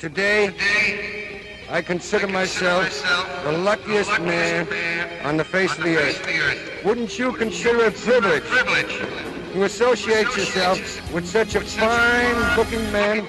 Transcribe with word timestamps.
Today, 0.00 0.50
I 1.68 1.82
consider 1.82 2.26
myself 2.26 2.88
the 3.44 3.52
luckiest 3.52 4.18
man 4.22 4.66
on 5.26 5.36
the 5.36 5.44
face 5.44 5.76
of 5.76 5.84
the 5.84 5.98
earth. 5.98 6.82
Wouldn't 6.82 7.18
you 7.18 7.34
consider 7.34 7.84
it 7.84 7.88
a 7.88 8.40
privilege 8.40 8.98
to 9.52 9.64
associate 9.64 10.24
yourself 10.34 10.78
with 11.12 11.28
such 11.28 11.54
a 11.54 11.60
fine 11.60 12.56
looking 12.56 12.90
man? 12.90 13.28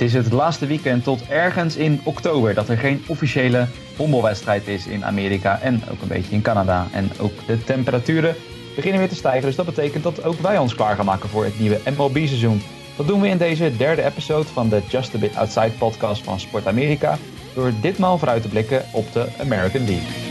Het 0.00 0.08
is 0.08 0.24
het 0.24 0.32
laatste 0.32 0.66
weekend 0.66 1.04
tot 1.04 1.26
ergens 1.28 1.76
in 1.76 2.00
oktober 2.04 2.54
dat 2.54 2.68
er 2.68 2.76
geen 2.76 3.02
officiële 3.06 3.66
honkbalwedstrijd 3.96 4.68
is 4.68 4.86
in 4.86 5.04
Amerika 5.04 5.60
en 5.60 5.82
ook 5.90 6.02
een 6.02 6.08
beetje 6.08 6.34
in 6.34 6.42
Canada. 6.42 6.86
En 6.92 7.10
ook 7.18 7.32
de 7.46 7.64
temperaturen 7.64 8.34
beginnen 8.74 9.00
weer 9.00 9.08
te 9.08 9.14
stijgen, 9.14 9.42
dus 9.42 9.56
dat 9.56 9.66
betekent 9.66 10.02
dat 10.02 10.24
ook 10.24 10.40
wij 10.40 10.58
ons 10.58 10.74
klaar 10.74 10.96
gaan 10.96 11.04
maken 11.04 11.28
voor 11.28 11.44
het 11.44 11.58
nieuwe 11.58 11.80
MLB-seizoen. 11.96 12.62
Dat 12.96 13.06
doen 13.06 13.20
we 13.20 13.28
in 13.28 13.38
deze 13.38 13.76
derde 13.76 14.04
episode 14.04 14.48
van 14.48 14.68
de 14.68 14.82
Just 14.88 15.14
a 15.14 15.18
Bit 15.18 15.36
Outside 15.36 15.70
podcast 15.78 16.22
van 16.22 16.40
Sport 16.40 16.66
Amerika, 16.66 17.18
door 17.54 17.72
ditmaal 17.80 18.18
vooruit 18.18 18.42
te 18.42 18.48
blikken 18.48 18.84
op 18.92 19.12
de 19.12 19.26
American 19.40 19.84
League. 19.84 20.29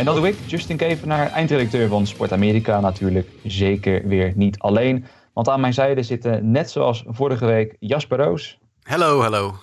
En 0.00 0.06
dat 0.06 0.14
doe 0.16 0.28
ik, 0.28 0.36
Justin 0.46 0.76
Kevenaar, 0.76 1.30
eindredacteur 1.30 1.88
van 1.88 2.06
Sport 2.06 2.32
Amerika. 2.32 2.80
Natuurlijk 2.80 3.28
zeker 3.44 4.08
weer 4.08 4.32
niet 4.36 4.58
alleen. 4.58 5.04
Want 5.32 5.48
aan 5.48 5.60
mijn 5.60 5.74
zijde 5.74 6.02
zitten, 6.02 6.50
net 6.50 6.70
zoals 6.70 7.04
vorige 7.06 7.46
week, 7.46 7.76
Jasper 7.80 8.18
Roos. 8.18 8.58
Hallo, 8.82 9.20
hallo. 9.20 9.54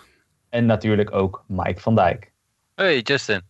En 0.50 0.66
natuurlijk 0.66 1.14
ook 1.14 1.44
Mike 1.48 1.82
van 1.82 1.96
Dijk. 1.96 2.32
Hey 2.76 3.00
Justin. 3.00 3.42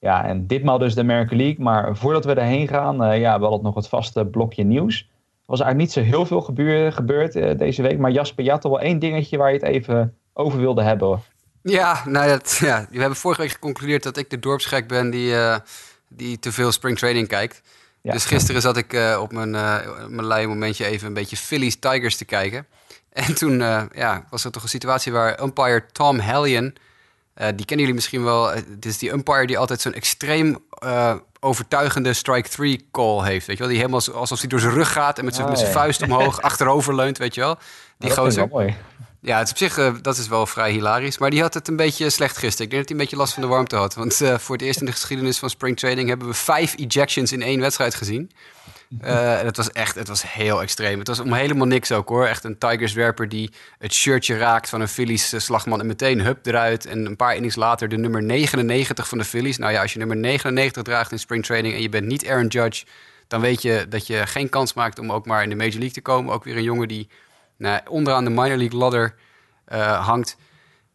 Ja, 0.00 0.24
en 0.24 0.46
ditmaal 0.46 0.78
dus 0.78 0.94
de 0.94 1.00
American 1.00 1.36
League. 1.36 1.64
Maar 1.64 1.96
voordat 1.96 2.24
we 2.24 2.34
erheen 2.34 2.68
gaan, 2.68 3.02
eh, 3.04 3.20
ja, 3.20 3.38
we 3.38 3.44
hadden 3.44 3.62
nog 3.62 3.74
het 3.74 3.88
vaste 3.88 4.26
blokje 4.26 4.64
nieuws. 4.64 4.98
Er 5.00 5.06
was 5.46 5.60
eigenlijk 5.60 5.96
niet 5.96 6.04
zo 6.04 6.10
heel 6.12 6.26
veel 6.26 6.40
gebeur, 6.40 6.92
gebeurd 6.92 7.36
eh, 7.36 7.58
deze 7.58 7.82
week. 7.82 7.98
Maar 7.98 8.10
Jasper, 8.10 8.44
je 8.44 8.50
had 8.50 8.60
toch 8.60 8.72
wel 8.72 8.80
één 8.80 8.98
dingetje 8.98 9.36
waar 9.36 9.52
je 9.52 9.58
het 9.58 9.66
even 9.68 10.16
over 10.32 10.58
wilde 10.58 10.82
hebben. 10.82 11.22
Ja, 11.62 12.02
nou 12.04 12.28
ja, 12.28 12.38
t- 12.38 12.58
ja, 12.60 12.86
we 12.90 12.98
hebben 12.98 13.18
vorige 13.18 13.40
week 13.40 13.50
geconcludeerd 13.50 14.02
dat 14.02 14.16
ik 14.16 14.30
de 14.30 14.38
dorpsgek 14.38 14.88
ben 14.88 15.10
die, 15.10 15.34
eh, 15.34 15.56
die 16.08 16.38
te 16.38 16.52
veel 16.52 16.72
springtraining 16.72 17.28
kijkt. 17.28 17.60
Ja. 18.00 18.12
Dus 18.12 18.24
gisteren 18.24 18.60
zat 18.60 18.76
ik 18.76 18.92
eh, 18.92 19.18
op 19.20 19.32
mijn, 19.32 19.54
eh 19.54 20.06
mijn 20.08 20.26
lui 20.26 20.46
momentje 20.46 20.86
even 20.86 21.06
een 21.06 21.14
beetje 21.14 21.36
Phillies 21.36 21.76
Tigers 21.78 22.16
te 22.16 22.24
kijken. 22.24 22.66
En 23.12 23.34
toen 23.34 23.62
eh, 23.62 23.82
ja, 23.94 24.26
was 24.30 24.44
er 24.44 24.50
toch 24.50 24.62
een 24.62 24.68
situatie 24.68 25.12
waar 25.12 25.42
umpire 25.42 25.84
Tom 25.92 26.18
Hallion, 26.18 26.74
die 27.34 27.64
kennen 27.64 27.78
jullie 27.78 27.94
misschien 27.94 28.24
wel, 28.24 28.54
dit 28.66 28.84
is 28.84 28.98
die 28.98 29.12
umpire 29.12 29.46
die 29.46 29.58
altijd 29.58 29.80
zo'n 29.80 29.94
extreem 29.94 30.58
overtuigende 31.40 32.12
strike 32.12 32.48
three 32.48 32.88
call 32.90 33.24
heeft. 33.24 33.46
Weet 33.46 33.56
je 33.56 33.62
wel? 33.62 33.72
Die 33.72 33.80
helemaal 33.80 34.14
alsof 34.14 34.40
hij 34.40 34.48
door 34.48 34.60
zijn 34.60 34.72
rug 34.72 34.92
gaat 34.92 35.18
en 35.18 35.24
met 35.24 35.34
zijn, 35.34 35.46
Ah, 35.46 35.52
met 35.52 35.60
zijn 35.60 35.72
ja. 35.72 35.78
vuist 35.78 36.02
omhoog 36.02 36.42
achterover 36.50 36.94
leunt, 36.94 37.18
weet 37.18 37.34
je 37.34 37.40
wel. 37.40 37.58
Die 37.98 38.10
gozer. 38.10 38.48
wel 38.48 38.60
mooi. 38.60 38.76
Ja, 39.26 39.38
het 39.38 39.46
is 39.46 39.52
op 39.52 39.58
zich 39.58 39.78
eh, 39.78 39.94
dat 40.02 40.16
is 40.16 40.28
wel 40.28 40.46
vrij 40.46 40.70
hilarisch. 40.70 41.18
Maar 41.18 41.30
die 41.30 41.40
had 41.40 41.54
het 41.54 41.68
een 41.68 41.76
beetje 41.76 42.10
slecht 42.10 42.36
gisteren. 42.36 42.64
Ik 42.64 42.70
denk 42.70 42.82
dat 42.82 42.90
hij 42.90 42.98
een 42.98 43.04
beetje 43.04 43.16
last 43.16 43.32
van 43.32 43.42
de 43.42 43.48
warmte 43.48 43.76
had. 43.76 43.94
Want 43.94 44.20
eh, 44.20 44.38
voor 44.38 44.56
het 44.56 44.64
eerst 44.64 44.80
in 44.80 44.86
de 44.86 44.92
geschiedenis 44.92 45.38
van 45.38 45.50
springtraining 45.50 46.08
hebben 46.08 46.28
we 46.28 46.34
vijf 46.34 46.74
ejections 46.78 47.32
in 47.32 47.42
één 47.42 47.60
wedstrijd 47.60 47.94
gezien. 47.94 48.30
En 49.00 49.46
het 49.46 49.56
was 49.56 49.70
echt, 49.70 49.94
het 49.94 50.08
was 50.08 50.32
heel 50.32 50.62
extreem. 50.62 50.98
Het 50.98 51.08
was 51.08 51.20
om 51.20 51.32
helemaal 51.32 51.66
niks 51.66 51.92
ook 51.92 52.08
hoor. 52.08 52.26
Echt 52.26 52.44
een 52.44 52.58
Tigers-werper 52.58 53.28
die 53.28 53.50
het 53.78 53.92
shirtje 53.94 54.36
raakt 54.36 54.68
van 54.68 54.80
een 54.80 54.88
Phillies 54.88 55.44
slagman 55.44 55.80
en 55.80 55.86
meteen 55.86 56.20
hup 56.20 56.46
eruit. 56.46 56.86
En 56.86 57.06
een 57.06 57.16
paar 57.16 57.34
innings 57.34 57.56
later 57.56 57.88
de 57.88 57.96
nummer 57.96 58.22
99 58.22 59.08
van 59.08 59.18
de 59.18 59.24
Phillies. 59.24 59.58
Nou 59.58 59.72
ja, 59.72 59.82
als 59.82 59.92
je 59.92 59.98
nummer 59.98 60.16
99 60.16 60.82
draagt 60.82 61.12
in 61.12 61.18
springtraining 61.18 61.74
en 61.74 61.82
je 61.82 61.88
bent 61.88 62.06
niet 62.06 62.28
Aaron 62.28 62.46
Judge, 62.46 62.84
dan 63.26 63.40
weet 63.40 63.62
je 63.62 63.86
dat 63.88 64.06
je 64.06 64.26
geen 64.26 64.48
kans 64.48 64.74
maakt 64.74 64.98
om 64.98 65.12
ook 65.12 65.26
maar 65.26 65.42
in 65.42 65.48
de 65.48 65.56
Major 65.56 65.72
League 65.72 65.90
te 65.90 66.00
komen. 66.00 66.32
Ook 66.32 66.44
weer 66.44 66.56
een 66.56 66.62
jongen 66.62 66.88
die 66.88 67.08
nou, 67.56 67.80
onderaan 67.88 68.24
de 68.24 68.30
minor 68.30 68.56
league 68.56 68.78
ladder 68.78 69.14
eh, 69.64 70.06
hangt. 70.06 70.36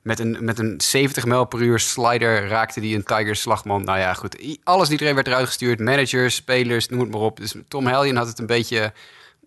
Met 0.02 0.20
een, 0.20 0.38
met 0.40 0.60
een 0.60 0.82
70 0.82 1.26
mijl 1.26 1.46
per 1.46 1.62
uur 1.62 1.80
slider 1.80 2.48
raakte 2.48 2.80
die 2.80 2.96
een 2.96 3.04
Tigers 3.04 3.42
slagman. 3.42 3.84
Nou 3.84 4.00
ja, 4.00 4.14
goed. 4.14 4.58
Alles 4.64 4.86
en 4.86 4.92
iedereen 4.92 5.16
werd 5.16 5.28
eruit 5.28 5.46
gestuurd. 5.46 5.80
Managers, 5.80 6.36
spelers, 6.36 6.88
noem 6.88 7.00
het 7.00 7.12
maar 7.12 7.22
op. 7.22 7.38
Dus 7.38 7.56
Tom 7.68 7.88
Hellion 7.88 8.16
had 8.16 8.28
het 8.28 8.40
een 8.40 8.46
beetje, 8.46 8.94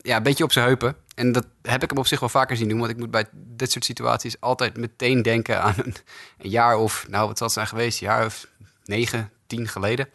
ja, 0.02 0.16
een 0.16 0.22
beetje 0.22 0.44
op 0.44 0.52
zijn 0.52 0.66
heupen. 0.66 0.96
En 1.14 1.32
dat 1.32 1.46
heb 1.62 1.82
ik 1.82 1.88
hem 1.88 1.98
op 1.98 2.06
zich 2.06 2.20
wel 2.20 2.28
vaker 2.28 2.56
zien 2.56 2.68
doen. 2.68 2.78
Want 2.78 2.90
ik 2.90 2.96
moet 2.96 3.10
bij 3.10 3.24
dit 3.32 3.72
soort 3.72 3.84
situaties 3.84 4.40
altijd 4.40 4.76
meteen 4.76 5.22
denken 5.22 5.62
aan 5.62 5.74
een, 5.76 5.94
een 6.38 6.50
jaar 6.50 6.76
of... 6.76 7.06
Nou, 7.08 7.26
wat 7.26 7.38
zal 7.38 7.46
het 7.46 7.56
zijn 7.56 7.66
geweest? 7.66 8.00
Een 8.00 8.06
jaar 8.06 8.24
of 8.24 8.46
negen, 8.84 9.30
tien 9.46 9.68
geleden. 9.68 10.08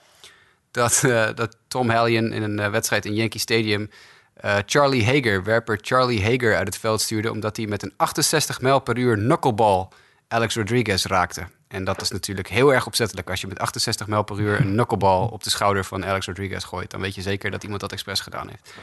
Dat, 0.71 1.03
eh, 1.03 1.27
dat 1.35 1.57
Tom 1.67 1.89
Hellion 1.89 2.31
in 2.31 2.43
een 2.43 2.59
eh, 2.59 2.69
wedstrijd 2.69 3.05
in 3.05 3.13
Yankee 3.13 3.39
Stadium... 3.39 3.89
eh, 4.39 4.55
Charlie 4.65 5.05
Hager, 5.05 5.43
werper 5.43 5.79
Charlie 5.81 6.23
Hager 6.23 6.55
uit 6.55 6.67
het 6.67 6.77
veld 6.77 7.01
stuurde... 7.01 7.31
omdat 7.31 7.57
hij 7.57 7.65
met 7.67 7.83
een 7.83 7.93
68 7.97 8.61
mijl 8.61 8.79
per 8.79 8.97
uur 8.97 9.15
knuckleball 9.15 9.87
Alex 10.27 10.55
Rodriguez 10.55 11.05
raakte. 11.05 11.47
En 11.67 11.83
dat 11.83 12.01
is 12.01 12.09
natuurlijk 12.11 12.47
heel 12.49 12.73
erg 12.73 12.85
opzettelijk. 12.85 13.29
Als 13.29 13.41
je 13.41 13.47
met 13.47 13.59
68 13.59 14.07
mijl 14.07 14.23
per 14.23 14.39
uur 14.39 14.59
een 14.59 14.71
knuckleball 14.71 15.27
op 15.27 15.43
de 15.43 15.49
schouder 15.49 15.85
van 15.85 16.05
Alex 16.05 16.25
Rodriguez 16.25 16.65
gooit... 16.65 16.91
dan 16.91 17.01
weet 17.01 17.15
je 17.15 17.21
zeker 17.21 17.51
dat 17.51 17.63
iemand 17.63 17.81
dat 17.81 17.91
expres 17.91 18.19
gedaan 18.19 18.47
heeft. 18.49 18.73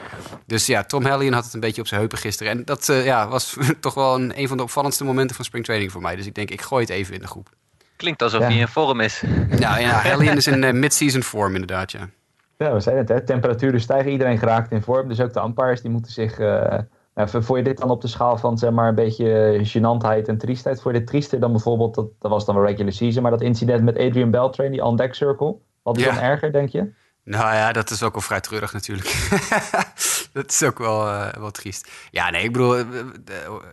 Dus 0.46 0.66
ja, 0.66 0.84
Tom 0.84 1.04
Hellion 1.04 1.32
had 1.32 1.44
het 1.44 1.54
een 1.54 1.60
beetje 1.60 1.80
op 1.80 1.86
zijn 1.86 2.00
heupen 2.00 2.18
gisteren. 2.18 2.52
En 2.52 2.64
dat 2.64 2.88
eh, 2.88 3.04
ja, 3.04 3.28
was 3.28 3.56
toch 3.80 3.94
wel 3.94 4.14
een, 4.14 4.38
een 4.40 4.48
van 4.48 4.56
de 4.56 4.62
opvallendste 4.62 5.04
momenten 5.04 5.36
van 5.36 5.44
springtraining 5.44 5.92
voor 5.92 6.00
mij. 6.02 6.16
Dus 6.16 6.26
ik 6.26 6.34
denk, 6.34 6.50
ik 6.50 6.62
gooi 6.62 6.82
het 6.82 6.90
even 6.92 7.14
in 7.14 7.20
de 7.20 7.26
groep. 7.26 7.48
Klinkt 7.96 8.22
alsof 8.22 8.40
Ja. 8.40 8.46
hij 8.46 8.56
in 8.56 8.68
vorm 8.68 9.00
is. 9.00 9.22
Nou 9.48 9.80
ja, 9.80 10.00
Hellion 10.00 10.36
is 10.36 10.46
in 10.46 10.64
eh, 10.64 10.72
mid-season 10.72 11.22
vorm 11.22 11.52
inderdaad, 11.52 11.92
ja. 11.92 12.08
Ja, 12.56 12.72
we 12.72 12.80
zijn 12.80 12.96
het, 12.96 13.08
hè. 13.08 13.24
Temperaturen 13.24 13.80
stijgen, 13.80 14.10
iedereen 14.10 14.38
geraakt 14.38 14.70
in 14.72 14.82
vorm. 14.82 15.08
Dus 15.08 15.20
ook 15.20 15.32
de 15.32 15.42
umpires 15.42 15.80
die 15.80 15.90
moeten 15.90 16.12
zich... 16.12 16.38
eh 16.38 16.78
nou, 17.14 17.42
voor 17.42 17.56
je 17.56 17.62
dit 17.62 17.78
dan 17.78 17.90
op 17.90 18.00
de 18.00 18.08
schaal 18.08 18.36
van 18.36 18.58
zeg 18.58 18.70
maar 18.70 18.88
een 18.88 18.94
beetje 18.94 19.60
gênantheid 19.64 20.28
en 20.28 20.38
triestheid? 20.38 20.80
Voor 20.82 20.92
je 20.92 20.98
dit 20.98 21.06
triester 21.06 21.40
dan 21.40 21.52
bijvoorbeeld, 21.52 21.94
dat, 21.94 22.06
dat 22.18 22.30
was 22.30 22.44
dan 22.44 22.54
wel 22.54 22.64
regular 22.64 22.92
season, 22.92 23.22
maar 23.22 23.30
dat 23.30 23.40
incident 23.40 23.82
met 23.82 23.98
Adrian 23.98 24.30
Beltrain, 24.30 24.70
die 24.70 24.84
on-deck 24.84 25.14
circle, 25.14 25.56
wat 25.82 25.96
is 25.96 26.04
Ja. 26.04 26.14
dan 26.14 26.22
erger, 26.22 26.52
denk 26.52 26.68
je? 26.68 26.92
Nou 27.24 27.54
ja, 27.54 27.72
dat 27.72 27.90
is 27.90 28.02
ook 28.02 28.12
wel 28.12 28.22
vrij 28.22 28.40
treurig 28.40 28.72
natuurlijk. 28.72 29.28
dat 30.32 30.50
is 30.50 30.62
ook 30.62 30.78
wel, 30.78 31.06
eh, 31.08 31.32
wel 31.32 31.50
triest. 31.50 31.90
Ja, 32.10 32.30
nee, 32.30 32.42
ik 32.44 32.52
bedoel, 32.52 32.76
eh, 32.76 32.84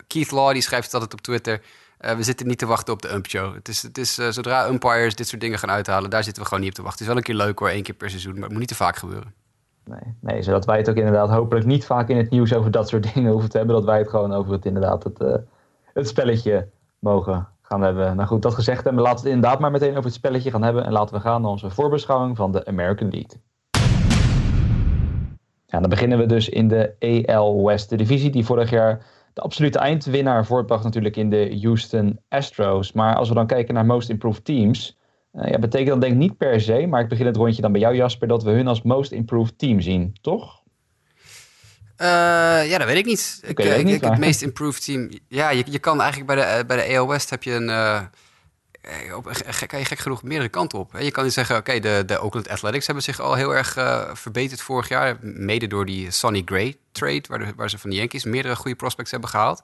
Keith 0.07 0.31
Law 0.31 0.51
die 0.51 0.61
schrijft 0.61 0.93
altijd 0.93 1.13
op 1.13 1.21
Twitter... 1.21 1.61
eh, 2.03 2.15
we 2.15 2.23
zitten 2.23 2.47
niet 2.47 2.57
te 2.57 2.65
wachten 2.65 2.93
op 2.93 3.01
de 3.01 3.13
ump 3.13 3.27
show. 3.27 3.53
Het 3.53 3.67
is, 3.67 3.81
het 3.81 3.97
is 3.97 4.17
eh, 4.17 4.29
zodra 4.29 4.67
umpires 4.67 5.15
dit 5.15 5.27
soort 5.27 5.41
dingen 5.41 5.59
gaan 5.59 5.69
uithalen... 5.69 6.09
daar 6.09 6.23
zitten 6.23 6.41
we 6.41 6.47
gewoon 6.47 6.63
niet 6.63 6.71
op 6.71 6.75
te 6.75 6.83
wachten. 6.83 7.05
Het 7.05 7.15
is 7.15 7.21
wel 7.21 7.23
een 7.23 7.37
keer 7.37 7.45
leuk 7.45 7.59
hoor, 7.59 7.69
één 7.69 7.83
keer 7.83 7.95
per 7.95 8.09
seizoen... 8.09 8.33
maar 8.33 8.41
het 8.41 8.51
moet 8.51 8.59
niet 8.59 8.67
te 8.67 8.75
vaak 8.75 8.95
gebeuren. 8.95 9.33
Nee, 9.85 10.15
nee, 10.19 10.41
zodat 10.41 10.65
wij 10.65 10.77
het 10.77 10.89
ook 10.89 10.95
inderdaad 10.95 11.29
hopelijk 11.29 11.65
niet 11.65 11.85
vaak 11.85 12.09
in 12.09 12.17
het 12.17 12.29
nieuws 12.29 12.53
over 12.53 12.71
dat 12.71 12.89
soort 12.89 13.03
dingen 13.13 13.31
hoeven 13.31 13.49
te 13.49 13.57
hebben. 13.57 13.75
Dat 13.75 13.85
wij 13.85 13.97
het 13.97 14.09
gewoon 14.09 14.33
over 14.33 14.51
het 14.51 14.65
inderdaad 14.65 15.03
het, 15.03 15.19
eh, 15.19 15.35
het 15.93 16.07
spelletje 16.07 16.67
mogen 16.99 17.47
gaan 17.61 17.81
hebben. 17.81 18.15
Nou 18.15 18.27
goed, 18.27 18.41
dat 18.41 18.53
gezegd 18.53 18.83
hebben, 18.83 19.03
laten 19.03 19.23
we 19.23 19.25
het 19.25 19.35
inderdaad 19.35 19.59
maar 19.59 19.71
meteen 19.71 19.91
over 19.91 20.03
het 20.03 20.13
spelletje 20.13 20.51
gaan 20.51 20.63
hebben. 20.63 20.85
En 20.85 20.91
laten 20.91 21.15
we 21.15 21.21
gaan 21.21 21.41
naar 21.41 21.51
onze 21.51 21.69
voorbeschouwing 21.69 22.37
van 22.37 22.51
de 22.51 22.65
American 22.65 23.09
League. 23.09 23.41
Ja, 25.65 25.79
dan 25.79 25.89
beginnen 25.89 26.17
we 26.17 26.25
dus 26.25 26.49
in 26.49 26.67
de 26.67 27.25
AL 27.27 27.65
West, 27.65 27.89
de 27.89 27.95
divisie 27.95 28.29
die 28.29 28.45
vorig 28.45 28.69
jaar 28.69 29.05
de 29.33 29.41
absolute 29.41 29.79
eindwinnaar 29.79 30.45
voortbracht 30.45 30.83
natuurlijk 30.83 31.15
in 31.15 31.29
de 31.29 31.59
Houston 31.61 32.19
Astros. 32.29 32.91
Maar 32.91 33.15
als 33.15 33.29
we 33.29 33.35
dan 33.35 33.47
kijken 33.47 33.73
naar 33.73 33.85
Most 33.85 34.09
Improved 34.09 34.45
Teams, 34.45 34.97
eh, 35.31 35.51
ja, 35.51 35.59
betekent 35.59 35.89
dat 35.89 36.01
denk 36.01 36.13
ik 36.13 36.19
niet 36.19 36.37
per 36.37 36.61
se, 36.61 36.85
maar 36.87 37.01
ik 37.01 37.09
begin 37.09 37.25
het 37.25 37.35
rondje 37.35 37.61
dan 37.61 37.71
bij 37.71 37.81
jou 37.81 37.95
Jasper, 37.95 38.27
dat 38.27 38.43
we 38.43 38.51
hun 38.51 38.67
als 38.67 38.81
Most 38.81 39.11
Improved 39.11 39.57
Team 39.57 39.81
zien, 39.81 40.15
toch? 40.21 40.61
Eh, 41.95 42.07
ja, 42.69 42.77
dat 42.77 42.87
weet 42.87 42.97
ik 42.97 43.05
niet. 43.05 43.39
Ik, 43.45 43.57
weet 43.57 43.65
eh, 43.65 43.71
het 43.71 43.81
ik, 43.81 43.85
niet, 43.85 43.95
ik- 43.95 44.09
het 44.09 44.17
meest 44.17 44.41
improved 44.41 44.85
team... 44.85 45.09
Ja, 45.27 45.49
je, 45.49 45.63
je 45.69 45.79
kan 45.79 46.01
eigenlijk 46.01 46.33
bij 46.33 46.57
de, 46.57 46.65
bij 46.65 46.87
de 46.87 46.97
AL 46.97 47.07
West 47.07 47.29
heb 47.29 47.43
je 47.43 47.51
een... 47.53 47.69
kan 49.67 49.79
je 49.79 49.85
gek 49.85 49.99
genoeg 49.99 50.23
meerdere 50.23 50.49
kanten 50.49 50.79
op. 50.79 50.91
Je 50.99 51.11
kan 51.11 51.31
zeggen, 51.31 51.57
oké, 51.57 51.79
de, 51.79 52.03
de 52.05 52.21
Oakland 52.21 52.49
Athletics 52.49 52.85
hebben 52.85 53.03
zich 53.03 53.19
al 53.19 53.33
heel 53.33 53.55
erg 53.55 53.75
eh, 53.75 54.09
verbeterd 54.13 54.61
vorig 54.61 54.87
jaar. 54.87 55.17
Mede 55.21 55.67
door 55.67 55.85
die 55.85 56.11
Sonny 56.11 56.41
Gray 56.45 56.77
trade, 56.91 57.23
waar, 57.27 57.53
waar 57.55 57.69
ze 57.69 57.77
van 57.77 57.89
de 57.89 57.95
Yankees 57.95 58.23
meerdere 58.23 58.55
goede 58.55 58.77
prospects 58.77 59.11
hebben 59.11 59.29
gehaald. 59.29 59.61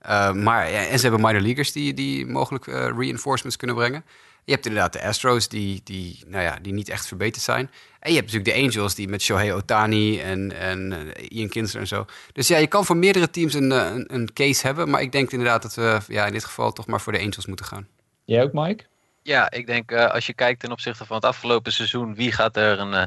Eh, 0.00 0.32
maar, 0.32 0.70
ja, 0.70 0.86
en 0.86 0.98
ze 0.98 1.08
hebben 1.08 1.26
minor 1.26 1.40
leaguers 1.40 1.72
die, 1.72 1.94
die 1.94 2.26
mogelijk 2.26 2.66
eh, 2.66 2.88
reinforcements 2.96 3.56
kunnen 3.56 3.76
brengen. 3.76 4.04
Je 4.44 4.52
hebt 4.52 4.66
inderdaad 4.66 4.92
de 4.92 5.02
Astros, 5.02 5.48
die, 5.48 5.80
die, 5.84 6.24
nou 6.26 6.42
ja, 6.42 6.58
die 6.62 6.72
niet 6.72 6.88
echt 6.88 7.06
verbeterd 7.06 7.44
zijn. 7.44 7.70
En 7.98 8.10
je 8.12 8.16
hebt 8.18 8.32
natuurlijk 8.32 8.56
de 8.56 8.62
Angels, 8.62 8.94
die 8.94 9.08
met 9.08 9.22
Shohei 9.22 9.52
Otani 9.52 10.20
en, 10.20 10.58
en 10.58 10.92
eh, 11.14 11.26
Ian 11.28 11.48
Kinsler 11.48 11.80
en 11.80 11.88
zo. 11.88 12.06
Dus 12.32 12.48
ja, 12.48 12.56
je 12.56 12.66
kan 12.66 12.84
voor 12.84 12.96
meerdere 12.96 13.30
teams 13.30 13.54
een, 13.54 13.72
eh, 13.72 13.86
een, 13.86 14.14
een 14.14 14.32
case 14.32 14.66
hebben. 14.66 14.90
Maar 14.90 15.02
ik 15.02 15.12
denk 15.12 15.30
inderdaad 15.30 15.62
dat 15.62 15.74
we 15.74 15.98
ja, 16.08 16.26
in 16.26 16.32
dit 16.32 16.44
geval 16.44 16.72
toch 16.72 16.86
maar 16.86 17.00
voor 17.00 17.12
de 17.12 17.18
Angels 17.18 17.46
moeten 17.46 17.66
gaan. 17.66 17.86
Jij 18.24 18.42
ook, 18.42 18.52
Mike? 18.52 18.84
Ja, 19.22 19.50
ik 19.50 19.66
denk 19.66 19.90
eh, 19.90 20.10
als 20.10 20.26
je 20.26 20.34
kijkt 20.34 20.60
ten 20.60 20.72
opzichte 20.72 21.04
van 21.04 21.16
het 21.16 21.24
afgelopen 21.24 21.72
seizoen, 21.72 22.14
wie 22.14 22.32
gaat 22.32 22.56
er 22.56 22.78
een. 22.78 22.94
eh, 22.94 23.02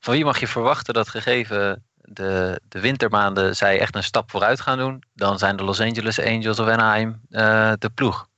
van 0.00 0.14
wie 0.14 0.24
mag 0.24 0.40
je 0.40 0.46
verwachten 0.46 0.94
dat 0.94 1.08
gegeven 1.08 1.84
de, 2.02 2.60
de 2.68 2.80
wintermaanden 2.80 3.56
zij 3.56 3.80
echt 3.80 3.94
een 3.94 4.02
stap 4.02 4.30
vooruit 4.30 4.60
gaan 4.60 4.78
doen? 4.78 5.02
Dan 5.14 5.38
zijn 5.38 5.56
de 5.56 5.64
Los 5.64 5.80
Angeles 5.80 6.20
Angels 6.20 6.58
of 6.58 6.68
Anaheim 6.68 7.20
eh, 7.30 7.72
de 7.78 7.90
ploeg. 7.94 8.28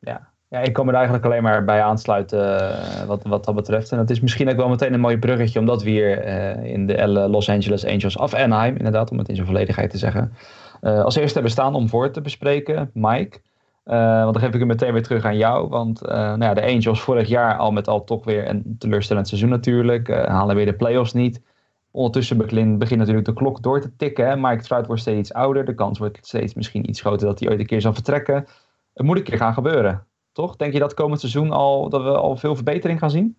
Ja. 0.00 0.28
ja, 0.48 0.58
ik 0.58 0.72
kom 0.72 0.88
er 0.88 0.94
eigenlijk 0.94 1.24
alleen 1.24 1.42
maar 1.42 1.64
bij 1.64 1.82
aansluiten 1.82 2.76
wat, 3.06 3.22
wat 3.22 3.44
dat 3.44 3.54
betreft. 3.54 3.92
En 3.92 3.98
dat 3.98 4.10
is 4.10 4.20
misschien 4.20 4.48
ook 4.48 4.56
wel 4.56 4.68
meteen 4.68 4.92
een 4.92 5.00
mooi 5.00 5.18
bruggetje, 5.18 5.58
omdat 5.58 5.82
we 5.82 5.90
hier 5.90 6.24
in 6.64 6.86
de 6.86 7.06
Los 7.08 7.48
Angeles 7.48 7.86
Angels 7.86 8.16
of 8.16 8.34
Anaheim, 8.34 8.76
inderdaad, 8.76 9.10
om 9.10 9.18
het 9.18 9.28
in 9.28 9.34
zijn 9.34 9.46
volledigheid 9.46 9.90
te 9.90 9.98
zeggen, 9.98 10.36
als 10.80 11.16
eerste 11.16 11.34
hebben 11.34 11.52
staan 11.52 11.74
om 11.74 11.88
voor 11.88 12.10
te 12.10 12.20
bespreken, 12.20 12.90
Mike. 12.92 13.40
Eh, 13.86 14.22
want 14.22 14.32
dan 14.32 14.42
geef 14.42 14.52
ik 14.52 14.58
hem 14.58 14.66
meteen 14.68 14.92
weer 14.92 15.02
terug 15.02 15.24
aan 15.24 15.36
jou. 15.36 15.68
Want 15.68 16.02
eh, 16.02 16.16
nou 16.16 16.42
ja, 16.42 16.54
de 16.54 16.62
Angels 16.62 17.00
vorig 17.00 17.28
jaar 17.28 17.56
al 17.56 17.70
met 17.70 17.88
al 17.88 18.04
toch 18.04 18.24
weer 18.24 18.48
een 18.48 18.76
teleurstellend 18.78 19.28
seizoen 19.28 19.48
natuurlijk. 19.48 20.08
eh, 20.08 20.24
halen 20.24 20.56
weer 20.56 20.64
de 20.66 20.74
playoffs 20.74 21.12
niet. 21.12 21.42
Ondertussen 21.90 22.36
begint, 22.36 22.96
natuurlijk 22.96 23.26
de 23.26 23.32
klok 23.32 23.62
door 23.62 23.80
te 23.80 23.96
tikken. 23.96 24.28
Hè. 24.28 24.36
Mike 24.36 24.62
Trout 24.62 24.86
wordt 24.86 25.02
steeds 25.02 25.32
ouder. 25.32 25.64
De 25.64 25.74
kans 25.74 25.98
wordt 25.98 26.18
steeds 26.26 26.54
misschien 26.54 26.88
iets 26.88 27.00
groter 27.00 27.26
dat 27.26 27.40
hij 27.40 27.48
ooit 27.48 27.60
een 27.60 27.66
keer 27.66 27.80
zal 27.80 27.94
vertrekken. 27.94 28.46
Het 28.94 29.06
moet 29.06 29.16
een 29.16 29.22
keer 29.22 29.38
gaan 29.38 29.54
gebeuren. 29.54 30.06
Toch? 30.32 30.56
Denk 30.56 30.72
je 30.72 30.78
dat 30.78 30.94
komend 30.94 31.20
seizoen 31.20 31.50
al, 31.50 31.88
dat 31.88 32.02
we 32.02 32.16
al 32.16 32.36
veel 32.36 32.54
verbetering 32.54 32.98
gaan 32.98 33.10
zien? 33.10 33.36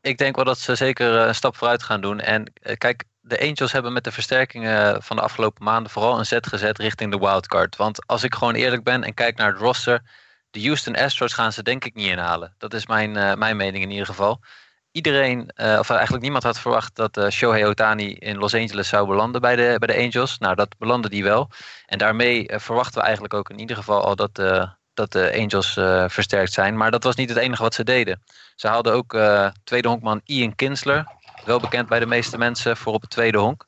Ik 0.00 0.18
denk 0.18 0.36
wel 0.36 0.44
dat 0.44 0.58
ze 0.58 0.74
zeker 0.74 1.14
een 1.14 1.34
stap 1.34 1.56
vooruit 1.56 1.82
gaan 1.82 2.00
doen. 2.00 2.20
En 2.20 2.52
kijk, 2.78 3.04
de 3.26 3.40
Angels 3.40 3.72
hebben 3.72 3.92
met 3.92 4.04
de 4.04 4.12
versterkingen 4.12 5.02
van 5.02 5.16
de 5.16 5.22
afgelopen 5.22 5.64
maanden 5.64 5.92
vooral 5.92 6.18
een 6.18 6.26
zet 6.26 6.46
gezet 6.46 6.78
richting 6.78 7.10
de 7.10 7.18
wildcard. 7.18 7.76
Want 7.76 8.06
als 8.06 8.22
ik 8.22 8.34
gewoon 8.34 8.54
eerlijk 8.54 8.82
ben 8.82 9.04
en 9.04 9.14
kijk 9.14 9.36
naar 9.36 9.52
het 9.52 9.60
roster, 9.60 10.02
de 10.50 10.62
Houston 10.62 10.96
Astros 10.96 11.32
gaan 11.32 11.52
ze 11.52 11.62
denk 11.62 11.84
ik 11.84 11.94
niet 11.94 12.10
inhalen. 12.10 12.54
Dat 12.58 12.74
is 12.74 12.86
mijn, 12.86 13.16
eh, 13.16 13.34
mijn 13.34 13.56
mening 13.56 13.84
in 13.84 13.90
ieder 13.90 14.06
geval. 14.06 14.40
Iedereen, 14.90 15.48
eh, 15.48 15.78
of 15.78 15.90
eigenlijk 15.90 16.22
niemand 16.22 16.42
had 16.42 16.60
verwacht 16.60 16.94
dat 16.94 17.16
eh, 17.16 17.28
Shohei 17.28 17.64
Otani 17.64 18.12
in 18.12 18.36
Los 18.36 18.54
Angeles 18.54 18.88
zou 18.88 19.06
belanden 19.06 19.40
bij 19.40 19.56
de, 19.56 19.76
bij 19.78 19.96
de 19.96 20.02
Angels. 20.02 20.38
Nou, 20.38 20.54
dat 20.54 20.78
belandde 20.78 21.08
die 21.08 21.24
wel. 21.24 21.50
En 21.86 21.98
daarmee 21.98 22.48
verwachten 22.48 22.98
we 22.98 23.04
eigenlijk 23.04 23.34
ook 23.34 23.50
in 23.50 23.58
ieder 23.58 23.76
geval 23.76 24.04
al 24.04 24.16
dat, 24.16 24.34
dat 24.94 25.12
de 25.12 25.32
Angels 25.38 25.72
versterkt 26.12 26.52
zijn. 26.52 26.76
Maar 26.76 26.90
dat 26.90 27.04
was 27.04 27.14
niet 27.14 27.28
het 27.28 27.38
enige 27.38 27.62
wat 27.62 27.74
ze 27.74 27.84
deden. 27.84 28.22
Ze 28.54 28.68
haalden 28.68 28.92
ook 28.92 29.16
tweede 29.64 29.88
honkman 29.88 30.20
Ian 30.24 30.54
Kinsler. 30.54 31.15
Wel 31.44 31.60
bekend 31.60 31.88
bij 31.88 31.98
de 31.98 32.06
meeste 32.06 32.38
mensen 32.38 32.76
voor 32.76 32.92
op 32.92 33.00
het 33.00 33.10
tweede 33.10 33.38
honk. 33.38 33.66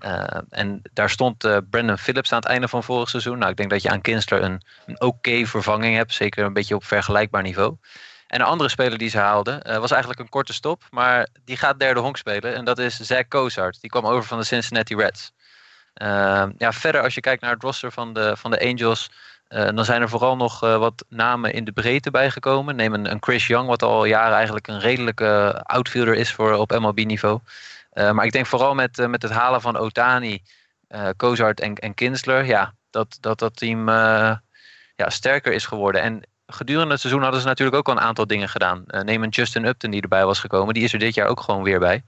Eh, 0.00 0.38
en 0.50 0.82
daar 0.92 1.10
stond 1.10 1.44
eh, 1.44 1.56
Brandon 1.70 1.98
Phillips 1.98 2.32
aan 2.32 2.38
het 2.38 2.48
einde 2.48 2.68
van 2.68 2.84
vorig 2.84 3.08
seizoen. 3.08 3.38
Nou, 3.38 3.50
ik 3.50 3.56
denk 3.56 3.70
dat 3.70 3.82
je 3.82 3.90
aan 3.90 4.00
Kinsler 4.00 4.42
een, 4.42 4.62
een 4.86 5.00
oké 5.00 5.46
vervanging 5.46 5.96
hebt. 5.96 6.14
Zeker 6.14 6.44
een 6.44 6.52
beetje 6.52 6.74
op 6.74 6.84
vergelijkbaar 6.84 7.42
niveau. 7.42 7.76
En 8.26 8.40
een 8.40 8.46
andere 8.46 8.70
speler 8.70 8.98
die 8.98 9.08
ze 9.08 9.18
haalden 9.18 9.62
eh, 9.62 9.78
was 9.78 9.90
eigenlijk 9.90 10.20
een 10.20 10.28
korte 10.28 10.52
stop. 10.52 10.82
Maar 10.90 11.28
die 11.44 11.56
gaat 11.56 11.78
derde 11.78 12.00
honk 12.00 12.16
spelen. 12.16 12.54
En 12.54 12.64
dat 12.64 12.78
is 12.78 13.00
Zach 13.00 13.28
Cozart. 13.28 13.80
Die 13.80 13.90
kwam 13.90 14.06
over 14.06 14.28
van 14.28 14.38
de 14.38 14.44
Cincinnati 14.44 14.96
Reds. 14.96 15.32
Ja, 16.58 16.72
verder 16.72 17.02
als 17.02 17.14
je 17.14 17.20
kijkt 17.20 17.42
naar 17.42 17.52
het 17.52 17.62
roster 17.62 17.92
van 17.92 18.12
de, 18.12 18.36
van 18.36 18.50
de 18.50 18.60
Angels... 18.60 19.10
eh, 19.50 19.68
dan 19.74 19.84
zijn 19.84 20.02
er 20.02 20.08
vooral 20.08 20.36
nog 20.36 20.62
eh, 20.62 20.78
wat 20.78 21.04
namen 21.08 21.52
in 21.52 21.64
de 21.64 21.72
breedte 21.72 22.10
bijgekomen. 22.10 22.76
Neem 22.76 22.94
een, 22.94 23.22
Chris 23.22 23.46
Young, 23.46 23.68
wat 23.68 23.82
al 23.82 24.04
jaren 24.04 24.34
eigenlijk 24.34 24.68
een 24.68 24.80
redelijke 24.80 25.60
outfielder 25.62 26.14
is 26.14 26.32
voor, 26.32 26.52
op 26.52 26.78
MLB-niveau. 26.78 27.40
Eh, 27.90 28.10
maar 28.10 28.24
ik 28.24 28.32
denk 28.32 28.46
vooral 28.46 28.74
met, 28.74 28.96
met 29.08 29.22
het 29.22 29.30
halen 29.30 29.60
van 29.60 29.76
Otani, 29.76 30.42
Cozart 31.16 31.60
en, 31.60 31.74
en 31.74 31.94
Kinsler... 31.94 32.44
Ja, 32.44 32.74
dat 32.90 33.18
dat, 33.20 33.38
dat 33.38 33.56
team 33.56 33.88
ja, 33.88 35.10
sterker 35.10 35.52
is 35.52 35.66
geworden. 35.66 36.02
En 36.02 36.22
gedurende 36.46 36.92
het 36.92 37.00
seizoen 37.00 37.22
hadden 37.22 37.40
ze 37.40 37.46
natuurlijk 37.46 37.76
ook 37.76 37.88
al 37.88 37.92
een 37.92 38.06
aantal 38.06 38.26
dingen 38.26 38.48
gedaan. 38.48 38.84
Neem 38.86 39.22
een 39.22 39.28
Justin 39.28 39.64
Upton 39.64 39.90
die 39.90 40.02
erbij 40.02 40.24
was 40.24 40.38
gekomen. 40.38 40.74
Die 40.74 40.84
is 40.84 40.92
er 40.92 40.98
dit 40.98 41.14
jaar 41.14 41.26
ook 41.26 41.40
gewoon 41.40 41.62
weer 41.62 41.78
bij. 41.78 42.02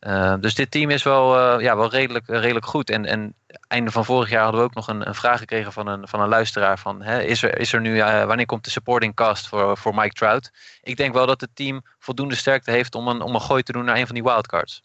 Uh, 0.00 0.34
dus 0.40 0.54
dit 0.54 0.70
team 0.70 0.90
is 0.90 1.02
wel, 1.02 1.56
uh, 1.56 1.62
ja, 1.62 1.76
wel 1.76 1.90
redelijk, 1.90 2.26
redelijk 2.26 2.66
goed. 2.66 2.90
En, 2.90 3.04
en 3.04 3.34
einde 3.68 3.90
van 3.90 4.04
vorig 4.04 4.30
jaar 4.30 4.42
hadden 4.42 4.60
we 4.60 4.66
ook 4.66 4.74
nog 4.74 4.88
een, 4.88 5.08
een 5.08 5.14
vraag 5.14 5.38
gekregen 5.38 5.72
van 5.72 5.86
een, 5.86 6.08
van 6.08 6.20
een 6.20 6.28
luisteraar. 6.28 6.78
Van, 6.78 7.02
hè, 7.02 7.22
is, 7.22 7.42
er, 7.42 7.58
is 7.58 7.72
er 7.72 7.80
nu, 7.80 7.96
uh, 7.96 8.24
wanneer 8.24 8.46
komt 8.46 8.64
de 8.64 8.70
supporting 8.70 9.14
cast 9.14 9.48
voor, 9.48 9.76
voor 9.76 9.94
Mike 9.94 10.14
Trout? 10.14 10.50
Ik 10.82 10.96
denk 10.96 11.14
wel 11.14 11.26
dat 11.26 11.40
het 11.40 11.50
team 11.54 11.82
voldoende 11.98 12.34
sterkte 12.34 12.70
heeft 12.70 12.94
om 12.94 13.08
een, 13.08 13.20
om 13.20 13.34
een 13.34 13.40
gooi 13.40 13.62
te 13.62 13.72
doen 13.72 13.84
naar 13.84 13.96
een 13.96 14.06
van 14.06 14.14
die 14.14 14.24
wildcards. 14.24 14.82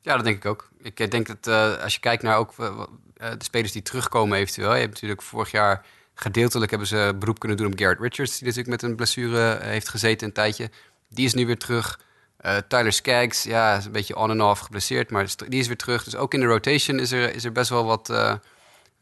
Ja, 0.00 0.14
dat 0.14 0.24
denk 0.24 0.36
ik 0.36 0.46
ook. 0.46 0.68
Ik 0.82 1.10
denk 1.10 1.26
dat 1.26 1.78
als 1.82 1.94
je 1.94 2.00
kijkt 2.00 2.22
naar 2.22 2.36
ook 2.36 2.56
de 2.56 3.36
spelers 3.38 3.72
die 3.72 3.82
terugkomen 3.82 4.38
eventueel. 4.38 4.74
Je 4.74 4.80
hebt 4.80 4.92
natuurlijk 4.92 5.22
vorig 5.22 5.50
jaar 5.50 5.84
gedeeltelijk 6.14 6.70
hebben 6.70 6.88
ze 6.88 7.16
beroep 7.18 7.38
kunnen 7.38 7.56
doen 7.56 7.66
op 7.66 7.78
Garrett 7.78 8.00
Richards. 8.00 8.38
Die 8.38 8.46
natuurlijk 8.46 8.82
met 8.82 8.90
een 8.90 8.96
blessure 8.96 9.58
heeft 9.62 9.88
gezeten 9.88 10.26
een 10.26 10.32
tijdje. 10.32 10.70
Die 11.08 11.24
is 11.24 11.34
nu 11.34 11.46
weer 11.46 11.58
terug. 11.58 12.00
Uh, 12.46 12.56
Tyler 12.68 12.92
Skaggs, 12.92 13.42
ja, 13.42 13.76
is 13.76 13.84
een 13.84 13.92
beetje 13.92 14.16
on 14.16 14.30
en 14.30 14.42
off 14.42 14.60
geblesseerd, 14.60 15.10
maar 15.10 15.26
die 15.48 15.60
is 15.60 15.66
weer 15.66 15.76
terug. 15.76 16.04
Dus 16.04 16.16
ook 16.16 16.34
in 16.34 16.40
de 16.40 16.46
rotation 16.46 16.98
is 16.98 17.12
er, 17.12 17.34
is 17.34 17.44
er 17.44 17.52
best 17.52 17.70
wel 17.70 17.84
wat, 17.84 18.10
uh, 18.10 18.34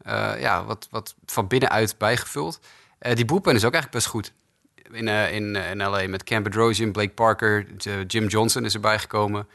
uh, 0.07 0.41
ja, 0.41 0.65
wat, 0.65 0.89
wat 0.91 1.15
van 1.25 1.47
binnenuit 1.47 1.95
bijgevuld. 1.99 2.61
die 3.15 3.25
boelpen 3.25 3.55
is 3.55 3.65
ook 3.65 3.73
eigenlijk 3.73 3.93
best 3.93 4.07
goed. 4.07 4.33
In, 4.91 5.09
in, 5.09 5.57
in 5.57 5.77
LA 5.77 6.09
met 6.09 6.25
Cam 6.25 6.43
Bedrosian, 6.43 6.93
Blake 6.93 7.11
Parker, 7.11 7.67
Jim 8.07 8.27
Johnson 8.27 8.65
is 8.65 8.75
erbij 8.75 8.99
gekomen. 8.99 9.49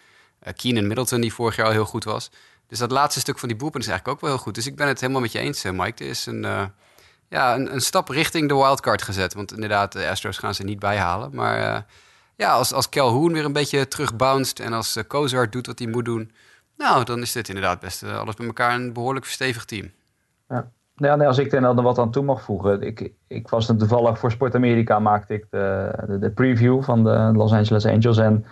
Keenan 0.56 0.88
Middleton, 0.88 1.22
die 1.22 1.34
vorig 1.34 1.56
jaar 1.56 1.66
al 1.66 1.72
heel 1.72 1.86
goed 1.86 2.04
was. 2.04 2.32
Dus 2.68 2.80
dat 2.80 2.92
laatste 2.92 3.20
stuk 3.20 3.40
van 3.40 3.48
die 3.48 3.58
boelpen 3.58 3.80
is 3.80 3.88
eigenlijk 3.88 4.18
ook 4.18 4.24
wel 4.24 4.36
heel 4.36 4.44
goed. 4.44 4.56
Dus 4.56 4.68
ik 4.68 4.76
ben 4.76 4.88
het 4.88 5.00
helemaal 5.00 5.22
met 5.22 5.32
je 5.32 5.40
eens, 5.40 5.64
Mike. 5.64 6.04
Er 6.04 6.10
is 6.10 6.26
een, 6.26 6.42
ja, 7.30 7.56
een, 7.56 7.74
een, 7.74 7.82
stap 7.82 8.10
richting 8.10 8.48
de 8.48 8.56
wildcard 8.56 9.02
gezet. 9.02 9.34
Want 9.34 9.54
inderdaad, 9.54 9.92
de 9.92 10.10
Astros 10.10 10.38
gaan 10.38 10.56
ze 10.56 10.64
niet 10.64 10.80
bijhalen. 10.80 11.36
Maar 11.36 11.86
ja, 12.36 12.52
als, 12.52 12.74
als 12.74 12.90
Calhoun 12.90 13.34
weer 13.34 13.46
een 13.46 13.54
beetje 13.54 13.88
terugbounced 13.88 14.60
en 14.60 14.74
als 14.74 14.98
uh, 14.98 15.04
Kozart 15.08 15.52
doet 15.52 15.68
wat 15.68 15.80
hij 15.80 15.88
moet 15.88 16.06
doen, 16.06 16.32
nou, 16.78 17.04
dan 17.04 17.22
is 17.22 17.32
dit 17.32 17.48
inderdaad 17.48 17.80
best 17.80 18.04
uh, 18.04 18.20
alles 18.20 18.36
bij 18.36 18.46
elkaar 18.46 18.76
een 18.76 18.94
behoorlijk 18.94 19.26
verstevigd 19.26 19.68
team. 19.68 19.92
Ja. 20.50 20.68
Nee, 20.96 21.28
als 21.28 21.38
ik 21.38 21.54
er 21.54 21.62
dan 21.62 21.84
wat 21.84 22.00
aan 22.00 22.12
toe 22.12 22.24
mag 22.24 22.42
voegen. 22.42 22.82
Ik, 22.82 23.12
ik 23.28 23.50
was 23.50 23.66
toevallig 23.66 24.20
voor 24.20 24.32
Sport 24.32 24.56
Amerika 24.56 25.00
maakte 25.00 25.34
ik 25.34 25.46
de, 25.50 26.18
de, 26.20 26.30
preview 26.30 26.84
van 26.84 27.04
de 27.04 27.32
Los 27.34 27.52
Angeles 27.52 27.86
Angels. 27.86 28.18
En 28.18 28.46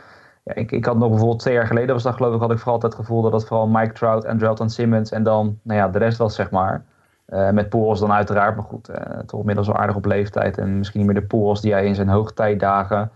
ja, 0.43 0.53
ik, 0.55 0.71
ik 0.71 0.85
had 0.85 0.97
nog 0.97 1.09
bijvoorbeeld 1.09 1.39
twee 1.39 1.53
jaar 1.53 1.67
geleden, 1.67 1.93
was 1.93 2.03
dat 2.03 2.15
geloof 2.15 2.35
ik, 2.35 2.41
had 2.41 2.51
ik 2.51 2.59
vooral 2.59 2.81
het 2.81 2.95
gevoel 2.95 3.21
dat 3.21 3.33
het 3.33 3.45
vooral 3.45 3.67
Mike 3.67 3.93
Trout 3.93 4.23
en 4.23 4.37
Drelton 4.37 4.69
Simmons 4.69 5.11
en 5.11 5.23
dan, 5.23 5.59
nou 5.61 5.79
ja, 5.79 5.87
de 5.87 5.97
rest 5.97 6.17
was 6.17 6.35
zeg 6.35 6.51
maar. 6.51 6.85
Uh, 7.29 7.49
met 7.49 7.69
Pujols 7.69 7.99
dan 7.99 8.11
uiteraard, 8.11 8.55
maar 8.55 8.65
goed, 8.65 8.89
toch 9.25 9.39
inmiddels 9.39 9.67
al 9.67 9.75
aardig 9.75 9.95
op 9.95 10.05
leeftijd. 10.05 10.57
En 10.57 10.77
misschien 10.77 10.99
niet 10.99 11.11
meer 11.11 11.21
de 11.21 11.27
Pujols 11.27 11.61
die 11.61 11.71
hij 11.71 11.85
in 11.85 11.95
zijn 11.95 12.09
hoogtijdagen 12.09 13.11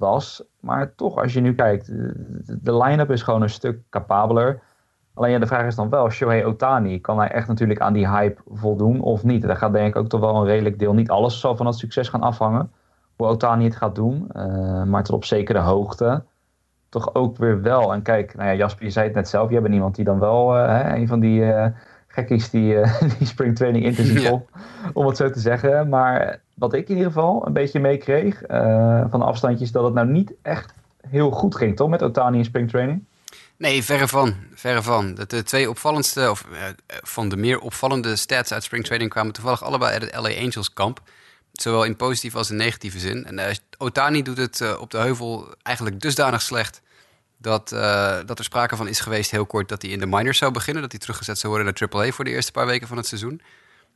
was. 0.00 0.44
Maar 0.60 0.94
toch, 0.94 1.16
als 1.16 1.32
je 1.32 1.40
nu 1.40 1.54
kijkt, 1.54 1.86
de, 2.62 2.76
line-up 2.76 3.10
is 3.10 3.22
gewoon 3.22 3.42
een 3.42 3.50
stuk 3.50 3.80
capabeler. 3.90 4.62
Alleen 5.14 5.30
ja, 5.30 5.38
de 5.38 5.46
vraag 5.46 5.66
is 5.66 5.74
dan 5.74 5.90
wel, 5.90 6.10
Shohei 6.10 6.44
Otani, 6.44 7.00
kan 7.00 7.18
hij 7.18 7.30
echt 7.30 7.48
natuurlijk 7.48 7.80
aan 7.80 7.92
die 7.92 8.08
hype 8.08 8.40
voldoen 8.46 9.00
of 9.00 9.24
niet? 9.24 9.42
Daar 9.42 9.56
gaat 9.56 9.72
denk 9.72 9.88
ik 9.88 9.96
ook 9.96 10.08
toch 10.08 10.20
wel 10.20 10.36
een 10.36 10.44
redelijk 10.44 10.78
deel, 10.78 10.94
niet 10.94 11.10
alles 11.10 11.40
zal 11.40 11.56
van 11.56 11.66
het 11.66 11.74
succes 11.74 12.08
gaan 12.08 12.20
afhangen. 12.20 12.72
Hoe 13.16 13.26
Otani 13.26 13.64
het 13.64 13.76
gaat 13.76 13.94
doen, 13.94 14.28
uh, 14.36 14.82
maar 14.82 15.02
tot 15.02 15.14
op 15.14 15.24
zekere 15.24 15.58
hoogte. 15.58 16.22
Toch 16.88 17.14
ook 17.14 17.36
weer 17.36 17.62
wel. 17.62 17.92
En 17.92 18.02
kijk, 18.02 18.34
nou 18.36 18.48
ja, 18.48 18.54
Jasper, 18.54 18.84
je 18.84 18.90
zei 18.90 19.06
het 19.06 19.14
net 19.14 19.28
zelf, 19.28 19.50
je 19.50 19.60
bent 19.60 19.74
iemand 19.74 19.94
die 19.94 20.04
dan 20.04 20.18
wel, 20.18 20.56
uh, 20.56 20.66
hè, 20.66 20.94
een 20.94 21.08
van 21.08 21.20
die 21.20 21.40
uh, 21.40 21.66
gekkies 22.10 22.50
die, 22.50 22.74
die 23.18 23.26
springtraining 23.26 23.84
intensief 23.84 24.22
ja. 24.22 24.32
op, 24.32 24.48
om 24.92 25.06
het 25.06 25.16
zo 25.16 25.30
te 25.30 25.40
zeggen. 25.40 25.88
Maar 25.88 26.40
wat 26.54 26.74
ik 26.74 26.88
in 26.88 26.96
ieder 26.96 27.12
geval 27.12 27.46
een 27.46 27.52
beetje 27.52 27.80
meekreeg 27.80 28.42
uh, 28.50 29.04
van 29.10 29.22
afstandjes, 29.22 29.72
dat 29.72 29.84
het 29.84 29.94
nou 29.94 30.08
niet 30.08 30.32
echt 30.42 30.72
heel 31.08 31.30
goed 31.30 31.56
ging, 31.56 31.76
toch, 31.76 31.88
met 31.88 32.02
Otani 32.02 32.38
in 32.38 32.44
springtraining? 32.44 33.04
Nee, 33.56 33.84
verre 33.84 34.08
van. 34.08 34.34
Verre 34.54 34.82
van. 34.82 35.14
De, 35.14 35.26
de 35.26 35.42
twee 35.42 35.70
opvallendste, 35.70 36.30
of 36.30 36.44
uh, 36.52 36.58
van 36.86 37.28
de 37.28 37.36
meer 37.36 37.60
opvallende 37.60 38.16
stats 38.16 38.52
uit 38.52 38.62
springtraining 38.62 39.10
kwamen 39.10 39.32
toevallig 39.32 39.62
allebei 39.62 39.92
uit 39.92 40.02
het 40.02 40.14
LA 40.14 40.40
Angels 40.40 40.72
kamp. 40.72 41.00
Zowel 41.52 41.84
in 41.84 41.96
positieve 41.96 42.36
als 42.36 42.50
in 42.50 42.56
negatieve 42.56 42.98
zin. 42.98 43.26
En 43.26 43.38
uh, 43.38 43.44
Otani 43.78 44.22
doet 44.22 44.36
het 44.36 44.78
op 44.78 44.90
de 44.90 44.98
heuvel 44.98 45.54
eigenlijk 45.62 46.00
dusdanig 46.00 46.42
slecht. 46.42 46.80
Dat, 47.42 47.68
dat 48.26 48.38
er 48.38 48.44
sprake 48.44 48.76
van 48.76 48.88
is 48.88 49.00
geweest, 49.00 49.30
heel 49.30 49.46
kort, 49.46 49.68
dat 49.68 49.82
hij 49.82 49.90
in 49.90 49.98
de 49.98 50.06
minors 50.06 50.38
zou 50.38 50.52
beginnen. 50.52 50.82
Dat 50.82 50.90
hij 50.90 51.00
teruggezet 51.00 51.38
zou 51.38 51.52
worden 51.52 51.74
naar 51.78 51.88
AAA 52.04 52.10
voor 52.12 52.24
de 52.24 52.30
eerste 52.30 52.52
paar 52.52 52.66
weken 52.66 52.88
van 52.88 52.96
het 52.96 53.06
seizoen. 53.06 53.40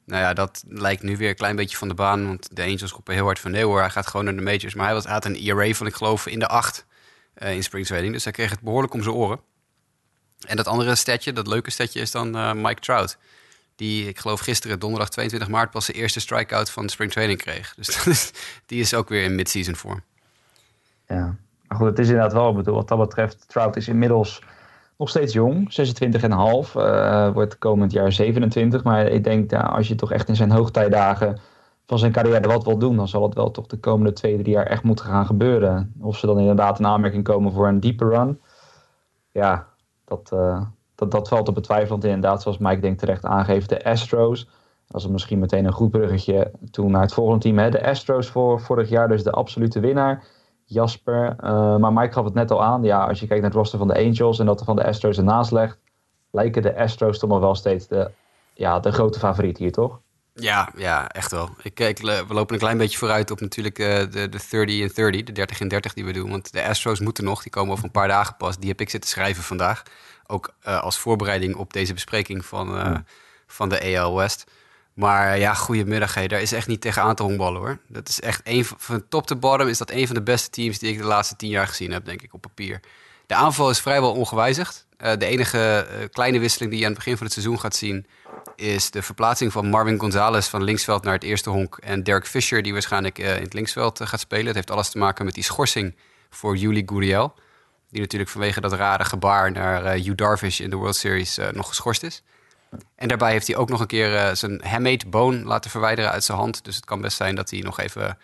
Nou 0.07 0.23
ja, 0.23 0.33
dat 0.33 0.63
lijkt 0.69 1.03
nu 1.03 1.17
weer 1.17 1.29
een 1.29 1.35
klein 1.35 1.57
beetje 1.57 1.77
van 1.77 1.89
de 1.89 1.95
baan. 1.95 2.27
Want 2.27 2.57
de 2.57 2.63
Angels 2.63 2.93
roepen 2.93 3.15
heel 3.15 3.25
hard 3.25 3.39
van 3.39 3.51
nee 3.51 3.65
hoor, 3.65 3.81
hij 3.81 3.91
gaat 3.91 4.07
gewoon 4.07 4.25
naar 4.25 4.37
de 4.37 4.43
majors. 4.43 4.75
Maar 4.75 4.85
hij 4.87 4.95
was, 4.95 5.05
had 5.05 5.25
een 5.25 5.37
ERA 5.37 5.73
van, 5.73 5.87
ik 5.87 5.95
geloof, 5.95 6.27
in 6.27 6.39
de 6.39 6.47
acht 6.49 6.87
uh, 7.43 7.53
in 7.55 7.63
spring 7.63 7.87
training. 7.87 8.13
Dus 8.13 8.25
hij 8.25 8.33
kreeg 8.33 8.51
het 8.51 8.61
behoorlijk 8.61 8.93
om 8.95 9.03
zijn 9.03 9.15
oren. 9.15 9.41
En 10.47 10.57
dat 10.57 10.67
andere 10.67 10.95
statje, 10.95 11.33
dat 11.33 11.47
leuke 11.47 11.71
statje, 11.71 12.01
is 12.01 12.11
dan 12.11 12.37
uh, 12.37 12.53
Mike 12.53 12.81
Trout. 12.81 13.17
Die, 13.77 14.09
ik 14.09 14.19
geloof 14.19 14.41
gisteren, 14.41 14.79
donderdag 14.79 15.09
22 15.11 15.49
maart, 15.49 15.71
pas 15.71 15.87
de 15.87 15.93
eerste 15.93 16.21
strikeout 16.21 16.71
van 16.71 16.89
spring 16.89 17.13
training 17.13 17.39
kreeg. 17.39 17.75
Dus 17.75 17.87
dat 17.97 18.07
is- 18.07 18.31
die 18.67 18.81
is 18.81 18.95
ook 18.95 19.09
weer 19.09 19.23
in 19.25 19.35
mid-season 19.35 19.77
vorm. 19.77 20.03
Ja. 21.09 21.37
Maar 21.69 21.79
goed, 21.79 21.87
het 21.87 21.99
is 21.99 22.09
inderdaad 22.09 22.33
wel, 22.33 22.63
wat 22.63 22.89
dat 22.89 22.99
betreft, 22.99 23.49
Trout 23.49 23.77
is 23.77 23.89
inmiddels 23.89 24.43
nog 24.99 25.09
steeds 25.09 25.33
jong, 25.33 25.73
26,5. 26.69 26.75
eh 26.75 27.33
wordt 27.33 27.59
komend 27.59 27.93
jaar 27.93 28.13
27. 28.13 28.85
Maar 28.85 29.07
ik 29.07 29.25
denk, 29.25 29.51
ja, 29.51 29.61
als 29.61 29.89
je 29.89 29.95
toch 29.95 30.13
echt 30.13 30.29
in 30.29 30.37
zijn 30.37 30.51
hoogtijdagen 30.51 31.39
van 31.87 31.99
zijn 31.99 32.13
carrière 32.13 32.49
wat 32.49 32.65
wil 32.65 32.79
doen, 32.79 32.97
dan 32.97 33.09
zal 33.09 33.23
het 33.23 33.35
wel 33.35 33.51
toch 33.51 33.67
de 33.67 33.77
komende 33.79 34.13
twee, 34.13 34.39
drie 34.39 34.55
jaar 34.55 34.67
echt 34.67 34.83
moeten 34.83 35.05
gaan 35.05 35.27
gebeuren. 35.27 35.93
Of 36.01 36.19
ze 36.19 36.27
dan 36.27 36.39
inderdaad 36.39 36.79
in 36.79 36.87
aanmerking 36.87 37.25
komen 37.25 37.53
voor 37.53 37.69
een 37.69 37.81
diepe 37.81 38.05
run. 38.09 38.41
Ja, 39.31 39.67
dat, 40.05 40.31
eh, 40.33 40.63
dat, 40.95 41.11
dat 41.11 41.29
valt 41.29 41.47
te 41.47 41.53
betwijfelen. 41.53 42.03
Inderdaad, 42.03 42.43
zoals 42.43 42.59
Mike 42.59 42.81
denk 42.81 42.99
terecht 42.99 43.25
aangeeft, 43.25 43.69
de 43.69 43.85
Astros. 43.85 44.49
Dat 44.87 45.01
is 45.01 45.09
misschien 45.09 45.39
meteen 45.39 45.65
een 45.65 45.73
goed 45.73 45.91
bruggetje 45.91 46.51
toen 46.71 46.91
naar 46.91 47.03
het 47.03 47.15
volgende 47.15 47.41
team. 47.41 47.59
Hè? 47.59 47.71
De 47.71 47.87
Astros 47.87 48.29
voor 48.29 48.61
vorig 48.61 48.89
jaar, 48.89 49.09
dus 49.09 49.23
de 49.23 49.31
absolute 49.31 49.81
winnaar. 49.81 50.25
Jasper. 50.65 51.37
Eh, 51.41 51.77
maar 51.77 51.93
Mike 51.93 52.13
gaf 52.13 52.25
het 52.25 52.35
net 52.35 52.51
al 52.51 52.63
aan. 52.63 52.83
Ja, 52.83 53.05
als 53.05 53.21
je 53.21 53.27
kijkt 53.27 53.43
naar 53.43 53.51
het 53.51 53.61
roster 53.61 53.79
van 53.79 53.89
de 53.89 53.95
Angels 53.95 54.39
en 54.39 54.47
dat 54.47 54.61
er 54.61 54.67
van 54.67 54.77
de 54.77 54.87
Astros 54.87 55.17
ernaast 55.17 55.51
legt, 55.51 55.79
lijken 56.31 56.63
de 56.63 56.79
Astros 56.79 57.19
toch 57.19 57.31
nog 57.31 57.41
wel 57.41 57.55
steeds 57.55 57.87
de, 57.89 58.11
ja, 58.55 58.81
de 58.81 58.93
grote 58.93 59.19
favoriet 59.19 59.59
hier, 59.59 59.73
toch? 59.73 60.01
Ja, 60.35 60.73
ja, 60.77 61.09
echt 61.09 61.31
wel. 61.31 61.49
Ik, 61.63 61.81
ik, 61.81 61.99
we 61.99 62.25
lopen 62.29 62.55
een 62.55 62.61
klein 62.61 62.79
beetje 62.79 62.99
vooruit 62.99 63.31
op 63.31 63.41
natuurlijk 63.41 63.79
eh, 63.79 63.99
de, 63.99 64.29
de 64.29 64.39
30 64.51 64.81
en 64.81 64.95
30, 64.95 65.23
de 65.23 65.33
30 65.33 65.61
en 65.61 65.69
30 65.69 65.95
die 65.95 66.05
we 66.05 66.13
doen. 66.13 66.31
Want 66.31 66.53
de 66.53 66.65
Astros 66.65 67.01
moeten 67.01 67.25
nog, 67.25 67.43
die 67.43 67.51
komen 67.51 67.73
over 67.73 67.85
een 67.85 67.91
paar 67.91 68.09
dagen 68.09 68.37
pas. 68.37 68.59
Die 68.59 68.69
heb 68.69 68.81
ik 68.81 68.91
zitten 68.91 69.11
schrijven 69.11 69.43
vandaag. 69.43 69.83
Ook 70.27 70.55
eh, 70.61 70.83
als 70.83 70.99
voorbereiding 70.99 71.57
op 71.57 71.73
deze 71.73 71.93
bespreking 71.93 72.45
van, 72.45 72.79
eh, 72.79 72.97
van 73.47 73.69
de 73.69 73.99
AL 73.99 74.17
West. 74.17 74.45
Maar 74.95 75.39
ja, 75.39 75.55
goedemiddag. 75.55 76.15
Hé. 76.15 76.27
Daar 76.27 76.41
is 76.41 76.53
echt 76.53 76.67
niet 76.67 76.81
tegen 76.81 77.03
aan 77.03 77.15
te 77.15 77.23
honkballen 77.23 77.61
hoor. 77.61 77.79
Dat 77.89 78.09
is 78.09 78.21
echt 78.21 78.41
een 78.45 78.65
van, 78.65 79.09
top 79.09 79.27
to 79.27 79.37
bottom 79.37 79.69
is 79.69 79.79
dat 79.79 79.91
een 79.91 80.07
van 80.07 80.15
de 80.15 80.23
beste 80.23 80.51
teams 80.51 80.79
die 80.79 80.93
ik 80.93 80.99
de 80.99 81.05
laatste 81.05 81.37
tien 81.37 81.51
jaar 81.51 81.67
gezien 81.67 81.93
heb, 81.93 82.05
denk 82.05 82.23
ik, 82.23 82.35
op 82.35 82.41
papier. 82.41 82.81
De 83.27 83.35
aanval 83.35 83.71
is 83.71 83.81
vrijwel 83.81 84.13
ongewijzigd. 84.13 84.87
Eh, 84.97 85.17
de 85.19 85.27
enige 85.27 85.59
eh, 85.59 86.09
kleine 86.11 86.39
wisseling 86.39 86.71
die 86.71 86.81
je 86.81 86.87
aan 86.87 86.93
het 86.93 87.01
begin 87.01 87.17
van 87.17 87.27
het 87.27 87.35
seizoen 87.35 87.61
gaat 87.61 87.77
zien, 87.77 88.07
is 88.57 88.91
de 88.91 89.03
verplaatsing 89.03 89.53
van 89.53 89.69
Marvin 89.69 89.99
Gonzalez 89.99 90.49
van 90.49 90.63
linksveld 90.63 91.03
naar 91.03 91.15
het 91.15 91.23
eerste 91.23 91.51
honk. 91.51 91.77
En 91.77 92.03
Derek 92.03 92.27
Fisher, 92.27 92.63
die 92.63 92.73
waarschijnlijk 92.73 93.19
eh, 93.19 93.37
in 93.37 93.43
het 93.43 93.53
linksveld 93.53 94.01
gaat 94.05 94.21
spelen. 94.21 94.47
Het 94.47 94.55
heeft 94.55 94.71
alles 94.71 94.91
te 94.91 94.99
maken 94.99 95.25
met 95.25 95.35
die 95.35 95.45
schorsing 95.45 95.97
voor 96.31 96.57
Yuli 96.57 96.83
Gurriel. 96.87 97.35
Die 97.91 98.01
natuurlijk 98.01 98.31
vanwege 98.31 98.61
dat 98.61 98.73
rare 98.73 99.05
gebaar 99.05 99.53
naar 99.53 99.93
Hugh 99.93 100.15
Darvish 100.15 100.61
in 100.61 100.71
de 100.71 100.77
World 100.77 100.97
Series 100.97 101.39
nog 101.53 101.69
geschorst 101.69 102.03
is. 102.03 102.23
En 102.97 103.09
daarbij 103.09 103.33
heeft 103.33 103.47
hij 103.47 103.57
ook 103.57 103.69
nog 103.69 103.81
een 103.81 103.87
keer 103.87 104.17
eh, 104.17 104.35
zijn 104.35 104.61
hamate 104.65 105.09
boon 105.09 105.45
laten 105.45 105.71
verwijderen 105.71 106.11
uit 106.11 106.25
zijn 106.25 106.39
hand. 106.39 106.65
Dus 106.65 106.77
het 106.77 106.85
kan 106.85 107.01
best 107.01 107.17
zijn 107.17 107.35
dat 107.35 107.51
hij 107.51 107.61
nog 107.61 107.81
even 107.81 108.19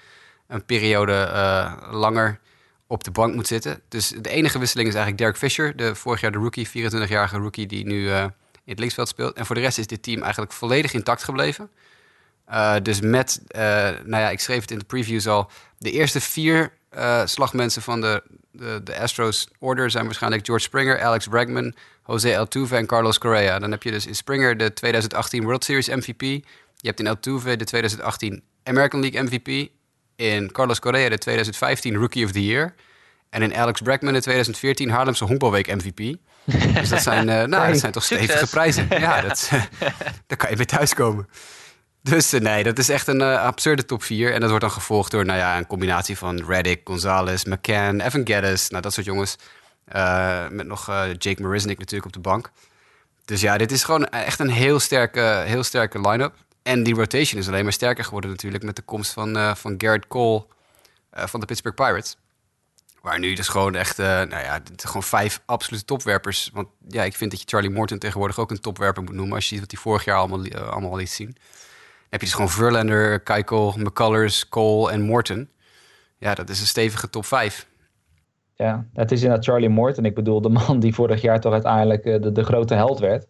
een 0.47 0.65
periode 0.65 1.13
eh, 1.13 1.73
langer 1.91 2.41
op 2.87 3.05
de 3.05 3.11
bank 3.11 3.35
moet 3.35 3.47
zitten. 3.47 3.81
Dus 3.89 4.09
de 4.09 4.31
enige 4.31 4.59
wisseling 4.59 4.89
is 4.89 4.95
eigenlijk 4.95 5.23
Derek 5.23 5.39
Fisher, 5.39 5.77
de 5.77 5.95
vorig 5.95 6.21
jaar 6.21 6.33
de 6.33 6.39
rookie, 6.39 6.69
24-jarige 6.69 7.37
rookie 7.37 7.67
die 7.67 7.87
nu 7.87 8.11
eh, 8.11 8.23
in 8.23 8.31
het 8.65 8.79
linksveld 8.79 9.09
speelt. 9.09 9.37
En 9.37 9.47
voor 9.47 9.55
de 9.55 9.61
rest 9.61 9.79
is 9.79 9.87
dit 9.87 10.03
team 10.03 10.23
eigenlijk 10.23 10.53
volledig 10.53 10.93
intact 10.93 11.25
gebleven. 11.25 11.71
Uh, 12.51 12.75
dus 12.83 13.01
met, 13.01 13.43
uh, 13.49 13.61
nou 14.05 14.23
ja, 14.23 14.31
ik 14.31 14.41
schreef 14.41 14.61
het 14.61 14.71
in 14.71 14.79
de 14.79 14.85
previews 14.85 15.27
al, 15.27 15.51
de 15.79 15.91
eerste 15.91 16.21
vier 16.21 16.73
uh, 16.97 17.27
slagmensen 17.27 17.83
van 17.83 18.01
de, 18.01 18.23
de, 18.53 18.81
de, 18.85 18.99
Astros 18.99 19.49
order 19.59 19.91
zijn 19.91 20.05
waarschijnlijk 20.05 20.47
George 20.47 20.65
Springer, 20.65 21.01
Alex 21.01 21.27
Bregman, 21.27 21.75
Jose 22.11 22.39
Altuve 22.39 22.77
en 22.77 22.87
Carlos 22.87 23.19
Correa. 23.19 23.59
Dan 23.59 23.71
heb 23.71 23.83
je 23.83 23.91
dus 23.91 24.07
in 24.07 24.15
Springer 24.15 24.57
de 24.57 24.73
2018 24.73 25.43
World 25.43 25.65
Series 25.65 25.89
MVP. 25.89 26.21
Je 26.77 26.89
hebt 26.89 27.01
in 27.01 27.07
Altuve 27.07 27.57
de 27.57 27.65
2018 27.65 28.43
American 28.65 29.01
League 29.01 29.23
MVP. 29.23 29.71
In 30.17 30.53
Carlos 30.53 30.79
Correa 30.79 31.09
de 31.09 31.19
2015 31.19 31.97
Rookie 31.97 32.25
of 32.25 32.33
the 32.33 32.45
Year. 32.45 32.75
En 33.31 33.43
in 33.43 33.55
Alex 33.55 33.81
Bregman 33.81 34.13
de 34.13 34.21
2014 34.21 34.91
Haarlemse 34.91 35.25
Honkbalweek 35.25 35.75
MVP. 35.75 36.17
Dus 36.75 36.89
dat 36.89 37.03
zijn, 37.03 37.29
uh, 37.29 37.43
nou, 37.43 37.71
dat 37.71 37.79
zijn 37.79 37.93
toch 37.93 38.05
stevige 38.05 38.31
Succes. 38.31 38.51
prijzen. 38.51 38.89
Ja, 39.01 39.21
dat, 39.21 39.51
daar 40.27 40.37
kan 40.37 40.51
je 40.51 40.57
mee 40.57 40.67
thuiskomen. 40.67 41.29
Dus 42.03 42.35
uh, 42.35 42.41
nee, 42.41 42.63
dat 42.63 42.79
is 42.79 42.89
echt 42.89 43.07
een 43.07 43.21
uh, 43.21 43.43
absurde 43.43 43.85
top 43.85 44.03
4. 44.03 44.33
En 44.33 44.41
dat 44.41 44.49
wordt 44.49 44.65
dan 44.65 44.75
gevolgd 44.75 45.11
door 45.11 45.25
nou 45.25 45.39
ja, 45.39 45.59
een 45.59 45.67
combinatie 45.67 46.19
van 46.19 46.45
Reddick, 46.47 46.81
Gonzalez, 46.85 47.45
McCann, 47.45 48.01
Evan 48.01 48.27
Geddes. 48.27 48.69
Nou, 48.69 48.83
dat 48.83 48.93
soort 48.93 49.07
jongens. 49.07 49.37
Uh, 49.97 50.49
met 50.49 50.67
nog 50.67 50.87
Jake 51.19 51.43
Marisnik 51.43 51.79
natuurlijk 51.79 52.07
op 52.07 52.13
de 52.13 52.29
bank. 52.29 52.51
Dus 53.25 53.41
ja, 53.41 53.57
dit 53.59 53.73
is 53.73 53.85
gewoon 53.85 54.09
echt 54.09 54.39
een 54.39 54.51
heel 54.51 54.81
sterke, 54.81 55.43
heel 55.47 55.63
sterke 55.63 56.01
line-up. 56.01 56.35
En 56.63 56.83
die 56.83 56.95
rotation 56.95 57.41
is 57.41 57.49
alleen 57.49 57.63
maar 57.63 57.73
sterker 57.73 58.05
geworden 58.05 58.31
natuurlijk... 58.31 58.65
met 58.65 58.77
de 58.77 58.83
komst 58.83 59.13
van, 59.13 59.37
uh, 59.37 59.55
van 59.55 59.75
Garrett 59.79 60.07
Cole 60.07 60.47
van 61.11 61.41
de 61.41 61.47
Pittsburgh 61.47 61.77
Pirates. 61.77 62.17
Waar 63.03 63.19
nu 63.19 63.35
dus 63.35 63.49
gewoon 63.49 63.75
echt, 63.75 63.97
nou 63.97 64.29
ja, 64.31 64.61
gewoon 64.77 65.03
vijf 65.03 65.41
absolute 65.47 65.85
topwerpers. 65.85 66.51
Want 66.53 66.69
ja, 66.89 67.03
ik 67.03 67.17
vind 67.17 67.31
dat 67.31 67.41
je 67.41 67.47
Charlie 67.49 67.71
Morton 67.71 67.99
tegenwoordig 67.99 68.39
ook 68.39 68.51
een 68.51 68.61
topwerper 68.61 69.03
moet 69.03 69.15
noemen... 69.15 69.35
als 69.35 69.45
je 69.45 69.51
ziet 69.51 69.61
wat 69.61 69.71
hij 69.71 69.81
vorig 69.81 70.05
jaar 70.05 70.17
allemaal, 70.17 70.53
allemaal 70.53 70.97
liet 70.97 71.11
zien 71.11 71.37
heb 72.11 72.21
je 72.21 72.27
dus 72.27 72.35
gewoon 72.35 72.51
Verlander, 72.51 73.21
Keuchel, 73.21 73.75
McCullers, 73.79 74.49
Cole 74.49 74.91
en 74.91 75.01
Morton. 75.01 75.49
Ja, 76.19 76.35
dat 76.35 76.49
is 76.49 76.61
een 76.61 76.67
stevige 76.67 77.11
top 77.11 77.27
5. 77.27 77.67
Ja, 78.61 78.87
het 78.93 79.13
is 79.13 79.23
inderdaad 79.23 79.45
Charlie 79.45 79.69
Morton. 79.69 80.05
Ik 80.05 80.15
bedoel, 80.15 80.41
de 80.41 80.49
man 80.49 80.81
die 80.81 80.95
vorig 80.95 81.21
jaar 81.21 81.41
toch 81.41 81.53
uiteindelijk 81.53 82.03
de, 82.03 82.33
de 82.33 82.45
grote 82.45 82.75
held 82.75 82.99
werd 82.99 83.29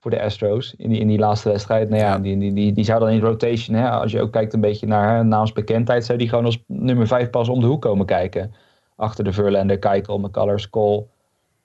voor 0.00 0.10
de 0.10 0.22
Astros 0.22 0.74
in 0.76 0.88
die, 0.88 1.00
in 1.00 1.08
die 1.08 1.18
laatste 1.18 1.48
wedstrijd. 1.48 1.88
Nou 1.88 2.02
ja, 2.02 2.08
ja. 2.08 2.18
Die, 2.18 2.38
die, 2.38 2.52
die, 2.52 2.72
die, 2.72 2.84
zou 2.84 3.00
dan 3.00 3.08
in 3.08 3.20
rotation, 3.20 3.76
hè, 3.76 3.90
als 3.90 4.12
je 4.12 4.20
ook 4.20 4.32
kijkt 4.32 4.52
een 4.52 4.60
beetje 4.60 4.86
naar 4.86 5.16
hè, 5.16 5.24
naamsbekendheid, 5.24 6.04
zou 6.04 6.18
die 6.18 6.28
gewoon 6.28 6.44
als 6.44 6.62
nummer 6.66 7.06
5 7.06 7.30
pas 7.30 7.48
om 7.48 7.60
de 7.60 7.66
hoek 7.66 7.82
komen 7.82 8.06
kijken. 8.06 8.54
Achter 8.96 9.24
de 9.24 9.32
Verlander, 9.32 9.78
Keuchel, 9.78 10.18
McCullers, 10.18 10.70
Cole. 10.70 11.04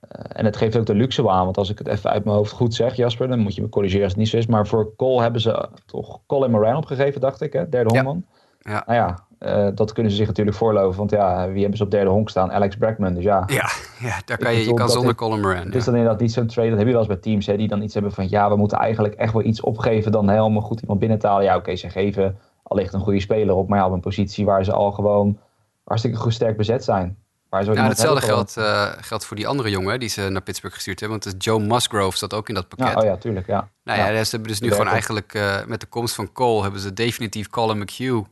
Uh, 0.03 0.25
en 0.27 0.46
het 0.46 0.58
geeft 0.58 0.77
ook 0.77 0.86
de 0.86 0.96
luxe 0.96 1.29
aan, 1.29 1.43
want 1.43 1.58
als 1.58 1.70
ik 1.70 1.77
het 1.77 1.88
even 1.88 2.10
uit 2.10 2.24
mijn 2.24 2.36
hoofd 2.36 2.51
goed 2.51 2.74
zeg, 2.74 2.96
Jasper, 2.96 3.27
dan 3.27 3.39
moet 3.39 3.55
je 3.55 3.62
me 3.62 3.70
corrigeren 3.70 4.03
als 4.03 4.12
het 4.12 4.22
niet 4.22 4.29
zo 4.29 4.38
is. 4.38 4.46
Maar 4.46 4.67
voor 4.67 4.96
Cole 4.96 5.22
hebben 5.22 5.41
ze 5.41 5.70
toch 5.86 6.20
Colin 6.25 6.51
Moran 6.51 6.75
opgegeven, 6.75 7.22
dacht 7.22 7.41
ik, 7.41 7.53
hè? 7.53 7.70
derde 7.70 7.89
honkman. 7.89 8.25
Ja. 8.60 8.84
Nou 8.86 9.00
ja, 9.00 9.27
uh, 9.46 9.68
dat 9.76 9.94
kunnen 9.94 10.12
ze 10.12 10.18
zich 10.18 10.28
natuurlijk 10.28 10.58
voorloven, 10.58 10.98
want 10.98 11.12
ja, 11.12 11.50
wie 11.50 11.60
hebben 11.60 11.78
ze 11.78 11.84
op 11.84 11.92
derde 11.92 12.10
honk 12.10 12.30
staan? 12.30 12.52
Alex 12.52 12.76
Bregman, 12.76 13.14
dus 13.14 13.24
ja. 13.24 13.44
Ja, 13.48 13.70
ja 14.00 14.22
daar 14.26 14.38
kan 14.38 14.54
je, 14.54 14.66
je 14.66 14.74
kan 14.74 14.90
zonder 14.90 15.16
Colin 15.16 15.42
Moran. 15.42 15.66
Het 15.66 15.76
is 15.76 15.86
dan 15.86 15.96
inderdaad 15.96 16.20
niet 16.20 16.32
zo'n 16.32 16.48
trade, 16.48 16.70
dat 16.70 16.78
heb 16.78 16.88
je 16.88 16.94
wel 16.94 17.02
eens 17.02 17.12
bij 17.14 17.22
teams, 17.22 17.46
hè, 17.46 17.58
die 17.58 17.68
dan 17.68 17.82
iets 17.82 17.94
hebben 17.94 18.12
van, 18.12 18.30
ja, 18.30 18.50
we 18.50 18.56
moeten 18.56 18.78
eigenlijk 18.78 19.14
echt 19.14 19.34
wel 19.34 19.44
iets 19.44 19.62
opgeven 19.62 20.12
dan 20.12 20.30
helemaal 20.30 20.62
goed 20.62 20.82
iemand 20.82 21.00
binnen 21.00 21.20
te 21.20 21.28
halen. 21.28 21.44
Ja, 21.44 21.52
oké, 21.52 21.60
okay, 21.60 21.76
ze 21.76 21.90
geven 21.90 22.38
allicht 22.64 22.94
een 22.94 23.00
goede 23.00 23.20
speler 23.20 23.56
op, 23.56 23.70
maar 23.70 23.80
ja, 23.80 23.86
op 23.86 23.94
een 23.94 24.00
positie 24.00 24.46
waar 24.46 24.64
ze 24.64 24.72
al 24.72 24.92
gewoon 24.92 25.40
hartstikke 25.84 26.18
goed 26.18 26.34
sterk 26.34 26.58
bezet 26.58 26.84
zijn. 26.84 27.18
Ja, 27.62 27.88
hetzelfde 27.88 28.26
geldt, 28.26 28.56
uh, 28.58 28.92
geldt 28.98 29.26
voor 29.26 29.36
die 29.36 29.48
andere 29.48 29.70
jongen 29.70 30.00
die 30.00 30.10
ze 30.10 30.30
naar 30.30 30.42
Pittsburgh 30.42 30.76
gestuurd 30.76 31.00
hebben. 31.00 31.20
Want 31.20 31.44
Joe 31.44 31.60
Musgrove 31.60 32.18
zat 32.18 32.34
ook 32.34 32.50
in 32.50 32.56
dat 32.56 32.68
pakket. 32.68 32.88
Ja, 32.88 33.00
oh 33.00 33.06
ja, 33.06 33.18
tuurlijk, 33.18 33.48
ja. 33.48 33.70
Nou 33.84 34.00
ja, 34.00 34.08
ja. 34.08 34.24
ze 34.24 34.30
hebben 34.30 34.50
dus 34.50 34.60
nu 34.60 34.72
gewoon 34.72 34.88
eigenlijk 34.88 35.34
uh, 35.34 35.56
met 35.66 35.80
de 35.80 35.86
komst 35.86 36.16
van 36.16 36.32
Cole... 36.32 36.62
hebben 36.62 36.80
ze 36.80 36.94
definitief 36.94 37.50
Colin 37.50 37.78
McHugh... 37.78 38.28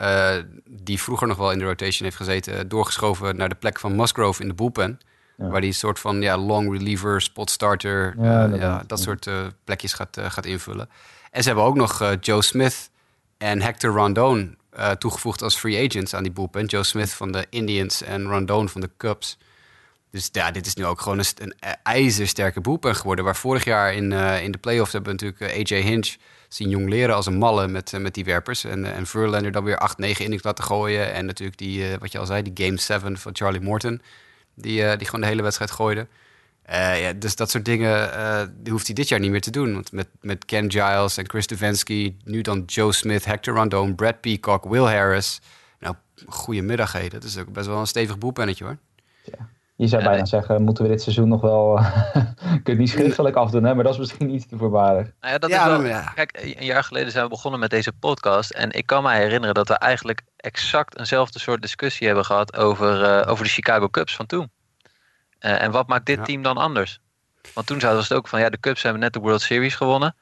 Uh, 0.00 0.36
die 0.64 1.00
vroeger 1.00 1.26
nog 1.26 1.36
wel 1.36 1.52
in 1.52 1.58
de 1.58 1.64
rotation 1.64 2.04
heeft 2.04 2.16
gezeten... 2.16 2.68
doorgeschoven 2.68 3.36
naar 3.36 3.48
de 3.48 3.54
plek 3.54 3.78
van 3.78 3.96
Musgrove 3.96 4.42
in 4.42 4.48
de 4.48 4.54
bullpen. 4.54 5.00
Ja. 5.36 5.48
Waar 5.48 5.60
die 5.60 5.70
een 5.70 5.76
soort 5.76 5.98
van 5.98 6.20
ja, 6.22 6.38
long 6.38 6.72
reliever, 6.72 7.20
spot 7.22 7.50
starter... 7.50 8.14
Ja, 8.18 8.48
dat, 8.48 8.60
ja, 8.60 8.82
dat 8.86 9.00
soort 9.00 9.30
plekjes 9.64 9.92
gaat, 9.92 10.18
gaat 10.20 10.46
invullen. 10.46 10.88
En 11.30 11.42
ze 11.42 11.48
hebben 11.48 11.66
ook 11.66 11.76
nog 11.76 12.14
Joe 12.20 12.42
Smith 12.42 12.90
en 13.38 13.62
Hector 13.62 13.94
Rondon... 13.94 14.56
Toegevoegd 14.98 15.42
als 15.42 15.56
free 15.56 15.86
agents 15.88 16.14
aan 16.14 16.22
die 16.22 16.32
bullpen. 16.32 16.64
Joe 16.64 16.84
Smith 16.84 17.14
van 17.14 17.32
de 17.32 17.46
Indians 17.50 18.02
en 18.02 18.22
Rondon 18.22 18.68
van 18.68 18.80
de 18.80 18.90
Cubs. 18.96 19.38
Dus 20.16 20.28
ja, 20.32 20.50
dit 20.50 20.66
is 20.66 20.74
nu 20.74 20.84
ook 20.84 21.00
gewoon 21.00 21.18
een, 21.18 21.54
ijzersterke 21.82 22.60
bullpen 22.60 22.96
geworden. 22.96 23.24
Waar 23.24 23.36
vorig 23.36 23.64
jaar 23.64 23.94
in, 23.94 24.10
uh, 24.10 24.42
in 24.42 24.52
de 24.52 24.58
playoffs 24.58 24.92
hebben 24.92 25.16
we 25.16 25.24
natuurlijk 25.24 25.56
uh, 25.56 25.76
AJ 25.78 25.82
Hinch 25.82 26.16
zien 26.48 26.68
jong 26.68 26.88
leren 26.88 27.14
als 27.14 27.26
een 27.26 27.38
malle 27.38 27.68
met, 27.68 27.92
met 27.98 28.14
die 28.14 28.24
werpers. 28.24 28.64
En, 28.64 28.94
en 28.94 29.06
Verlander 29.06 29.52
dan 29.52 29.64
weer 29.64 29.78
8, 29.78 29.98
9 29.98 30.24
innings 30.24 30.44
laten 30.44 30.64
gooien. 30.64 31.12
En 31.12 31.26
natuurlijk 31.26 31.58
die, 31.58 31.98
wat 31.98 32.12
je 32.12 32.18
al 32.18 32.26
zei, 32.26 32.42
die 32.42 32.66
game 32.66 32.78
7 32.78 33.18
van 33.18 33.36
Charlie 33.36 33.60
Morton. 33.60 34.02
Die, 34.54 34.96
die 34.96 35.06
gewoon 35.06 35.20
de 35.20 35.26
hele 35.26 35.42
wedstrijd 35.42 35.70
gooide. 35.70 36.06
Ja, 36.68 37.12
dus 37.12 37.36
dat 37.36 37.50
soort 37.50 37.64
dingen 37.64 38.10
hoeft 38.68 38.86
hij 38.86 38.94
dit 38.94 39.08
jaar 39.08 39.20
niet 39.20 39.30
meer 39.30 39.40
te 39.40 39.50
doen. 39.50 39.72
Want 39.72 39.92
met, 39.92 40.08
met 40.20 40.44
Ken 40.44 40.70
Giles 40.70 41.16
en 41.16 41.28
Chris 41.28 41.44
Stefanski, 41.44 42.16
nu 42.24 42.40
dan 42.40 42.62
Joe 42.66 42.92
Smith, 42.92 43.24
Hector 43.24 43.54
Rondon, 43.54 43.94
Brad 43.94 44.20
Peacock, 44.20 44.64
Will 44.64 44.84
Harris. 44.84 45.40
Nou, 45.80 45.94
goedemiddag, 46.26 46.92
hé. 46.92 47.08
Dat 47.08 47.24
is 47.24 47.38
ook 47.38 47.52
best 47.52 47.66
wel 47.66 47.78
een 47.78 47.86
stevig 47.86 48.18
boelpennetje, 48.18 48.64
hoor. 48.64 48.78
Ja. 49.24 49.48
Je 49.76 49.86
zou 49.86 50.02
bijna 50.02 50.24
zeggen, 50.24 50.62
moeten 50.62 50.84
we 50.84 50.90
dit 50.90 51.02
seizoen 51.02 51.28
nog 51.28 51.40
wel... 51.40 51.80
kun 52.62 52.72
je 52.72 52.78
niet 52.78 52.90
schriftelijk 52.90 53.36
afdoen, 53.36 53.64
hè? 53.64 53.74
Maar 53.74 53.84
dat 53.84 53.92
is 53.92 53.98
misschien 53.98 54.30
iets 54.30 54.46
te 54.46 54.56
voorbarig. 54.56 55.10
Nou 55.20 55.32
ja, 55.32 55.38
dat 55.38 55.50
ja, 55.50 55.62
is 55.62 55.70
wel, 55.70 55.84
ja. 55.84 56.12
Kijk, 56.14 56.54
een 56.56 56.64
jaar 56.64 56.84
geleden 56.84 57.12
zijn 57.12 57.24
we 57.24 57.30
begonnen 57.30 57.60
met 57.60 57.70
deze 57.70 57.92
podcast. 57.92 58.50
En 58.50 58.70
ik 58.70 58.86
kan 58.86 59.02
me 59.02 59.12
herinneren 59.12 59.54
dat 59.54 59.68
we 59.68 59.74
eigenlijk 59.74 60.22
exact 60.36 60.98
eenzelfde 60.98 61.38
soort 61.38 61.62
discussie 61.62 62.06
hebben 62.06 62.24
gehad... 62.24 62.56
over, 62.56 63.02
uh, 63.02 63.30
over 63.30 63.44
de 63.44 63.50
Chicago 63.50 63.88
Cubs 63.88 64.16
van 64.16 64.26
toen. 64.26 64.50
Uh, 65.40 65.62
en 65.62 65.70
wat 65.70 65.88
maakt 65.88 66.06
dit 66.06 66.18
ja. 66.18 66.24
team 66.24 66.42
dan 66.42 66.56
anders? 66.56 67.00
Want 67.54 67.66
toen 67.66 67.80
zouden 67.80 68.02
we 68.02 68.08
het 68.08 68.18
ook 68.18 68.28
van, 68.28 68.40
ja, 68.40 68.50
de 68.50 68.60
Cubs 68.60 68.82
hebben 68.82 69.00
net 69.00 69.12
de 69.12 69.20
World 69.20 69.40
Series 69.40 69.74
gewonnen. 69.74 70.16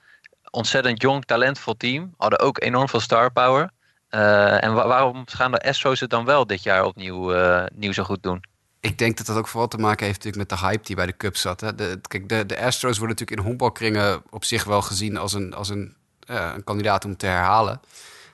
ontzettend 0.50 1.02
jong, 1.02 1.24
talentvol 1.24 1.76
team. 1.76 2.14
Hadden 2.16 2.38
ook 2.38 2.62
enorm 2.62 2.88
veel 2.88 3.00
star 3.00 3.32
power. 3.32 3.70
Uh, 4.10 4.64
en 4.64 4.74
wa 4.74 4.86
waarom 4.86 5.22
gaan 5.26 5.50
de 5.50 5.60
Astros 5.60 6.00
het 6.00 6.10
dan 6.10 6.24
wel 6.24 6.46
dit 6.46 6.62
jaar 6.62 6.84
opnieuw 6.84 7.34
uh, 7.34 7.64
nieuw 7.74 7.92
zo 7.92 8.02
goed 8.02 8.22
doen? 8.22 8.52
Ik 8.84 8.98
denk 8.98 9.16
dat 9.16 9.26
dat 9.26 9.36
ook 9.36 9.48
vooral 9.48 9.68
te 9.68 9.78
maken 9.78 10.06
heeft 10.06 10.24
natuurlijk 10.24 10.50
met 10.50 10.58
de 10.58 10.66
hype 10.66 10.84
die 10.84 10.96
bij 10.96 11.06
de 11.06 11.16
Cubs 11.16 11.40
zat. 11.40 11.60
Hè. 11.60 11.74
De, 11.74 12.00
kijk, 12.08 12.28
de, 12.28 12.46
de 12.46 12.60
Astros 12.60 12.98
worden 12.98 13.16
natuurlijk 13.16 13.40
in 13.40 13.46
honkbalkringen 13.46 14.22
op 14.30 14.44
zich 14.44 14.64
wel 14.64 14.82
gezien 14.82 15.16
als 15.16 15.32
een, 15.32 15.54
als 15.54 15.68
een, 15.68 15.94
uh, 16.30 16.52
een 16.54 16.64
kandidaat 16.64 17.04
om 17.04 17.16
te 17.16 17.26
herhalen. 17.26 17.80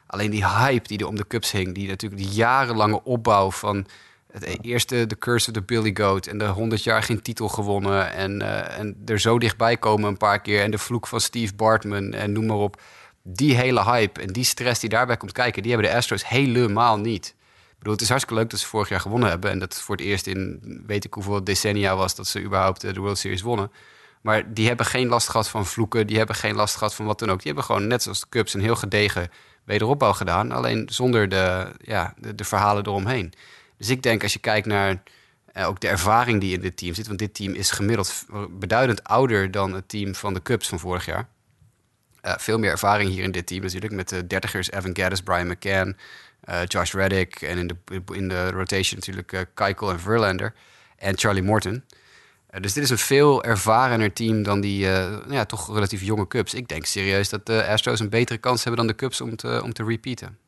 Alleen 0.06 0.30
die 0.30 0.46
hype 0.46 0.88
die 0.88 0.98
er 0.98 1.06
om 1.06 1.16
de 1.16 1.26
Cubs 1.26 1.50
hing, 1.50 1.74
die 1.74 1.88
natuurlijk 1.88 2.22
die 2.22 2.30
jarenlange 2.30 3.04
opbouw 3.04 3.50
van 3.50 3.86
het 4.32 4.44
e-, 4.44 4.56
eerste 4.60 5.06
de 5.06 5.18
Curse 5.18 5.48
of 5.48 5.54
the 5.54 5.62
Billy 5.62 5.96
Goat 5.96 6.26
en 6.26 6.38
de 6.38 6.46
100 6.46 6.84
jaar 6.84 7.02
geen 7.02 7.22
titel 7.22 7.48
gewonnen 7.48 8.12
en, 8.12 8.40
uh, 8.40 8.78
en 8.78 9.02
er 9.06 9.20
zo 9.20 9.38
dichtbij 9.38 9.76
komen 9.76 10.08
een 10.08 10.16
paar 10.16 10.40
keer 10.40 10.62
en 10.62 10.70
de 10.70 10.78
vloek 10.78 11.06
van 11.06 11.20
Steve 11.20 11.54
Bartman 11.54 12.12
en 12.12 12.32
noem 12.32 12.46
maar 12.46 12.56
op. 12.56 12.82
Die 13.22 13.56
hele 13.56 13.84
hype 13.84 14.20
en 14.20 14.32
die 14.32 14.44
stress 14.44 14.80
die 14.80 14.90
daarbij 14.90 15.16
komt 15.16 15.32
kijken, 15.32 15.62
die 15.62 15.72
hebben 15.72 15.90
de 15.90 15.96
Astros 15.96 16.28
helemaal 16.28 16.98
niet. 16.98 17.34
Bedoel, 17.80 17.94
het 17.94 18.02
is 18.02 18.08
hartstikke 18.08 18.40
leuk 18.40 18.50
dat 18.50 18.60
ze 18.60 18.66
vorig 18.66 18.88
jaar 18.88 19.00
gewonnen 19.00 19.28
hebben 19.28 19.50
en 19.50 19.58
dat 19.58 19.80
voor 19.80 19.96
het 19.96 20.04
eerst 20.04 20.26
in 20.26 20.60
weet 20.86 21.04
ik 21.04 21.14
hoeveel 21.14 21.44
decennia 21.44 21.96
was 21.96 22.14
dat 22.14 22.26
ze 22.26 22.42
überhaupt 22.42 22.80
de 22.80 22.94
World 22.94 23.18
Series 23.18 23.42
wonnen. 23.42 23.72
Maar 24.20 24.54
die 24.54 24.66
hebben 24.66 24.86
geen 24.86 25.08
last 25.08 25.28
gehad 25.28 25.48
van 25.48 25.66
vloeken, 25.66 26.06
die 26.06 26.16
hebben 26.16 26.36
geen 26.36 26.54
last 26.54 26.76
gehad 26.76 26.94
van 26.94 27.06
wat 27.06 27.18
dan 27.18 27.30
ook. 27.30 27.36
Die 27.36 27.46
hebben 27.46 27.64
gewoon 27.64 27.86
net 27.86 28.02
zoals 28.02 28.20
de 28.20 28.26
Cubs 28.28 28.54
een 28.54 28.60
heel 28.60 28.76
gedegen 28.76 29.30
wederopbouw 29.64 30.12
gedaan, 30.12 30.52
alleen 30.52 30.88
zonder 30.90 31.28
de, 31.28 31.72
ja, 31.82 32.14
de, 32.34 32.44
verhalen 32.44 32.86
eromheen. 32.86 33.32
Dus 33.76 33.88
ik 33.88 34.02
denk 34.02 34.22
als 34.22 34.32
je 34.32 34.38
kijkt 34.38 34.66
naar 34.66 35.02
uh, 35.54 35.68
ook 35.68 35.80
de 35.80 35.88
ervaring 35.88 36.40
die 36.40 36.54
in 36.54 36.60
dit 36.60 36.76
team 36.76 36.94
zit, 36.94 37.06
want 37.06 37.18
dit 37.18 37.34
team 37.34 37.54
is 37.54 37.70
gemiddeld 37.70 38.24
beduidend 38.50 39.04
ouder 39.04 39.50
dan 39.50 39.72
het 39.72 39.88
team 39.88 40.14
van 40.14 40.34
de 40.34 40.42
Cubs 40.42 40.68
van 40.68 40.78
vorig 40.78 41.04
jaar. 41.06 41.28
Veel 42.22 42.58
meer 42.58 42.70
ervaring 42.70 43.10
hier 43.10 43.22
in 43.22 43.32
dit 43.32 43.46
team 43.46 43.62
natuurlijk 43.62 43.92
met 43.92 44.08
de 44.08 44.26
dertigers 44.26 44.70
Evan 44.70 44.96
Gaddis, 44.96 45.22
Brian 45.22 45.46
McCann, 45.46 45.96
Josh 46.64 46.92
Reddick 46.92 47.42
en 47.42 47.58
in 47.58 47.66
de, 47.66 48.02
in 48.14 48.28
de 48.28 48.50
rotation 48.50 48.98
natuurlijk 48.98 49.48
Keuchel 49.54 49.90
en 49.90 50.00
Verlander 50.00 50.54
en 50.96 51.18
Charlie 51.18 51.42
Morton. 51.42 51.84
dus 52.60 52.72
dit 52.72 52.84
is 52.84 52.90
een 52.90 52.98
veel 52.98 53.44
ervarener 53.44 54.12
team 54.12 54.42
dan 54.42 54.60
die 54.60 54.86
nou 54.86 55.32
ja, 55.32 55.44
toch 55.44 55.74
relatief 55.74 56.02
jonge 56.02 56.26
Cubs. 56.26 56.54
Ik 56.54 56.68
denk 56.68 56.84
serieus 56.84 57.28
dat 57.28 57.46
de 57.46 57.66
Astros 57.66 58.00
een 58.00 58.08
betere 58.08 58.38
kans 58.38 58.64
hebben 58.64 58.86
dan 58.86 58.96
de 58.96 58.98
Cubs 59.04 59.20
om 59.20 59.36
te, 59.36 59.60
om 59.64 59.72
te 59.72 59.84
repeaten. 59.84 60.38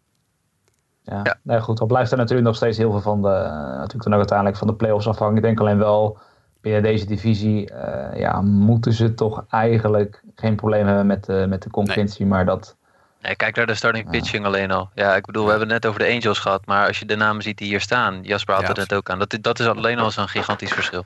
Ja, 1.02 1.20
ja. 1.22 1.38
Nee, 1.42 1.60
goed. 1.60 1.78
Dan 1.78 1.86
blijft 1.86 2.10
er 2.10 2.16
natuurlijk 2.16 2.46
nog 2.46 2.56
steeds 2.56 2.78
heel 2.78 2.90
veel 2.90 3.00
van 3.00 3.22
de, 3.22 3.28
natuurlijk 3.28 4.02
dan 4.02 4.12
ook 4.12 4.18
uiteindelijk 4.18 4.58
van 4.58 4.66
de 4.66 4.74
playoffs 4.74 5.06
afhangen. 5.06 5.36
Ik 5.36 5.42
denk 5.42 5.60
alleen 5.60 5.78
wel, 5.78 6.18
binnen 6.60 6.82
deze 6.82 7.06
divisie 7.06 7.70
uh, 7.70 8.20
ja, 8.20 8.40
moeten 8.40 8.92
ze 8.92 9.14
toch 9.14 9.44
eigenlijk 9.48 10.22
geen 10.34 10.56
probleem 10.56 10.86
hebben 10.86 11.06
met, 11.06 11.28
uh, 11.28 11.46
met 11.46 11.62
de 11.62 11.70
concurrentie, 11.70 12.20
nee. 12.20 12.28
maar 12.28 12.44
dat... 12.44 12.76
Nee, 13.22 13.36
kijk 13.36 13.56
naar 13.56 13.66
de 13.66 13.74
starting 13.74 14.10
pitching 14.10 14.44
alleen 14.44 14.70
al. 14.70 14.90
Ja, 14.94 15.16
ik 15.16 15.26
bedoel, 15.26 15.44
we 15.44 15.50
hebben 15.50 15.68
het 15.68 15.82
net 15.82 15.90
over 15.90 16.06
de 16.06 16.12
Angels 16.14 16.38
gehad, 16.38 16.66
maar 16.66 16.86
als 16.86 16.98
je 16.98 17.06
de 17.06 17.16
namen 17.16 17.42
ziet 17.42 17.58
die 17.58 17.68
hier 17.68 17.80
staan, 17.80 18.22
Jasper 18.22 18.54
had 18.54 18.62
ja. 18.62 18.68
het 18.68 18.78
net 18.78 18.94
ook 18.94 19.10
aan, 19.10 19.18
dat, 19.18 19.38
dat 19.40 19.60
is 19.60 19.66
alleen 19.66 19.98
al 19.98 20.10
zo'n 20.10 20.28
gigantisch 20.28 20.72
verschil. 20.72 21.04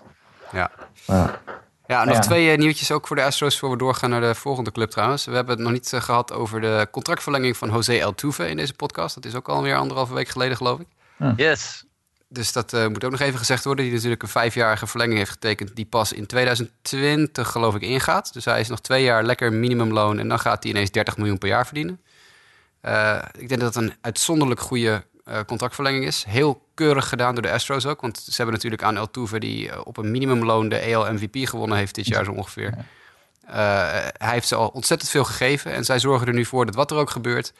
Ja. 0.52 0.70
ja. 1.06 1.40
Ja, 1.86 2.04
nog 2.04 2.14
ja. 2.14 2.20
twee 2.20 2.52
uh, 2.52 2.58
nieuwtjes 2.58 2.90
ook 2.90 3.06
voor 3.06 3.16
de 3.16 3.22
Astros 3.22 3.58
voor 3.58 3.70
we 3.70 3.76
doorgaan 3.76 4.10
naar 4.10 4.20
de 4.20 4.34
volgende 4.34 4.72
club 4.72 4.90
trouwens. 4.90 5.24
We 5.24 5.34
hebben 5.34 5.54
het 5.54 5.64
nog 5.64 5.72
niet 5.72 5.92
uh, 5.92 6.00
gehad 6.00 6.32
over 6.32 6.60
de 6.60 6.88
contractverlenging 6.90 7.56
van 7.56 7.70
José 7.70 8.04
Altuve 8.04 8.48
in 8.48 8.56
deze 8.56 8.74
podcast. 8.74 9.14
Dat 9.14 9.24
is 9.24 9.34
ook 9.34 9.48
alweer 9.48 9.76
anderhalve 9.76 10.14
week 10.14 10.28
geleden 10.28 10.56
geloof 10.56 10.80
ik. 10.80 10.86
Hm. 11.16 11.32
Yes. 11.36 11.84
Dus 12.28 12.52
dat 12.52 12.72
uh, 12.72 12.86
moet 12.86 13.04
ook 13.04 13.10
nog 13.10 13.20
even 13.20 13.38
gezegd 13.38 13.64
worden. 13.64 13.84
Die 13.84 13.94
natuurlijk 13.94 14.22
een 14.22 14.28
vijfjarige 14.28 14.86
verlenging 14.86 15.18
heeft 15.18 15.30
getekend. 15.30 15.76
Die 15.76 15.84
pas 15.84 16.12
in 16.12 16.26
2020 16.26 17.48
geloof 17.48 17.74
ik 17.74 17.82
ingaat. 17.82 18.32
Dus 18.32 18.44
hij 18.44 18.60
is 18.60 18.68
nog 18.68 18.80
twee 18.80 19.02
jaar 19.02 19.24
lekker 19.24 19.52
minimumloon. 19.52 20.18
En 20.18 20.28
dan 20.28 20.38
gaat 20.38 20.62
hij 20.62 20.72
ineens 20.72 20.90
30 20.90 21.16
miljoen 21.16 21.38
per 21.38 21.48
jaar 21.48 21.66
verdienen. 21.66 22.00
Ik 23.38 23.48
denk 23.48 23.60
dat 23.60 23.74
het 23.74 23.84
een 23.84 23.94
uitzonderlijk 24.00 24.60
goede 24.60 25.04
uh, 25.28 25.40
contractverlenging 25.46 26.04
is. 26.04 26.24
Heel 26.28 26.62
keurig 26.74 27.08
gedaan 27.08 27.34
door 27.34 27.42
de 27.42 27.50
Astros 27.50 27.86
ook. 27.86 28.00
Want 28.00 28.18
ze 28.18 28.36
hebben 28.36 28.54
natuurlijk 28.54 28.82
aan 28.82 28.96
Altuve... 28.96 29.38
die 29.38 29.68
uh, 29.68 29.80
op 29.84 29.96
een 29.96 30.10
minimumloon 30.10 30.68
de 30.68 30.78
EL 30.78 31.12
MVP 31.12 31.48
gewonnen 31.48 31.78
heeft 31.78 31.94
dit 31.94 32.06
jaar 32.06 32.24
zo 32.24 32.32
ongeveer. 32.32 32.74
Hij 33.46 34.12
heeft 34.18 34.48
ze 34.48 34.54
al 34.54 34.68
ontzettend 34.68 35.10
veel 35.10 35.24
gegeven. 35.24 35.72
En 35.72 35.84
zij 35.84 35.98
zorgen 35.98 36.26
er 36.26 36.34
nu 36.34 36.44
voor 36.44 36.66
dat 36.66 36.74
wat 36.74 36.90
er 36.90 36.96
ook 36.96 37.10
gebeurt... 37.10 37.52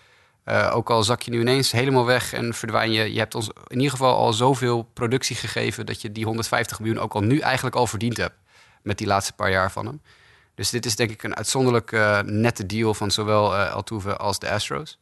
ook 0.70 0.90
al 0.90 1.02
zak 1.02 1.22
je 1.22 1.30
nu 1.30 1.40
ineens 1.40 1.72
helemaal 1.72 2.04
weg 2.04 2.32
en 2.32 2.54
verdwijn 2.54 2.92
je... 2.92 3.12
je 3.12 3.18
hebt 3.18 3.34
ons 3.34 3.48
in 3.66 3.76
ieder 3.76 3.90
geval 3.90 4.16
al 4.16 4.32
zoveel 4.32 4.82
productie 4.82 5.36
gegeven... 5.36 5.86
dat 5.86 6.02
je 6.02 6.12
die 6.12 6.24
150 6.24 6.78
miljoen 6.78 6.98
ook 6.98 7.14
al 7.14 7.20
nu 7.20 7.38
eigenlijk 7.38 7.76
al 7.76 7.86
verdiend 7.86 8.16
hebt... 8.16 8.34
met 8.82 8.98
die 8.98 9.06
laatste 9.06 9.32
paar 9.32 9.50
jaar 9.50 9.72
van 9.72 9.86
hem. 9.86 10.00
Dus 10.54 10.70
dit 10.70 10.86
is 10.86 10.96
denk 10.96 11.10
ik 11.10 11.22
een 11.22 11.36
uitzonderlijk 11.36 11.90
nette 12.24 12.66
deal... 12.66 12.94
van 12.94 13.10
zowel 13.10 13.56
Altuve 13.56 14.16
als 14.16 14.38
de 14.38 14.50
Astros. 14.50 14.98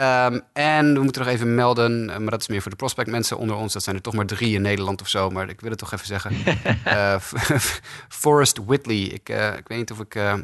Um, 0.00 0.40
en 0.52 0.94
we 0.94 1.00
moeten 1.00 1.22
nog 1.22 1.30
even 1.30 1.54
melden, 1.54 2.06
maar 2.06 2.30
dat 2.30 2.40
is 2.40 2.48
meer 2.48 2.62
voor 2.62 2.70
de 2.70 2.76
prospect 2.76 3.10
mensen 3.10 3.38
onder 3.38 3.56
ons. 3.56 3.72
Dat 3.72 3.82
zijn 3.82 3.96
er 3.96 4.02
toch 4.02 4.14
maar 4.14 4.26
drie 4.26 4.54
in 4.54 4.62
Nederland 4.62 5.00
of 5.00 5.08
zo, 5.08 5.30
maar 5.30 5.48
ik 5.48 5.60
wil 5.60 5.70
het 5.70 5.78
toch 5.78 5.92
even 5.92 6.06
zeggen. 6.06 6.32
uh, 6.86 7.16
Forrest 8.08 8.64
Whitley. 8.64 9.02
Ik, 9.02 9.28
uh, 9.28 9.56
ik 9.56 9.68
weet 9.68 9.78
niet 9.78 9.90
of 9.90 10.00
ik. 10.00 10.14
Uh, 10.14 10.34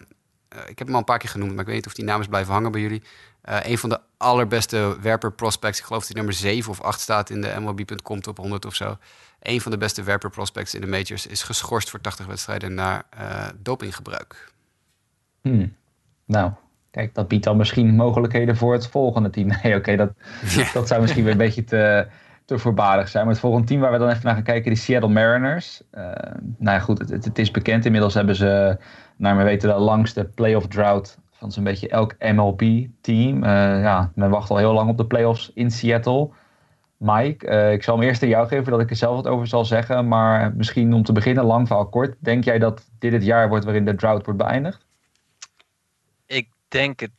ik 0.66 0.78
heb 0.78 0.86
hem 0.86 0.92
al 0.92 0.98
een 0.98 1.04
paar 1.04 1.18
keer 1.18 1.28
genoemd, 1.28 1.50
maar 1.50 1.60
ik 1.60 1.66
weet 1.66 1.74
niet 1.74 1.86
of 1.86 1.94
die 1.94 2.04
naam 2.04 2.20
is 2.20 2.26
blijven 2.26 2.52
hangen 2.52 2.72
bij 2.72 2.80
jullie. 2.80 3.02
een 3.42 3.78
van 3.78 3.88
de 3.88 4.00
allerbeste 4.16 4.96
werper 5.00 5.32
prospects. 5.32 5.78
Ik 5.78 5.84
geloof 5.84 6.00
dat 6.00 6.08
hij 6.08 6.22
nummer 6.22 6.40
7 6.40 6.70
of 6.70 6.80
8 6.80 7.00
staat 7.00 7.30
in 7.30 7.40
de 7.40 7.54
MLB.com 7.58 8.20
top 8.20 8.36
100 8.36 8.64
of 8.64 8.74
zo. 8.74 8.96
Een 9.40 9.60
van 9.60 9.70
de 9.70 9.78
beste 9.78 10.02
werper 10.02 10.30
prospects 10.30 10.74
in 10.74 10.80
de 10.80 10.86
majors 10.86 11.26
is 11.26 11.42
geschorst 11.42 11.90
voor 11.90 12.00
80 12.00 12.26
wedstrijden 12.26 12.74
naar 12.74 13.04
dopinggebruik. 13.56 14.52
Hmm. 15.40 15.76
Nou, 16.24 16.52
Kijk, 16.94 17.14
dat 17.14 17.28
biedt 17.28 17.44
dan 17.44 17.56
misschien 17.56 17.94
mogelijkheden 17.94 18.56
voor 18.56 18.72
het 18.72 18.86
volgende 18.86 19.30
team. 19.30 19.48
Nee, 19.62 19.76
oké, 19.76 19.96
dat, 19.96 20.12
ja. 20.56 20.70
dat 20.72 20.88
zou 20.88 21.00
misschien 21.00 21.22
weer 21.22 21.32
een 21.32 21.38
beetje 21.38 21.64
te, 21.64 22.06
te 22.44 22.58
voorbarig 22.58 23.08
zijn. 23.08 23.24
Maar 23.24 23.32
het 23.32 23.42
volgende 23.42 23.66
team 23.66 23.80
waar 23.80 23.92
we 23.92 23.98
dan 23.98 24.08
even 24.08 24.24
naar 24.24 24.34
gaan 24.34 24.42
kijken, 24.42 24.72
die 24.72 24.80
Seattle 24.80 25.10
Mariners. 25.10 25.82
Uh, 25.94 26.02
nou 26.38 26.76
ja, 26.76 26.78
goed, 26.78 26.98
het, 26.98 27.24
het, 27.24 27.38
is 27.38 27.50
bekend. 27.50 27.84
Inmiddels 27.84 28.14
hebben 28.14 28.36
ze, 28.36 28.76
naar 29.16 29.34
mijn 29.34 29.46
weten, 29.46 29.68
de 29.68 29.74
langste 29.74 30.24
playoff 30.24 30.66
drought 30.66 31.18
van 31.30 31.52
zo'n 31.52 31.64
beetje 31.64 31.88
elk 31.88 32.14
MLB-team. 32.18 33.44
Uh, 33.44 33.82
ja, 33.82 34.10
men 34.14 34.30
wacht 34.30 34.50
al 34.50 34.56
heel 34.56 34.72
lang 34.72 34.90
op 34.90 34.96
de 34.96 35.06
playoffs 35.06 35.50
in 35.54 35.70
Seattle. 35.70 36.30
Mike, 36.96 37.46
uh, 37.46 37.72
ik 37.72 37.82
zal 37.82 37.98
hem 37.98 38.06
eerst 38.06 38.22
aan 38.22 38.28
jou 38.28 38.48
geven 38.48 38.72
dat 38.72 38.80
ik 38.80 38.90
er 38.90 38.96
zelf 38.96 39.14
wat 39.16 39.26
over 39.26 39.46
zal 39.46 39.64
zeggen. 39.64 40.08
Maar 40.08 40.52
misschien 40.56 40.92
om 40.92 41.02
te 41.02 41.12
beginnen, 41.12 41.44
lang 41.44 41.66
verhaal 41.66 41.88
kort. 41.88 42.16
Denk 42.18 42.44
jij 42.44 42.58
dat 42.58 42.90
dit 42.98 43.12
het 43.12 43.24
jaar 43.24 43.48
wordt 43.48 43.64
waarin 43.64 43.84
de 43.84 43.94
drought 43.94 44.24
wordt 44.24 44.40
beëindigd? 44.40 44.83
Denk 46.74 47.00
het. 47.00 47.10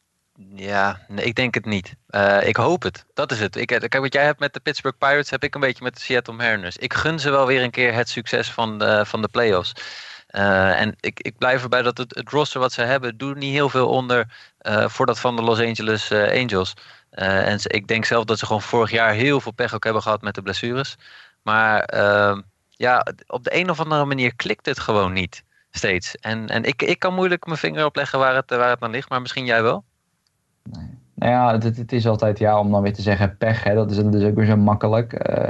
Ja, 0.56 1.00
nee, 1.08 1.26
ik 1.26 1.36
denk 1.36 1.54
het 1.54 1.66
niet. 1.66 1.96
Uh, 2.10 2.48
ik 2.48 2.56
hoop 2.56 2.84
het. 2.84 3.06
Dat 3.14 3.32
is 3.32 3.40
het. 3.40 3.56
Ik, 3.56 3.68
kijk, 3.68 3.98
wat 3.98 4.14
jij 4.14 4.24
hebt 4.24 4.40
met 4.40 4.54
de 4.54 4.60
Pittsburgh 4.60 4.98
Pirates, 4.98 5.30
heb 5.30 5.44
ik 5.44 5.56
een 5.56 5.62
beetje 5.62 5.84
met 5.84 5.96
de 5.96 6.02
Seattle 6.02 6.34
Mariners. 6.34 6.78
Ik 6.78 6.94
gun 6.94 7.20
ze 7.20 7.30
wel 7.30 7.46
weer 7.46 7.64
een 7.64 7.72
keer 7.72 7.94
het 7.94 8.10
succes 8.10 8.52
van 8.52 8.80
de, 8.80 9.06
van 9.06 9.22
de 9.22 9.28
playoffs. 9.28 9.74
Uh, 10.30 10.82
en 10.82 10.96
ik, 11.00 11.20
ik 11.20 11.38
blijf 11.38 11.64
erbij 11.64 11.82
dat 11.82 11.98
het, 11.98 12.16
het 12.16 12.30
roster 12.30 12.60
wat 12.60 12.74
ze 12.74 12.82
hebben, 12.82 13.18
doet 13.18 13.36
niet 13.36 13.54
heel 13.54 13.70
veel 13.70 13.90
onder 13.90 14.28
uh, 14.62 14.88
voor 14.90 15.06
dat 15.06 15.20
van 15.20 15.36
de 15.36 15.42
Los 15.42 15.60
Angeles 15.60 16.12
Angels. 16.12 16.74
en 17.10 17.60
ik 17.62 17.88
denk 17.88 18.06
zelf 18.06 18.26
dat 18.26 18.40
ze 18.40 18.46
gewoon 18.46 18.62
vorig 18.62 18.92
jaar 18.92 19.14
heel 19.14 19.42
veel 19.42 19.52
pech 19.52 19.74
ook 19.74 19.84
hebben 19.84 20.02
gehad 20.02 20.22
met 20.22 20.36
de 20.36 20.42
blessures. 20.42 20.96
Maar 21.42 21.84
ehm, 21.84 22.42
ja, 22.70 23.06
op 23.28 23.44
de 23.44 23.56
een 23.56 23.70
of 23.70 23.80
andere 23.80 24.06
manier 24.06 24.36
klikt 24.36 24.66
het 24.66 24.80
gewoon 24.80 25.14
niet 25.14 25.44
steeds. 25.78 26.16
En, 26.16 26.48
en 26.48 26.64
ik, 26.64 26.82
ik 26.82 27.00
kan 27.00 27.14
moeilijk 27.14 27.46
mijn 27.46 27.58
vinger 27.58 27.86
opleggen 27.86 28.20
waar 28.20 28.36
het, 28.36 28.50
waar 28.50 28.70
het 28.70 28.82
aan 28.82 28.92
ligt, 28.92 29.10
maar 29.10 29.22
misschien 29.22 29.46
jij 29.46 29.64
wel? 29.64 29.84
Nee. 30.64 31.04
Nou 31.16 31.32
ja, 31.32 31.52
het, 31.52 31.78
het, 31.78 31.92
is 31.92 32.08
altijd 32.08 32.40
ja, 32.40 32.60
om 32.60 32.72
dan 32.72 32.82
weer 32.82 32.94
te 32.94 33.02
zeggen 33.02 33.38
pech. 33.38 33.64
Hè, 33.64 33.76
dat, 33.76 33.92
is, 33.92 33.98
dat 33.98 34.14
is 34.14 34.24
ook 34.24 34.36
weer 34.36 34.46
zo 34.46 34.58
makkelijk. 34.58 35.30
Uh, 35.30 35.50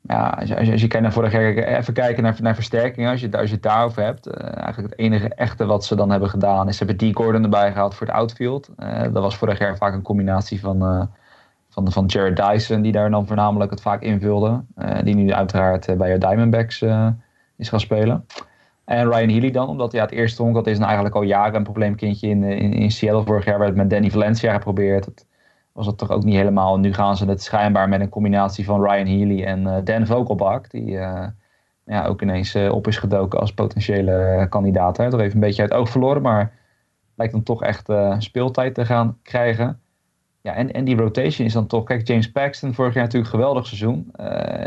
ja, 0.00 0.28
als 0.28 0.48
je, 0.48 0.56
als 0.56 0.80
je, 0.80 0.88
kijkt 0.88 1.00
naar 1.00 1.12
vorig 1.12 1.32
jaar, 1.32 1.52
even 1.52 1.94
kijken 1.94 2.22
naar, 2.22 2.36
naar 2.40 2.54
versterkingen. 2.54 3.10
Als 3.10 3.20
je, 3.20 3.38
als 3.38 3.48
je 3.48 3.54
het 3.54 3.62
daarover 3.62 4.02
hebt. 4.02 4.28
Uh, 4.28 4.34
eigenlijk 4.34 4.90
het 4.90 4.98
enige 4.98 5.28
echte 5.28 5.64
wat 5.64 5.84
ze 5.84 5.96
dan 5.96 6.10
hebben 6.10 6.28
gedaan 6.28 6.68
is 6.68 6.76
ze 6.76 6.84
hebben 6.84 7.12
D. 7.12 7.16
Gordon 7.16 7.42
erbij 7.42 7.72
gehaald 7.72 7.94
voor 7.94 8.06
het 8.06 8.16
outfield. 8.16 8.68
Uh, 8.78 9.02
dat 9.02 9.22
was 9.22 9.36
vorig 9.36 9.58
jaar 9.58 9.76
vaak 9.76 9.92
een 9.92 10.02
combinatie 10.02 10.60
van, 10.60 11.08
van, 11.68 11.92
van 11.92 12.06
Jared 12.06 12.36
Dyson, 12.36 12.82
die 12.82 12.92
daar 12.92 13.10
dan 13.10 13.26
voornamelijk 13.26 13.70
het 13.70 13.80
vaak 13.80 14.02
invulde. 14.02 14.64
die 15.04 15.14
nu 15.14 15.32
uiteraard 15.32 15.98
bij 15.98 16.12
de 16.12 16.18
Diamondbacks 16.18 16.82
is 17.56 17.68
gaan 17.68 17.80
spelen. 17.80 18.26
En 18.84 19.10
Ryan 19.10 19.28
Healy 19.28 19.50
dan, 19.50 19.68
omdat 19.68 19.92
ja, 19.92 20.00
het 20.00 20.10
eerste 20.10 20.42
honk, 20.42 20.54
dat 20.54 20.66
is 20.66 20.74
nou 20.74 20.84
eigenlijk 20.84 21.16
al 21.16 21.22
jaren 21.22 21.54
een 21.54 21.62
probleemkindje 21.62 22.28
in, 22.28 22.42
in, 22.42 22.72
in 22.72 22.90
Seattle. 22.90 23.24
Vorig 23.24 23.44
jaar 23.44 23.58
werd 23.58 23.70
het 23.70 23.78
met 23.78 23.90
Danny 23.90 24.10
Valencia 24.10 24.52
geprobeerd. 24.52 25.04
Dat 25.04 25.26
was 25.72 25.86
het 25.86 25.98
toch 25.98 26.10
ook 26.10 26.24
niet 26.24 26.34
helemaal. 26.34 26.78
Nu 26.78 26.92
gaan 26.92 27.16
ze 27.16 27.24
het 27.24 27.42
schijnbaar 27.42 27.88
met 27.88 28.00
een 28.00 28.08
combinatie 28.08 28.64
van 28.64 28.82
Ryan 28.82 29.06
Healy 29.06 29.44
en 29.44 29.60
uh, 29.60 29.76
Dan 29.84 30.06
Vogelbach. 30.06 30.68
Die 30.68 30.90
uh, 30.90 31.26
ja, 31.84 32.06
ook 32.06 32.22
ineens 32.22 32.54
uh, 32.54 32.72
op 32.72 32.86
is 32.86 32.98
gedoken 32.98 33.40
als 33.40 33.54
potentiële 33.54 34.46
kandidaat. 34.48 34.96
Hè. 34.96 35.10
Toch 35.10 35.20
even 35.20 35.34
een 35.34 35.40
beetje 35.40 35.62
uit 35.62 35.70
het 35.70 35.80
oog 35.80 35.88
verloren, 35.88 36.22
maar 36.22 36.52
lijkt 37.14 37.32
dan 37.32 37.42
toch 37.42 37.62
echt 37.62 37.92
speeltijd 38.18 38.74
te 38.74 38.84
gaan 38.84 39.18
krijgen. 39.22 39.80
Ja, 40.40 40.54
en, 40.54 40.72
en 40.72 40.84
die 40.84 40.96
rotation 40.96 41.46
is 41.46 41.52
dan 41.52 41.66
toch... 41.66 41.84
Kijk, 41.84 42.08
James 42.08 42.30
Paxton 42.30 42.74
vorig 42.74 42.94
jaar 42.94 43.02
natuurlijk 43.04 43.32
een 43.32 43.38
geweldig 43.38 43.66
seizoen. 43.66 44.12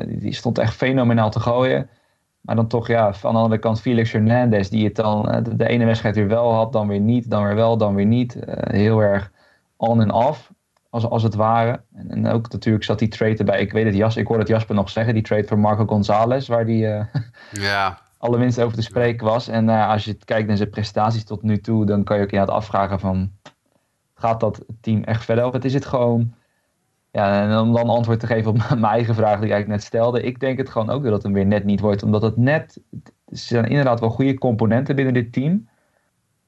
die, 0.07 0.17
die 0.17 0.33
stond 0.33 0.57
echt 0.57 0.73
fenomenaal 0.73 1.29
te 1.29 1.39
gooien 1.39 1.89
Maar 2.47 2.55
dan 2.55 2.67
toch, 2.67 2.87
ja, 2.87 3.13
van 3.13 3.33
de 3.33 3.39
andere 3.39 3.61
kant 3.61 3.81
Felix 3.81 4.11
Hernandez, 4.11 4.69
die 4.69 4.85
het 4.85 4.95
dan 4.95 5.29
eh, 5.29 5.43
de, 5.43 5.55
de 5.55 5.67
ene 5.67 5.85
wedstrijd 5.85 6.15
weer 6.15 6.27
wel 6.27 6.53
had, 6.53 6.71
dan 6.73 6.87
weer 6.87 6.99
niet, 6.99 7.29
dan 7.29 7.43
weer 7.43 7.55
wel, 7.55 7.77
dan 7.77 7.95
weer 7.95 8.05
niet. 8.05 8.35
Eh, 8.35 8.73
heel 8.73 8.99
erg 8.99 9.31
on 9.75 10.01
en 10.01 10.11
off, 10.11 10.51
als, 10.89 11.05
als 11.05 11.23
het 11.23 11.35
ware. 11.35 11.81
En, 11.95 12.09
en 12.09 12.27
ook 12.27 12.51
natuurlijk 12.51 12.83
zat 12.83 12.99
die 12.99 13.07
trade 13.07 13.35
erbij. 13.35 13.59
Ik 13.59 13.71
weet 13.71 13.85
het, 13.85 13.95
Jas, 13.95 14.17
ik 14.17 14.27
hoorde 14.27 14.41
het 14.41 14.51
Jasper 14.51 14.75
nog 14.75 14.89
zeggen, 14.89 15.13
die 15.13 15.23
trade 15.23 15.47
voor 15.47 15.59
Marco 15.59 15.85
Gonzalez, 15.85 16.47
waar 16.47 16.65
die 16.65 16.87
eh, 16.87 17.05
Ja, 17.69 17.99
alle 18.17 18.37
winst 18.37 18.61
over 18.61 18.77
te 18.77 18.83
spreken 18.83 19.25
was. 19.25 19.47
En 19.47 19.69
als 19.69 20.05
je 20.05 20.13
kijkt 20.13 20.47
naar 20.47 20.57
zijn 20.57 20.69
prestaties 20.69 21.23
tot 21.23 21.43
nu 21.43 21.57
toe, 21.57 21.85
dan 21.85 22.03
kan 22.03 22.17
je 22.17 22.23
ook 22.23 22.31
inderdaad 22.31 22.55
afvragen 22.55 22.99
van, 22.99 23.31
gaat 24.15 24.39
dat 24.39 24.65
team 24.81 25.03
echt 25.03 25.25
verder? 25.25 25.45
Of 25.45 25.53
het 25.53 25.65
is 25.65 25.73
het 25.73 25.85
gewoon, 25.85 26.33
ja, 27.11 27.41
en 27.41 27.59
om 27.59 27.73
dan 27.73 27.89
antwoord 27.89 28.19
te 28.19 28.27
geven 28.27 28.51
op 28.51 28.57
mijn 28.69 28.83
eigen 28.83 29.15
vraag 29.15 29.35
die 29.39 29.45
ik 29.45 29.51
eigenlijk 29.51 29.67
net 29.67 29.83
stelde. 29.83 30.21
Ik 30.21 30.39
denk 30.39 30.57
het 30.57 30.69
gewoon 30.69 30.89
ook 30.89 31.03
dat 31.03 31.23
het 31.23 31.31
weer 31.31 31.45
net 31.45 31.63
niet 31.63 31.79
wordt, 31.79 32.03
omdat 32.03 32.21
het 32.21 32.37
net, 32.37 32.81
er 33.25 33.37
zijn 33.37 33.65
inderdaad 33.65 33.99
wel 33.99 34.09
goede 34.09 34.37
componenten 34.37 34.95
binnen 34.95 35.13
dit 35.13 35.33
team. 35.33 35.67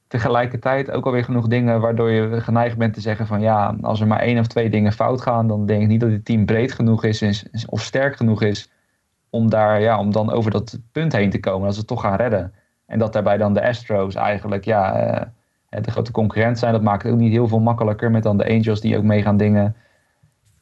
Tegelijkertijd 0.07 0.91
ook 0.91 1.05
alweer 1.05 1.23
genoeg 1.23 1.47
dingen 1.47 1.81
waardoor 1.81 2.11
je 2.11 2.41
geneigd 2.41 2.77
bent 2.77 2.93
te 2.93 3.01
zeggen 3.01 3.27
van 3.27 3.41
ja, 3.41 3.75
als 3.81 3.99
er 4.01 4.07
maar 4.07 4.19
één 4.19 4.39
of 4.39 4.47
twee 4.47 4.69
dingen 4.69 4.91
fout 4.91 5.21
gaan, 5.21 5.47
dan 5.47 5.65
denk 5.65 5.81
ik 5.81 5.87
niet 5.87 5.99
dat 5.99 6.09
dit 6.09 6.25
team 6.25 6.45
breed 6.45 6.71
genoeg 6.71 7.03
is 7.03 7.21
is- 7.21 7.65
of 7.67 7.81
sterk 7.81 8.15
genoeg 8.15 8.41
is 8.41 8.71
om, 9.29 9.49
daar, 9.49 9.81
ja, 9.81 9.99
om 9.99 10.11
dan 10.11 10.31
over 10.31 10.51
dat 10.51 10.79
punt 10.91 11.13
heen 11.13 11.29
te 11.29 11.39
komen. 11.39 11.63
Dat 11.63 11.73
ze 11.73 11.79
het 11.79 11.87
toch 11.87 12.01
gaan 12.01 12.15
redden. 12.15 12.53
En 12.85 12.99
dat 12.99 13.13
daarbij 13.13 13.37
dan 13.37 13.53
de 13.53 13.67
Astros 13.67 14.15
eigenlijk 14.15 14.65
ja, 14.65 14.95
eh, 15.69 15.81
de 15.83 15.91
grote 15.91 16.11
concurrent 16.11 16.59
zijn. 16.59 16.73
Dat 16.73 16.81
maakt 16.81 17.03
het 17.03 17.11
ook 17.11 17.19
niet 17.19 17.31
heel 17.31 17.47
veel 17.47 17.59
makkelijker 17.59 18.11
met 18.11 18.23
dan 18.23 18.37
de 18.37 18.49
Angels 18.49 18.81
die 18.81 18.97
ook 18.97 19.03
mee 19.03 19.21
gaan 19.21 19.37
dingen. 19.37 19.75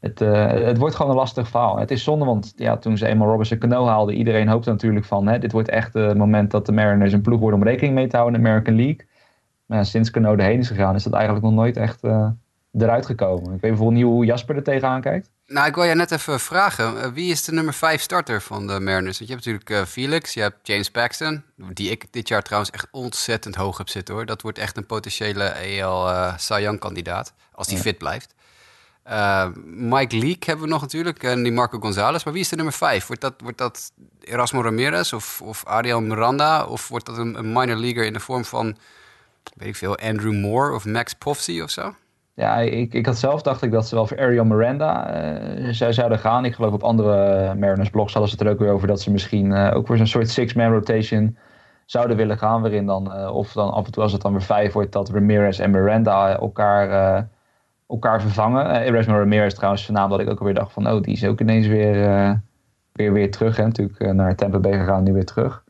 Het, 0.07 0.21
eh, 0.21 0.65
het 0.65 0.77
wordt 0.77 0.95
gewoon 0.95 1.11
een 1.11 1.17
lastig 1.17 1.47
verhaal. 1.47 1.77
Het 1.79 1.91
is 1.91 2.03
zonde, 2.03 2.25
want 2.25 2.53
ja, 2.55 2.77
toen 2.77 2.97
ze 2.97 3.07
eenmaal 3.07 3.27
Robinson 3.27 3.57
Cano 3.57 3.85
haalden, 3.87 4.15
iedereen 4.15 4.47
hoopte 4.47 4.69
natuurlijk 4.69 5.05
van, 5.05 5.27
hè, 5.27 5.39
dit 5.39 5.51
wordt 5.51 5.69
echt 5.69 5.93
het 5.93 6.17
moment 6.17 6.51
dat 6.51 6.65
de 6.65 6.71
Mariners 6.71 7.13
een 7.13 7.21
ploeg 7.21 7.39
worden 7.39 7.59
om 7.59 7.65
rekening 7.65 7.93
mee 7.95 8.07
te 8.07 8.15
houden 8.15 8.39
in 8.39 8.43
de 8.43 8.49
American 8.49 8.75
League. 8.75 9.07
Maar 9.65 9.85
sinds 9.85 10.11
Cano 10.11 10.35
erheen 10.35 10.59
is 10.59 10.67
gegaan, 10.67 10.95
is 10.95 11.03
dat 11.03 11.13
eigenlijk 11.13 11.45
nog 11.45 11.53
nooit 11.53 11.77
echt 11.77 12.03
eh, 12.03 12.27
eruit 12.77 13.05
gekomen. 13.05 13.43
Ik 13.43 13.49
weet 13.49 13.59
bijvoorbeeld 13.61 13.97
niet 13.97 14.03
hoe 14.03 14.25
Jasper 14.25 14.55
er 14.55 14.63
tegenaan 14.63 15.01
kijkt. 15.01 15.29
Nou, 15.45 15.67
ik 15.67 15.75
wil 15.75 15.83
je 15.83 15.95
net 15.95 16.11
even 16.11 16.39
vragen. 16.39 17.01
eh, 17.01 17.11
wie 17.11 17.31
is 17.31 17.43
de 17.43 17.51
nummer 17.51 17.73
5 17.73 18.01
starter 18.01 18.41
van 18.41 18.67
de 18.67 18.79
Mariners? 18.79 19.17
Want 19.19 19.29
je 19.29 19.35
hebt 19.35 19.45
natuurlijk 19.45 19.87
Felix, 19.87 20.33
je 20.33 20.41
hebt 20.41 20.67
James 20.67 20.91
Paxton. 20.91 21.43
Die 21.55 21.89
ik 21.91 22.05
dit 22.11 22.27
jaar 22.27 22.41
trouwens 22.41 22.71
echt 22.71 22.87
ontzettend 22.91 23.55
hoog 23.55 23.77
heb 23.77 23.89
zitten 23.89 24.15
hoor. 24.15 24.25
Dat 24.25 24.41
wordt 24.41 24.57
echt 24.57 24.77
een 24.77 24.85
potentiële 24.85 25.53
AL 25.53 26.09
uh, 26.09 26.37
Cy 26.37 26.59
Young 26.61 26.79
kandidaat. 26.79 27.33
Als 27.51 27.67
die 27.67 27.77
fit 27.77 27.97
blijft. 27.97 28.35
Uh, 29.09 29.47
Mike 29.65 30.17
Leake 30.17 30.45
hebben 30.45 30.65
we 30.65 30.71
nog 30.71 30.81
natuurlijk. 30.81 31.23
En 31.23 31.43
die 31.43 31.51
Marco 31.51 31.79
Gonzalez. 31.79 32.23
Maar 32.23 32.33
wie 32.33 32.41
is 32.41 32.49
de 32.49 32.55
nummer 32.55 32.73
5? 32.73 33.07
Wordt 33.07 33.21
dat, 33.21 33.33
wordt 33.43 33.57
dat 33.57 33.91
Erasmo 34.21 34.61
Ramirez 34.61 35.13
of, 35.13 35.41
of 35.41 35.65
Ariel 35.65 36.01
Miranda? 36.01 36.65
Of 36.65 36.87
wordt 36.87 37.05
dat 37.05 37.17
een, 37.17 37.37
een 37.37 37.51
minor 37.51 37.75
leaguer 37.75 38.05
in 38.05 38.13
de 38.13 38.19
vorm 38.19 38.45
van, 38.45 38.77
weet 39.55 39.67
ik 39.67 39.75
veel, 39.75 39.97
Andrew 39.97 40.33
Moore 40.33 40.75
of 40.75 40.85
Max 40.85 41.13
Povsey 41.13 41.61
of 41.61 41.69
zo? 41.69 41.93
Ja, 42.33 42.57
ik, 42.57 42.93
ik 42.93 43.05
had 43.05 43.17
zelf 43.17 43.41
dacht 43.41 43.61
ik 43.61 43.71
dat 43.71 43.87
ze 43.87 43.95
wel 43.95 44.07
voor 44.07 44.19
Ariel 44.19 44.45
Miranda 44.45 45.23
uh, 45.57 45.73
zou, 45.73 45.93
zouden 45.93 46.19
gaan. 46.19 46.45
Ik 46.45 46.55
geloof 46.55 46.73
op 46.73 46.83
andere 46.83 47.55
Mariners 47.55 47.89
blogs 47.89 48.13
hadden 48.13 48.31
ze 48.31 48.37
het 48.37 48.47
er 48.47 48.53
ook 48.53 48.59
weer 48.59 48.71
over 48.71 48.87
dat 48.87 49.01
ze 49.01 49.11
misschien 49.11 49.51
uh, 49.51 49.71
ook 49.73 49.87
voor 49.87 49.97
zo'n 49.97 50.07
soort 50.07 50.29
six-man 50.29 50.71
rotation 50.71 51.37
zouden 51.85 52.17
willen 52.17 52.37
gaan. 52.37 52.61
Waarin 52.61 52.85
dan, 52.85 53.29
of 53.29 53.51
dan 53.51 53.71
af 53.71 53.85
en 53.85 53.91
toe 53.91 54.03
als 54.03 54.11
het 54.11 54.21
dan 54.21 54.31
weer 54.31 54.41
vijf 54.41 54.73
wordt, 54.73 54.91
dat 54.91 55.09
Ramirez 55.09 55.59
en 55.59 55.71
Miranda 55.71 56.37
elkaar, 56.39 57.29
elkaar 57.87 58.21
vervangen. 58.21 58.65
Uh, 58.65 58.85
Erasmo 58.85 59.17
Ramirez 59.17 59.53
trouwens, 59.53 59.85
van 59.85 59.93
naam 59.93 60.09
dat 60.09 60.19
ik 60.19 60.29
ook 60.29 60.39
alweer 60.39 60.53
dacht 60.53 60.73
van, 60.73 60.87
oh, 60.87 61.01
die 61.01 61.13
is 61.13 61.25
ook 61.25 61.41
ineens 61.41 61.67
weer, 61.67 61.93
weer, 62.91 63.13
weer 63.13 63.31
terug. 63.31 63.57
Hè? 63.57 63.63
Natuurlijk 63.63 64.13
naar 64.13 64.35
Tampa 64.35 64.59
Bay 64.59 64.79
gegaan, 64.79 65.03
nu 65.03 65.13
weer 65.13 65.25
terug. 65.25 65.63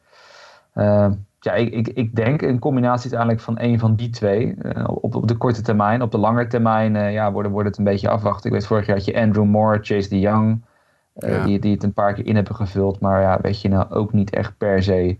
ja, 1.39 1.53
ik, 1.53 1.73
ik, 1.73 1.87
ik 1.87 2.15
denk 2.15 2.41
een 2.41 2.59
combinatie 2.59 3.03
uiteindelijk 3.03 3.41
van 3.41 3.59
een 3.59 3.79
van 3.79 3.95
die 3.95 4.09
twee. 4.09 4.55
Op, 4.85 5.15
op 5.15 5.27
de 5.27 5.35
korte 5.35 5.61
termijn. 5.61 6.01
Op 6.01 6.11
de 6.11 6.17
lange 6.17 6.47
termijn 6.47 7.11
ja, 7.11 7.31
wordt, 7.31 7.49
wordt 7.49 7.67
het 7.67 7.77
een 7.77 7.83
beetje 7.83 8.09
afwachten. 8.09 8.45
Ik 8.45 8.55
weet, 8.55 8.67
vorig 8.67 8.85
jaar 8.85 8.95
had 8.95 9.05
je 9.05 9.19
Andrew 9.19 9.45
Moore, 9.45 9.79
Chase 9.81 10.09
de 10.09 10.19
Young. 10.19 10.65
Ja. 11.13 11.43
die, 11.43 11.59
die 11.59 11.73
het 11.73 11.83
een 11.83 11.93
paar 11.93 12.13
keer 12.13 12.25
in 12.25 12.35
hebben 12.35 12.55
gevuld. 12.55 12.99
Maar 12.99 13.21
ja, 13.21 13.39
weet 13.41 13.61
je 13.61 13.69
nou 13.69 13.89
ook 13.89 14.13
niet 14.13 14.29
echt 14.29 14.57
per 14.57 14.83
se 14.83 15.17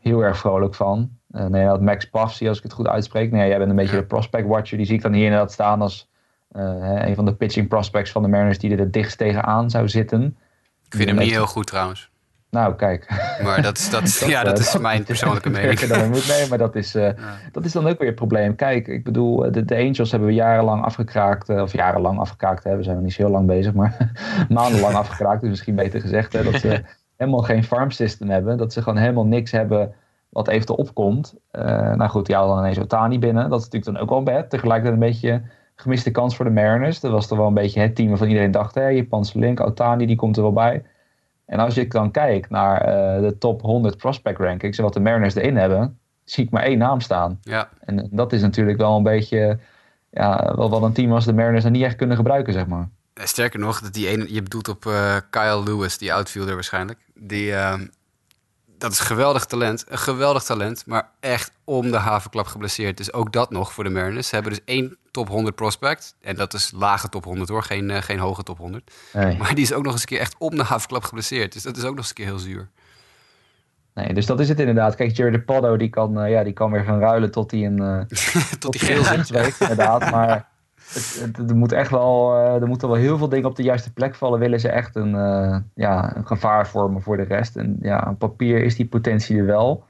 heel 0.00 0.20
erg 0.24 0.38
vrolijk 0.38 0.74
van. 0.74 1.17
Nee, 1.28 1.66
dat 1.66 1.80
Max 1.80 2.10
Pafsi, 2.10 2.48
als 2.48 2.56
ik 2.56 2.62
het 2.62 2.72
goed 2.72 2.88
uitspreek. 2.88 3.30
Nee, 3.30 3.48
jij 3.48 3.58
bent 3.58 3.70
een 3.70 3.76
beetje 3.76 3.96
de 3.96 4.04
prospect 4.04 4.46
watcher. 4.46 4.76
Die 4.76 4.86
zie 4.86 4.96
ik 4.96 5.02
dan 5.02 5.12
hier 5.12 5.24
inderdaad 5.24 5.52
staan 5.52 5.80
als 5.80 6.08
een 6.52 7.14
van 7.14 7.24
de 7.24 7.34
pitching 7.34 7.68
prospects 7.68 8.10
van 8.10 8.22
de 8.22 8.28
Mariners 8.28 8.58
die 8.58 8.72
er 8.72 8.78
het 8.78 8.92
dichtst 8.92 9.18
tegenaan 9.18 9.70
zou 9.70 9.88
zitten. 9.88 10.36
Ik 10.86 10.94
vind 10.94 11.08
hem 11.08 11.18
niet 11.18 11.30
heel 11.30 11.46
goed 11.46 11.66
trouwens. 11.66 12.10
Nou, 12.50 12.74
kijk. 12.74 13.06
Maar 13.42 13.62
dat 13.62 13.78
is, 13.78 13.90
dat, 13.90 14.00
dat 14.20 14.28
ja, 14.28 14.44
dat 14.44 14.58
is 14.58 14.78
mijn 14.78 15.04
persoonlijke 15.04 15.50
mening. 15.60 15.80
Dan 15.80 16.10
moet, 16.10 16.28
nee, 16.28 16.48
maar 16.48 16.58
dat 16.58 16.76
is, 16.76 16.94
uh, 16.94 17.02
ja. 17.02 17.14
dat 17.52 17.64
is 17.64 17.72
dan 17.72 17.86
ook 17.86 17.98
weer 17.98 18.06
het 18.06 18.16
probleem. 18.16 18.54
Kijk, 18.54 18.88
ik 18.88 19.04
bedoel, 19.04 19.52
de, 19.52 19.64
de 19.64 19.76
Angels 19.76 20.10
hebben 20.10 20.28
we 20.28 20.34
jarenlang 20.34 20.84
afgekraakt. 20.84 21.48
Uh, 21.48 21.62
of 21.62 21.72
jarenlang 21.72 22.18
afgekraakt 22.18 22.62
hebben. 22.62 22.78
We 22.78 22.84
zijn 22.84 22.96
nog 22.96 23.04
niet 23.04 23.14
zo 23.14 23.22
heel 23.22 23.32
lang 23.32 23.46
bezig. 23.46 23.72
Maar 23.72 24.12
maandenlang 24.48 24.94
afgekraakt. 24.94 25.40
Dus 25.40 25.50
misschien 25.50 25.74
beter 25.74 26.00
gezegd. 26.00 26.32
Hè, 26.32 26.42
dat 26.42 26.60
ze 26.60 26.82
helemaal 27.16 27.42
geen 27.42 27.64
farm 27.64 27.90
system 27.90 28.30
hebben. 28.30 28.56
Dat 28.56 28.72
ze 28.72 28.82
gewoon 28.82 28.98
helemaal 28.98 29.26
niks 29.26 29.50
hebben 29.50 29.94
wat 30.38 30.48
eventueel 30.48 30.78
opkomt. 30.78 31.34
Uh, 31.52 31.62
nou 31.92 32.08
goed, 32.08 32.26
die 32.26 32.34
hadden 32.34 32.54
dan 32.54 32.64
ineens 32.64 32.80
Otani 32.80 33.18
binnen. 33.18 33.50
Dat 33.50 33.58
is 33.58 33.64
natuurlijk 33.64 33.92
dan 33.92 34.02
ook 34.02 34.10
wel 34.10 34.22
bad. 34.22 34.50
Tegelijkertijd 34.50 34.94
een 34.94 35.08
beetje 35.08 35.42
gemiste 35.74 36.10
kans 36.10 36.36
voor 36.36 36.44
de 36.44 36.50
Mariners. 36.50 37.00
Dat 37.00 37.12
was 37.12 37.26
toch 37.26 37.38
wel 37.38 37.46
een 37.46 37.54
beetje 37.54 37.80
het 37.80 37.94
team 37.94 38.08
waarvan 38.08 38.28
iedereen 38.28 38.50
dacht... 38.50 38.74
Hé, 38.74 38.88
Japanse 38.88 39.38
link, 39.38 39.60
Otani, 39.60 40.06
die 40.06 40.16
komt 40.16 40.36
er 40.36 40.42
wel 40.42 40.52
bij... 40.52 40.82
En 41.46 41.58
als 41.58 41.76
ik 41.76 41.90
dan 41.90 42.10
kijk 42.10 42.50
naar 42.50 42.80
uh, 42.80 43.28
de 43.28 43.38
top 43.38 43.62
100 43.62 43.96
prospect 43.96 44.38
rankings 44.38 44.78
en 44.78 44.84
wat 44.84 44.92
de 44.92 45.00
Mariners 45.00 45.34
erin 45.34 45.56
hebben, 45.56 45.98
zie 46.24 46.44
ik 46.44 46.50
maar 46.50 46.62
één 46.62 46.78
naam 46.78 47.00
staan. 47.00 47.38
Ja. 47.42 47.68
En 47.80 48.08
dat 48.10 48.32
is 48.32 48.40
natuurlijk 48.40 48.78
wel 48.78 48.96
een 48.96 49.02
beetje, 49.02 49.58
ja, 50.10 50.52
wel 50.56 50.70
wat 50.70 50.82
een 50.82 50.92
team 50.92 51.12
als 51.12 51.24
de 51.24 51.32
Mariners 51.32 51.64
er 51.64 51.70
niet 51.70 51.82
echt 51.82 51.96
kunnen 51.96 52.16
gebruiken, 52.16 52.52
zeg 52.52 52.66
maar. 52.66 52.88
Sterker 53.14 53.60
nog, 53.60 53.80
dat 53.80 53.92
die 53.94 54.08
ene, 54.08 54.32
je 54.34 54.42
bedoelt 54.42 54.68
op 54.68 54.84
uh, 54.84 55.16
Kyle 55.30 55.62
Lewis, 55.62 55.98
die 55.98 56.12
outfielder 56.12 56.54
waarschijnlijk. 56.54 56.98
Die, 57.14 57.52
dat 58.78 58.92
is 58.92 58.98
geweldig 58.98 59.44
talent, 59.44 59.84
een 59.88 59.98
geweldig 59.98 60.42
talent, 60.42 60.86
maar 60.86 61.10
echt 61.20 61.52
om 61.64 61.90
de 61.90 61.96
havenklap 61.96 62.46
geblesseerd. 62.46 62.96
Dus 62.96 63.12
ook 63.12 63.32
dat 63.32 63.50
nog 63.50 63.72
voor 63.72 63.84
de 63.84 63.90
Mariners. 63.90 64.28
Ze 64.28 64.34
hebben 64.34 64.52
dus 64.52 64.62
één 64.64 64.96
top 65.10 65.28
100 65.28 65.54
prospect. 65.54 66.14
En 66.20 66.36
dat 66.36 66.54
is 66.54 66.72
lage 66.74 67.08
top 67.08 67.24
100 67.24 67.48
hoor, 67.48 67.62
geen, 67.62 67.90
uh, 67.90 67.96
geen 67.96 68.18
hoge 68.18 68.42
top 68.42 68.58
100. 68.58 68.90
Nee. 69.12 69.36
Maar 69.36 69.54
die 69.54 69.64
is 69.64 69.72
ook 69.72 69.82
nog 69.82 69.92
eens 69.92 70.00
een 70.00 70.08
keer 70.08 70.20
echt 70.20 70.34
om 70.38 70.56
de 70.56 70.62
havenklap 70.62 71.02
geblesseerd. 71.04 71.52
Dus 71.52 71.62
dat 71.62 71.76
is 71.76 71.82
ook 71.82 71.88
nog 71.90 71.98
eens 71.98 72.08
een 72.08 72.14
keer 72.14 72.24
heel 72.24 72.38
zuur. 72.38 72.68
Nee, 73.94 74.14
dus 74.14 74.26
dat 74.26 74.40
is 74.40 74.48
het 74.48 74.60
inderdaad. 74.60 74.94
Kijk, 74.94 75.16
Jerry 75.16 75.32
de 75.32 75.40
Poddo, 75.40 75.76
die 75.76 75.88
kan, 75.88 76.24
uh, 76.24 76.30
ja, 76.30 76.44
die 76.44 76.52
kan 76.52 76.70
weer 76.70 76.84
gaan 76.84 76.98
ruilen 76.98 77.30
tot 77.30 77.50
hij 77.50 77.66
een... 77.66 77.80
Uh, 77.80 78.00
tot, 78.08 78.60
tot 78.60 78.80
hij 78.80 79.02
geel. 79.02 79.42
Weet, 79.42 79.60
inderdaad, 79.60 80.10
maar... 80.10 80.48
Het, 80.88 81.20
het, 81.36 81.50
er, 81.50 81.56
moet 81.56 81.72
echt 81.72 81.90
wel, 81.90 82.36
uh, 82.36 82.62
er 82.62 82.66
moeten 82.66 82.88
wel 82.88 82.96
heel 82.96 83.18
veel 83.18 83.28
dingen 83.28 83.48
op 83.48 83.56
de 83.56 83.62
juiste 83.62 83.92
plek 83.92 84.14
vallen. 84.14 84.38
Willen 84.38 84.60
ze 84.60 84.68
echt 84.68 84.96
een, 84.96 85.14
uh, 85.14 85.56
ja, 85.74 86.16
een 86.16 86.26
gevaar 86.26 86.68
vormen 86.68 87.02
voor 87.02 87.16
de 87.16 87.22
rest. 87.22 87.56
En 87.56 87.76
ja, 87.80 88.06
op 88.10 88.18
papier 88.18 88.62
is 88.62 88.76
die 88.76 88.86
potentie 88.86 89.38
er 89.38 89.46
wel. 89.46 89.84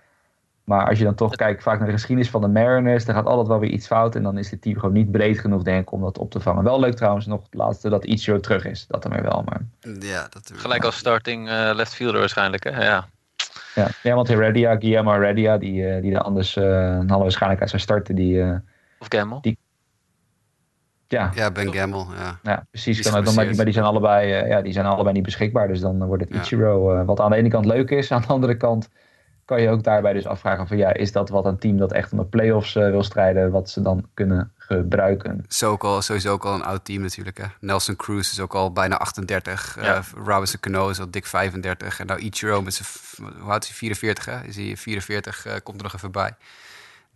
Maar 0.65 0.89
als 0.89 0.99
je 0.99 1.05
dan 1.05 1.15
toch 1.15 1.35
kijkt 1.35 1.63
vaak 1.63 1.79
naar 1.79 1.87
de 1.87 1.93
geschiedenis 1.93 2.31
van 2.31 2.41
de 2.41 2.49
Mariners, 2.49 3.05
dan 3.05 3.15
gaat 3.15 3.27
altijd 3.27 3.49
wel 3.49 3.59
weer 3.59 3.71
iets 3.71 3.87
fout. 3.87 4.15
En 4.15 4.23
dan 4.23 4.39
is 4.39 4.51
het 4.51 4.63
team 4.63 4.79
gewoon 4.79 4.95
niet 4.95 5.11
breed 5.11 5.39
genoeg, 5.39 5.63
denk 5.63 5.81
ik, 5.81 5.93
om 5.93 6.01
dat 6.01 6.19
op 6.19 6.31
te 6.31 6.41
vangen. 6.41 6.65
Wel 6.65 6.81
leuk 6.81 6.95
trouwens 6.95 7.27
nog 7.27 7.43
het 7.43 7.55
laatste 7.55 7.89
dat 7.89 8.05
Ichiro 8.05 8.41
terug 8.41 8.65
is. 8.65 8.87
Dat 8.87 9.03
dan 9.03 9.13
weer 9.13 9.23
wel, 9.23 9.45
maar... 9.45 9.61
Ja, 10.01 10.27
dat 10.31 10.53
Gelijk 10.55 10.85
als 10.85 10.97
starting 10.97 11.49
uh, 11.49 11.71
left 11.75 11.95
fielder 11.95 12.21
waarschijnlijk, 12.21 12.65
hè? 12.65 12.85
Ja. 12.85 13.09
Ja, 13.75 13.89
ja 14.03 14.15
want 14.15 14.29
Heredia, 14.29 14.77
Guillermo 14.77 15.13
Heredia, 15.13 15.59
die, 15.59 15.95
uh, 15.95 16.03
die 16.03 16.15
er 16.15 16.23
anders 16.23 16.57
uh, 16.57 16.65
een 16.65 17.09
halve 17.09 17.23
waarschijnlijkheid 17.23 17.71
zou 17.71 17.83
starten, 17.83 18.15
die... 18.15 18.43
of 18.99 19.07
Gamble. 19.09 19.41
Die, 19.41 19.59
ja. 21.09 21.31
ja, 21.35 21.51
Ben 21.51 21.75
Gamble. 21.75 22.07
Ja, 22.17 22.39
ja 22.43 22.67
precies. 22.71 23.11
Maar, 23.11 23.65
die 23.65 23.73
zijn 23.73 23.85
allebei, 23.85 24.43
uh, 24.43 24.49
ja, 24.49 24.63
die 24.63 24.73
zijn 24.73 24.87
allebei 24.87 25.15
niet 25.15 25.25
beschikbaar. 25.25 25.69
Dus 25.69 25.81
dan 25.81 26.07
wordt 26.07 26.23
het 26.23 26.35
Ichiro. 26.35 26.93
Ja. 26.93 27.01
Uh, 27.01 27.07
wat 27.07 27.21
aan 27.21 27.31
de 27.31 27.37
ene 27.37 27.49
kant 27.49 27.65
leuk 27.65 27.91
is. 27.91 28.11
Aan 28.13 28.21
de 28.21 28.27
andere 28.27 28.57
kant 28.57 28.89
kan 29.45 29.63
je 29.63 29.69
ook 29.69 29.83
daarbij 29.83 30.13
dus 30.13 30.27
afvragen 30.27 30.67
van 30.67 30.77
ja, 30.77 30.95
is 30.95 31.13
dat 31.13 31.29
wat 31.29 31.45
een 31.45 31.59
team 31.59 31.77
dat 31.77 31.93
echt 31.93 32.13
om 32.13 32.19
de 32.19 32.25
playoffs 32.25 32.75
uh, 32.75 32.91
wil 32.91 33.03
strijden, 33.03 33.51
wat 33.51 33.71
ze 33.71 33.83
dan 33.83 34.09
kunnen 34.15 34.53
gebruiken? 34.57 35.45
Zo 35.49 35.71
ook 35.71 35.85
al, 35.85 36.03
sowieso 36.03 36.33
ook 36.33 36.45
al 36.45 36.55
een 36.55 36.65
oud 36.65 36.85
team 36.85 37.03
natuurlijk. 37.03 37.39
Hè? 37.39 37.45
Nelson 37.61 37.97
Cruz 37.97 38.31
is 38.31 38.41
ook 38.41 38.55
al 38.55 38.73
bijna 38.73 38.97
38. 38.97 39.77
Ja. 39.81 40.03
Robinson 40.25 40.61
Cano 40.61 40.89
is 40.89 41.01
al 41.01 41.11
dik 41.11 41.27
35. 41.27 42.01
En 42.01 42.07
nou 42.07 42.21
Ichiro 42.21 42.63
met 42.63 42.75
zijn, 42.75 42.89
hoe 43.41 43.51
oud 43.51 43.63
is 43.63 43.69
hij? 43.69 43.77
44 43.77 44.25
hè? 44.25 44.43
Is 44.43 44.57
hij 44.57 44.77
44, 44.77 45.63
komt 45.63 45.77
er 45.77 45.83
nog 45.83 45.95
even 45.95 46.11
bij. 46.11 46.35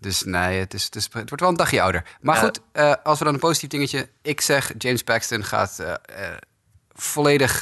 Dus 0.03 0.23
nee, 0.23 0.59
het, 0.59 0.75
is, 0.75 0.85
het, 0.85 0.97
is, 0.97 1.05
het 1.05 1.29
wordt 1.29 1.41
wel 1.41 1.49
een 1.49 1.57
dagje 1.57 1.83
ouder. 1.83 2.05
Maar 2.21 2.37
goed, 2.37 2.61
uh, 2.73 2.95
als 3.03 3.19
we 3.19 3.25
dan 3.25 3.35
een 3.35 3.41
positief 3.41 3.69
dingetje... 3.69 4.09
Ik 4.23 4.41
zeg, 4.41 4.73
James 4.79 5.03
Paxton 5.03 5.45
gaat 5.45 5.79
uh, 5.81 5.87
uh, 5.88 5.95
volledig... 6.93 7.61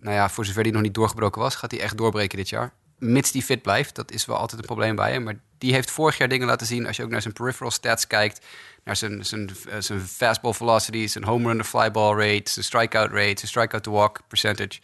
nou 0.00 0.16
ja, 0.16 0.28
voor 0.28 0.44
zover 0.44 0.62
die 0.62 0.72
nog 0.72 0.82
niet 0.82 0.94
doorgebroken 0.94 1.40
was... 1.40 1.54
gaat 1.54 1.70
hij 1.70 1.80
echt 1.80 1.96
doorbreken 1.96 2.38
dit 2.38 2.48
jaar. 2.48 2.72
Mits 2.98 3.32
die 3.32 3.42
fit 3.42 3.62
blijft. 3.62 3.94
Dat 3.94 4.10
is 4.10 4.26
wel 4.26 4.36
altijd 4.36 4.60
een 4.60 4.66
probleem 4.66 4.96
bij 4.96 5.12
hem. 5.12 5.22
Maar 5.22 5.38
die 5.58 5.72
heeft 5.72 5.90
vorig 5.90 6.18
jaar 6.18 6.28
dingen 6.28 6.46
laten 6.46 6.66
zien... 6.66 6.86
als 6.86 6.96
je 6.96 7.02
ook 7.02 7.10
naar 7.10 7.22
zijn 7.22 7.34
peripheral 7.34 7.70
stats 7.70 8.06
kijkt... 8.06 8.44
naar 8.84 8.96
zijn, 8.96 9.24
zijn, 9.24 9.50
zijn 9.78 10.00
fastball 10.00 10.52
velocity... 10.52 11.06
zijn 11.06 11.24
home 11.24 11.48
run 11.48 11.58
to 11.58 11.64
fly 11.64 11.90
ball 11.90 12.16
rate... 12.16 12.50
zijn 12.50 12.64
strikeout 12.64 13.10
rate... 13.10 13.38
zijn 13.38 13.48
strikeout 13.48 13.82
to 13.82 13.92
walk 13.92 14.20
percentage 14.28 14.80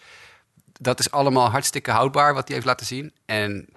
dat 0.81 0.99
is 0.99 1.11
allemaal 1.11 1.51
hartstikke 1.51 1.91
houdbaar 1.91 2.35
wat 2.35 2.47
hij 2.47 2.55
heeft 2.55 2.67
laten 2.67 2.87
zien. 2.87 3.13
En 3.27 3.69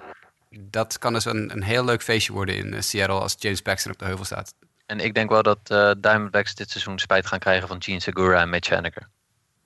dat 0.50 0.98
kan 0.98 1.14
dus 1.14 1.26
een, 1.26 1.52
een 1.52 1.64
heel 1.64 1.86
leuk 1.86 2.04
feestje 2.04 2.34
worden 2.34 2.56
in 2.56 2.74
eh, 2.74 2.82
Seattle 2.82 3.20
als 3.20 3.36
James 3.40 3.62
Paxton 3.62 3.92
op 3.92 4.00
de 4.00 4.06
heuvel 4.06 4.26
staat. 4.26 4.54
En 4.86 5.00
ik 5.00 5.14
denk 5.14 5.30
wel 5.30 5.44
dat 5.44 5.60
uh, 5.72 5.92
Diamondbacks 5.98 6.56
dit 6.56 6.70
seizoen 6.70 7.00
spijt 7.00 7.28
gaan 7.28 7.40
krijgen 7.40 7.68
van 7.68 7.84
Gene 7.84 8.00
Segura 8.00 8.42
en 8.42 8.50
Mitch 8.50 8.70
Haniger. 8.70 9.08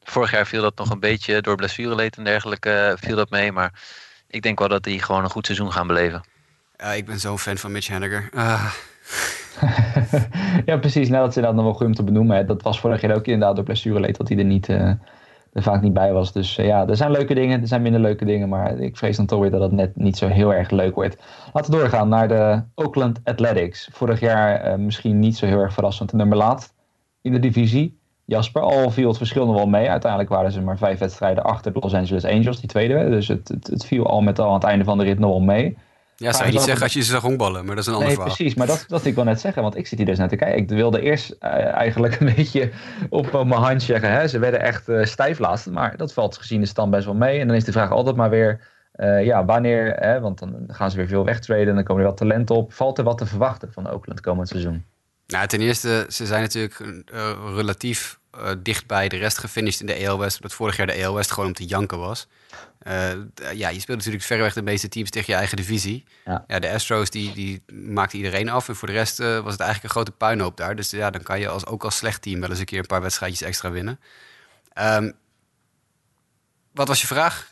Vorig 0.03 0.31
jaar 0.31 0.47
viel 0.47 0.61
dat 0.61 0.77
nog 0.77 0.89
een 0.89 0.99
beetje 0.99 1.41
door 1.41 1.55
blessureleed 1.55 2.17
en 2.17 2.23
dergelijke 2.23 2.71
eh, 2.71 2.97
viel 2.97 3.15
dat 3.15 3.29
mee. 3.29 3.51
Maar 3.51 3.73
ik 4.27 4.41
denk 4.41 4.59
wel 4.59 4.67
dat 4.67 4.83
die 4.83 5.01
gewoon 5.01 5.23
een 5.23 5.29
goed 5.29 5.45
seizoen 5.45 5.71
gaan 5.71 5.87
beleven. 5.87 6.23
Uh, 6.83 6.97
ik 6.97 7.05
ben 7.05 7.19
zo'n 7.19 7.39
fan 7.39 7.57
van 7.57 7.71
Mitch 7.71 7.87
Haniger. 7.87 8.29
Uh. 8.33 8.73
ja, 10.65 10.77
precies. 10.77 11.09
Nou, 11.09 11.21
dat 11.21 11.29
is 11.29 11.35
inderdaad 11.35 11.53
nog 11.53 11.63
wel 11.63 11.73
goed 11.73 11.87
om 11.87 11.95
te 11.95 12.03
benoemen. 12.03 12.47
Dat 12.47 12.61
was 12.61 12.79
vorig 12.79 13.01
jaar 13.01 13.15
ook 13.15 13.25
inderdaad 13.25 13.55
door 13.55 13.65
blessureleed 13.65 14.17
dat 14.17 14.27
hij 14.27 14.37
er 14.37 14.43
niet, 14.43 14.69
uh, 14.69 14.91
er 15.53 15.63
vaak 15.63 15.81
niet 15.81 15.93
bij 15.93 16.13
was. 16.13 16.31
Dus 16.31 16.55
ja, 16.55 16.87
er 16.87 16.95
zijn 16.95 17.11
leuke 17.11 17.33
dingen, 17.33 17.61
er 17.61 17.67
zijn 17.67 17.81
minder 17.81 18.01
leuke 18.01 18.25
dingen. 18.25 18.49
Maar 18.49 18.79
ik 18.79 18.97
vrees 18.97 19.17
dan 19.17 19.25
toch 19.25 19.39
weer 19.39 19.51
dat 19.51 19.61
het 19.61 19.71
net 19.71 19.95
niet 19.95 20.17
zo 20.17 20.27
heel 20.27 20.53
erg 20.53 20.69
leuk 20.69 20.95
wordt. 20.95 21.17
Laten 21.53 21.71
we 21.71 21.77
doorgaan 21.77 22.09
naar 22.09 22.27
de 22.27 22.63
Oakland 22.75 23.19
Athletics. 23.23 23.89
Vorig 23.91 24.19
jaar 24.19 24.79
misschien 24.79 25.19
niet 25.19 25.37
zo 25.37 25.45
heel 25.45 25.59
erg 25.59 25.73
verrassend 25.73 26.13
nummer 26.13 26.37
laat 26.37 26.73
in 27.21 27.31
de 27.31 27.39
divisie. 27.39 27.99
Jasper, 28.25 28.61
al 28.61 28.89
viel 28.89 29.07
het 29.07 29.17
verschil 29.17 29.45
nog 29.45 29.55
wel 29.55 29.67
mee. 29.67 29.89
Uiteindelijk 29.89 30.31
waren 30.31 30.51
ze 30.51 30.61
maar 30.61 30.77
vijf 30.77 30.99
wedstrijden 30.99 31.43
achter 31.43 31.73
de 31.73 31.79
Los 31.79 31.93
Angeles 31.93 32.25
Angels, 32.25 32.59
die 32.59 32.69
tweede. 32.69 33.09
Dus 33.09 33.27
het, 33.27 33.47
het, 33.47 33.85
viel 33.85 34.07
al 34.07 34.21
met 34.21 34.39
al 34.39 34.47
aan 34.47 34.53
het 34.53 34.63
einde 34.63 34.83
van 34.83 34.97
de 34.97 35.03
rit 35.03 35.19
nog 35.19 35.29
wel 35.29 35.39
mee. 35.39 35.77
Ja, 36.21 36.31
zou 36.31 36.45
je 36.45 36.51
niet 36.51 36.61
zeggen 36.61 36.83
als 36.83 36.93
je 36.93 37.01
ze 37.01 37.11
zag 37.11 37.21
honkballen, 37.21 37.65
maar 37.65 37.75
dat 37.75 37.83
is 37.83 37.85
een 37.85 37.93
ander 37.93 38.07
nee, 38.07 38.17
verhaal. 38.17 38.35
precies, 38.35 38.55
maar 38.55 38.67
dat, 38.67 38.85
dat 38.87 39.05
ik 39.05 39.15
wel 39.15 39.23
net 39.23 39.39
zeggen, 39.39 39.61
want 39.61 39.77
ik 39.77 39.87
zit 39.87 39.97
hier 39.97 40.07
dus 40.07 40.17
naar 40.17 40.29
te 40.29 40.35
kijken. 40.35 40.57
Ik 40.57 40.69
wilde 40.69 41.01
eerst 41.01 41.35
uh, 41.39 41.49
eigenlijk 41.65 42.19
een 42.19 42.33
beetje 42.35 42.71
op 43.09 43.25
uh, 43.25 43.43
mijn 43.43 43.61
hand 43.61 43.83
zeggen. 43.83 44.11
Hè. 44.11 44.27
Ze 44.27 44.39
werden 44.39 44.61
echt 44.61 44.89
uh, 44.89 45.05
stijf 45.05 45.39
laatst, 45.39 45.69
maar 45.69 45.97
dat 45.97 46.13
valt 46.13 46.37
gezien 46.37 46.61
de 46.61 46.67
stand 46.67 46.91
best 46.91 47.05
wel 47.05 47.15
mee. 47.15 47.39
En 47.39 47.47
dan 47.47 47.55
is 47.55 47.63
de 47.63 47.71
vraag 47.71 47.91
altijd 47.91 48.15
maar 48.15 48.29
weer, 48.29 48.69
ja, 49.23 49.45
wanneer, 49.45 49.95
hè, 49.95 50.19
want 50.19 50.39
dan 50.39 50.63
gaan 50.67 50.91
ze 50.91 50.97
weer 50.97 51.07
veel 51.07 51.25
wegtraden 51.25 51.67
en 51.67 51.75
dan 51.75 51.83
komen 51.83 52.03
er 52.03 52.09
wat 52.09 52.17
talent 52.17 52.49
op. 52.49 52.73
Valt 52.73 52.97
er 52.97 53.03
wat 53.03 53.17
te 53.17 53.25
verwachten 53.25 53.73
van 53.73 53.91
Oakland 53.91 54.21
komend 54.21 54.47
seizoen? 54.47 54.85
Nou, 55.27 55.47
ten 55.47 55.61
eerste, 55.61 56.05
ze 56.09 56.25
zijn 56.25 56.41
natuurlijk 56.41 56.81
relatief 57.55 58.19
dicht 58.57 58.87
bij 58.87 59.07
de 59.07 59.17
rest 59.17 59.37
gefinished 59.37 59.79
in 59.79 59.85
de 59.85 60.07
AL 60.07 60.19
West. 60.19 60.35
Omdat 60.35 60.53
vorig 60.53 60.77
jaar 60.77 60.87
de 60.87 61.05
AL 61.05 61.13
West 61.13 61.31
gewoon 61.31 61.49
om 61.49 61.55
te 61.55 61.65
janken 61.65 61.99
was. 61.99 62.27
Uh, 62.87 63.11
ja, 63.53 63.69
je 63.69 63.79
speelt 63.79 63.97
natuurlijk 63.97 64.23
verreweg 64.23 64.53
de 64.53 64.61
meeste 64.61 64.87
teams 64.87 65.09
tegen 65.09 65.33
je 65.33 65.39
eigen 65.39 65.57
divisie. 65.57 66.03
Ja, 66.25 66.43
ja 66.47 66.59
de 66.59 66.71
Astros 66.71 67.09
die, 67.09 67.33
die 67.33 67.63
maakte 67.73 68.17
iedereen 68.17 68.49
af. 68.49 68.69
En 68.69 68.75
voor 68.75 68.87
de 68.87 68.93
rest 68.93 69.19
uh, 69.19 69.39
was 69.39 69.51
het 69.51 69.61
eigenlijk 69.61 69.83
een 69.83 69.89
grote 69.89 70.11
puinhoop 70.11 70.57
daar. 70.57 70.75
Dus 70.75 70.89
ja, 70.89 71.09
dan 71.09 71.23
kan 71.23 71.39
je 71.39 71.47
als, 71.47 71.65
ook 71.65 71.83
als 71.83 71.97
slecht 71.97 72.21
team 72.21 72.39
wel 72.39 72.49
eens 72.49 72.59
een 72.59 72.65
keer 72.65 72.79
een 72.79 72.85
paar 72.85 73.01
wedstrijdjes 73.01 73.41
extra 73.41 73.71
winnen. 73.71 73.99
Um, 74.79 75.13
wat 76.73 76.87
was 76.87 77.01
je 77.01 77.07
vraag? 77.07 77.49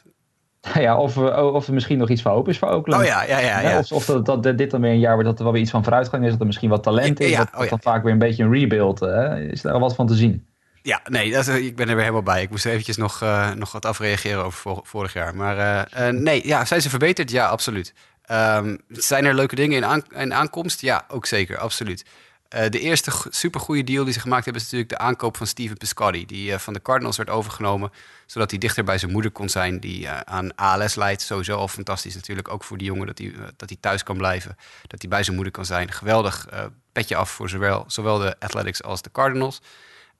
Ja, 0.73 0.97
of, 0.97 1.17
of 1.17 1.67
er 1.67 1.73
misschien 1.73 1.97
nog 1.97 2.09
iets 2.09 2.21
van 2.21 2.31
hoop 2.31 2.47
is 2.47 2.57
voor 2.57 2.69
Oakland. 2.69 3.01
Oh 3.01 3.07
ja, 3.07 3.23
ja, 3.23 3.39
ja. 3.39 3.59
ja. 3.59 3.77
Of, 3.77 3.91
of 3.91 4.05
dat, 4.05 4.43
dat, 4.43 4.57
dit 4.57 4.71
dan 4.71 4.81
weer 4.81 4.91
een 4.91 4.99
jaar 4.99 5.13
wordt 5.13 5.29
dat 5.29 5.37
er 5.37 5.43
wel 5.43 5.53
weer 5.53 5.61
iets 5.61 5.71
van 5.71 5.83
vooruitgang 5.83 6.23
is. 6.23 6.31
Dat 6.31 6.39
er 6.39 6.45
misschien 6.45 6.69
wat 6.69 6.83
talent 6.83 7.19
is. 7.19 7.29
Ja, 7.29 7.37
dat, 7.37 7.61
oh 7.61 7.69
dan 7.69 7.81
vaak 7.81 8.03
weer 8.03 8.11
een 8.11 8.19
beetje 8.19 8.43
een 8.43 8.53
rebuild. 8.53 8.99
Hè? 8.99 9.39
Is 9.41 9.61
daar 9.61 9.79
wat 9.79 9.95
van 9.95 10.07
te 10.07 10.15
zien? 10.15 10.47
Ja, 10.81 11.01
nee, 11.03 11.31
ik 11.65 11.75
ben 11.75 11.87
er 11.87 11.95
weer 11.95 12.03
helemaal 12.03 12.23
bij. 12.23 12.41
Ik 12.41 12.49
moest 12.49 12.65
eventjes 12.65 12.97
nog, 12.97 13.21
uh, 13.23 13.51
nog 13.51 13.71
wat 13.71 13.85
afreageren 13.85 14.43
over 14.43 14.81
vorig 14.83 15.13
jaar. 15.13 15.35
Maar 15.35 15.87
uh, 15.97 16.07
uh, 16.07 16.19
nee, 16.19 16.47
ja, 16.47 16.65
zijn 16.65 16.81
ze 16.81 16.89
verbeterd? 16.89 17.31
Ja, 17.31 17.47
absoluut. 17.47 17.93
Um, 18.31 18.81
zijn 18.87 19.25
er 19.25 19.35
leuke 19.35 19.55
dingen 19.55 19.83
in, 19.83 20.03
in 20.19 20.33
aankomst? 20.33 20.81
Ja, 20.81 21.05
ook 21.07 21.25
zeker, 21.25 21.57
absoluut. 21.57 22.05
de 22.49 22.79
eerste 22.79 23.11
supergoeie 23.29 23.83
deal 23.83 24.03
die 24.03 24.13
ze 24.13 24.19
gemaakt 24.19 24.43
hebben... 24.43 24.61
is 24.61 24.71
natuurlijk 24.71 24.99
de 24.99 25.05
aankoop 25.05 25.37
van 25.37 25.47
Steven 25.47 25.77
Piscotty... 25.77 26.25
die 26.25 26.57
van 26.57 26.73
de 26.73 26.81
Cardinals 26.81 27.17
werd 27.17 27.29
overgenomen... 27.29 27.91
zodat 28.25 28.49
hij 28.49 28.59
dichter 28.59 28.83
bij 28.83 28.97
zijn 28.97 29.11
moeder 29.11 29.31
kon 29.31 29.49
zijn... 29.49 29.79
die 29.79 30.09
aan 30.09 30.55
ALS 30.55 30.95
leidt. 30.95 31.21
Sowieso 31.21 31.55
al 31.55 31.67
fantastisch 31.67 32.15
natuurlijk. 32.15 32.47
Ook 32.47 32.63
voor 32.63 32.77
die 32.77 32.87
jongen 32.87 33.07
dat 33.07 33.17
hij, 33.17 33.33
dat 33.57 33.69
hij 33.69 33.77
thuis 33.81 34.03
kan 34.03 34.17
blijven. 34.17 34.57
Dat 34.87 35.01
hij 35.01 35.09
bij 35.09 35.23
zijn 35.23 35.35
moeder 35.35 35.53
kan 35.53 35.65
zijn. 35.65 35.91
Geweldig 35.91 36.47
petje 36.91 37.15
af 37.15 37.29
voor 37.29 37.49
zowel, 37.49 37.83
zowel 37.87 38.17
de 38.17 38.35
Athletics 38.39 38.83
als 38.83 39.01
de 39.01 39.11
Cardinals... 39.11 39.61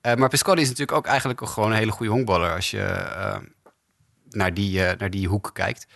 Uh, 0.02 0.14
maar 0.14 0.28
Piscotty 0.28 0.60
is 0.60 0.68
natuurlijk 0.68 0.98
ook 0.98 1.06
eigenlijk 1.06 1.46
gewoon 1.46 1.70
een 1.70 1.76
hele 1.76 1.90
goede 1.90 2.12
honkballer 2.12 2.54
als 2.54 2.70
je 2.70 2.78
uh, 2.78 3.36
naar, 4.30 4.54
die, 4.54 4.80
uh, 4.80 4.90
naar 4.98 5.10
die 5.10 5.28
hoek 5.28 5.50
kijkt. 5.52 5.86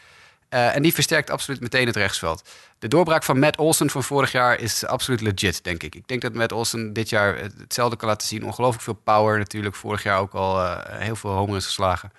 en 0.48 0.82
die 0.82 0.94
versterkt 0.94 1.30
absoluut 1.30 1.60
meteen 1.60 1.86
het 1.86 1.96
rechtsveld. 1.96 2.48
De 2.78 2.88
doorbraak 2.88 3.22
van 3.22 3.38
Matt 3.38 3.56
Olsen 3.56 3.90
van 3.90 4.02
vorig 4.02 4.32
jaar 4.32 4.60
is 4.60 4.86
absoluut 4.86 5.20
legit, 5.20 5.64
denk 5.64 5.82
ik. 5.82 5.94
Ik 5.94 6.08
denk 6.08 6.22
dat 6.22 6.34
Matt 6.34 6.52
Olsen 6.52 6.92
dit 6.92 7.08
jaar 7.08 7.36
hetzelfde 7.36 7.96
kan 7.96 8.08
laten 8.08 8.28
zien. 8.28 8.44
Ongelooflijk 8.44 8.82
veel 8.82 9.00
power 9.04 9.38
natuurlijk. 9.38 9.74
Vorig 9.74 10.02
jaar 10.02 10.18
ook 10.18 10.32
al 10.32 10.78
heel 10.86 11.16
veel 11.16 11.30
homers 11.30 11.64
geslagen. 11.64 12.12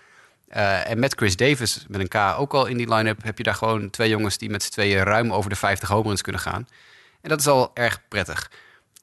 en 0.47 0.99
met 0.99 1.13
Chris 1.15 1.35
Davis 1.35 1.85
met 1.87 2.01
een 2.01 2.07
K 2.07 2.39
ook 2.39 2.53
al 2.53 2.65
in 2.65 2.77
die 2.77 2.93
line-up... 2.93 3.23
heb 3.23 3.37
je 3.37 3.43
daar 3.43 3.55
gewoon 3.55 3.89
twee 3.89 4.09
jongens 4.09 4.37
die 4.37 4.49
met 4.49 4.63
z'n 4.63 4.71
tweeën 4.71 5.03
ruim 5.03 5.33
over 5.33 5.49
de 5.49 5.55
50 5.55 5.89
homeruns 5.89 6.21
kunnen 6.21 6.41
gaan. 6.41 6.67
En 7.21 7.29
dat 7.29 7.39
is 7.39 7.47
al 7.47 7.71
erg 7.73 8.01
prettig. 8.07 8.49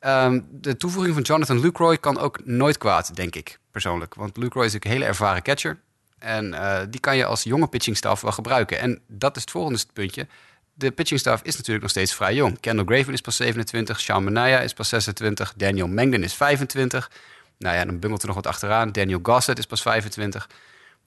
Um, 0.07 0.47
de 0.51 0.77
toevoeging 0.77 1.15
van 1.15 1.23
Jonathan 1.23 1.61
Lucroy 1.61 1.99
kan 1.99 2.19
ook 2.19 2.45
nooit 2.45 2.79
kwaad, 2.79 3.17
denk 3.17 3.35
ik 3.35 3.59
persoonlijk. 3.71 4.15
Want 4.15 4.37
Lucroy 4.37 4.65
is 4.65 4.75
een 4.75 4.81
hele 4.83 5.05
ervaren 5.05 5.43
catcher. 5.43 5.79
En 6.19 6.53
uh, 6.53 6.81
die 6.91 7.01
kan 7.01 7.17
je 7.17 7.25
als 7.25 7.43
jonge 7.43 7.67
pitchingstaf 7.67 8.21
wel 8.21 8.33
gebruiken. 8.33 8.79
En 8.79 9.01
dat 9.07 9.37
is 9.37 9.43
het 9.43 9.51
volgende 9.51 9.81
puntje. 9.93 10.27
De 10.73 10.91
pitchingstaf 10.91 11.43
is 11.43 11.57
natuurlijk 11.57 11.83
nog 11.83 11.91
steeds 11.91 12.15
vrij 12.15 12.35
jong. 12.35 12.61
Kendall 12.61 12.85
Graven 12.85 13.13
is 13.13 13.21
pas 13.21 13.37
27, 13.37 14.01
Sean 14.01 14.25
Manaya 14.25 14.61
is 14.61 14.73
pas 14.73 14.89
26, 14.89 15.55
Daniel 15.57 15.89
Mengden 15.89 16.23
is 16.23 16.35
25. 16.35 17.11
Nou 17.59 17.77
ja, 17.77 17.85
dan 17.85 17.99
bungelt 17.99 18.21
er 18.21 18.27
nog 18.27 18.37
wat 18.37 18.47
achteraan. 18.47 18.93
Daniel 18.93 19.21
Gossett 19.23 19.59
is 19.59 19.67
pas 19.67 19.83
25. 19.83 20.49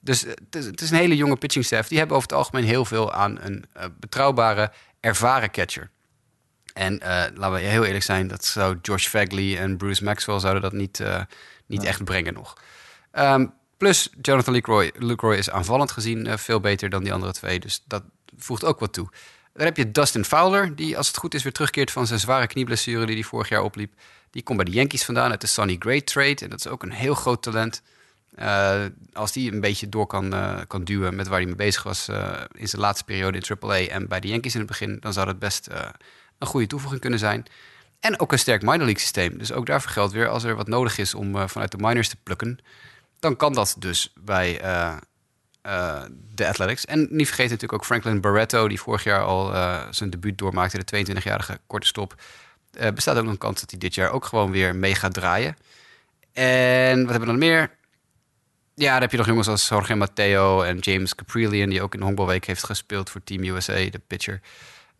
Dus 0.00 0.20
het 0.20 0.54
is, 0.56 0.64
het 0.66 0.80
is 0.80 0.90
een 0.90 0.96
hele 0.96 1.16
jonge 1.16 1.36
pitchingstaf. 1.36 1.88
Die 1.88 1.98
hebben 1.98 2.16
over 2.16 2.28
het 2.28 2.38
algemeen 2.38 2.64
heel 2.64 2.84
veel 2.84 3.12
aan 3.12 3.38
een 3.40 3.64
uh, 3.76 3.84
betrouwbare, 3.98 4.72
ervaren 5.00 5.50
catcher. 5.50 5.90
En 6.76 6.92
uh, 6.92 7.08
laten 7.34 7.52
we 7.52 7.58
heel 7.58 7.84
eerlijk 7.84 8.04
zijn, 8.04 8.28
dat 8.28 8.44
zou 8.44 8.78
Josh 8.82 9.06
Fagley 9.06 9.58
en 9.58 9.76
Bruce 9.76 10.04
Maxwell 10.04 10.38
zouden 10.38 10.62
dat 10.62 10.72
niet, 10.72 10.98
uh, 10.98 11.20
niet 11.66 11.84
echt 11.84 12.04
brengen 12.04 12.34
nog. 12.34 12.56
Um, 13.12 13.52
plus 13.76 14.10
Jonathan 14.20 14.54
Lucroy, 14.54 14.92
Lucroy 14.96 15.36
is 15.36 15.50
aanvallend 15.50 15.90
gezien 15.90 16.26
uh, 16.26 16.36
veel 16.36 16.60
beter 16.60 16.88
dan 16.88 17.02
die 17.02 17.12
andere 17.12 17.32
twee. 17.32 17.60
Dus 17.60 17.82
dat 17.86 18.02
voegt 18.36 18.64
ook 18.64 18.80
wat 18.80 18.92
toe. 18.92 19.08
Dan 19.52 19.64
heb 19.64 19.76
je 19.76 19.90
Dustin 19.90 20.24
Fowler, 20.24 20.76
die 20.76 20.96
als 20.96 21.06
het 21.06 21.16
goed 21.16 21.34
is 21.34 21.42
weer 21.42 21.52
terugkeert 21.52 21.90
van 21.90 22.06
zijn 22.06 22.20
zware 22.20 22.46
knieblessure 22.46 23.06
die 23.06 23.14
hij 23.14 23.24
vorig 23.24 23.48
jaar 23.48 23.62
opliep. 23.62 23.92
Die 24.30 24.42
komt 24.42 24.56
bij 24.56 24.66
de 24.66 24.76
Yankees 24.76 25.04
vandaan 25.04 25.30
uit 25.30 25.40
de 25.40 25.46
Sonny 25.46 25.76
Gray 25.78 26.00
trade. 26.00 26.44
En 26.44 26.50
dat 26.50 26.58
is 26.58 26.66
ook 26.66 26.82
een 26.82 26.92
heel 26.92 27.14
groot 27.14 27.42
talent. 27.42 27.82
Uh, 28.38 28.84
als 29.12 29.32
die 29.32 29.52
een 29.52 29.60
beetje 29.60 29.88
door 29.88 30.06
kan, 30.06 30.34
uh, 30.34 30.58
kan 30.66 30.84
duwen 30.84 31.16
met 31.16 31.28
waar 31.28 31.38
hij 31.38 31.46
mee 31.46 31.54
bezig 31.54 31.82
was 31.82 32.08
uh, 32.08 32.40
in 32.52 32.68
zijn 32.68 32.82
laatste 32.82 33.04
periode 33.04 33.38
in 33.38 33.56
AAA 33.60 33.76
en 33.76 34.08
bij 34.08 34.20
de 34.20 34.28
Yankees 34.28 34.52
in 34.52 34.60
het 34.60 34.68
begin, 34.68 34.96
dan 35.00 35.12
zou 35.12 35.26
dat 35.26 35.38
best 35.38 35.68
een 36.38 36.46
goede 36.46 36.66
toevoeging 36.66 37.00
kunnen 37.00 37.18
zijn. 37.18 37.46
En 38.00 38.20
ook 38.20 38.32
een 38.32 38.38
sterk 38.38 38.62
minor 38.62 38.78
league 38.78 38.98
systeem. 38.98 39.38
Dus 39.38 39.52
ook 39.52 39.66
daarvoor 39.66 39.90
geldt 39.90 40.12
weer, 40.12 40.28
als 40.28 40.44
er 40.44 40.56
wat 40.56 40.68
nodig 40.68 40.98
is 40.98 41.14
om 41.14 41.36
uh, 41.36 41.48
vanuit 41.48 41.70
de 41.70 41.76
minors 41.76 42.08
te 42.08 42.16
plukken, 42.22 42.58
dan 43.18 43.36
kan 43.36 43.52
dat 43.52 43.76
dus 43.78 44.12
bij 44.20 44.62
uh, 44.62 44.96
uh, 45.66 46.02
de 46.34 46.48
Athletics. 46.48 46.84
En 46.84 47.00
niet 47.00 47.26
vergeten 47.26 47.52
natuurlijk 47.52 47.72
ook 47.72 47.84
Franklin 47.84 48.20
Barretto, 48.20 48.68
die 48.68 48.80
vorig 48.80 49.04
jaar 49.04 49.22
al 49.24 49.52
zijn 49.90 50.10
debuut 50.10 50.38
doormaakte, 50.38 50.84
de 50.84 51.06
22-jarige 51.06 51.58
korte 51.66 51.86
stop. 51.86 52.14
bestaat 52.94 53.16
ook 53.16 53.22
nog 53.22 53.32
een 53.32 53.38
kans 53.38 53.60
dat 53.60 53.70
hij 53.70 53.78
dit 53.78 53.94
jaar 53.94 54.10
ook 54.10 54.24
gewoon 54.24 54.50
weer 54.50 54.76
mee 54.76 54.94
gaat 54.94 55.14
draaien. 55.14 55.56
En 56.32 57.00
wat 57.00 57.10
hebben 57.10 57.20
we 57.20 57.26
dan 57.26 57.38
meer? 57.38 57.70
Ja, 58.74 58.92
dan 58.92 59.00
heb 59.00 59.10
je 59.10 59.16
nog 59.16 59.26
jongens 59.26 59.48
als 59.48 59.68
Jorge 59.68 59.94
Matteo 59.94 60.62
en 60.62 60.78
James 60.78 61.14
Caprillion, 61.14 61.68
die 61.68 61.82
ook 61.82 61.92
in 61.92 61.98
de 61.98 62.04
honkbalweek 62.04 62.44
heeft 62.44 62.64
gespeeld 62.64 63.10
voor 63.10 63.24
Team 63.24 63.44
USA, 63.44 63.74
de 63.74 64.00
pitcher. 64.06 64.40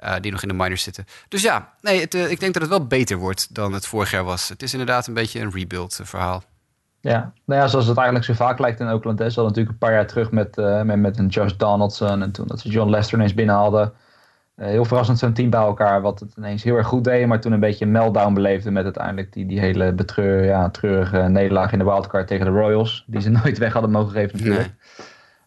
Uh, 0.04 0.14
die 0.20 0.32
nog 0.32 0.42
in 0.42 0.48
de 0.48 0.54
minors 0.54 0.82
zitten. 0.82 1.04
Dus 1.28 1.42
ja, 1.42 1.72
nee, 1.80 2.00
het, 2.00 2.14
uh, 2.14 2.30
ik 2.30 2.40
denk 2.40 2.52
dat 2.52 2.62
het 2.62 2.70
wel 2.70 2.86
beter 2.86 3.16
wordt 3.16 3.54
dan 3.54 3.72
het 3.72 3.86
vorig 3.86 4.10
jaar 4.10 4.24
was. 4.24 4.48
Het 4.48 4.62
is 4.62 4.72
inderdaad 4.72 5.06
een 5.06 5.14
beetje 5.14 5.40
een 5.40 5.50
rebuild 5.50 5.98
uh, 6.00 6.06
verhaal. 6.06 6.42
Ja, 7.00 7.32
nou 7.44 7.60
ja, 7.60 7.66
zoals 7.66 7.86
het 7.86 7.96
eigenlijk 7.96 8.26
zo 8.26 8.34
vaak 8.34 8.58
lijkt 8.58 8.80
in 8.80 8.88
Oakland. 8.88 9.18
Ze 9.18 9.24
hadden 9.24 9.44
natuurlijk 9.44 9.72
een 9.72 9.78
paar 9.78 9.92
jaar 9.92 10.06
terug 10.06 10.30
met, 10.30 10.56
met, 10.84 10.98
met 10.98 11.18
een 11.18 11.26
Josh 11.26 11.52
Donaldson. 11.52 12.22
En 12.22 12.32
toen 12.32 12.46
dat 12.46 12.60
ze 12.60 12.68
John 12.68 12.90
Lester 12.90 13.18
ineens 13.18 13.34
binnenhaalden. 13.34 13.92
heel 14.56 14.84
verrassend 14.84 15.18
zo'n 15.18 15.32
team 15.32 15.50
bij 15.50 15.60
elkaar. 15.60 16.00
Wat 16.00 16.20
het 16.20 16.34
ineens 16.36 16.62
heel 16.62 16.76
erg 16.76 16.86
goed 16.86 17.04
deed. 17.04 17.26
Maar 17.26 17.40
toen 17.40 17.52
een 17.52 17.60
beetje 17.60 17.84
een 17.84 17.90
meltdown 17.90 18.34
beleefde. 18.34 18.70
Met 18.70 18.84
uiteindelijk 18.84 19.32
die, 19.32 19.46
die 19.46 19.60
hele 19.60 19.92
betreur, 19.92 20.44
ja, 20.44 20.70
treurige 20.70 21.18
nederlaag 21.18 21.72
in 21.72 21.78
de 21.78 21.84
wildcard 21.84 22.26
tegen 22.26 22.44
de 22.44 22.52
Royals. 22.52 23.04
Die 23.06 23.20
ze 23.20 23.30
nooit 23.44 23.58
weg 23.58 23.72
hadden 23.72 23.90
mogen 23.90 24.12
geven 24.12 24.38
natuurlijk. 24.38 24.74
Nee. 24.98 25.06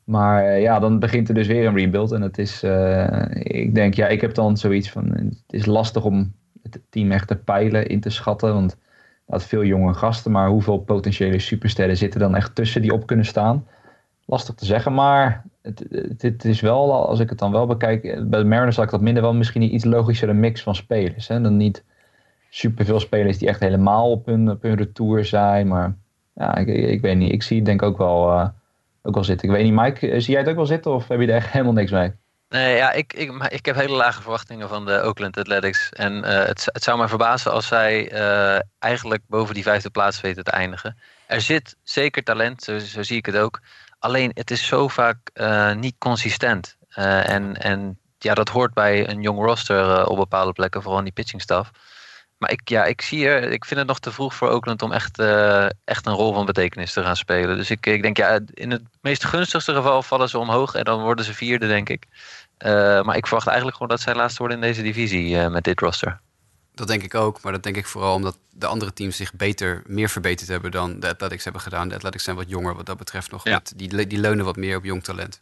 Maar 0.10 0.46
uh, 0.46 0.62
ja, 0.62 0.80
dan 0.80 1.00
begint 1.00 1.28
er 1.28 1.34
dus 1.34 1.48
weer 1.48 1.68
een 1.68 1.76
rebuild. 1.76 2.12
En 2.12 2.22
het 2.22 2.38
is, 2.38 2.64
uh, 2.64 3.26
ik 3.32 3.76
denk, 3.76 3.94
ja, 3.94 4.08
ik 4.08 4.22
heb 4.22 4.34
dan 4.34 4.58
zoiets 4.58 4.90
van, 4.90 5.10
het 5.10 5.44
is 5.48 5.66
lastig 5.66 6.04
om 6.04 6.34
het 6.64 6.82
team 6.90 7.12
echt 7.12 7.28
te 7.28 7.36
peilen, 7.36 7.88
in 7.88 8.00
te 8.00 8.10
schatten. 8.10 8.54
Want 8.54 8.78
het 9.26 9.44
veel 9.44 9.64
jonge 9.64 9.94
gasten, 9.94 10.32
maar 10.32 10.50
hoeveel 10.50 10.78
potentiële 10.78 11.40
supersterren 11.40 11.98
zitten 11.98 12.20
dan 12.20 12.36
echt 12.36 12.56
tussen 12.56 12.82
die 12.82 12.94
op 12.94 13.06
kunnen 13.06 13.26
staan? 13.26 13.68
Lastig 14.26 14.56
te 14.56 14.66
zeggen, 14.66 14.94
maar 14.94 15.44
het, 15.62 16.46
is 16.46 16.62
wel, 16.62 17.08
als 17.08 17.20
ik 17.20 17.30
het 17.30 17.40
dan 17.40 17.52
wel 17.52 17.66
bekijk, 17.66 18.02
bij 18.02 18.40
de 18.40 18.46
Mariners 18.46 18.76
had 18.76 18.86
ik 18.86 18.92
dat 18.92 19.02
minder 19.02 19.24
wel 19.24 19.34
misschien 19.34 19.62
een 19.62 19.74
iets 19.74 19.86
logischere 19.86 20.34
mix 20.34 20.64
van 20.64 20.76
spelers. 20.76 21.28
Hè? 21.28 21.42
Dan 21.42 21.58
niet 21.58 21.84
superveel 22.50 23.00
spelers 23.00 23.38
die 23.38 23.48
echt 23.48 23.60
helemaal 23.60 24.12
op 24.12 24.26
hun, 24.26 24.58
hun 24.62 24.76
retour 24.76 25.26
zijn, 25.26 25.68
maar 25.68 25.96
ja, 26.34 26.56
ik, 26.56 26.68
ik 26.68 27.02
weet 27.02 27.18
niet. 27.18 27.32
Ik 27.32 27.44
zie 27.44 27.62
denk 27.62 27.82
ook 27.82 27.98
wel... 27.98 28.52
ook 29.10 29.16
wel 29.16 29.24
zitten. 29.24 29.48
Ik 29.48 29.56
weet 29.56 29.64
niet, 29.64 29.74
Mike, 29.74 30.12
eh, 30.12 30.20
zie 30.20 30.32
jij 30.32 30.40
het 30.40 30.50
ook 30.50 30.56
wel 30.56 30.66
zitten 30.66 30.92
of 30.92 31.08
heb 31.08 31.20
je 31.20 31.28
er 31.28 31.36
echt 31.36 31.52
helemaal 31.52 31.74
niks 31.74 31.92
mee? 31.92 32.12
Nee, 32.50 32.76
ja, 32.76 32.92
ik, 32.92 33.14
ik, 33.14 33.44
ik 33.50 33.66
heb 33.66 33.76
hele 33.76 33.96
lage 33.96 34.22
verwachtingen 34.22 34.70
van 34.70 34.86
de 34.86 35.02
Oakland 35.04 35.38
Athletics. 35.38 35.90
En 35.90 36.24
eh, 36.24 36.46
het, 36.46 36.70
het 36.72 36.84
zou 36.84 36.98
mij 36.98 37.08
verbazen 37.08 37.52
als 37.52 37.68
zij 37.68 38.12
eh, 38.12 38.60
eigenlijk 38.80 39.22
boven 39.28 39.54
die 39.54 39.64
vijfde 39.64 39.90
plaats 39.90 40.22
weten 40.22 40.44
te 40.44 40.52
eindigen. 40.52 40.98
Er 41.28 41.42
zit 41.42 41.76
zeker 41.84 42.24
talent, 42.24 42.64
zo, 42.64 42.80
zie 43.02 43.18
ik 43.18 43.26
het 43.26 43.38
ook. 43.38 43.60
Alleen 44.00 44.32
het 44.34 44.52
is 44.52 44.68
zo 44.68 44.88
vaak 44.88 45.18
niet 45.76 45.96
consistent. 45.98 46.78
En, 46.90 47.56
en 47.56 48.00
ja, 48.18 48.34
dat 48.34 48.50
hoort 48.50 48.74
bij 48.74 49.10
een 49.10 49.22
jong 49.22 49.40
roster 49.40 50.08
op 50.08 50.18
bepaalde 50.18 50.54
plekken, 50.54 50.82
vooral 50.82 51.00
in 51.00 51.06
die 51.06 51.14
pitching 51.14 51.42
staff. 51.42 51.72
Maar 52.40 52.52
ik, 52.52 52.70
ja, 52.70 52.86
ik, 52.86 53.02
zie 53.02 53.28
er, 53.28 53.52
ik 53.52 53.66
vind 53.66 53.80
het 53.80 53.90
nog 53.90 54.00
te 54.00 54.12
vroeg 54.12 54.36
voor 54.36 54.50
Oakland 54.50 54.82
om 54.82 54.92
echt, 54.92 55.20
eh, 55.20 55.66
echt 55.84 56.06
een 56.06 56.14
rol 56.14 56.34
van 56.34 56.46
betekenis 56.46 56.94
te 56.94 57.04
gaan 57.04 57.16
spelen. 57.16 57.58
Dus 57.58 57.70
ik, 57.70 57.86
ik 57.86 58.02
denk, 58.02 58.18
ja, 58.18 58.40
in 58.54 58.72
het 58.72 58.82
meest 59.02 59.26
gunstigste 59.26 59.74
geval 59.74 60.04
vallen 60.04 60.30
ze 60.30 60.38
omhoog 60.38 60.76
en 60.76 60.84
dan 60.84 61.02
worden 61.02 61.26
ze 61.26 61.34
vierde, 61.34 61.68
denk 61.68 61.90
ik. 61.90 62.06
Eh, 62.58 63.02
maar 63.02 63.16
ik 63.16 63.26
verwacht 63.28 63.48
eigenlijk 63.48 63.78
gewoon 63.78 63.92
dat 63.92 64.02
zij 64.02 64.16
laatste 64.16 64.40
worden 64.40 64.58
in 64.58 64.64
deze 64.64 64.82
divisie 64.82 65.40
eh, 65.40 65.50
met 65.52 65.64
dit 65.64 65.80
roster. 65.80 66.20
Dat 66.76 66.88
denk 66.88 67.04
ik 67.04 67.16
ook, 67.16 67.42
maar 67.42 67.52
dat 67.52 67.64
denk 67.64 67.78
ik 67.78 67.86
vooral 67.86 68.14
omdat 68.14 68.38
de 68.50 68.66
andere 68.66 68.94
teams 68.94 69.18
zich 69.18 69.34
beter, 69.34 69.84
meer 69.86 70.10
verbeterd 70.10 70.50
hebben 70.50 70.72
dan 70.72 71.00
de 71.00 71.08
Athletics 71.08 71.44
hebben 71.44 71.62
gedaan. 71.62 71.88
De 71.88 71.96
Athletics 71.96 72.24
zijn 72.24 72.36
wat 72.36 72.50
jonger 72.50 72.76
wat 72.76 72.86
dat 72.86 72.98
betreft 72.98 73.32
nog. 73.32 73.44
Ja. 73.44 73.54
Met, 73.54 73.74
die, 73.76 74.08
die 74.08 74.20
leunen 74.20 74.46
wat 74.46 74.56
meer 74.56 74.78
op 74.78 74.84
jong 74.84 75.04
talent. 75.04 75.42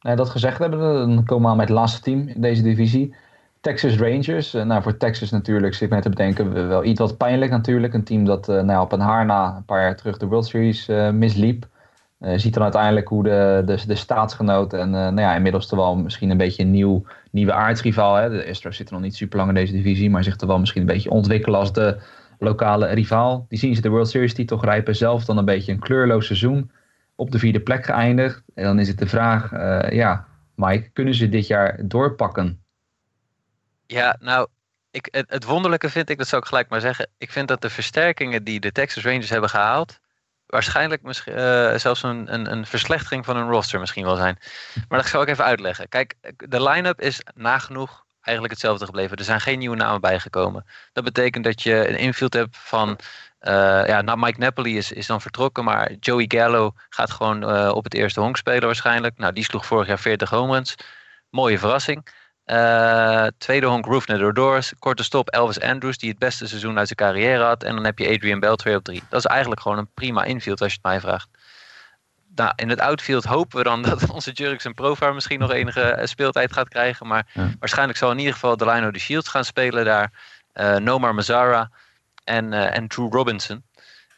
Nou, 0.00 0.16
dat 0.16 0.28
gezegd 0.28 0.58
hebben, 0.58 0.78
dan 0.80 1.24
komen 1.24 1.44
we 1.44 1.50
aan 1.50 1.56
met 1.56 1.68
het 1.68 1.76
laatste 1.76 2.00
team 2.00 2.28
in 2.28 2.40
deze 2.40 2.62
divisie. 2.62 3.14
Texas 3.66 3.96
Rangers. 3.96 4.54
Eh, 4.54 4.64
nou, 4.64 4.82
voor 4.82 4.96
Texas 4.96 5.30
natuurlijk, 5.30 5.74
zit 5.74 5.90
net 5.90 6.02
te 6.02 6.08
bedenken, 6.08 6.68
wel 6.68 6.84
iets 6.84 7.00
wat 7.00 7.16
pijnlijk 7.16 7.50
natuurlijk. 7.50 7.94
Een 7.94 8.04
team 8.04 8.24
dat 8.24 8.48
eh, 8.48 8.62
nou, 8.62 8.82
op 8.82 8.92
een 8.92 9.00
haar 9.00 9.26
na 9.26 9.56
een 9.56 9.64
paar 9.64 9.80
jaar 9.80 9.96
terug 9.96 10.16
de 10.16 10.26
World 10.26 10.46
Series 10.46 10.88
eh, 10.88 11.10
misliep. 11.10 11.66
Ziet 12.36 12.54
dan 12.54 12.62
uiteindelijk 12.62 13.08
hoe 13.08 13.22
de, 13.22 13.62
de, 13.64 13.86
de 13.86 13.94
staatsgenoot 13.94 14.72
en 14.72 14.90
nou 14.90 15.20
ja, 15.20 15.34
inmiddels 15.34 15.66
toch 15.66 15.78
wel 15.78 15.96
misschien 15.96 16.30
een 16.30 16.36
beetje 16.36 16.62
een 16.62 16.70
nieuw, 16.70 17.04
nieuwe 17.30 17.52
aardsrivaal. 17.52 18.14
Hè. 18.14 18.30
De 18.30 18.48
Astros 18.50 18.76
zitten 18.76 18.94
nog 18.94 19.04
niet 19.04 19.16
super 19.16 19.36
lang 19.36 19.48
in 19.48 19.54
deze 19.54 19.72
divisie, 19.72 20.10
maar 20.10 20.24
zich 20.24 20.40
er 20.40 20.46
wel 20.46 20.58
misschien 20.58 20.80
een 20.80 20.86
beetje 20.86 21.10
ontwikkelen 21.10 21.58
als 21.58 21.72
de 21.72 21.96
lokale 22.38 22.86
rivaal. 22.86 23.46
Die 23.48 23.58
zien 23.58 23.74
ze 23.74 23.80
de 23.80 23.88
World 23.88 24.08
Series 24.08 24.34
titel 24.34 24.56
grijpen, 24.56 24.96
zelf 24.96 25.24
dan 25.24 25.38
een 25.38 25.44
beetje 25.44 25.72
een 25.72 25.78
kleurloos 25.78 26.26
seizoen 26.26 26.70
op 27.14 27.30
de 27.30 27.38
vierde 27.38 27.60
plek 27.60 27.84
geëindigd. 27.84 28.42
En 28.54 28.64
dan 28.64 28.78
is 28.78 28.88
het 28.88 28.98
de 28.98 29.06
vraag, 29.06 29.50
ja, 29.92 30.26
Mike, 30.54 30.90
kunnen 30.92 31.14
ze 31.14 31.28
dit 31.28 31.46
jaar 31.46 31.80
doorpakken? 31.84 32.65
Ja, 33.86 34.16
nou, 34.20 34.48
ik, 34.90 35.08
het, 35.28 35.44
wonderlijke 35.44 35.90
vind 35.90 36.10
ik, 36.10 36.18
dat 36.18 36.28
zou 36.28 36.42
ik 36.42 36.48
gelijk 36.48 36.68
maar 36.68 36.80
zeggen. 36.80 37.08
Ik 37.18 37.32
vind 37.32 37.48
dat 37.48 37.60
de 37.62 37.70
versterkingen 37.70 38.44
die 38.44 38.60
de 38.60 38.72
Texas 38.72 39.04
Rangers 39.04 39.30
hebben 39.30 39.50
gehaald. 39.50 39.98
waarschijnlijk 40.46 41.02
misschien, 41.02 41.34
eh, 41.34 41.74
zelfs 41.76 42.02
een, 42.02 42.34
een, 42.34 42.52
een 42.52 42.66
verslechtering 42.66 43.24
van 43.24 43.36
hun 43.36 43.48
roster 43.50 43.80
misschien 43.80 44.04
wel 44.04 44.16
zijn. 44.16 44.38
Maar 44.88 44.98
dat 44.98 45.08
zal 45.08 45.22
ik 45.22 45.28
even 45.28 45.44
uitleggen. 45.44 45.88
Kijk, 45.88 46.14
de 46.36 46.62
line-up 46.62 47.00
is 47.00 47.20
nagenoeg 47.34 48.04
eigenlijk 48.20 48.54
hetzelfde 48.54 48.84
gebleven. 48.84 49.16
Er 49.16 49.24
zijn 49.24 49.40
geen 49.40 49.58
nieuwe 49.58 49.76
namen 49.76 50.00
bijgekomen. 50.00 50.66
Dat 50.92 51.04
betekent 51.04 51.44
dat 51.44 51.62
je 51.62 51.88
een 51.88 51.98
infield 51.98 52.32
hebt 52.32 52.56
van. 52.58 52.98
eh, 53.38 53.86
ja, 53.86 54.00
nou, 54.02 54.18
Mike 54.18 54.38
Napoli 54.38 54.76
is, 54.76 54.92
is 54.92 55.06
dan 55.06 55.20
vertrokken, 55.20 55.64
maar 55.64 55.92
Joey 56.00 56.24
Gallo 56.28 56.72
gaat 56.88 57.10
gewoon 57.10 57.50
eh, 57.50 57.68
op 57.74 57.84
het 57.84 57.94
eerste 57.94 58.20
honk 58.20 58.36
spelen 58.36 58.62
waarschijnlijk. 58.66 59.18
Nou, 59.18 59.32
die 59.32 59.44
sloeg 59.44 59.66
vorig 59.66 59.86
jaar 59.86 59.98
40 59.98 60.30
home 60.30 60.52
runs. 60.52 60.74
Mooie 61.30 61.58
verrassing. 61.58 62.08
Eh, 62.46 63.26
tweede 63.38 63.66
honk 63.66 63.84
Roofner 63.86 64.24
Odors. 64.24 64.72
Korte 64.78 65.02
stop 65.04 65.28
Elvis 65.28 65.60
Andrews, 65.60 65.98
die 65.98 66.10
het 66.10 66.18
beste 66.18 66.46
seizoen 66.46 66.78
uit 66.78 66.86
zijn 66.88 66.98
carrière 67.10 67.42
had. 67.44 67.62
En 67.62 67.74
dan 67.74 67.84
heb 67.84 67.98
je 67.98 68.08
Adrian 68.08 68.40
Bell 68.40 68.56
2 68.56 68.76
op 68.76 68.84
3. 68.84 69.02
Dat 69.08 69.18
is 69.18 69.26
eigenlijk 69.26 69.60
gewoon 69.60 69.78
een 69.78 69.88
prima 69.94 70.24
infield 70.24 70.60
als 70.60 70.70
je 70.72 70.78
het 70.82 70.86
mij 70.90 71.00
vraagt. 71.00 71.28
Nou, 72.36 72.52
in 72.56 72.68
het 72.68 72.80
outfield 72.80 73.24
hopen 73.24 73.58
we 73.58 73.64
dan 73.64 73.82
dat 73.88 74.10
onze 74.10 74.32
Jurgens 74.32 74.74
Profar 74.74 75.14
misschien 75.14 75.38
nog 75.38 75.50
enige 75.52 75.80
eh, 75.82 76.06
speeltijd 76.06 76.52
gaat 76.52 76.68
krijgen. 76.68 77.06
Maar 77.06 77.26
Ja. 77.32 77.50
waarschijnlijk 77.58 77.98
zal 77.98 78.10
in 78.10 78.18
ieder 78.18 78.32
geval 78.32 78.56
Delino 78.56 78.90
de 78.90 78.98
Shields 78.98 79.28
gaan 79.28 79.44
spelen 79.44 79.84
daar. 79.84 80.12
Eh, 80.52 80.76
Nomar 80.76 81.14
Mazzara 81.14 81.70
en, 82.24 82.52
en 82.52 82.88
Drew 82.88 83.12
Robinson. 83.12 83.64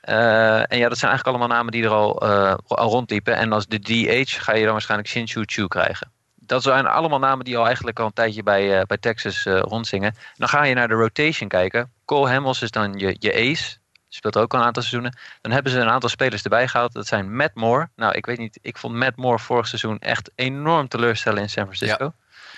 En 0.01 0.79
ja, 0.79 0.89
dat 0.89 0.99
zijn 0.99 1.11
eigenlijk 1.11 1.27
allemaal 1.27 1.49
namen 1.57 1.73
die 1.73 1.85
er 1.85 1.91
al, 1.91 2.21
al 2.67 2.91
rondliepen. 2.91 3.37
En 3.37 3.53
als 3.53 3.67
de 3.67 3.79
DH 3.79 4.41
ga 4.43 4.55
je 4.55 4.63
dan 4.63 4.73
waarschijnlijk 4.73 5.09
Shin-Chu 5.11 5.43
Chu 5.47 5.67
krijgen. 5.67 6.11
Dat 6.49 6.63
zijn 6.63 6.87
allemaal 6.87 7.19
namen 7.19 7.45
die 7.45 7.59
al 7.59 7.67
eigenlijk 7.67 7.99
al 7.99 8.07
een 8.07 8.13
tijdje 8.13 8.43
bij, 8.43 8.79
eh, 8.79 8.87
bij 8.87 8.99
Texas 8.99 9.47
eh, 9.47 9.59
rondzingen. 9.59 10.15
Dan 10.37 10.49
ga 10.49 10.63
je 10.65 10.75
naar 10.75 10.89
de 10.89 10.95
rotation 10.95 11.49
kijken. 11.49 11.93
Cole 12.05 12.29
Hamels 12.29 12.63
is 12.63 12.71
dan 12.71 12.93
je, 12.93 13.17
je 13.19 13.35
ace. 13.35 13.77
Speelt 14.09 14.37
ook 14.37 14.55
al 14.55 14.61
een 14.61 14.67
aantal 14.67 14.83
seizoenen. 14.83 15.19
Dan 15.41 15.53
hebben 15.53 15.73
ze 15.73 15.79
een 15.79 15.89
aantal 15.89 16.09
spelers 16.09 16.43
erbij 16.43 16.69
gehaald. 16.69 16.93
Dat 16.93 17.07
zijn 17.07 17.37
Matt 17.37 17.55
Moore. 17.55 17.89
Nou, 17.97 18.15
ik 18.15 18.27
weet 18.27 18.39
niet. 18.39 18.59
Ik 18.63 18.77
vond 18.79 18.95
Matt 18.95 19.17
Moore 19.17 19.39
vorig 19.39 19.67
seizoen 19.67 19.99
echt 19.99 20.31
enorm 20.35 20.89
teleurstellen 20.89 21.43
in 21.43 21.51
San 21.51 21.65
Francisco. 21.65 22.13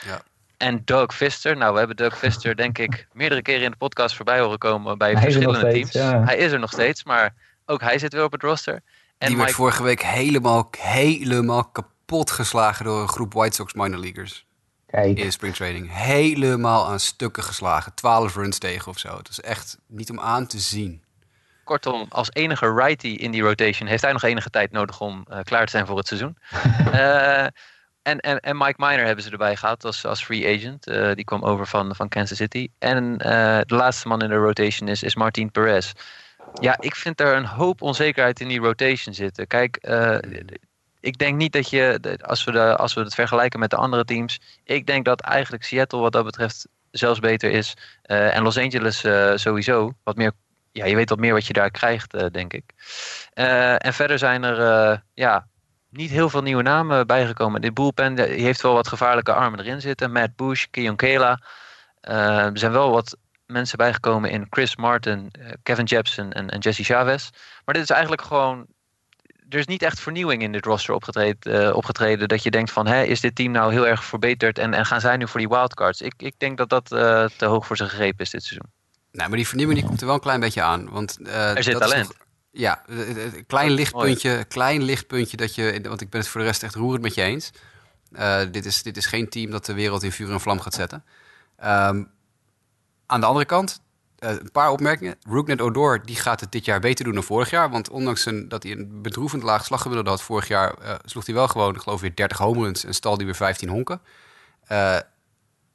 Ja. 0.06 0.22
En 0.56 0.82
Doug 0.84 1.14
Fister. 1.14 1.56
Nou, 1.56 1.72
we 1.72 1.78
hebben 1.78 1.96
Doug 1.96 2.18
Fister 2.18 2.56
denk 2.56 2.78
ik 2.78 3.06
meerdere 3.12 3.42
keren 3.42 3.64
in 3.64 3.70
de 3.70 3.76
podcast 3.76 4.16
voorbij 4.16 4.40
horen 4.40 4.58
komen 4.58 4.98
bij 4.98 5.12
Hij 5.12 5.16
er 5.16 5.22
verschillende 5.22 5.70
steeds, 5.70 5.90
teams. 5.90 6.10
ja. 6.10 6.24
Hij 6.24 6.36
is 6.36 6.52
er 6.52 6.58
nog 6.58 6.70
steeds, 6.70 7.04
maar 7.04 7.34
ook 7.66 7.80
hij 7.80 7.98
zit 7.98 8.12
weer 8.12 8.24
op 8.24 8.32
het 8.32 8.42
roster. 8.42 8.74
En 8.74 9.28
die 9.28 9.36
werd 9.36 9.48
Mike, 9.48 9.60
vorige 9.60 9.82
week 9.82 10.02
helemaal, 10.02 10.68
helemaal 10.78 11.64
kapot 11.64 11.99
geslagen 12.10 12.84
door 12.84 13.00
een 13.02 13.08
groep 13.08 13.32
White 13.32 13.54
Sox 13.54 13.72
minor 13.72 13.98
leaguers 13.98 14.46
Kijk, 14.86 15.18
in 15.18 15.32
spring 15.32 15.54
training. 15.54 15.88
Helemaal 15.92 16.86
aan 16.86 17.00
stukken 17.00 17.42
geslagen. 17.42 17.94
12 17.94 18.34
runs 18.34 18.58
tegen 18.58 18.88
of 18.88 18.98
zo. 18.98 19.16
Het 19.16 19.28
is 19.28 19.40
echt 19.40 19.78
niet 19.86 20.10
om 20.10 20.20
aan 20.20 20.46
te 20.46 20.58
zien. 20.58 21.02
kortom, 21.64 22.06
als 22.08 22.28
enige 22.32 22.72
righty 22.72 23.08
in 23.08 23.30
die 23.30 23.42
rotation 23.42 23.88
heeft 23.88 24.02
hij 24.02 24.12
nog 24.12 24.22
enige 24.22 24.50
tijd 24.50 24.72
nodig 24.72 25.00
om 25.00 25.24
eh, 25.28 25.38
klaar 25.42 25.64
te 25.64 25.70
zijn 25.70 25.86
voor 25.86 25.96
het 25.96 26.06
seizoen. 26.06 26.36
Eh, 26.92 27.46
en, 28.02 28.20
en, 28.20 28.40
en 28.40 28.56
Mike 28.56 28.74
Miner 28.76 29.06
hebben 29.06 29.24
ze 29.24 29.30
erbij 29.30 29.56
gehad 29.56 29.84
als, 29.84 30.06
als 30.06 30.24
free 30.24 30.56
agent. 30.56 30.86
Eh, 30.86 31.14
die 31.14 31.24
kwam 31.24 31.42
over 31.42 31.66
van, 31.66 31.94
van 31.96 32.08
Kansas 32.08 32.36
City. 32.36 32.68
En 32.78 33.18
eh, 33.18 33.60
de 33.66 33.74
laatste 33.74 34.08
man 34.08 34.22
in 34.22 34.28
de 34.28 34.34
rotation 34.34 34.88
is, 34.88 35.02
is 35.02 35.14
Martin 35.14 35.50
Perez. 35.50 35.92
Ja, 36.60 36.76
ik 36.80 36.94
vind 36.94 37.20
er 37.20 37.36
een 37.36 37.46
hoop 37.46 37.82
onzekerheid 37.82 38.40
in 38.40 38.48
die 38.48 38.60
rotation 38.60 39.14
zitten. 39.14 39.46
Kijk, 39.46 39.76
eh, 39.76 40.18
ik 41.00 41.18
denk 41.18 41.36
niet 41.36 41.52
dat 41.52 41.70
je, 41.70 42.16
als 42.22 42.44
we, 42.44 42.76
als 42.76 42.94
we 42.94 43.00
het 43.00 43.14
vergelijken 43.14 43.60
met 43.60 43.70
de 43.70 43.76
andere 43.76 44.04
teams, 44.04 44.40
ik 44.64 44.86
denk 44.86 45.04
dat 45.04 45.20
eigenlijk 45.20 45.64
Seattle 45.64 46.00
wat 46.00 46.12
dat 46.12 46.24
betreft 46.24 46.66
zelfs 46.90 47.18
beter 47.18 47.50
is. 47.50 47.76
Eh, 48.02 48.36
en 48.36 48.42
Los 48.42 48.58
Angeles 48.58 49.04
eh, 49.04 49.32
sowieso. 49.34 49.92
Wat 50.02 50.16
meer, 50.16 50.32
ja, 50.72 50.84
je 50.84 50.94
weet 50.94 51.08
wat 51.08 51.18
meer 51.18 51.32
wat 51.32 51.46
je 51.46 51.52
daar 51.52 51.70
krijgt, 51.70 52.14
eh, 52.14 52.26
denk 52.32 52.52
ik. 52.52 52.64
En 53.78 53.92
verder 53.92 54.18
zijn 54.18 54.42
er 54.42 55.02
ja, 55.14 55.46
niet 55.90 56.10
heel 56.10 56.28
veel 56.28 56.42
nieuwe 56.42 56.62
namen 56.62 57.06
bijgekomen. 57.06 57.60
Dit 57.60 57.74
bullpen 57.74 58.18
heeft 58.18 58.60
wel 58.60 58.72
wat 58.72 58.88
gevaarlijke 58.88 59.32
armen 59.32 59.60
erin 59.60 59.80
zitten. 59.80 60.12
Matt 60.12 60.36
Bush, 60.36 60.64
Keon 60.70 60.96
Kela. 60.96 61.40
Er 62.00 62.58
zijn 62.58 62.72
wel 62.72 62.90
wat 62.90 63.16
mensen 63.46 63.78
bijgekomen 63.78 64.30
in 64.30 64.46
Chris 64.50 64.76
Martin, 64.76 65.30
Kevin 65.62 65.84
Jepson 65.84 66.32
en, 66.32 66.50
en 66.50 66.58
Jesse 66.58 66.84
Chavez. 66.84 67.30
Maar 67.64 67.74
dit 67.74 67.82
is 67.82 67.90
eigenlijk 67.90 68.22
gewoon 68.22 68.66
er 69.50 69.58
is 69.58 69.66
niet 69.66 69.82
echt 69.82 70.00
vernieuwing 70.00 70.42
in 70.42 70.52
dit 70.52 70.64
roster 70.64 70.94
opgetreden, 70.94 71.66
eh, 71.68 71.76
opgetreden 71.76 72.28
dat 72.28 72.42
je 72.42 72.50
denkt 72.50 72.70
van, 72.70 72.86
hè, 72.86 73.02
is 73.02 73.20
dit 73.20 73.34
team 73.34 73.52
nou 73.52 73.72
heel 73.72 73.86
erg 73.86 74.04
verbeterd 74.04 74.58
en, 74.58 74.74
en 74.74 74.86
gaan 74.86 75.00
zij 75.00 75.16
nu 75.16 75.28
voor 75.28 75.40
die 75.40 75.48
wildcards? 75.48 76.00
Ik, 76.00 76.14
ik 76.16 76.34
denk 76.38 76.58
dat 76.58 76.68
dat 76.68 76.92
eh, 76.92 77.24
te 77.36 77.44
hoog 77.46 77.66
voor 77.66 77.76
ze 77.76 77.88
gegrepen 77.88 78.24
is 78.24 78.30
dit 78.30 78.42
seizoen. 78.44 78.70
Nou, 79.12 79.28
maar 79.28 79.36
die 79.38 79.46
vernieuwing 79.46 79.78
die 79.78 79.88
komt 79.88 80.00
er 80.00 80.06
wel 80.06 80.14
een 80.14 80.20
klein 80.20 80.40
beetje 80.40 80.62
aan. 80.62 80.88
Want, 80.90 81.18
eh, 81.26 81.56
Er 81.56 81.62
zit 81.62 81.72
dat 81.72 81.82
is 81.82 81.88
talent. 81.88 82.08
nog- 82.08 82.26
ja, 82.52 82.82
een 82.86 83.44
klein 83.46 83.70
lichtpuntje, 83.70 84.44
klein 84.48 84.82
lichtpuntje 84.82 85.36
dat 85.36 85.54
je, 85.54 85.80
want 85.82 86.00
ik 86.00 86.10
ben 86.10 86.20
het 86.20 86.28
voor 86.28 86.40
de 86.40 86.46
rest 86.46 86.62
echt 86.62 86.74
roerend 86.74 87.02
met 87.02 87.14
je 87.14 87.22
eens. 87.22 87.50
Dit, 88.50 88.66
is, 88.66 88.82
dit 88.82 88.96
is 88.96 89.06
geen 89.06 89.28
team 89.28 89.50
dat 89.50 89.66
de 89.66 89.74
wereld 89.74 90.02
in 90.02 90.12
vuur 90.12 90.30
en 90.30 90.40
vlam 90.40 90.60
gaat 90.60 90.74
zetten. 90.74 91.04
Ehm, 91.56 92.02
aan 93.06 93.20
de 93.20 93.26
andere 93.26 93.44
kant, 93.44 93.80
eh, 94.20 94.30
een 94.30 94.50
paar 94.52 94.70
opmerkingen. 94.70 95.16
Rooknet 95.28 95.60
Odor 95.60 96.02
die 96.04 96.16
gaat 96.16 96.40
het 96.40 96.52
dit 96.52 96.64
jaar 96.64 96.80
beter 96.80 97.04
doen 97.04 97.14
dan 97.14 97.22
vorig 97.22 97.50
jaar. 97.50 97.70
Want 97.70 97.90
ondanks 97.90 98.26
een, 98.26 98.48
dat 98.48 98.62
hij 98.62 98.72
een 98.72 99.02
bedroevend 99.02 99.42
laag 99.42 99.64
slaggemiddelde 99.64 100.10
had 100.10 100.22
vorig 100.22 100.48
jaar... 100.48 100.74
eh, 100.74 100.94
sloeg 101.04 101.26
hij 101.26 101.34
wel 101.34 101.48
gewoon, 101.48 101.74
ik 101.74 101.80
geloof 101.80 102.00
weer 102.00 102.14
30 102.14 102.38
home 102.38 102.62
runs 102.62 102.84
en 102.84 102.94
stalde 102.94 103.16
hij 103.16 103.26
weer 103.26 103.34
15 103.34 103.68
honken. 103.68 104.00
Eh, 104.66 104.96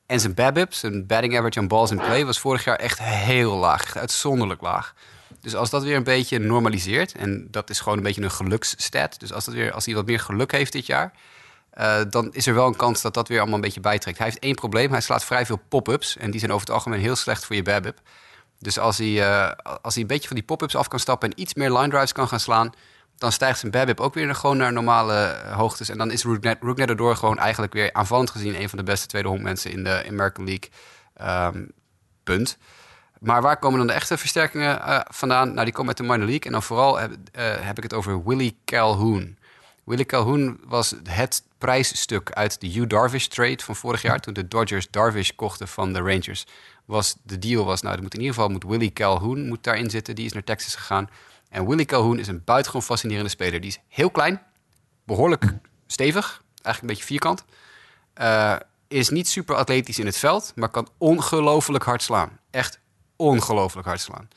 en 0.06 0.20
zijn 0.20 0.34
BABIP, 0.34 0.74
zijn 0.74 1.06
batting 1.08 1.38
average 1.38 1.60
on 1.60 1.68
balls 1.68 1.92
in 1.92 1.98
play... 1.98 2.26
was 2.26 2.40
vorig 2.40 2.64
jaar 2.64 2.76
echt 2.76 3.00
heel 3.00 3.56
laag, 3.56 3.98
uitzonderlijk 3.98 4.62
laag. 4.62 4.94
Dus 5.42 5.56
als 5.56 5.70
dat 5.70 5.84
weer 5.84 5.96
een 5.96 6.04
beetje 6.04 6.40
normaliseert... 6.40 7.16
en 7.16 7.48
dat 7.52 7.70
is 7.70 7.80
gewoon 7.80 7.98
een 7.98 8.04
beetje 8.04 8.22
een 8.22 8.32
geluksstat... 8.32 9.20
dus 9.20 9.34
als, 9.34 9.46
dat 9.46 9.54
weer, 9.54 9.72
als 9.72 9.86
hij 9.86 9.96
wat 9.96 10.06
meer 10.06 10.20
geluk 10.20 10.52
heeft 10.52 10.72
dit 10.72 10.86
jaar... 10.86 11.14
dan 12.10 12.34
is 12.34 12.48
er 12.48 12.54
wel 12.54 12.68
een 12.68 12.76
kans 12.76 13.02
dat 13.02 13.14
dat 13.14 13.28
weer 13.28 13.38
allemaal 13.40 13.56
een 13.56 13.62
beetje 13.62 13.80
bijtrekt. 13.80 14.18
Hij 14.18 14.28
heeft 14.28 14.40
één 14.40 14.56
probleem, 14.56 14.92
hij 14.92 15.02
slaat 15.02 15.26
vrij 15.26 15.46
veel 15.46 15.62
pop-ups... 15.70 16.18
en 16.18 16.32
die 16.32 16.40
zijn 16.40 16.52
over 16.52 16.66
het 16.66 16.76
algemeen 16.76 17.00
heel 17.00 17.16
slecht 17.16 17.46
voor 17.46 17.56
je 17.56 17.64
BABIP. 17.64 18.00
Dus 18.60 18.80
als 18.80 18.98
hij, 18.98 19.24
eh, 19.24 19.52
als 19.82 19.94
hij 19.94 20.02
een 20.02 20.10
beetje 20.10 20.28
van 20.28 20.36
die 20.36 20.46
pop-ups 20.46 20.76
af 20.76 20.88
kan 20.88 21.00
stappen... 21.00 21.30
en 21.30 21.42
iets 21.42 21.54
meer 21.54 21.72
line 21.72 21.90
drives 21.90 22.12
kan 22.12 22.28
gaan 22.28 22.40
slaan... 22.40 22.74
dan 23.18 23.32
stijgt 23.32 23.60
zijn 23.60 23.72
BABIP 23.72 24.00
ook 24.00 24.14
weer 24.14 24.36
gewoon 24.36 24.58
naar 24.58 24.74
normale 24.74 25.14
eh, 25.14 25.56
hoogtes. 25.56 25.90
En 25.90 25.98
dan 25.98 26.12
is 26.12 26.24
Rooknet 26.24 26.90
erdoor 26.90 27.16
gewoon 27.16 27.40
eigenlijk 27.40 27.74
weer 27.74 27.94
aanvallend 27.94 28.30
gezien... 28.30 28.62
een 28.62 28.70
van 28.70 28.78
de 28.78 28.84
beste 28.84 29.08
tweede 29.08 29.28
hondmensen 29.28 29.72
in 29.72 29.84
de 29.84 30.04
American 30.08 30.46
League. 30.46 30.70
Ehm, 31.14 31.66
punt. 32.24 32.58
Maar 33.20 33.42
waar 33.42 33.58
komen 33.58 33.78
dan 33.78 33.88
de 33.88 33.94
echte 33.94 34.18
versterkingen 34.18 34.82
eh, 34.82 35.00
vandaan? 35.04 35.54
Nou, 35.54 35.66
die 35.66 35.74
komen 35.74 35.88
uit 35.88 35.98
de 35.98 36.04
minor 36.04 36.26
league. 36.26 36.46
En 36.46 36.52
dan 36.52 36.64
vooral 36.64 36.98
heb, 36.98 37.12
heb 37.62 37.78
ik 37.78 37.84
het 37.84 37.94
over 37.94 38.24
Willie 38.26 38.58
Calhoun. 38.66 39.38
Willie 39.84 40.06
Calhoun 40.06 40.60
was 40.64 40.96
het 41.10 41.44
prijsstuk 41.58 42.32
uit 42.32 42.62
de 42.62 42.68
Hugh 42.68 42.88
Darvish 42.88 43.26
trade 43.26 43.64
van 43.64 43.76
vorig 43.76 44.02
jaar. 44.02 44.20
Toen 44.20 44.34
de 44.34 44.48
Dodgers 44.48 44.88
Darvish 44.90 45.30
kochten 45.36 45.68
van 45.68 45.94
de 45.94 46.00
Rangers. 46.00 46.46
Was 46.86 47.16
de 47.24 47.40
deal 47.40 47.66
was, 47.66 47.82
nou, 47.82 48.02
moet 48.02 48.14
in 48.14 48.20
ieder 48.20 48.36
geval 48.36 48.50
moet 48.50 48.64
Willie 48.64 48.94
Calhoun 48.94 49.48
moet 49.48 49.64
daarin 49.64 49.90
zitten. 49.90 50.16
Die 50.16 50.26
is 50.26 50.34
naar 50.34 50.44
Texas 50.44 50.76
gegaan. 50.76 51.10
En 51.50 51.68
Willie 51.68 51.86
Calhoun 51.86 52.20
is 52.20 52.28
een 52.28 52.42
buitengewoon 52.46 52.86
fascinerende 52.86 53.30
speler. 53.30 53.62
Die 53.62 53.70
is 53.70 53.80
heel 53.88 54.10
klein, 54.10 54.42
behoorlijk 55.04 55.44
stevig, 55.88 56.42
eigenlijk 56.62 56.82
een 56.82 56.88
beetje 56.88 57.04
vierkant. 57.04 57.46
Eh, 58.14 58.56
is 58.88 59.10
niet 59.10 59.28
super 59.28 59.56
atletisch 59.56 60.00
in 60.00 60.06
het 60.06 60.18
veld, 60.18 60.52
maar 60.56 60.70
kan 60.70 60.88
ongelooflijk 60.98 61.84
hard 61.84 62.02
slaan. 62.02 62.40
Echt 62.52 62.80
ongelooflijk 63.16 63.88
hard 63.88 64.02
slaan. 64.02 64.30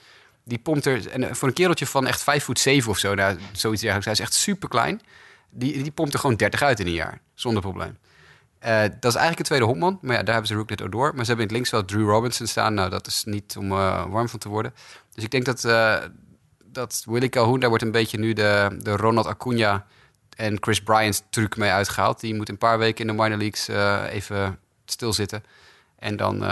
Die 0.45 0.59
pompt 0.59 0.87
er, 0.87 1.09
en 1.09 1.37
voor 1.37 1.49
een 1.49 1.55
kereltje 1.55 1.87
van 1.87 2.07
echt 2.07 2.23
5 2.23 2.45
voet 2.45 2.59
7 2.59 2.91
of 2.91 2.99
zo, 2.99 3.15
nou, 3.15 3.39
zoiets 3.53 3.83
dergelijks, 3.83 4.05
hij 4.05 4.27
is 4.27 4.33
echt 4.33 4.43
super 4.43 4.69
klein. 4.69 5.01
Die, 5.51 5.83
die 5.83 5.93
pompt 5.93 6.13
er 6.13 6.21
gewoon 6.21 6.37
30 6.37 6.63
uit 6.63 6.81
in 6.81 6.87
een 6.87 6.93
jaar, 6.93 7.21
zonder 7.35 7.63
probleem. 7.63 7.99
Eh, 8.59 8.81
dat 8.81 9.05
is 9.05 9.15
eigenlijk 9.15 9.39
een 9.39 9.45
tweede 9.45 9.65
hondman, 9.65 9.99
maar 10.03 10.17
ja, 10.17 10.23
daar 10.23 10.33
hebben 10.33 10.47
ze 10.47 10.55
Rooknet 10.55 10.83
Odor. 10.83 11.15
Maar 11.15 11.25
ze 11.25 11.31
hebben 11.31 11.37
in 11.37 11.43
het 11.43 11.53
linksveld 11.53 11.89
Drew 11.89 12.09
Robinson 12.09 12.47
staan. 12.47 12.75
Nou, 12.75 12.91
dat 12.91 13.07
is 13.07 13.25
niet 13.25 13.57
om 13.57 13.73
uh, 13.73 14.07
warm 14.07 14.29
van 14.29 14.39
te 14.39 14.49
worden. 14.49 14.75
Dus 15.15 15.25
ik 15.25 15.31
denk 15.31 15.45
dat, 15.45 15.65
uh, 15.65 15.97
dat 16.65 17.05
Willie 17.07 17.29
Calhoun, 17.29 17.61
daar 17.61 17.69
wordt 17.69 17.85
een 17.85 17.91
beetje 17.91 18.19
nu 18.19 18.33
de, 18.33 18.77
de 18.79 18.97
Ronald 18.97 19.27
Acuna 19.27 19.87
en 20.37 20.57
Chris 20.61 20.83
Bryant's 20.83 21.23
truc 21.31 21.57
mee 21.57 21.71
uitgehaald. 21.71 22.21
Die 22.21 22.35
moet 22.35 22.49
een 22.49 22.59
paar 22.59 22.79
weken 22.79 23.09
in 23.09 23.17
de 23.17 23.23
minor 23.23 23.39
leagues 23.39 23.69
even 24.13 24.59
stilzitten. 24.85 25.43
En 25.99 26.17
dan 26.17 26.45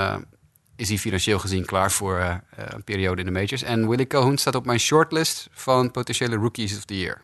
is 0.77 0.89
hij 0.89 0.99
financieel 0.99 1.39
gezien 1.39 1.65
klaar 1.65 1.91
voor 1.91 2.41
een 2.57 2.85
periode 2.85 3.21
in 3.21 3.27
de 3.27 3.33
majors. 3.33 3.63
En 3.63 3.89
Willie 3.89 4.07
Calhoun 4.07 4.39
staat 4.39 4.55
op 4.55 4.67
mijn 4.67 4.81
shortlist 4.81 5.49
van 5.51 5.91
potentiële 5.91 6.37
rookies 6.37 6.77
of 6.77 6.85
the 6.85 6.99
year. 6.99 7.23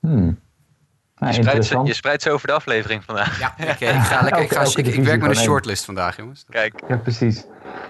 Hmm. 0.00 0.38
Nou, 1.18 1.34
je, 1.34 1.42
spreidt 1.42 1.64
ze, 1.64 1.80
je 1.84 1.94
spreidt 1.94 2.22
ze 2.22 2.30
over 2.30 2.46
de 2.46 2.52
aflevering 2.52 3.04
vandaag. 3.04 3.40
Ja, 3.40 3.54
ik, 3.58 3.80
ik 3.80 3.88
ga 3.88 4.22
lekker. 4.24 4.42
Ik, 4.42 4.52
ga, 4.52 4.62
ik, 4.62 4.86
ik 4.86 5.04
werk 5.04 5.20
met 5.20 5.30
een 5.30 5.36
shortlist 5.36 5.84
vandaag, 5.84 6.16
jongens. 6.16 6.44
Kijk. 6.48 6.82
Ja, 6.88 6.96
precies. 6.96 7.46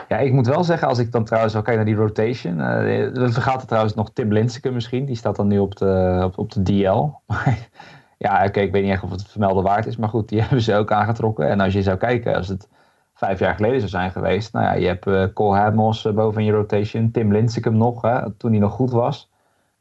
Ja, 0.08 0.18
ik 0.18 0.32
moet 0.32 0.46
wel 0.46 0.64
zeggen, 0.64 0.88
als 0.88 0.98
ik 0.98 1.12
dan 1.12 1.24
trouwens 1.24 1.54
al 1.54 1.62
kijk 1.62 1.76
naar 1.76 1.84
die 1.84 1.94
rotation. 1.94 2.58
Uh, 2.58 3.14
dan 3.14 3.32
vergaat 3.32 3.60
er 3.60 3.66
trouwens 3.66 3.94
nog 3.94 4.10
Tim 4.12 4.32
Lincecum 4.32 4.72
misschien. 4.72 5.04
Die 5.04 5.16
staat 5.16 5.36
dan 5.36 5.46
nu 5.46 5.58
op 5.58 5.76
de, 5.76 6.20
op, 6.24 6.38
op 6.38 6.52
de 6.52 6.62
DL. 6.62 7.10
ja, 8.26 8.44
oké, 8.46 8.60
ik 8.60 8.72
weet 8.72 8.82
niet 8.82 8.92
echt 8.92 9.02
of 9.02 9.10
het 9.10 9.28
vermelden 9.28 9.62
waard 9.62 9.86
is. 9.86 9.96
Maar 9.96 10.08
goed, 10.08 10.28
die 10.28 10.40
hebben 10.42 10.60
ze 10.60 10.74
ook 10.74 10.92
aangetrokken. 10.92 11.48
En 11.48 11.60
als 11.60 11.72
je 11.72 11.82
zou 11.82 11.96
kijken, 11.96 12.34
als 12.34 12.48
het 12.48 12.68
vijf 13.14 13.38
jaar 13.38 13.54
geleden 13.54 13.78
zou 13.78 13.90
zijn 13.90 14.10
geweest. 14.10 14.52
Nou 14.52 14.64
ja, 14.64 14.72
je 14.72 14.86
hebt 14.86 15.06
uh, 15.06 15.24
Cole 15.34 15.72
uh, 16.06 16.12
boven 16.12 16.40
in 16.40 16.46
je 16.46 16.52
rotation. 16.52 17.10
Tim 17.10 17.32
Lincecum 17.32 17.76
nog, 17.76 18.02
hè, 18.02 18.30
toen 18.30 18.50
hij 18.50 18.60
nog 18.60 18.72
goed 18.72 18.90
was. 18.90 19.30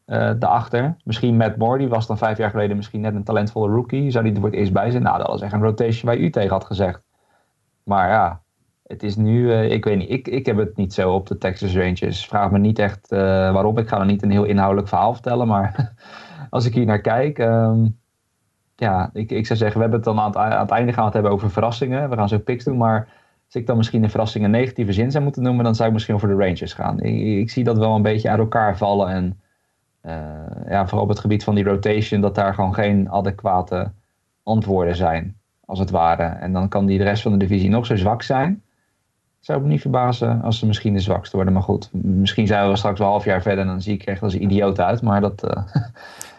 Uh, 0.07 0.31
daarachter. 0.39 0.95
Misschien 1.03 1.37
Matt 1.37 1.57
Moore, 1.57 1.77
die 1.77 1.87
was 1.87 2.07
dan 2.07 2.17
vijf 2.17 2.37
jaar 2.37 2.49
geleden 2.49 2.75
misschien 2.75 3.01
net 3.01 3.15
een 3.15 3.23
talentvolle 3.23 3.73
rookie. 3.73 4.11
Zou 4.11 4.23
die 4.23 4.33
er 4.33 4.39
voor 4.39 4.49
het 4.49 4.59
eerst 4.59 4.73
bij 4.73 4.91
zijn? 4.91 5.03
Nou, 5.03 5.17
dat 5.17 5.27
was 5.27 5.41
echt 5.41 5.53
een 5.53 5.61
rotation 5.61 6.05
waar 6.05 6.17
u 6.17 6.29
tegen 6.29 6.51
had 6.51 6.65
gezegd. 6.65 7.01
Maar 7.83 8.09
ja, 8.09 8.41
het 8.83 9.03
is 9.03 9.15
nu, 9.15 9.53
ik 9.53 9.85
weet 9.85 9.97
niet, 9.97 10.09
ik, 10.09 10.27
ik 10.27 10.45
heb 10.45 10.57
het 10.57 10.75
niet 10.75 10.93
zo 10.93 11.13
op 11.13 11.27
de 11.27 11.37
Texas 11.37 11.75
Rangers. 11.75 12.25
Vraag 12.25 12.51
me 12.51 12.59
niet 12.59 12.79
echt 12.79 13.09
waarom. 13.09 13.77
Ik 13.77 13.87
ga 13.87 13.99
er 13.99 14.05
niet 14.05 14.23
een 14.23 14.31
heel 14.31 14.43
inhoudelijk 14.43 14.87
verhaal 14.87 15.13
vertellen. 15.13 15.47
Maar 15.47 15.93
als 16.49 16.65
ik 16.65 16.73
hier 16.73 16.85
naar 16.85 17.01
kijk, 17.01 17.39
um, 17.39 17.97
ja, 18.75 19.09
ik, 19.13 19.31
ik 19.31 19.45
zou 19.45 19.59
zeggen, 19.59 19.77
we 19.77 19.81
hebben 19.81 19.99
het 19.99 20.03
dan 20.03 20.19
aan 20.19 20.27
het, 20.27 20.37
aan 20.37 20.59
het 20.59 20.71
einde 20.71 21.01
het 21.01 21.13
hebben 21.13 21.31
over 21.31 21.51
verrassingen. 21.51 22.09
We 22.09 22.15
gaan 22.15 22.29
zo 22.29 22.39
picks 22.39 22.63
doen, 22.63 22.77
maar 22.77 23.07
als 23.45 23.55
ik 23.55 23.67
dan 23.67 23.77
misschien 23.77 24.03
een 24.03 24.09
verrassing 24.09 24.45
een 24.45 24.51
negatieve 24.51 24.93
zin 24.93 25.11
zou 25.11 25.23
moeten 25.23 25.43
noemen, 25.43 25.63
dan 25.63 25.75
zou 25.75 25.87
ik 25.87 25.93
misschien 25.93 26.19
voor 26.19 26.29
de 26.29 26.35
Rangers 26.35 26.73
gaan. 26.73 26.99
Ik, 26.99 27.41
ik 27.41 27.49
zie 27.49 27.63
dat 27.63 27.77
wel 27.77 27.95
een 27.95 28.01
beetje 28.01 28.29
uit 28.29 28.39
elkaar 28.39 28.77
vallen. 28.77 29.09
En 29.09 29.25
uh, 29.25 29.31
ja, 30.69 30.87
vooral 30.87 31.03
op 31.03 31.09
het 31.09 31.19
gebied 31.19 31.43
van 31.43 31.55
die 31.55 31.63
rotation, 31.63 32.21
dat 32.21 32.35
daar 32.35 32.53
gewoon 32.53 32.73
geen 32.73 33.09
adequate 33.09 33.91
antwoorden 34.43 34.95
zijn, 34.95 35.37
als 35.65 35.79
het 35.79 35.89
ware. 35.89 36.23
En 36.23 36.53
dan 36.53 36.69
kan 36.69 36.85
die 36.85 36.97
de 36.97 37.03
rest 37.03 37.21
van 37.21 37.31
de 37.31 37.37
divisie 37.37 37.69
nog 37.69 37.85
zo 37.85 37.95
zwak 37.95 38.21
zijn. 38.21 38.63
Zou 39.39 39.61
me 39.61 39.67
niet 39.67 39.81
verbazen 39.81 40.41
als 40.41 40.59
ze 40.59 40.65
misschien 40.65 40.93
de 40.93 40.99
zwakste 40.99 41.35
worden. 41.35 41.53
Maar 41.53 41.63
goed, 41.63 41.89
misschien 41.91 42.47
zijn 42.47 42.69
we 42.69 42.75
straks 42.75 42.99
wel 42.99 43.07
half 43.07 43.25
jaar 43.25 43.41
verder 43.41 43.59
en 43.59 43.67
dan 43.67 43.81
zie 43.81 43.93
ik 43.93 44.03
echt 44.03 44.21
als 44.21 44.33
een 44.33 44.43
idioot 44.43 44.79
uit. 44.79 45.01
Maar 45.01 45.21
dat, 45.21 45.43
uh, 45.43 45.63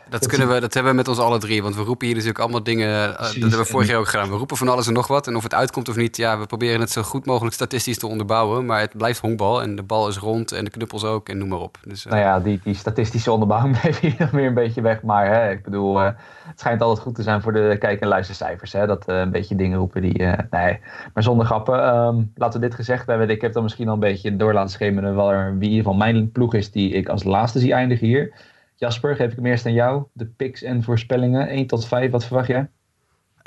Dat, 0.09 0.27
kunnen 0.27 0.49
we, 0.49 0.61
dat 0.61 0.75
hebben 0.75 0.93
we 0.93 0.99
met 0.99 1.09
ons 1.09 1.19
alle 1.19 1.39
drie. 1.39 1.63
Want 1.63 1.77
we 1.77 1.83
roepen 1.83 2.07
hier 2.07 2.15
natuurlijk 2.15 2.43
allemaal 2.43 2.63
dingen. 2.63 2.89
Uh, 2.89 3.19
dat 3.19 3.33
hebben 3.33 3.59
we 3.59 3.65
vorig 3.65 3.89
jaar 3.89 3.99
ook 3.99 4.09
gedaan. 4.09 4.29
We 4.29 4.37
roepen 4.37 4.57
van 4.57 4.69
alles 4.69 4.87
en 4.87 4.93
nog 4.93 5.07
wat. 5.07 5.27
En 5.27 5.37
of 5.37 5.43
het 5.43 5.55
uitkomt 5.55 5.89
of 5.89 5.97
niet, 5.97 6.17
ja, 6.17 6.39
we 6.39 6.47
proberen 6.47 6.81
het 6.81 6.91
zo 6.91 7.03
goed 7.03 7.27
mogelijk 7.27 7.55
statistisch 7.55 7.99
te 7.99 8.07
onderbouwen. 8.07 8.67
Maar 8.67 8.81
het 8.81 8.97
blijft 8.97 9.21
honkbal. 9.21 9.63
En 9.63 9.77
de 9.77 9.83
bal 9.83 10.09
is 10.09 10.17
rond 10.17 10.53
en 10.53 10.65
de 10.65 10.71
knuppels 10.71 11.05
ook. 11.05 11.29
En 11.29 11.39
noem 11.39 11.49
maar 11.49 11.59
op. 11.59 11.79
Dus, 11.85 12.07
uh... 12.07 12.13
Nou 12.13 12.25
ja, 12.25 12.41
die, 12.41 12.61
die 12.65 12.75
statistische 12.75 13.33
onderbouwing 13.33 13.77
bleef 13.81 14.01
hier 14.01 14.29
weer 14.33 14.47
een 14.47 14.55
beetje 14.55 14.81
weg. 14.81 15.03
Maar 15.03 15.27
hè, 15.27 15.51
ik 15.51 15.63
bedoel, 15.63 16.01
uh, 16.01 16.09
het 16.47 16.61
schijnt 16.61 16.81
altijd 16.81 17.07
goed 17.07 17.15
te 17.15 17.23
zijn 17.23 17.43
voor 17.43 17.53
de 17.53 17.77
kijk- 17.79 18.01
en 18.01 18.09
luistercijfers. 18.09 18.73
Hè, 18.73 18.87
dat 18.87 19.03
een 19.07 19.31
beetje 19.31 19.57
dingen 19.57 19.79
roepen 19.79 20.03
die. 20.03 20.23
nee, 20.51 20.81
maar 21.15 21.23
zonder 21.23 21.47
grappen. 21.47 21.97
Um, 21.97 22.33
laten 22.35 22.61
we 22.61 22.67
dit 22.67 22.77
gezegd 22.77 23.07
hebben. 23.07 23.31
Ik 23.31 23.41
heb 23.41 23.53
dan 23.53 23.63
misschien 23.63 23.89
al 23.89 23.95
een 23.95 24.01
beetje 24.01 24.37
door 24.37 24.53
laten 24.53 24.71
schemeren. 24.71 25.15
Wie 25.17 25.69
in 25.69 25.75
ieder 25.75 25.77
geval 25.77 25.95
mijn 25.95 26.33
ploeg 26.33 26.55
is 26.55 26.71
die 26.71 26.91
ik 26.91 27.09
als 27.09 27.25
laatste 27.25 27.59
zie 27.59 27.73
eindigen 27.73 28.07
hier. 28.07 28.33
Jasper, 28.77 29.17
geef 29.17 29.31
ik 29.31 29.37
hem 29.37 29.47
eerst 29.47 29.67
aan 29.67 29.73
jou. 29.73 30.05
De 30.13 30.27
picks 30.27 30.63
en 30.63 30.83
voorspellingen. 30.83 31.49
1 31.49 31.67
tot 31.67 31.87
5, 31.87 32.11
wat 32.11 32.25
verwacht 32.25 32.47
jij? 32.47 32.69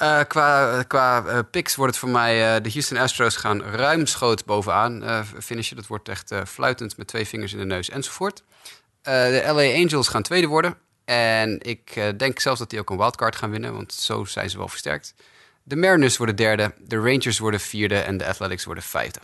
Uh, 0.02 0.20
qua 0.28 0.84
qua 0.84 1.24
uh, 1.26 1.40
picks 1.52 1.76
wordt 1.76 1.92
het 1.92 2.02
voor 2.02 2.10
mij... 2.10 2.56
Uh, 2.56 2.64
de 2.64 2.70
Houston 2.72 2.98
Astros 2.98 3.36
gaan 3.36 3.62
ruimschoots 3.62 4.44
bovenaan 4.44 5.26
finishen. 5.40 5.76
Dat 5.76 5.88
wordt 5.88 6.10
echt 6.10 6.34
fluitend 6.46 6.98
met 6.98 7.08
twee 7.08 7.28
vingers 7.28 7.54
in 7.54 7.60
de 7.60 7.66
neus 7.66 7.90
enzovoort. 7.90 8.44
de 9.02 9.44
LA 9.46 9.82
Angels 9.82 10.08
gaan 10.08 10.22
tweede 10.22 10.48
worden. 10.48 10.76
En 11.06 11.60
ik 11.62 12.14
denk 12.18 12.40
zelfs 12.40 12.60
dat 12.60 12.70
die 12.70 12.80
ook 12.80 12.90
een 12.90 12.98
wildcard 12.98 13.36
gaan 13.36 13.50
winnen. 13.52 13.74
Want 13.74 13.94
zo 13.94 14.26
zijn 14.26 14.50
ze 14.50 14.58
wel 14.58 14.68
versterkt. 14.68 15.16
De 15.64 15.76
Mariners 15.76 16.18
worden 16.18 16.36
derde. 16.36 16.74
De 16.78 16.96
Rangers 16.96 17.40
worden 17.40 17.60
vierde. 17.60 18.00
En 18.00 18.18
de 18.18 18.26
Athletics 18.26 18.66
worden 18.66 18.84
vijfde. 18.84 19.20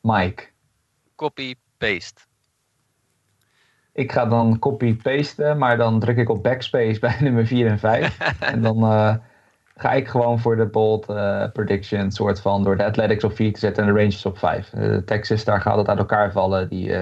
Mike. 0.00 0.44
Copy-paste. 1.16 2.20
Ik 3.94 4.12
ga 4.12 4.26
dan 4.26 4.58
copy-pasten, 4.58 5.58
maar 5.58 5.76
dan 5.76 6.00
druk 6.00 6.16
ik 6.16 6.28
op 6.28 6.42
backspace 6.42 7.00
bij 7.06 7.16
nummer 7.20 7.46
4 7.46 7.66
en 7.66 7.78
5. 7.78 8.18
en 8.40 8.62
dan 8.62 8.84
uh, 8.84 9.14
ga 9.76 9.92
ik 9.92 10.08
gewoon 10.08 10.38
voor 10.38 10.56
de 10.56 10.66
bold 10.66 11.10
uh, 11.10 11.44
prediction, 11.52 12.10
soort 12.10 12.40
van 12.40 12.64
door 12.64 12.76
de 12.76 12.84
Athletics 12.84 13.24
op 13.24 13.34
4 13.34 13.52
te 13.52 13.58
zetten 13.58 13.82
en 13.84 13.92
de 13.92 13.98
Rangers 13.98 14.26
op 14.26 14.38
5. 14.38 14.72
Uh, 14.72 14.96
Texas, 14.96 15.44
daar 15.44 15.60
gaat 15.60 15.76
het 15.76 15.88
uit 15.88 15.98
elkaar 15.98 16.32
vallen. 16.32 16.68
Die, 16.68 16.92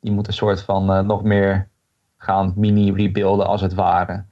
die 0.00 0.12
moeten 0.12 0.32
een 0.32 0.38
soort 0.38 0.62
van 0.62 1.06
nog 1.06 1.22
meer 1.22 1.68
gaan 2.16 2.52
mini-rebuilden 2.56 3.46
als 3.46 3.60
het 3.60 3.74
ware. 3.74 4.24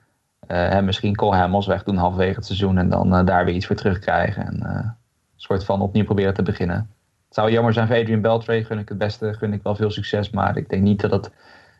en 0.46 0.84
misschien 0.84 1.16
Cole 1.16 1.36
Hamels 1.36 1.66
weg 1.66 1.82
doen 1.82 1.96
halverwege 1.96 2.34
het 2.34 2.46
seizoen 2.46 2.78
en 2.78 2.88
dan 2.88 3.24
daar 3.24 3.44
weer 3.44 3.54
iets 3.54 3.66
voor 3.66 3.76
terugkrijgen. 3.76 4.46
En 4.46 4.66
een 4.66 4.94
soort 5.36 5.64
van 5.64 5.80
opnieuw 5.80 6.04
proberen 6.04 6.34
te 6.34 6.42
beginnen. 6.42 6.90
Het 7.26 7.34
zou 7.34 7.50
jammer 7.50 7.72
zijn 7.72 7.86
voor 7.86 7.96
Adrian 7.96 8.20
Beltre, 8.20 8.64
gun 8.64 8.78
ik 8.78 8.88
het 8.88 8.98
beste, 8.98 9.34
gun 9.34 9.52
ik 9.52 9.62
wel 9.62 9.74
veel 9.74 9.90
succes. 9.90 10.30
Maar 10.30 10.56
ik 10.56 10.68
denk 10.68 10.82
niet 10.82 11.00
dat 11.00 11.10
het 11.10 11.30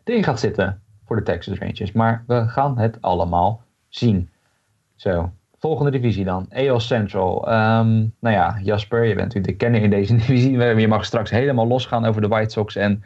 erin 0.04 0.24
gaat 0.24 0.40
zitten 0.40 0.82
voor 1.06 1.16
de 1.16 1.22
Texas 1.22 1.58
Rangers. 1.58 1.92
Maar 1.92 2.24
we 2.26 2.48
gaan 2.48 2.78
het 2.78 2.98
allemaal 3.00 3.62
zien. 3.88 4.30
Zo, 4.96 5.32
volgende 5.58 5.90
divisie 5.90 6.24
dan. 6.24 6.46
AL 6.50 6.80
Central. 6.80 7.48
Um, 7.48 8.14
nou 8.18 8.34
ja, 8.34 8.58
Jasper, 8.62 9.04
je 9.04 9.14
bent 9.14 9.26
natuurlijk 9.26 9.58
de 9.58 9.64
kenner 9.64 9.82
in 9.82 9.90
deze 9.90 10.14
divisie. 10.22 10.58
Je 10.58 10.88
mag 10.88 11.04
straks 11.04 11.30
helemaal 11.30 11.66
losgaan 11.66 12.04
over 12.04 12.20
de 12.20 12.28
White 12.28 12.52
Sox 12.52 12.76
en 12.76 13.04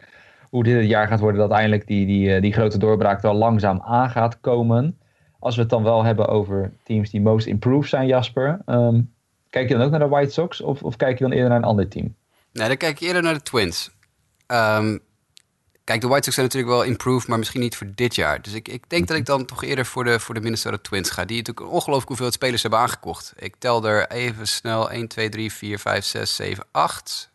hoe 0.50 0.64
dit 0.64 0.76
het 0.76 0.88
jaar 0.88 1.08
gaat 1.08 1.20
worden 1.20 1.40
dat 1.40 1.50
eindelijk 1.50 1.86
die, 1.86 2.06
die, 2.06 2.40
die 2.40 2.52
grote 2.52 2.78
doorbraak 2.78 3.24
al 3.24 3.34
langzaam 3.34 3.82
aan 3.84 4.10
gaat 4.10 4.40
komen. 4.40 4.98
Als 5.38 5.54
we 5.54 5.60
het 5.60 5.70
dan 5.70 5.82
wel 5.82 6.04
hebben 6.04 6.28
over 6.28 6.72
teams 6.82 7.10
die 7.10 7.20
most 7.20 7.46
improved 7.46 7.88
zijn, 7.88 8.06
Jasper. 8.06 8.60
Um, 8.66 9.12
kijk 9.50 9.68
je 9.68 9.74
dan 9.74 9.84
ook 9.84 9.90
naar 9.90 10.00
de 10.00 10.08
White 10.08 10.32
Sox 10.32 10.60
of, 10.60 10.82
of 10.82 10.96
kijk 10.96 11.18
je 11.18 11.24
dan 11.24 11.32
eerder 11.32 11.48
naar 11.48 11.58
een 11.58 11.64
ander 11.64 11.88
team? 11.88 12.14
Nee, 12.52 12.68
dan 12.68 12.76
kijk 12.76 13.00
ik 13.00 13.06
eerder 13.06 13.22
naar 13.22 13.34
de 13.34 13.42
Twins. 13.42 13.90
Um, 14.46 15.00
Kijk, 15.86 16.00
de 16.00 16.06
White 16.06 16.24
Sox 16.24 16.34
zijn 16.34 16.46
natuurlijk 16.46 16.72
wel 16.72 16.82
improved, 16.82 17.28
maar 17.28 17.38
misschien 17.38 17.60
niet 17.60 17.76
voor 17.76 17.86
dit 17.94 18.14
jaar. 18.14 18.42
Dus 18.42 18.52
ik, 18.52 18.68
ik 18.68 18.84
denk 18.90 19.08
dat 19.08 19.16
ik 19.16 19.26
dan 19.26 19.44
toch 19.44 19.64
eerder 19.64 19.86
voor 19.86 20.04
de, 20.04 20.20
voor 20.20 20.34
de 20.34 20.40
Minnesota 20.40 20.78
Twins 20.82 21.10
ga. 21.10 21.24
Die 21.24 21.36
natuurlijk 21.36 21.72
ongelooflijk 21.72 22.08
hoeveel 22.08 22.30
spelers 22.30 22.62
hebben 22.62 22.80
aangekocht. 22.80 23.32
Ik 23.36 23.54
tel 23.58 23.84
er 23.84 24.10
even 24.10 24.48
snel 24.48 24.90
1, 24.90 25.08
2, 25.08 25.28
3, 25.28 25.52
4, 25.52 25.78
5, 25.78 26.04
6, 26.04 26.34
7, 26.34 26.64
8. 26.70 27.30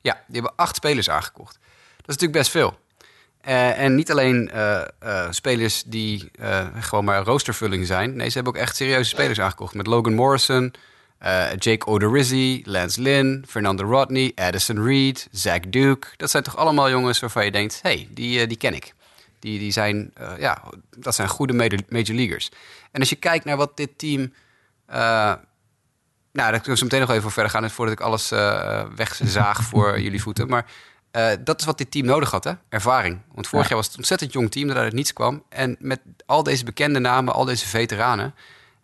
Ja, 0.00 0.12
die 0.12 0.40
hebben 0.40 0.52
acht 0.56 0.76
spelers 0.76 1.10
aangekocht. 1.10 1.52
Dat 1.96 2.08
is 2.08 2.16
natuurlijk 2.16 2.32
best 2.32 2.50
veel. 2.50 2.78
Uh, 3.48 3.78
en 3.78 3.94
niet 3.94 4.10
alleen 4.10 4.50
uh, 4.54 4.84
uh, 5.04 5.26
spelers 5.30 5.82
die 5.86 6.30
gewoon 6.80 7.04
maar 7.04 7.22
roostervulling 7.22 7.86
zijn. 7.86 8.16
Nee, 8.16 8.28
ze 8.28 8.34
hebben 8.34 8.52
ook 8.52 8.60
echt 8.60 8.76
serieuze 8.76 9.10
spelers 9.10 9.40
aangekocht. 9.40 9.74
Met 9.74 9.86
Logan 9.86 10.14
Morrison, 10.14 10.74
uh, 11.22 11.50
Jake 11.56 11.86
Odorizzi, 11.86 12.62
Lance 12.64 13.00
Lynn, 13.00 13.44
Fernando 13.48 13.84
Rodney, 13.84 14.32
Addison 14.34 14.84
Reed, 14.84 15.28
Zach 15.30 15.60
Duke. 15.60 16.08
Dat 16.16 16.30
zijn 16.30 16.42
toch 16.42 16.56
allemaal 16.56 16.90
jongens 16.90 17.20
waarvan 17.20 17.44
je 17.44 17.50
denkt, 17.50 17.78
hey, 17.82 18.08
die, 18.10 18.40
uh, 18.40 18.48
die 18.48 18.56
ken 18.56 18.74
ik. 18.74 18.94
Die, 19.38 19.58
die 19.58 19.72
zijn, 19.72 20.12
uh, 20.20 20.32
ja, 20.38 20.62
dat 20.96 21.14
zijn 21.14 21.28
goede 21.28 21.52
major, 21.52 21.78
major 21.88 22.14
leaguers. 22.14 22.50
En 22.90 23.00
als 23.00 23.08
je 23.08 23.16
kijkt 23.16 23.44
naar 23.44 23.56
wat 23.56 23.76
dit 23.76 23.98
team... 23.98 24.32
nou, 26.32 26.50
daar 26.50 26.50
kunnen 26.50 26.70
we 26.70 26.76
zo 26.76 26.84
meteen 26.84 27.00
nog 27.00 27.10
even 27.10 27.30
verder 27.30 27.50
gaan... 27.52 27.70
voordat 27.70 27.94
ik 27.94 28.00
alles 28.00 28.28
wegzaag 28.96 29.62
voor 29.70 30.00
jullie 30.00 30.22
voeten. 30.22 30.48
Maar 30.48 30.66
Eh, 31.10 31.30
dat 31.40 31.60
is 31.60 31.66
wat 31.66 31.78
dit 31.78 31.90
team 31.90 32.06
nodig 32.06 32.30
had, 32.30 32.44
hè? 32.44 32.52
ervaring. 32.68 33.20
Want 33.32 33.46
vorig 33.46 33.68
jaar 33.68 33.76
was 33.76 33.84
het 33.84 33.94
een 33.94 34.00
ontzettend 34.00 34.32
jong 34.32 34.50
team 34.50 34.66
dat 34.66 34.76
uit 34.76 34.84
het 34.84 34.94
niets 34.94 35.12
kwam. 35.12 35.42
En 35.48 35.76
met 35.78 36.00
al 36.26 36.42
deze 36.42 36.64
bekende 36.64 36.98
namen, 36.98 37.34
al 37.34 37.44
deze 37.44 37.68
veteranen, 37.68 38.34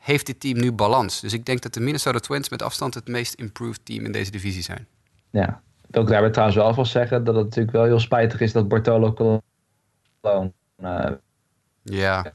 heeft 0.07 0.27
dit 0.27 0.41
team 0.41 0.59
nu 0.61 0.73
balans. 0.73 1.21
Dus 1.21 1.33
ik 1.33 1.45
denk 1.45 1.63
dat 1.63 1.75
de 1.75 1.81
Minnesota 1.81 2.19
Twins 2.19 2.49
met 2.49 2.63
afstand 2.63 2.95
het 2.95 3.09
meest 3.09 3.35
improved 3.35 3.85
team 3.85 4.05
in 4.05 4.13
deze 4.13 4.31
divisie 4.31 4.63
zijn. 4.63 4.87
Ja, 5.31 5.61
wil 5.91 6.03
ik 6.03 6.09
daarbij 6.09 6.31
trouwens 6.31 6.59
wel 6.59 6.75
van 6.75 6.87
zeggen 6.87 7.25
dat 7.25 7.35
het 7.35 7.45
natuurlijk 7.45 7.77
wel 7.77 7.85
heel 7.85 8.01
spijtig 8.01 8.41
is 8.41 8.53
dat 8.53 8.69
Bartolo 8.69 9.13
Colon 9.13 10.53
uh, 10.83 11.11
ja. 11.83 12.33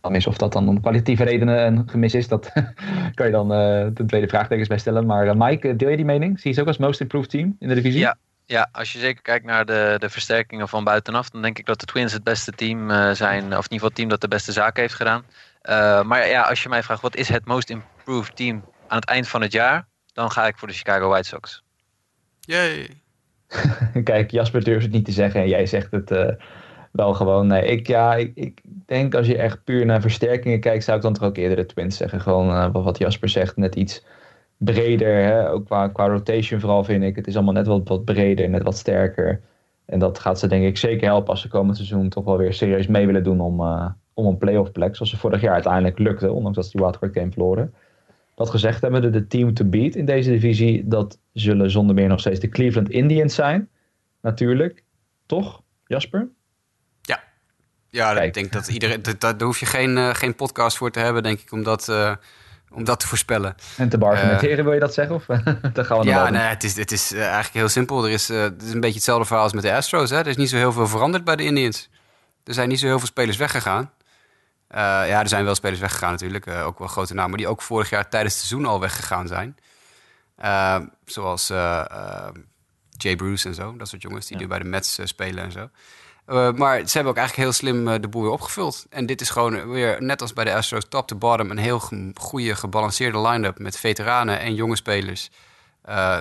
dan 0.00 0.14
is. 0.14 0.26
Of 0.26 0.36
dat 0.36 0.52
dan 0.52 0.68
om 0.68 0.80
kwalitatieve 0.80 1.24
redenen 1.24 1.66
een 1.66 1.88
gemis 1.88 2.14
is, 2.14 2.28
dat 2.28 2.52
kan 3.14 3.26
je 3.26 3.32
dan 3.32 3.52
uh, 3.52 3.86
de 3.94 4.04
tweede 4.06 4.28
vraagtekens 4.28 4.68
bij 4.68 4.78
stellen. 4.78 5.06
Maar 5.06 5.26
uh, 5.26 5.32
Mike, 5.34 5.76
deel 5.76 5.88
je 5.88 5.96
die 5.96 6.04
mening? 6.04 6.40
Zie 6.40 6.50
je 6.50 6.56
ze 6.56 6.60
ook 6.60 6.66
als 6.66 6.78
most 6.78 7.00
improved 7.00 7.30
team 7.30 7.56
in 7.58 7.68
de 7.68 7.74
divisie? 7.74 8.00
Ja, 8.00 8.16
ja, 8.44 8.68
als 8.72 8.92
je 8.92 8.98
zeker 8.98 9.22
kijkt 9.22 9.44
naar 9.44 9.64
de, 9.64 9.96
de 9.98 10.10
versterkingen 10.10 10.68
van 10.68 10.84
buitenaf, 10.84 11.30
dan 11.30 11.42
denk 11.42 11.58
ik 11.58 11.66
dat 11.66 11.80
de 11.80 11.86
Twins 11.86 12.12
het 12.12 12.24
beste 12.24 12.52
team 12.52 12.88
zijn, 13.14 13.42
of 13.42 13.42
in 13.42 13.50
ieder 13.50 13.68
geval 13.68 13.88
het 13.88 13.94
team 13.94 14.08
dat 14.08 14.20
de 14.20 14.28
beste 14.28 14.52
zaken 14.52 14.82
heeft 14.82 14.94
gedaan. 14.94 15.24
Maar 16.06 16.28
ja, 16.28 16.42
als 16.42 16.62
je 16.62 16.68
mij 16.68 16.82
vraagt 16.82 17.02
wat 17.02 17.16
is 17.16 17.28
het 17.28 17.46
most 17.46 17.70
improved 17.70 18.36
team 18.36 18.64
aan 18.86 18.98
het 18.98 19.08
eind 19.08 19.28
van 19.28 19.42
het 19.42 19.52
jaar, 19.52 19.88
dan 20.12 20.30
ga 20.30 20.46
ik 20.46 20.58
voor 20.58 20.68
de 20.68 20.74
Chicago 20.74 21.08
White 21.08 21.28
Sox. 21.28 21.62
Yay. 22.40 23.02
Kijk, 24.04 24.30
Jasper 24.30 24.64
durft 24.64 24.82
het 24.82 24.92
niet 24.92 25.04
te 25.04 25.12
zeggen 25.12 25.40
en 25.40 25.48
jij 25.48 25.66
zegt 25.66 25.90
het 25.90 26.10
uh, 26.10 26.28
wel 26.92 27.14
gewoon. 27.14 27.46
Nee, 27.46 27.64
ik, 27.64 27.86
ja, 27.86 28.14
ik, 28.14 28.32
ik, 28.34 28.60
denk 28.86 29.14
als 29.14 29.26
je 29.26 29.36
echt 29.36 29.64
puur 29.64 29.86
naar 29.86 30.00
versterkingen 30.00 30.60
kijkt, 30.60 30.84
zou 30.84 30.96
ik 30.96 31.02
dan 31.02 31.12
toch 31.12 31.28
ook 31.28 31.36
eerder 31.36 31.56
de 31.56 31.66
Twins 31.66 31.96
zeggen. 31.96 32.20
Gewoon 32.20 32.48
uh, 32.48 32.68
wat 32.72 32.98
Jasper 32.98 33.28
zegt, 33.28 33.56
net 33.56 33.74
iets 33.74 34.04
breder. 34.56 35.24
Hè? 35.24 35.50
Ook 35.50 35.64
qua, 35.64 35.88
qua 35.88 36.06
rotation 36.06 36.60
vooral 36.60 36.84
vind 36.84 37.02
ik. 37.02 37.16
Het 37.16 37.26
is 37.26 37.34
allemaal 37.34 37.54
net 37.54 37.66
wat, 37.66 37.88
wat 37.88 38.04
breder, 38.04 38.48
net 38.48 38.62
wat 38.62 38.76
sterker. 38.76 39.40
En 39.86 39.98
dat 39.98 40.18
gaat 40.18 40.38
ze 40.38 40.46
denk 40.46 40.64
ik 40.64 40.76
zeker 40.76 41.06
helpen 41.06 41.30
als 41.30 41.40
ze 41.40 41.48
komend 41.48 41.76
seizoen 41.76 42.08
toch 42.08 42.24
wel 42.24 42.36
weer 42.36 42.52
serieus 42.52 42.86
mee 42.86 43.06
willen 43.06 43.24
doen 43.24 43.40
om, 43.40 43.60
uh, 43.60 43.90
om 44.14 44.26
een 44.26 44.38
playoff 44.38 44.72
plek. 44.72 44.96
Zoals 44.96 45.10
ze 45.10 45.18
vorig 45.18 45.40
jaar 45.40 45.54
uiteindelijk 45.54 45.98
lukte, 45.98 46.32
ondanks 46.32 46.56
dat 46.56 46.64
ze 46.64 46.70
die 46.70 46.80
wildcard 46.80 47.14
game 47.14 47.30
verloren. 47.30 47.74
Dat 48.34 48.50
gezegd 48.50 48.80
hebben, 48.80 49.02
de, 49.02 49.10
de 49.10 49.26
team 49.26 49.54
to 49.54 49.64
beat 49.64 49.94
in 49.94 50.04
deze 50.04 50.30
divisie, 50.30 50.88
dat 50.88 51.18
zullen 51.32 51.70
zonder 51.70 51.94
meer 51.94 52.08
nog 52.08 52.20
steeds 52.20 52.40
de 52.40 52.48
Cleveland 52.48 52.90
Indians 52.90 53.34
zijn. 53.34 53.68
Natuurlijk. 54.20 54.84
Toch, 55.26 55.62
Jasper? 55.86 56.28
Ja. 57.02 57.22
Ja, 57.88 58.20
ik 58.20 58.34
denk 58.34 58.52
dat 58.52 58.68
iedereen. 58.68 59.02
Dat, 59.02 59.20
daar 59.20 59.42
hoef 59.42 59.60
je 59.60 59.66
geen, 59.66 59.96
uh, 59.96 60.14
geen 60.14 60.34
podcast 60.34 60.76
voor 60.76 60.90
te 60.90 60.98
hebben, 60.98 61.22
denk 61.22 61.40
ik, 61.40 61.52
om 61.52 61.62
dat, 61.62 61.88
uh, 61.88 62.14
om 62.70 62.84
dat 62.84 63.00
te 63.00 63.06
voorspellen. 63.06 63.54
En 63.76 63.88
te 63.88 63.98
bargamenteren, 63.98 64.58
uh, 64.58 64.64
wil 64.64 64.72
je 64.72 64.80
dat 64.80 64.94
zeggen? 64.94 65.14
Of 65.14 65.24
dan 65.72 65.84
gaan 65.84 65.98
we 65.98 66.06
ja, 66.06 66.30
nee, 66.30 66.42
het 66.42 66.64
is, 66.64 66.76
het 66.76 66.92
is 66.92 67.12
eigenlijk 67.12 67.54
heel 67.54 67.68
simpel. 67.68 68.04
Er 68.04 68.10
is, 68.10 68.28
het 68.28 68.62
is 68.62 68.72
een 68.72 68.80
beetje 68.80 68.94
hetzelfde 68.94 69.24
verhaal 69.24 69.44
als 69.44 69.52
met 69.52 69.62
de 69.62 69.72
Astros. 69.72 70.10
Hè? 70.10 70.18
Er 70.18 70.26
is 70.26 70.36
niet 70.36 70.48
zo 70.48 70.56
heel 70.56 70.72
veel 70.72 70.86
veranderd 70.86 71.24
bij 71.24 71.36
de 71.36 71.44
Indians. 71.44 71.90
Er 72.44 72.54
zijn 72.54 72.68
niet 72.68 72.78
zo 72.78 72.86
heel 72.86 72.98
veel 72.98 73.06
spelers 73.06 73.36
weggegaan. 73.36 73.90
Uh, 74.72 74.78
ja, 74.78 75.20
er 75.20 75.28
zijn 75.28 75.44
wel 75.44 75.54
spelers 75.54 75.80
weggegaan 75.80 76.10
natuurlijk. 76.10 76.46
Uh, 76.46 76.66
ook 76.66 76.78
wel 76.78 76.88
grote 76.88 77.14
namen 77.14 77.38
die 77.38 77.48
ook 77.48 77.62
vorig 77.62 77.90
jaar 77.90 78.08
tijdens 78.08 78.34
het 78.34 78.44
seizoen 78.44 78.68
al 78.68 78.80
weggegaan 78.80 79.26
zijn. 79.26 79.56
Uh, 80.44 80.76
zoals 81.04 81.46
Jay 82.90 83.16
Bruce 83.16 83.48
en 83.48 83.54
zo. 83.54 83.76
Dat 83.76 83.88
soort 83.88 84.02
jongens 84.02 84.26
die 84.26 84.36
ja. 84.36 84.42
nu 84.42 84.48
bij 84.48 84.58
de 84.58 84.64
Mets 84.64 84.98
spelen 85.04 85.44
en 85.44 85.52
zo. 85.52 85.68
maar 86.52 86.78
ze 86.78 86.92
hebben 86.92 87.12
ook 87.12 87.18
eigenlijk 87.18 87.36
heel 87.36 87.52
slim 87.52 88.00
de 88.00 88.08
boel 88.08 88.22
weer 88.22 88.30
opgevuld. 88.30 88.86
En 88.90 89.06
dit 89.06 89.20
is 89.20 89.30
gewoon 89.30 89.68
weer, 89.68 90.02
net 90.02 90.20
als 90.20 90.32
bij 90.32 90.44
de 90.44 90.54
Astros, 90.54 90.88
top 90.88 91.06
to 91.06 91.16
bottom... 91.16 91.50
een 91.50 91.58
heel 91.58 91.82
goede, 92.14 92.54
gebalanceerde 92.54 93.20
line-up 93.20 93.58
met 93.58 93.78
veteranen 93.78 94.40
en 94.40 94.54
jonge 94.54 94.76
spelers. 94.76 95.30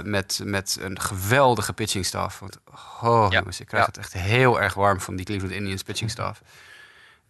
met, 0.03 0.41
met 0.43 0.77
een 0.79 0.99
geweldige 0.99 1.73
pitching 1.73 2.05
staff. 2.05 2.39
Want, 2.39 2.57
oh 3.01 3.27
ja. 3.29 3.37
jongens, 3.37 3.59
ik 3.59 3.67
krijg 3.67 3.83
ja. 3.83 3.89
het 3.89 3.97
echt 3.97 4.13
heel 4.13 4.61
erg 4.61 4.73
warm 4.73 5.01
van 5.01 5.15
die 5.15 5.25
Cleveland 5.25 5.53
Indians 5.53 5.83
pitching 5.83 6.09
staff. 6.11 6.41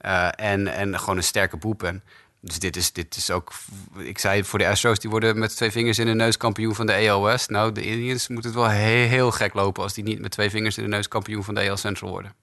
Uh, 0.05 0.27
en, 0.35 0.67
en 0.67 0.99
gewoon 0.99 1.17
een 1.17 1.23
sterke 1.23 1.57
boepen. 1.57 2.03
Dus 2.41 2.59
dit 2.59 2.75
is, 2.75 2.93
dit 2.93 3.15
is 3.15 3.31
ook, 3.31 3.51
ik 3.97 4.17
zei 4.17 4.43
voor 4.43 4.59
de 4.59 4.67
Astros, 4.67 4.99
die 4.99 5.09
worden 5.09 5.39
met 5.39 5.55
twee 5.55 5.71
vingers 5.71 5.99
in 5.99 6.05
de 6.05 6.13
neus 6.13 6.37
kampioen 6.37 6.75
van 6.75 6.85
de 6.85 7.09
AL 7.09 7.23
West. 7.23 7.49
Nou, 7.49 7.71
de 7.71 7.81
Indians 7.81 8.27
moeten 8.27 8.51
het 8.51 8.59
wel 8.59 8.69
heel, 8.69 9.07
heel 9.07 9.31
gek 9.31 9.53
lopen 9.53 9.83
als 9.83 9.93
die 9.93 10.03
niet 10.03 10.21
met 10.21 10.31
twee 10.31 10.49
vingers 10.49 10.77
in 10.77 10.83
de 10.83 10.89
neus 10.89 11.07
kampioen 11.07 11.43
van 11.43 11.55
de 11.55 11.69
AL 11.69 11.77
Central 11.77 12.09
worden. 12.09 12.33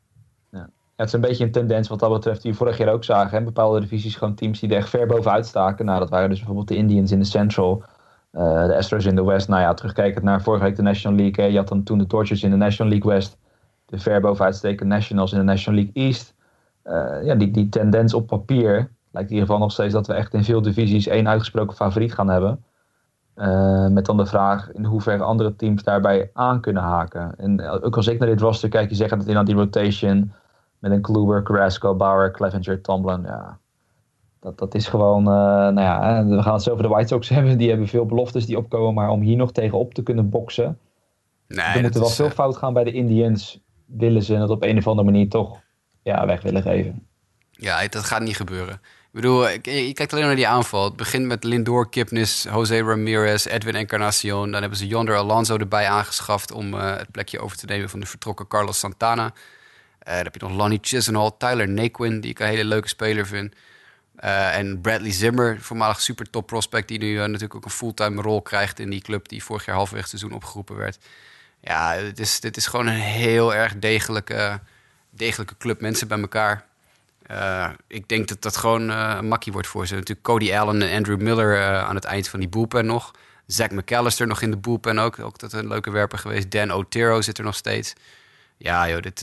Ja. 0.51 0.69
het 0.97 1.07
is 1.07 1.13
een 1.13 1.21
beetje 1.21 1.45
een 1.45 1.51
tendens 1.51 1.89
wat 1.89 1.99
dat 1.99 2.13
betreft 2.13 2.43
die 2.43 2.51
we 2.51 2.57
vorig 2.57 2.79
jaar 2.79 2.93
ook 2.93 3.05
zagen. 3.05 3.39
Hè? 3.39 3.45
Bepaalde 3.45 3.81
divisies 3.81 4.17
gewoon 4.17 4.35
teams 4.35 4.61
die 4.61 4.71
er 4.71 4.77
echt 4.77 4.89
ver 4.89 5.07
bovenuit 5.07 5.47
staken. 5.47 5.85
Nou, 5.85 5.99
dat 5.99 6.11
waren 6.11 6.29
dus 6.29 6.39
bijvoorbeeld 6.39 6.69
de 6.69 6.77
Indians 6.77 7.11
in 7.11 7.19
de 7.19 7.25
Central. 7.25 7.83
Uh, 8.33 8.67
de 8.67 8.77
Astros 8.77 9.05
in 9.05 9.15
de 9.15 9.25
West. 9.25 9.49
Nou 9.49 9.63
ja, 9.63 9.75
terugkijkend 9.75 10.25
naar 10.25 10.43
vorige 10.43 10.65
week 10.65 10.77
de 10.77 10.83
National 10.83 11.17
League. 11.19 11.45
Hè? 11.45 11.51
Je 11.51 11.57
had 11.57 11.69
dan 11.69 11.83
toen 11.83 11.99
de 11.99 12.07
Torches 12.07 12.43
in 12.43 12.51
de 12.51 12.57
National 12.57 12.93
League 12.93 13.13
West. 13.13 13.37
De 13.87 13.99
ver 13.99 14.21
bovenuitsteken 14.21 14.89
Nationals 14.89 15.33
in 15.33 15.39
de 15.39 15.45
National 15.45 15.81
League 15.81 16.05
East 16.05 16.35
ja, 17.23 17.35
die, 17.35 17.51
die 17.51 17.69
tendens 17.69 18.15
op 18.15 18.27
papier 18.27 18.91
lijkt 19.11 19.31
in 19.31 19.35
ieder 19.35 19.47
geval 19.49 19.59
nog 19.59 19.73
steeds 19.73 19.93
dat 19.93 20.07
we 20.07 20.13
echt 20.13 20.35
in 20.35 20.45
veel 20.45 20.63
divisies 20.63 21.07
één 21.07 21.29
uitgesproken 21.29 21.77
favoriet 21.77 22.15
gaan 22.15 22.29
hebben. 22.29 22.65
Uh, 23.37 23.89
met 23.89 24.07
dan 24.07 24.17
de 24.17 24.27
vraag 24.27 24.73
in 24.73 24.85
hoeverre 24.85 25.23
andere 25.23 25.57
teams 25.57 25.83
daarbij 25.83 26.31
aan 26.33 26.61
kunnen 26.61 26.83
haken. 26.83 27.35
En 27.37 27.69
ook 27.69 27.97
als 27.97 28.07
ik 28.07 28.19
naar 28.19 28.29
dit 28.29 28.41
roster 28.41 28.69
kijk, 28.69 28.89
je 28.89 28.95
zegt 28.95 29.11
dat 29.11 29.27
in 29.27 29.45
die 29.45 29.55
rotation 29.55 30.33
met 30.79 30.93
een 30.93 31.01
Kluber, 31.01 31.43
Carrasco, 31.43 31.95
Bauer, 31.95 32.31
Clevenger, 32.31 32.81
Tomlin, 32.81 33.23
ja, 33.23 33.59
dat, 34.41 34.59
dat 34.59 34.75
is 34.75 34.89
gewoon, 34.89 35.21
uh, 35.21 35.35
nou 35.35 35.81
ja, 35.81 36.27
we 36.27 36.43
gaan 36.43 36.53
het 36.53 36.63
zo 36.63 36.71
over 36.71 36.83
de 36.83 36.89
White 36.89 37.09
Sox 37.09 37.29
hebben. 37.39 37.59
Die 37.59 37.69
hebben 37.69 37.87
veel 37.87 38.07
beloftes 38.07 38.47
die 38.47 38.59
opkomen, 38.59 38.95
maar 38.95 39.11
om 39.11 39.21
hier 39.21 39.37
nog 39.37 39.53
tegenop 39.53 39.95
te 39.95 40.03
kunnen 40.03 40.29
boksen, 40.31 40.79
nee, 41.49 41.61
er 41.61 41.83
moet 41.83 41.95
er 41.95 42.01
wel 42.01 42.09
veel 42.09 42.31
fout 42.31 42.57
gaan 42.57 42.73
bij 42.73 42.85
de 42.85 42.93
Indians. 42.93 43.61
Willen 43.87 44.23
ze 44.23 44.35
het 44.35 44.51
op 44.51 44.63
een 44.63 44.79
of 44.79 44.87
andere 44.87 45.11
manier 45.11 45.29
toch 45.29 45.61
ja, 46.09 46.27
weg 46.27 46.43
willen 46.43 46.63
geven. 46.63 47.07
Ja, 47.51 47.89
dat 47.89 48.05
gaat 48.05 48.23
niet 48.23 48.37
gebeuren. 48.37 48.75
Ik 48.75 49.15
bedoel, 49.15 49.49
je 49.49 49.93
kijkt 49.93 50.13
alleen 50.13 50.27
naar 50.27 50.37
die 50.37 50.49
aanval. 50.49 50.85
Het 50.85 50.97
begint 50.97 51.27
met 51.27 51.45
Lindor, 51.45 51.89
Kipnis, 51.89 52.43
Jose 52.43 52.83
Ramirez, 52.83 53.47
Edwin 53.47 53.75
Encarnacion. 53.75 54.51
Dan 54.51 54.61
hebben 54.61 54.79
ze 54.79 54.87
Yonder 54.87 55.17
Alonso 55.17 55.57
erbij 55.57 55.89
aangeschaft 55.89 56.53
om 56.53 56.75
uh, 56.75 56.97
het 56.97 57.11
plekje 57.11 57.41
over 57.41 57.57
te 57.57 57.67
nemen 57.67 57.89
van 57.89 58.01
de 58.01 58.07
vertrokken 58.07 58.47
Carlos 58.47 58.79
Santana. 58.79 59.25
Uh, 59.25 60.15
dan 60.15 60.25
heb 60.25 60.35
je 60.35 60.41
nog 60.41 60.57
Lonnie 60.57 60.79
Chisenhall, 60.83 61.31
Tyler 61.39 61.69
Naquin, 61.69 62.21
die 62.21 62.31
ik 62.31 62.39
een 62.39 62.47
hele 62.47 62.65
leuke 62.65 62.89
speler 62.89 63.27
vind. 63.27 63.55
Uh, 64.25 64.57
en 64.57 64.81
Bradley 64.81 65.13
Zimmer, 65.13 65.61
voormalig 65.61 66.01
super 66.01 66.31
top 66.31 66.47
prospect, 66.47 66.89
die 66.89 66.99
nu 66.99 67.17
natuurlijk 67.17 67.55
ook 67.55 67.65
een 67.65 67.71
fulltime 67.71 68.23
rol 68.23 68.43
krijgt 68.43 68.79
in 68.79 68.91
die 68.91 69.03
club 69.03 69.29
die 69.29 69.45
vorig 69.45 69.65
jaar 69.65 69.79
het 69.79 70.09
seizoen 70.09 70.33
opgeroepen 70.33 70.77
werd. 70.77 70.99
Ja, 71.61 71.97
dit 71.97 72.19
is, 72.19 72.41
dit 72.41 72.57
is 72.57 72.67
gewoon 72.67 72.87
een 72.87 73.01
heel 73.01 73.55
erg 73.55 73.79
degelijke 73.79 74.61
degelijke 75.19 75.57
club 75.59 75.81
mensen 75.81 76.09
bij 76.09 76.21
elkaar. 76.21 76.67
Uh, 77.31 77.69
ik 77.87 78.09
denk 78.09 78.29
dat 78.29 78.43
dat 78.43 78.57
gewoon 78.57 78.91
uh, 78.91 79.15
een 79.19 79.29
makkie 79.29 79.53
wordt 79.53 79.69
voor 79.69 79.87
ze. 79.87 79.95
Natuurlijk 79.95 80.27
Cody 80.27 80.55
Allen 80.55 80.83
en 80.83 80.97
Andrew 80.97 81.21
Miller 81.21 81.57
uh, 81.57 81.83
aan 81.83 81.95
het 81.95 82.05
eind 82.05 82.29
van 82.29 82.41
die 82.41 82.49
bullpen 82.49 82.87
nog. 82.87 83.11
Zach 83.47 83.71
McAllister 83.71 84.27
nog 84.27 84.43
in 84.43 84.51
de 84.51 84.57
bullpen 84.57 84.99
ook. 84.99 85.19
Ook 85.19 85.39
dat 85.39 85.53
een 85.53 85.69
leuke 85.69 85.91
werper 85.91 86.19
geweest. 86.19 86.51
Dan 86.51 86.71
Otero 86.71 87.21
zit 87.21 87.39
er 87.39 87.45
nog 87.45 87.55
steeds. 87.55 87.95
Ja, 88.57 88.89
joh, 88.89 89.01
dit... 89.01 89.23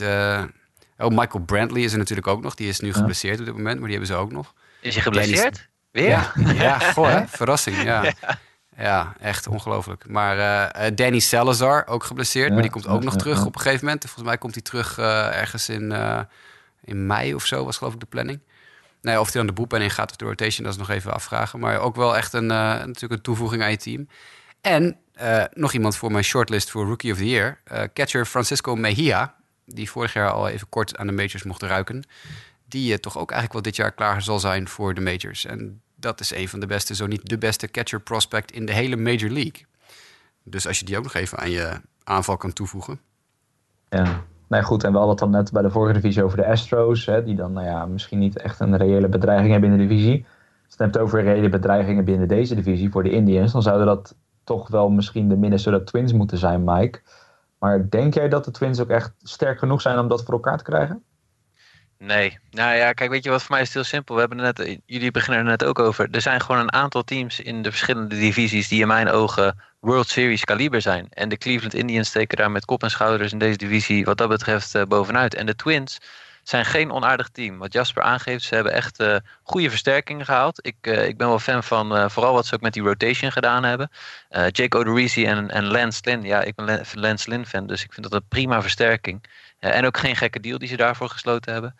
Oh, 0.98 1.08
Michael 1.08 1.44
Brantley 1.44 1.82
is 1.82 1.92
er 1.92 1.98
natuurlijk 1.98 2.26
ook 2.26 2.42
nog. 2.42 2.54
Die 2.54 2.68
is 2.68 2.80
nu 2.80 2.92
geblesseerd 2.92 3.38
op 3.38 3.44
dit 3.44 3.54
moment, 3.54 3.78
maar 3.78 3.88
die 3.88 3.98
hebben 3.98 4.16
ze 4.16 4.22
ook 4.22 4.32
nog. 4.32 4.54
Is 4.80 4.94
hij 4.94 5.02
geblesseerd? 5.02 5.68
Weer? 5.90 6.08
Ja, 6.08 6.32
ja 6.54 6.78
goh, 6.78 7.08
hè? 7.08 7.26
verrassing, 7.38 7.82
ja. 7.82 8.02
ja. 8.02 8.38
Ja, 8.78 9.14
echt 9.20 9.46
ongelooflijk. 9.46 10.08
Maar 10.08 10.36
uh, 10.38 10.86
Danny 10.94 11.18
Salazar, 11.18 11.86
ook 11.86 12.04
geblesseerd. 12.04 12.46
Ja, 12.46 12.52
maar 12.52 12.62
die 12.62 12.70
komt 12.70 12.86
ook 12.86 13.04
nog 13.04 13.16
terug 13.16 13.44
op 13.46 13.54
een 13.54 13.60
gegeven 13.60 13.84
moment. 13.84 14.04
Volgens 14.04 14.24
mij 14.24 14.38
komt 14.38 14.54
hij 14.54 14.62
terug 14.62 14.98
uh, 14.98 15.36
ergens 15.40 15.68
in, 15.68 15.90
uh, 15.90 16.20
in 16.84 17.06
mei 17.06 17.34
of 17.34 17.46
zo, 17.46 17.64
was 17.64 17.76
geloof 17.76 17.94
ik 17.94 18.00
de 18.00 18.06
planning. 18.06 18.40
Nee, 19.00 19.20
of 19.20 19.24
hij 19.24 19.36
dan 19.36 19.46
de 19.46 19.52
boepen 19.52 19.82
in 19.82 19.90
gaat 19.90 20.10
of 20.10 20.16
de 20.16 20.24
rotation, 20.24 20.64
dat 20.64 20.72
is 20.72 20.78
nog 20.78 20.90
even 20.90 21.12
afvragen. 21.12 21.58
Maar 21.60 21.78
ook 21.78 21.96
wel 21.96 22.16
echt 22.16 22.32
een, 22.32 22.46
natuurlijk 22.46 23.12
een 23.12 23.20
toevoeging 23.20 23.62
aan 23.62 23.70
je 23.70 23.76
team. 23.76 24.08
En 24.60 24.96
nog 25.52 25.72
iemand 25.72 25.96
voor 25.96 26.12
mijn 26.12 26.24
shortlist 26.24 26.70
voor 26.70 26.86
Rookie 26.86 27.12
of 27.12 27.18
the 27.18 27.28
Year. 27.28 27.60
catcher 27.92 28.26
Francisco 28.26 28.76
Mejia, 28.76 29.34
die 29.64 29.90
vorig 29.90 30.12
jaar 30.12 30.30
al 30.30 30.48
even 30.48 30.68
kort 30.68 30.96
aan 30.96 31.06
de 31.06 31.12
majors 31.12 31.42
mocht 31.42 31.62
ruiken. 31.62 32.04
Die 32.68 33.00
toch 33.00 33.18
ook 33.18 33.30
eigenlijk 33.30 33.52
wel 33.52 33.72
dit 33.72 33.76
jaar 33.76 33.92
klaar 33.92 34.22
zal 34.22 34.38
zijn 34.38 34.68
voor 34.68 34.94
de 34.94 35.00
majors. 35.00 35.44
En 35.44 35.82
dat 35.96 36.20
is 36.20 36.34
een 36.34 36.48
van 36.48 36.60
de 36.60 36.66
beste, 36.66 36.94
zo 36.94 37.06
niet 37.06 37.28
de 37.28 37.38
beste 37.38 37.70
catcher 37.70 38.00
prospect 38.00 38.52
in 38.52 38.66
de 38.66 38.72
hele 38.72 38.96
Major 38.96 39.30
League. 39.30 39.66
Dus 40.42 40.66
als 40.66 40.78
je 40.78 40.84
die 40.84 40.96
ook 40.96 41.02
nog 41.02 41.14
even 41.14 41.38
aan 41.38 41.50
je 41.50 41.80
aanval 42.04 42.36
kan 42.36 42.52
toevoegen. 42.52 43.00
Ja, 43.88 44.22
nee 44.46 44.62
goed. 44.62 44.84
En 44.84 44.92
wel 44.92 45.06
wat 45.06 45.18
dan 45.18 45.30
net 45.30 45.52
bij 45.52 45.62
de 45.62 45.70
vorige 45.70 46.00
divisie 46.00 46.22
over 46.22 46.36
de 46.36 46.46
Astros, 46.46 47.06
hè, 47.06 47.24
die 47.24 47.34
dan 47.34 47.52
nou 47.52 47.66
ja, 47.66 47.86
misschien 47.86 48.18
niet 48.18 48.38
echt 48.38 48.60
een 48.60 48.76
reële 48.76 49.08
bedreiging 49.08 49.52
hebben 49.52 49.70
in 49.70 49.78
de 49.78 49.86
divisie. 49.86 50.26
Als 50.66 50.74
het 50.78 50.98
over 50.98 51.22
reële 51.22 51.48
bedreigingen 51.48 52.04
binnen 52.04 52.28
deze 52.28 52.54
divisie 52.54 52.90
voor 52.90 53.02
de 53.02 53.10
Indians, 53.10 53.52
dan 53.52 53.62
zouden 53.62 53.86
dat 53.86 54.14
toch 54.44 54.68
wel 54.68 54.90
misschien 54.90 55.28
de 55.28 55.36
Minnesota 55.36 55.84
Twins 55.84 56.12
moeten 56.12 56.38
zijn, 56.38 56.64
Mike. 56.64 57.00
Maar 57.58 57.90
denk 57.90 58.14
jij 58.14 58.28
dat 58.28 58.44
de 58.44 58.50
Twins 58.50 58.80
ook 58.80 58.88
echt 58.88 59.14
sterk 59.22 59.58
genoeg 59.58 59.80
zijn 59.80 59.98
om 59.98 60.08
dat 60.08 60.24
voor 60.24 60.34
elkaar 60.34 60.58
te 60.58 60.64
krijgen? 60.64 61.02
Nee. 61.98 62.38
Nou 62.50 62.76
ja, 62.76 62.92
kijk, 62.92 63.10
weet 63.10 63.24
je 63.24 63.30
wat 63.30 63.42
voor 63.42 63.54
mij 63.54 63.64
is 63.64 63.74
heel 63.74 63.84
simpel. 63.84 64.14
We 64.14 64.20
hebben 64.20 64.38
het 64.38 64.58
net, 64.58 64.78
jullie 64.86 65.10
beginnen 65.10 65.40
er 65.40 65.50
net 65.50 65.64
ook 65.64 65.78
over. 65.78 66.08
Er 66.10 66.20
zijn 66.20 66.40
gewoon 66.40 66.60
een 66.60 66.72
aantal 66.72 67.04
teams 67.04 67.40
in 67.40 67.62
de 67.62 67.70
verschillende 67.70 68.18
divisies 68.18 68.68
die 68.68 68.80
in 68.80 68.86
mijn 68.86 69.08
ogen 69.08 69.60
World 69.80 70.08
Series 70.08 70.44
kaliber 70.44 70.80
zijn. 70.80 71.06
En 71.10 71.28
de 71.28 71.36
Cleveland 71.36 71.74
Indians 71.74 72.08
steken 72.08 72.36
daar 72.36 72.50
met 72.50 72.64
kop 72.64 72.82
en 72.82 72.90
schouders 72.90 73.32
in 73.32 73.38
deze 73.38 73.56
divisie 73.56 74.04
wat 74.04 74.18
dat 74.18 74.28
betreft 74.28 74.74
uh, 74.74 74.82
bovenuit. 74.82 75.34
En 75.34 75.46
de 75.46 75.54
Twins 75.54 75.98
zijn 76.42 76.64
geen 76.64 76.90
onaardig 76.90 77.28
team. 77.28 77.58
Wat 77.58 77.72
Jasper 77.72 78.02
aangeeft, 78.02 78.44
ze 78.44 78.54
hebben 78.54 78.72
echt 78.72 79.00
uh, 79.00 79.16
goede 79.42 79.70
versterkingen 79.70 80.24
gehaald. 80.24 80.66
Ik, 80.66 80.76
uh, 80.80 81.08
ik 81.08 81.16
ben 81.16 81.28
wel 81.28 81.38
fan 81.38 81.64
van 81.64 82.10
vooral 82.10 82.32
wat 82.32 82.46
ze 82.46 82.54
ook 82.54 82.60
met 82.60 82.72
die 82.72 82.82
rotation 82.82 83.32
gedaan 83.32 83.64
hebben. 83.64 83.90
Jake 84.28 84.78
Odorizzi 84.78 85.24
en, 85.24 85.50
en 85.50 85.64
Lance 85.64 86.00
Lynn. 86.04 86.22
Ja, 86.22 86.42
ik 86.42 86.54
ben 86.54 86.84
Lance 86.94 87.30
Lynn 87.30 87.46
fan, 87.46 87.66
dus 87.66 87.84
ik 87.84 87.92
vind 87.92 88.10
dat 88.10 88.20
een 88.20 88.28
prima 88.28 88.62
versterking. 88.62 89.24
En 89.58 89.86
ook 89.86 89.98
geen 89.98 90.16
gekke 90.16 90.40
deal 90.40 90.58
die 90.58 90.68
ze 90.68 90.76
daarvoor 90.76 91.08
gesloten 91.08 91.52
hebben. 91.52 91.76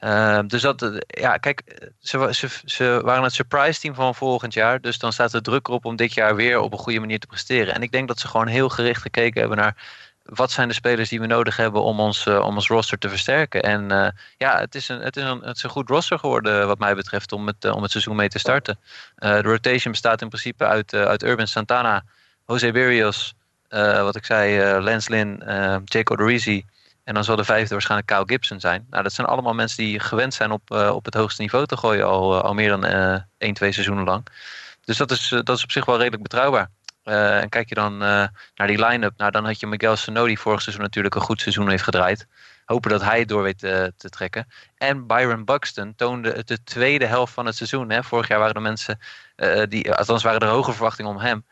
Uh, 0.00 0.38
dus 0.46 0.62
dat, 0.62 1.04
ja, 1.06 1.36
kijk, 1.36 1.62
ze, 2.00 2.28
ze, 2.30 2.48
ze, 2.64 3.00
waren 3.04 3.22
het 3.22 3.32
surprise 3.32 3.80
team 3.80 3.94
van 3.94 4.14
volgend 4.14 4.54
jaar. 4.54 4.80
Dus 4.80 4.98
dan 4.98 5.12
staat 5.12 5.32
er 5.32 5.42
druk 5.42 5.68
op 5.68 5.84
om 5.84 5.96
dit 5.96 6.14
jaar 6.14 6.36
weer 6.36 6.60
op 6.60 6.72
een 6.72 6.78
goede 6.78 7.00
manier 7.00 7.18
te 7.18 7.26
presteren. 7.26 7.74
En 7.74 7.82
ik 7.82 7.92
denk 7.92 8.08
dat 8.08 8.18
ze 8.18 8.28
gewoon 8.28 8.46
heel 8.46 8.68
gericht 8.68 9.02
gekeken 9.02 9.40
hebben 9.40 9.58
naar 9.58 9.76
wat 10.22 10.50
zijn 10.50 10.68
de 10.68 10.74
spelers 10.74 11.08
die 11.08 11.20
we 11.20 11.26
nodig 11.26 11.56
hebben 11.56 11.82
om 11.82 12.00
ons, 12.00 12.26
om 12.26 12.54
ons 12.54 12.68
roster 12.68 12.98
te 12.98 13.08
versterken. 13.08 13.62
En 13.62 14.14
ja, 14.38 14.58
het 14.58 14.74
is, 14.74 14.88
een, 14.88 15.00
het, 15.00 15.16
is 15.16 15.24
een, 15.24 15.40
het 15.40 15.62
goed 15.62 15.88
roster 15.88 16.18
geworden 16.18 16.66
wat 16.66 16.78
mij 16.78 16.94
betreft 16.94 17.32
om 17.32 17.46
het, 17.46 17.64
om 17.64 17.82
het 17.82 17.90
seizoen 17.90 18.16
mee 18.16 18.28
te 18.28 18.38
starten. 18.38 18.78
de 19.14 19.42
rotation 19.42 19.92
bestaat 19.92 20.22
in 20.22 20.28
principe 20.28 20.64
uit, 20.64 20.94
uit 20.94 21.22
Urban 21.22 21.46
Santana, 21.46 22.04
Jose 22.46 22.72
Berrios, 22.72 23.34
wat 23.68 24.16
ik 24.16 24.24
zei, 24.24 24.80
Lance 24.80 25.10
Lynn, 25.10 25.42
Jake 25.84 26.12
Odorizzi. 26.12 26.64
En 27.04 27.14
dan 27.14 27.24
zal 27.24 27.36
de 27.36 27.44
vijfde 27.44 27.72
waarschijnlijk 27.72 28.10
Kyle 28.10 28.22
Gibson 28.26 28.60
zijn. 28.60 28.86
Nou, 28.90 29.02
dat 29.02 29.12
zijn 29.12 29.26
allemaal 29.26 29.54
mensen 29.54 29.84
die 29.84 30.00
gewend 30.00 30.34
zijn 30.34 30.50
op, 30.50 30.70
uh, 30.70 30.90
op 30.94 31.04
het 31.04 31.14
hoogste 31.14 31.40
niveau 31.40 31.66
te 31.66 31.76
gooien 31.76 32.06
al, 32.06 32.36
uh, 32.36 32.42
al 32.42 32.54
meer 32.54 32.68
dan 32.68 32.86
uh, 32.86 33.18
1, 33.38 33.54
2 33.54 33.72
seizoenen 33.72 34.04
lang. 34.04 34.26
Dus 34.84 34.96
dat 34.96 35.10
is, 35.10 35.28
dat 35.28 35.56
is 35.56 35.62
op 35.62 35.70
zich 35.70 35.84
wel 35.84 35.96
redelijk 35.96 36.22
betrouwbaar. 36.22 36.70
en 37.02 37.48
kijk 37.48 37.68
je 37.68 37.74
dan 37.74 37.96
naar 37.98 38.66
die 38.66 38.84
line-up, 38.86 39.12
nou, 39.16 39.30
dan 39.30 39.44
had 39.44 39.60
je 39.60 39.66
Miguel 39.66 39.96
Sano 39.96 40.26
die 40.26 40.38
vorig 40.38 40.62
seizoen 40.62 40.82
natuurlijk 40.82 41.14
een 41.14 41.20
goed 41.20 41.40
seizoen 41.40 41.68
heeft 41.68 41.82
gedraaid. 41.82 42.26
Hopen 42.64 42.90
dat 42.90 43.02
hij 43.02 43.18
het 43.18 43.28
door 43.28 43.42
weet 43.42 43.58
te, 43.58 43.92
trekken. 43.96 44.46
En 44.76 45.06
Byron 45.06 45.44
Buxton 45.44 45.94
toonde 45.96 46.32
het 46.32 46.48
de 46.48 46.62
tweede 46.64 47.06
helft 47.06 47.32
van 47.32 47.46
het 47.46 47.56
seizoen. 47.56 47.90
Hè. 47.90 48.02
Vorig 48.02 48.28
jaar 48.28 48.38
waren 48.38 48.54
er 48.54 48.62
mensen, 48.62 48.98
die, 49.68 49.92
althans 49.92 50.22
waren 50.22 50.40
er 50.40 50.48
hoge 50.48 50.72
verwachtingen 50.72 51.10
om 51.10 51.18
hem. 51.18 51.44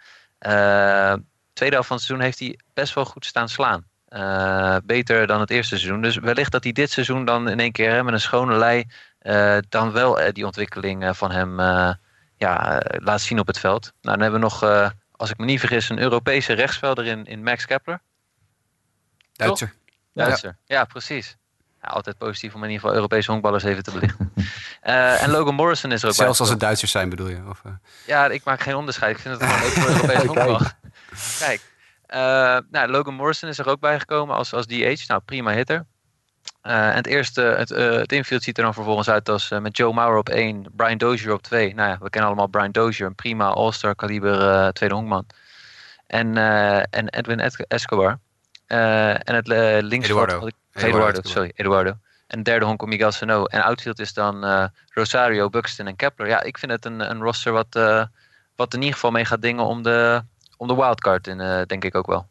tweede 1.53 1.75
helft 1.75 1.89
van 1.89 1.97
het 1.97 2.07
seizoen 2.07 2.21
heeft 2.21 2.39
hij 2.39 2.59
best 2.75 2.95
wel 2.95 3.05
goed 3.05 3.27
staan 3.27 3.49
slaan. 3.49 3.91
Uh, 4.15 4.77
beter 4.85 5.27
dan 5.27 5.41
het 5.41 5.51
eerste 5.51 5.79
seizoen. 5.79 6.03
Dus 6.03 6.17
wellicht 6.17 6.53
dat 6.53 6.65
hij 6.65 6.73
dit 6.73 6.91
seizoen 6.91 7.25
dan 7.25 7.49
in 7.49 7.61
één 7.61 7.73
keer 7.73 7.91
hè, 7.91 8.05
met 8.05 8.15
een 8.15 8.21
schone 8.21 8.57
lei 8.57 8.85
uh, 9.23 9.57
dan 9.69 9.93
wel 9.93 10.21
uh, 10.21 10.29
die 10.33 10.47
ontwikkeling 10.47 11.17
van 11.17 11.31
hem 11.31 11.61
ja, 12.37 12.83
laat 12.87 13.21
zien 13.21 13.39
op 13.39 13.47
het 13.47 13.59
veld. 13.59 13.83
Nou, 13.83 14.19
dan 14.19 14.21
hebben 14.21 14.41
we 14.41 14.47
nog, 14.47 14.63
als 15.13 15.31
ik 15.31 15.39
me 15.39 15.45
niet 15.45 15.61
vergis, 15.61 15.89
een 15.89 15.99
Europese 15.99 16.53
rechtsvelder 16.53 17.07
in, 17.07 17.25
in 17.25 17.43
Max 17.43 17.67
Kepler. 17.67 18.01
Duitser. 19.33 19.75
Ja. 20.13 20.25
Duitser, 20.25 20.57
ja, 20.65 20.77
ja 20.77 20.85
precies. 20.85 21.37
Ja, 21.83 21.89
altijd 21.89 22.19
positief 22.19 22.55
om 22.55 22.63
in 22.63 22.71
ieder 22.71 22.81
geval 22.81 22.97
Europese 22.97 23.31
honkballers 23.31 23.65
even 23.65 23.83
te 23.83 23.91
belichten. 23.91 24.33
en 25.23 25.31
Logan 25.31 25.55
Morrison 25.55 25.93
is 25.93 26.03
er 26.03 26.09
ook 26.09 26.15
Zelfs 26.15 26.41
als 26.41 26.49
het 26.49 26.61
Duitsers 26.61 26.91
zijn 26.91 27.09
bedoel 27.09 27.29
je? 27.29 27.43
Of, 27.49 27.63
Ja, 28.07 28.27
ik 28.27 28.45
maak 28.45 28.61
geen 28.61 28.75
onderscheid. 28.75 29.17
Ik 29.17 29.23
vind 29.23 29.35
het 29.35 29.51
gewoon 29.51 29.63
leuk 29.63 29.73
voor 29.73 29.89
Europese 29.89 30.27
honkbal. 30.27 30.61
Kijk. 31.47 31.71
Uh, 32.15 32.59
nou, 32.71 32.89
Logan 32.89 33.15
Morrison 33.15 33.49
is 33.49 33.59
er 33.59 33.69
ook 33.69 33.81
bij 33.81 33.99
gekomen 33.99 34.37
als, 34.37 34.53
als 34.53 34.67
DH. 34.67 35.07
Nou, 35.07 35.21
prima 35.25 35.53
hitter. 35.53 35.87
Uh, 36.63 36.89
en 36.89 36.95
het 36.95 37.07
eerste, 37.07 37.41
het, 37.41 37.71
uh, 37.71 37.91
het 37.91 38.13
infield 38.13 38.43
ziet 38.43 38.59
er 38.59 38.65
dan 38.65 38.75
vervolgens 38.75 39.09
uit 39.09 39.29
als 39.29 39.49
met 39.49 39.77
Joe 39.77 39.93
Mauer 39.93 40.17
op 40.17 40.29
1, 40.29 40.67
Brian 40.77 40.99
Dozier 40.99 41.33
op 41.33 41.43
2. 41.43 41.75
Nou 41.75 41.89
ja, 41.89 41.99
we 42.01 42.11
kennen 42.11 42.31
allemaal 42.31 42.47
Brian 42.47 42.71
Dozier, 42.71 43.07
een 43.07 43.15
prima 43.15 43.49
All-Star 43.49 43.95
kaliber 43.95 44.73
tweede 44.73 44.95
honkman. 44.95 45.27
En, 46.07 46.37
en 46.91 47.09
Edwin 47.09 47.41
Ed 47.41 47.67
Escobar. 47.69 48.19
en 48.67 49.35
het 49.35 49.47
linksveld... 49.47 50.03
Eduardo. 50.05 50.49
Eduardo. 50.73 50.97
Eduardo, 50.99 51.21
sorry, 51.23 51.53
Eduardo. 51.55 51.95
En 52.27 52.43
derde 52.43 52.65
honk 52.65 52.87
Miguel 52.87 53.13
Sano. 53.13 53.45
En 53.45 53.63
outfield 53.63 53.99
is 53.99 54.13
dan 54.13 54.71
Rosario, 54.89 55.49
Buxton 55.49 55.87
en 55.87 55.97
Kepler. 55.97 56.29
Ja, 56.29 56.43
ik 56.43 56.59
vind 56.59 56.73
het 56.73 56.85
een, 56.85 57.11
een 57.11 57.21
roster 57.21 57.53
wat, 57.53 57.75
wat 58.57 58.75
in 58.75 58.81
ieder 58.81 58.95
geval 58.95 59.11
mee 59.11 59.25
gaat 59.25 59.43
dingen 59.43 59.65
om 59.65 59.83
de 59.83 60.23
om 60.63 60.69
de 60.69 60.75
wildcard 60.75 61.27
in, 61.27 61.41
uh, 61.41 61.63
denk 61.67 61.85
ik 61.85 61.95
ook 61.95 62.07
wel. 62.07 62.27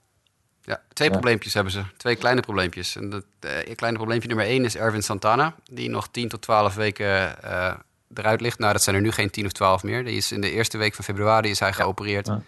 Ja, 0.64 0.82
twee 0.94 1.08
ja. 1.08 1.14
probleempjes 1.14 1.54
hebben 1.54 1.74
ze. 1.74 1.84
Twee 1.98 2.16
kleine 2.16 2.42
probleempjes. 2.42 2.96
En 2.96 3.10
dat 3.10 3.24
uh, 3.46 3.76
kleine 3.76 3.98
probleempje 3.98 4.28
nummer 4.28 4.46
één 4.46 4.66
is 4.66 4.76
Erwin 4.76 5.04
Santana, 5.04 5.56
die 5.72 5.90
nog 5.90 6.08
10 6.08 6.30
tot 6.30 6.42
12 6.42 6.76
weken 6.76 7.36
uh, 7.46 7.74
eruit 8.14 8.42
ligt. 8.42 8.60
Nou, 8.60 8.74
dat 8.74 8.84
zijn 8.84 8.96
er 8.96 9.02
nu 9.02 9.12
geen 9.12 9.30
10 9.30 9.46
of 9.46 9.52
12 9.52 9.84
meer. 9.84 10.04
Die 10.04 10.18
is 10.18 10.32
in 10.32 10.42
de 10.42 10.52
eerste 10.52 10.78
week 10.78 10.94
van 10.94 11.04
februari 11.04 11.50
is 11.50 11.60
hij 11.60 11.68
ja. 11.68 11.74
geopereerd 11.74 12.28
ja. 12.28 12.42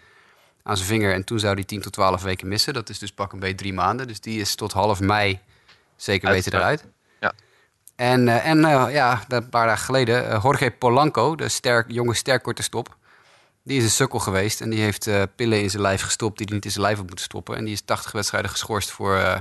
aan 0.62 0.76
zijn 0.76 0.88
vinger. 0.88 1.12
En 1.12 1.24
toen 1.24 1.38
zou 1.38 1.54
hij 1.54 1.64
10 1.64 1.80
tot 1.80 1.92
12 1.92 2.22
weken 2.22 2.48
missen. 2.48 2.74
Dat 2.74 2.88
is 2.88 2.98
dus 2.98 3.12
pak 3.12 3.32
een 3.32 3.38
beetje 3.38 3.54
drie 3.54 3.72
maanden. 3.72 4.06
Dus 4.06 4.20
die 4.20 4.40
is 4.40 4.54
tot 4.54 4.72
half 4.72 5.00
mei 5.00 5.40
zeker 5.96 6.30
weten 6.30 6.52
eruit. 6.52 6.84
Ja. 7.20 7.32
En, 7.96 8.28
en 8.28 8.60
ja, 8.90 9.24
een 9.28 9.48
paar 9.48 9.66
dagen 9.66 9.84
geleden, 9.84 10.40
Jorge 10.42 10.70
Polanco, 10.70 11.34
de 11.34 11.48
sterk, 11.48 11.90
jonge 11.90 12.14
sterkkorte 12.14 12.62
stop 12.62 12.96
die 13.64 13.78
is 13.78 13.84
een 13.84 13.90
sukkel 13.90 14.18
geweest 14.18 14.60
en 14.60 14.70
die 14.70 14.80
heeft 14.80 15.06
uh, 15.06 15.22
pillen 15.36 15.62
in 15.62 15.70
zijn 15.70 15.82
lijf 15.82 16.02
gestopt 16.02 16.36
die 16.38 16.46
hij 16.46 16.54
niet 16.54 16.64
in 16.64 16.70
zijn 16.70 16.84
lijf 16.84 16.96
had 16.96 17.06
moeten 17.06 17.24
stoppen. 17.24 17.56
En 17.56 17.64
die 17.64 17.72
is 17.72 17.80
80 17.80 18.12
wedstrijden 18.12 18.50
geschorst 18.50 18.90
voor 18.90 19.16
uh, 19.16 19.38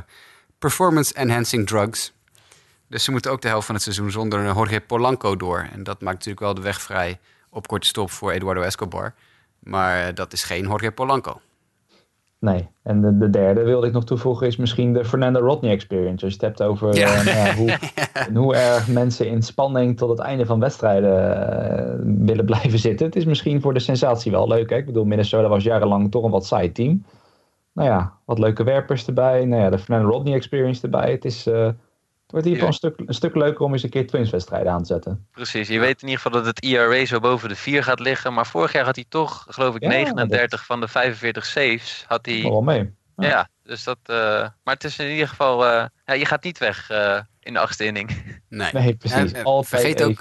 performance 0.59 1.13
enhancing 1.13 1.67
drugs. 1.67 2.13
Dus 2.87 3.03
ze 3.03 3.11
moeten 3.11 3.31
ook 3.31 3.41
de 3.41 3.47
helft 3.47 3.65
van 3.65 3.75
het 3.75 3.83
seizoen 3.83 4.11
zonder 4.11 4.43
Jorge 4.43 4.79
Polanco 4.79 5.35
door. 5.35 5.69
En 5.71 5.83
dat 5.83 6.01
maakt 6.01 6.15
natuurlijk 6.15 6.39
wel 6.39 6.53
de 6.53 6.61
weg 6.61 6.81
vrij 6.81 7.19
op 7.49 7.67
korte 7.67 7.87
stop 7.87 8.11
voor 8.11 8.31
Eduardo 8.31 8.61
Escobar. 8.61 9.13
Maar 9.59 10.07
uh, 10.07 10.15
dat 10.15 10.33
is 10.33 10.43
geen 10.43 10.63
Jorge 10.63 10.91
Polanco. 10.91 11.41
Nee, 12.43 12.67
en 12.81 13.01
de, 13.01 13.17
de, 13.17 13.29
derde 13.29 13.63
wilde 13.63 13.87
ik 13.87 13.93
nog 13.93 14.05
toevoegen 14.05 14.47
is 14.47 14.57
misschien 14.57 14.93
de 14.93 15.05
Fernando 15.05 15.39
Rodney 15.39 15.71
experience. 15.71 16.25
Als 16.25 16.33
je 16.33 16.45
het 16.45 16.57
hebt 16.57 16.69
over 16.69 16.95
ja. 16.95 17.21
Uh, 17.21 17.25
ja, 17.25 17.55
hoe, 17.55 17.77
hoe 18.41 18.55
erg 18.55 18.87
mensen 18.87 19.27
in 19.27 19.41
spanning 19.41 19.97
tot 19.97 20.09
het 20.09 20.19
einde 20.19 20.45
van 20.45 20.59
wedstrijden 20.59 21.11
uh, 21.11 22.25
willen 22.25 22.45
blijven 22.45 22.79
zitten. 22.79 23.05
Het 23.05 23.15
is 23.15 23.25
misschien 23.25 23.61
voor 23.61 23.73
de 23.73 23.79
sensatie 23.79 24.31
wel 24.31 24.47
leuk. 24.47 24.69
Hè? 24.69 24.75
Ik 24.75 24.85
bedoel, 24.85 25.05
Minnesota 25.05 25.47
was 25.47 25.63
jarenlang 25.63 26.11
toch 26.11 26.23
een 26.23 26.31
wat 26.31 26.45
saai 26.45 26.71
team. 26.71 27.05
Nou 27.73 27.89
ja, 27.89 28.13
wat 28.25 28.39
leuke 28.39 28.63
werpers 28.63 29.07
erbij. 29.07 29.45
Nou 29.45 29.61
ja, 29.61 29.69
de 29.69 29.79
Fernando 29.79 30.09
Rodney 30.09 30.33
experience 30.33 30.83
erbij. 30.83 31.11
Het 31.11 31.25
is... 31.25 31.47
Uh, 31.47 31.67
wordt 32.33 32.47
hier 32.47 32.63
een 32.63 32.73
stuk, 32.73 32.99
een 33.05 33.13
stuk 33.13 33.35
leuker 33.35 33.65
om 33.65 33.73
eens 33.73 33.83
een 33.83 33.89
keer 33.89 34.07
Twins-wedstrijden 34.07 34.71
aan 34.71 34.79
te 34.79 34.85
zetten. 34.85 35.27
Precies, 35.31 35.67
je 35.67 35.79
weet 35.79 36.01
in 36.01 36.07
ieder 36.07 36.21
geval 36.21 36.41
dat 36.41 36.45
het 36.45 36.63
ERA 36.63 37.05
zo 37.05 37.19
boven 37.19 37.49
de 37.49 37.55
4 37.55 37.83
gaat 37.83 37.99
liggen. 37.99 38.33
Maar 38.33 38.47
vorig 38.47 38.71
jaar 38.71 38.85
had 38.85 38.95
hij 38.95 39.05
toch, 39.09 39.45
geloof 39.49 39.75
ik, 39.75 39.81
ja, 39.81 39.87
39 39.87 40.49
dat... 40.49 40.59
van 40.59 40.79
de 40.79 40.87
45 40.87 41.45
saves. 41.45 42.05
Had 42.07 42.25
hij... 42.25 42.41
wel 42.41 42.61
mee. 42.61 42.93
Ja. 43.15 43.27
ja, 43.27 43.49
dus 43.63 43.83
dat. 43.83 43.97
Uh, 44.05 44.15
maar 44.63 44.73
het 44.73 44.83
is 44.83 44.99
in 44.99 45.11
ieder 45.11 45.27
geval. 45.27 45.65
Uh, 45.65 45.85
ja, 46.05 46.13
je 46.13 46.25
gaat 46.25 46.43
niet 46.43 46.57
weg 46.57 46.91
uh, 46.91 47.19
in 47.39 47.53
de 47.53 47.59
achtste 47.59 47.85
inning. 47.85 48.41
Nee, 48.49 48.71
nee 48.73 48.95
precies. 48.95 49.31
En, 49.31 49.43
Altijd 49.43 49.81
vergeet 49.81 50.03
ook. 50.03 50.19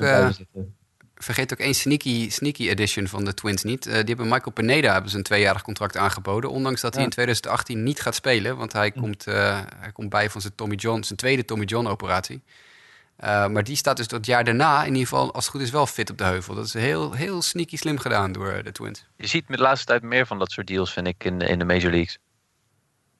Vergeet 1.22 1.52
ook 1.52 1.58
één 1.58 1.74
sneaky, 1.74 2.30
sneaky 2.30 2.68
edition 2.68 3.06
van 3.06 3.24
de 3.24 3.34
Twins 3.34 3.62
niet. 3.62 3.82
die 3.82 3.92
hebben 3.92 4.28
Michael 4.28 4.52
Pineda 4.52 4.92
hebben 4.92 5.10
ze 5.10 5.16
een 5.16 5.22
tweejarig 5.22 5.62
contract 5.62 5.96
aangeboden. 5.96 6.50
Ondanks 6.50 6.80
dat 6.80 6.90
ja. 6.90 6.96
hij 6.96 7.06
in 7.06 7.12
2018 7.12 7.82
niet 7.82 8.00
gaat 8.00 8.14
spelen. 8.14 8.56
Want 8.56 8.72
hij, 8.72 8.90
hm. 8.94 9.00
komt, 9.00 9.24
hij 9.24 9.92
komt 9.92 10.08
bij 10.08 10.30
van 10.30 10.40
zijn, 10.40 10.54
Tommy 10.54 10.74
John, 10.74 11.02
zijn 11.02 11.18
tweede 11.18 11.44
Tommy 11.44 11.64
John 11.64 11.86
operatie. 11.86 12.42
Uh, 13.20 13.46
maar 13.46 13.64
die 13.64 13.76
staat 13.76 13.96
dus 13.96 14.08
dat 14.08 14.26
jaar 14.26 14.44
daarna 14.44 14.80
in 14.80 14.86
ieder 14.86 15.08
geval, 15.08 15.32
als 15.34 15.44
het 15.44 15.54
goed 15.54 15.62
is, 15.62 15.70
wel 15.70 15.86
fit 15.86 16.10
op 16.10 16.18
de 16.18 16.24
heuvel. 16.24 16.54
Dat 16.54 16.64
is 16.64 16.72
heel, 16.72 17.12
heel 17.12 17.42
sneaky 17.42 17.76
slim 17.76 17.98
gedaan 17.98 18.32
door 18.32 18.62
de 18.62 18.72
Twins. 18.72 19.06
Je 19.16 19.26
ziet 19.26 19.48
met 19.48 19.58
de 19.58 19.64
laatste 19.64 19.86
tijd 19.86 20.02
meer 20.02 20.26
van 20.26 20.38
dat 20.38 20.50
soort 20.50 20.66
deals, 20.66 20.92
vind 20.92 21.06
ik, 21.06 21.24
in, 21.24 21.40
in 21.40 21.58
de 21.58 21.64
Major 21.64 21.90
Leagues. 21.90 22.18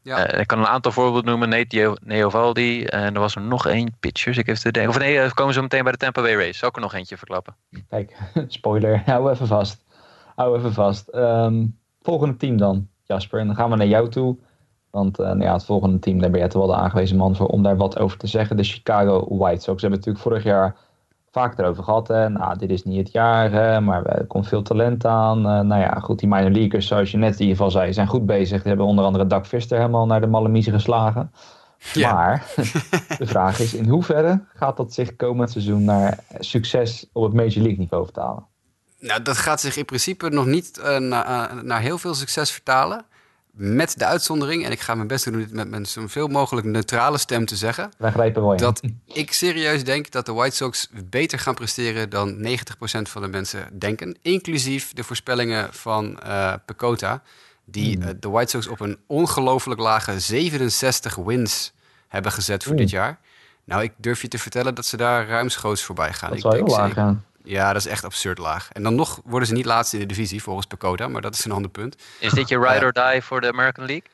Ja. 0.03 0.35
Uh, 0.35 0.41
ik 0.41 0.47
kan 0.47 0.59
een 0.59 0.67
aantal 0.67 0.93
voorbeelden 0.93 1.25
noemen. 1.25 1.49
Nate 1.49 1.97
Neovaldi. 2.05 2.85
En 2.85 3.15
er 3.15 3.21
was 3.21 3.35
er 3.35 3.43
nog 3.43 3.67
één. 3.67 3.97
Pitchers. 4.01 4.37
Ik 4.37 4.49
even 4.49 4.63
te 4.63 4.71
denken. 4.71 4.91
Of 4.91 4.99
nee, 4.99 5.35
komen 5.35 5.55
ze 5.55 5.61
meteen 5.61 5.83
bij 5.83 5.93
de 5.93 5.99
Tampa 5.99 6.23
Bay 6.23 6.35
Rays. 6.35 6.59
Zal 6.59 6.69
ik 6.69 6.75
er 6.75 6.81
nog 6.81 6.95
eentje 6.95 7.17
verklappen? 7.17 7.57
Kijk, 7.89 8.17
spoiler. 8.47 9.03
Hou 9.07 9.31
even 9.31 9.47
vast. 9.47 9.85
Hou 10.35 10.59
even 10.59 10.73
vast. 10.73 11.15
Um, 11.15 11.79
volgende 12.01 12.37
team 12.37 12.57
dan, 12.57 12.89
Jasper. 13.03 13.41
En 13.41 13.47
dan 13.47 13.57
gaan 13.57 13.71
we 13.71 13.77
naar 13.77 13.87
jou 13.87 14.09
toe. 14.09 14.37
Want 14.91 15.21
uh, 15.21 15.27
nou 15.27 15.43
ja, 15.43 15.53
het 15.53 15.65
volgende 15.65 15.99
team, 15.99 16.21
daar 16.21 16.31
ben 16.31 16.41
jij 16.41 16.49
toch 16.49 16.67
wel 16.67 16.77
de 16.77 16.83
aangewezen 16.83 17.17
man 17.17 17.37
voor 17.37 17.47
om 17.47 17.63
daar 17.63 17.77
wat 17.77 17.99
over 17.99 18.19
te 18.19 18.27
zeggen. 18.27 18.57
De 18.57 18.65
Chicago 18.65 19.37
White 19.37 19.63
Sox. 19.63 19.81
Ze 19.81 19.87
hebben 19.87 19.99
natuurlijk 19.99 20.25
vorig 20.25 20.45
jaar 20.45 20.77
vaak 21.33 21.59
erover 21.59 21.85
gehad. 21.85 22.09
Hè. 22.09 22.29
Nou, 22.29 22.59
dit 22.59 22.71
is 22.71 22.85
niet 22.85 22.99
het 22.99 23.13
jaar, 23.13 23.51
hè, 23.51 23.81
maar 23.81 24.07
er 24.07 24.27
komt 24.27 24.49
veel 24.49 24.63
talent 24.63 25.07
aan. 25.07 25.39
Uh, 25.39 25.61
nou 25.61 25.81
ja, 25.81 25.91
goed, 26.01 26.19
die 26.19 26.29
minor 26.29 26.51
leaguers, 26.51 26.87
zoals 26.87 27.11
je 27.11 27.17
net 27.17 27.33
in 27.33 27.41
ieder 27.41 27.57
geval 27.57 27.71
zei, 27.71 27.93
zijn 27.93 28.07
goed 28.07 28.27
bezig. 28.27 28.59
Die 28.59 28.69
hebben 28.69 28.87
onder 28.87 29.05
andere 29.05 29.27
Dak 29.27 29.47
Vister 29.47 29.79
helemaal 29.79 30.07
naar 30.07 30.21
de 30.21 30.27
Malamiezen 30.27 30.73
geslagen. 30.73 31.33
Ja. 31.93 32.15
Maar 32.15 32.47
de 33.19 33.27
vraag 33.27 33.61
is, 33.61 33.75
in 33.75 33.89
hoeverre 33.89 34.45
gaat 34.55 34.77
dat 34.77 34.93
zich 34.93 35.17
komend 35.17 35.51
seizoen 35.51 35.85
naar 35.85 36.19
succes 36.39 37.07
op 37.13 37.23
het 37.23 37.33
Major 37.33 37.63
League 37.63 37.79
niveau 37.79 38.05
vertalen? 38.05 38.47
Nou, 38.99 39.23
dat 39.23 39.37
gaat 39.37 39.61
zich 39.61 39.77
in 39.77 39.85
principe 39.85 40.29
nog 40.29 40.47
niet 40.47 40.79
uh, 40.79 40.99
naar, 40.99 41.55
uh, 41.57 41.63
naar 41.63 41.81
heel 41.81 41.99
veel 41.99 42.15
succes 42.15 42.51
vertalen. 42.51 43.05
Met 43.57 43.99
de 43.99 44.05
uitzondering, 44.05 44.65
en 44.65 44.71
ik 44.73 44.81
ga 44.81 44.95
mijn 44.95 45.09
best 45.09 45.25
doen 45.25 45.35
om 45.35 45.41
dit 45.41 45.53
met, 45.53 45.71
met 45.71 45.89
zoveel 45.89 46.29
mogelijk 46.29 46.67
neutrale 46.67 47.19
stem 47.19 47.45
te 47.47 47.57
zeggen. 47.57 47.93
Wij. 47.99 48.33
Dat 48.57 48.81
ik 49.07 49.33
serieus 49.33 49.85
denk 49.85 50.11
dat 50.11 50.27
de 50.27 50.33
White 50.33 50.57
Sox 50.57 50.89
beter 51.05 51.39
gaan 51.39 51.55
presteren 51.55 52.11
dan 52.11 52.47
90% 52.47 52.47
van 53.03 53.23
de 53.23 53.29
mensen 53.29 53.79
denken. 53.79 54.19
Inclusief 54.23 54.93
de 54.93 55.05
voorspellingen 55.05 55.69
van 55.75 56.21
eh 56.21 56.55
Pecota. 56.67 57.23
Die 57.65 57.95
Hmm. 57.97 58.03
eh, 58.09 58.15
de 58.21 58.29
White 58.29 58.51
Sox 58.51 58.67
op 58.67 58.81
een 58.81 58.99
ongelooflijk 59.07 59.81
lage 59.81 60.21
67 60.21 61.15
wins 61.15 61.73
hebben 62.09 62.33
gezet 62.33 62.63
voor 62.63 62.73
Oeh. 62.73 62.81
dit 62.81 62.91
jaar. 62.91 63.19
Nou, 63.65 63.83
ik 63.83 63.93
durf 63.97 64.23
je 64.23 64.29
te 64.29 64.39
vertellen 64.39 64.75
dat 64.75 64.87
ze 64.87 64.97
daar 64.97 65.27
ruimschoots 65.29 65.83
voorbij 65.83 66.13
gaan. 66.13 66.29
dat 66.29 66.39
ik 66.39 66.45
wel 66.45 66.53
heel 66.53 66.67
laag, 66.67 66.87
zeker- 66.89 67.17
ja. 67.45 67.73
Dat 67.73 67.85
is 67.85 67.91
echt 67.91 68.05
absurd 68.05 68.39
laag. 68.39 68.69
En 68.73 68.83
dan 68.83 68.95
nog 68.95 69.21
worden 69.25 69.49
ze 69.49 69.55
niet 69.55 69.65
laatste 69.65 69.97
in 69.97 70.03
de 70.03 70.09
divisie, 70.15 70.43
volgens 70.43 70.67
Pecota. 70.67 71.09
Maar 71.09 71.23
dat 71.23 71.35
is 71.35 71.45
een 71.45 71.53
ander 71.53 71.71
punt. 71.71 71.97
Is 72.19 72.33
dit 72.33 72.49
je 72.49 72.59
ride 72.59 72.85
or 72.87 72.93
die 72.93 73.23
voor 73.23 73.41
de 73.41 73.49
American 73.49 73.85
League? 73.87 74.07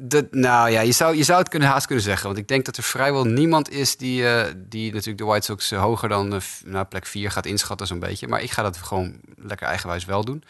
De, 0.00 0.28
nou 0.30 0.70
ja, 0.70 0.80
je 0.80 0.92
zou, 0.92 1.16
je 1.16 1.22
zou 1.22 1.38
het 1.38 1.48
kunnen, 1.48 1.68
haast 1.68 1.86
kunnen 1.86 2.04
zeggen. 2.04 2.26
Want 2.26 2.38
ik 2.38 2.48
denk 2.48 2.64
dat 2.64 2.76
er 2.76 2.82
vrijwel 2.82 3.24
niemand 3.24 3.70
is 3.70 3.96
die, 3.96 4.28
eh, 4.28 4.52
die 4.56 4.90
natuurlijk 4.92 5.18
de 5.18 5.24
White 5.24 5.44
Sox 5.46 5.70
eh, 5.70 5.80
hoger 5.80 6.08
dan 6.08 6.34
eh, 6.34 6.40
f- 6.40 6.62
nou, 6.64 6.84
plek 6.84 7.06
4 7.06 7.30
gaat 7.30 7.46
inschatten 7.46 7.86
zo'n 7.86 7.98
beetje. 7.98 8.28
Maar 8.28 8.42
ik 8.42 8.50
ga 8.50 8.62
dat 8.62 8.76
gewoon 8.76 9.20
lekker 9.36 9.66
eigenwijs 9.66 10.04
wel 10.04 10.24
doen. 10.24 10.44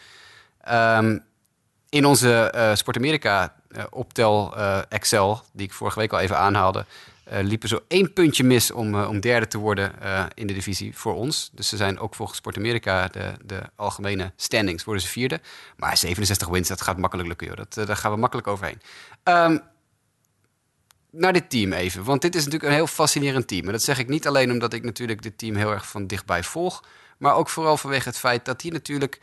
Ehm, 0.61 1.17
in 1.89 2.05
onze 2.05 2.43
eh 2.43 2.75
Sport 2.75 2.97
Amerika 2.97 3.53
eh, 3.69 3.83
optel 3.89 4.53
eh, 4.57 4.79
Excel, 4.89 5.41
die 5.53 5.65
ik 5.65 5.73
vorige 5.73 5.99
week 5.99 6.13
al 6.13 6.19
even 6.19 6.37
aanhaalde, 6.37 6.79
eh, 6.79 6.85
liepen 7.41 7.69
zo 7.69 7.79
één 7.87 8.13
puntje 8.13 8.43
mis 8.43 8.71
om, 8.71 8.95
eh, 8.95 9.09
om 9.09 9.19
derde 9.19 9.47
te 9.47 9.57
worden 9.57 10.01
eh, 10.01 10.25
in 10.33 10.47
de 10.47 10.53
divisie 10.53 10.97
voor 10.97 11.13
ons. 11.13 11.49
Dus 11.53 11.69
ze 11.69 11.77
zijn 11.77 11.99
ook 11.99 12.15
volgens 12.15 12.37
Sport 12.37 12.57
Amerika 12.57 13.07
de, 13.07 13.33
de 13.45 13.61
algemene 13.75 14.31
standings, 14.35 14.83
worden 14.83 15.03
ze 15.03 15.09
vierde. 15.09 15.41
Maar 15.77 15.97
67 15.97 16.47
wins, 16.47 16.67
dat 16.67 16.81
gaat 16.81 16.97
makkelijk 16.97 17.27
lukken, 17.27 17.47
joh. 17.47 17.55
Dat, 17.55 17.77
eh, 17.77 17.85
daar 17.85 17.97
gaan 17.97 18.11
we 18.11 18.17
makkelijk 18.17 18.47
overheen. 18.47 18.81
Ehm, 19.23 19.57
naar 21.11 21.33
dit 21.33 21.49
team 21.49 21.73
even, 21.73 22.03
want 22.03 22.21
dit 22.21 22.35
is 22.35 22.43
natuurlijk 22.43 22.69
een 22.69 22.77
heel 22.77 22.87
fascinerend 22.87 23.47
team. 23.47 23.65
En 23.65 23.71
dat 23.71 23.83
zeg 23.83 23.99
ik 23.99 24.07
niet 24.07 24.27
alleen 24.27 24.51
omdat 24.51 24.73
ik 24.73 24.83
natuurlijk 24.83 25.21
dit 25.21 25.37
team 25.37 25.55
heel 25.55 25.71
erg 25.71 25.87
van 25.87 26.07
dichtbij 26.07 26.43
volg, 26.43 26.83
maar 27.17 27.35
ook 27.35 27.49
vooral 27.49 27.77
vanwege 27.77 28.07
het 28.07 28.17
feit 28.17 28.45
dat 28.45 28.61
die 28.61 28.71
natuurlijk 28.71 29.19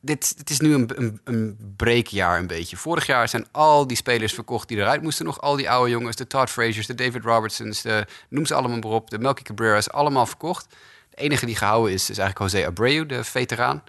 dit, 0.00 0.36
dit 0.36 0.50
is 0.50 0.60
nu 0.60 0.74
een, 0.74 0.90
een, 0.94 1.20
een 1.24 1.74
breekjaar 1.76 2.38
een 2.38 2.46
beetje. 2.46 2.76
Vorig 2.76 3.06
jaar 3.06 3.28
zijn 3.28 3.46
al 3.50 3.86
die 3.86 3.96
spelers 3.96 4.32
verkocht 4.32 4.68
die 4.68 4.78
eruit 4.78 5.02
moesten 5.02 5.24
nog. 5.24 5.40
Al 5.40 5.56
die 5.56 5.70
oude 5.70 5.90
jongens, 5.90 6.16
de 6.16 6.26
Todd 6.26 6.50
Frazier's, 6.50 6.86
de 6.86 6.94
David 6.94 7.24
Robertsons, 7.24 7.82
de, 7.82 8.06
noem 8.28 8.46
ze 8.46 8.54
allemaal 8.54 8.78
maar 8.78 8.90
op. 8.90 9.10
De 9.10 9.18
Melky 9.18 9.42
Cabrera's, 9.42 9.90
allemaal 9.90 10.26
verkocht. 10.26 10.66
De 11.10 11.16
enige 11.16 11.46
die 11.46 11.56
gehouden 11.56 11.92
is, 11.92 12.10
is 12.10 12.18
eigenlijk 12.18 12.52
José 12.52 12.66
Abreu, 12.66 13.06
de 13.06 13.24
veteraan. 13.24 13.82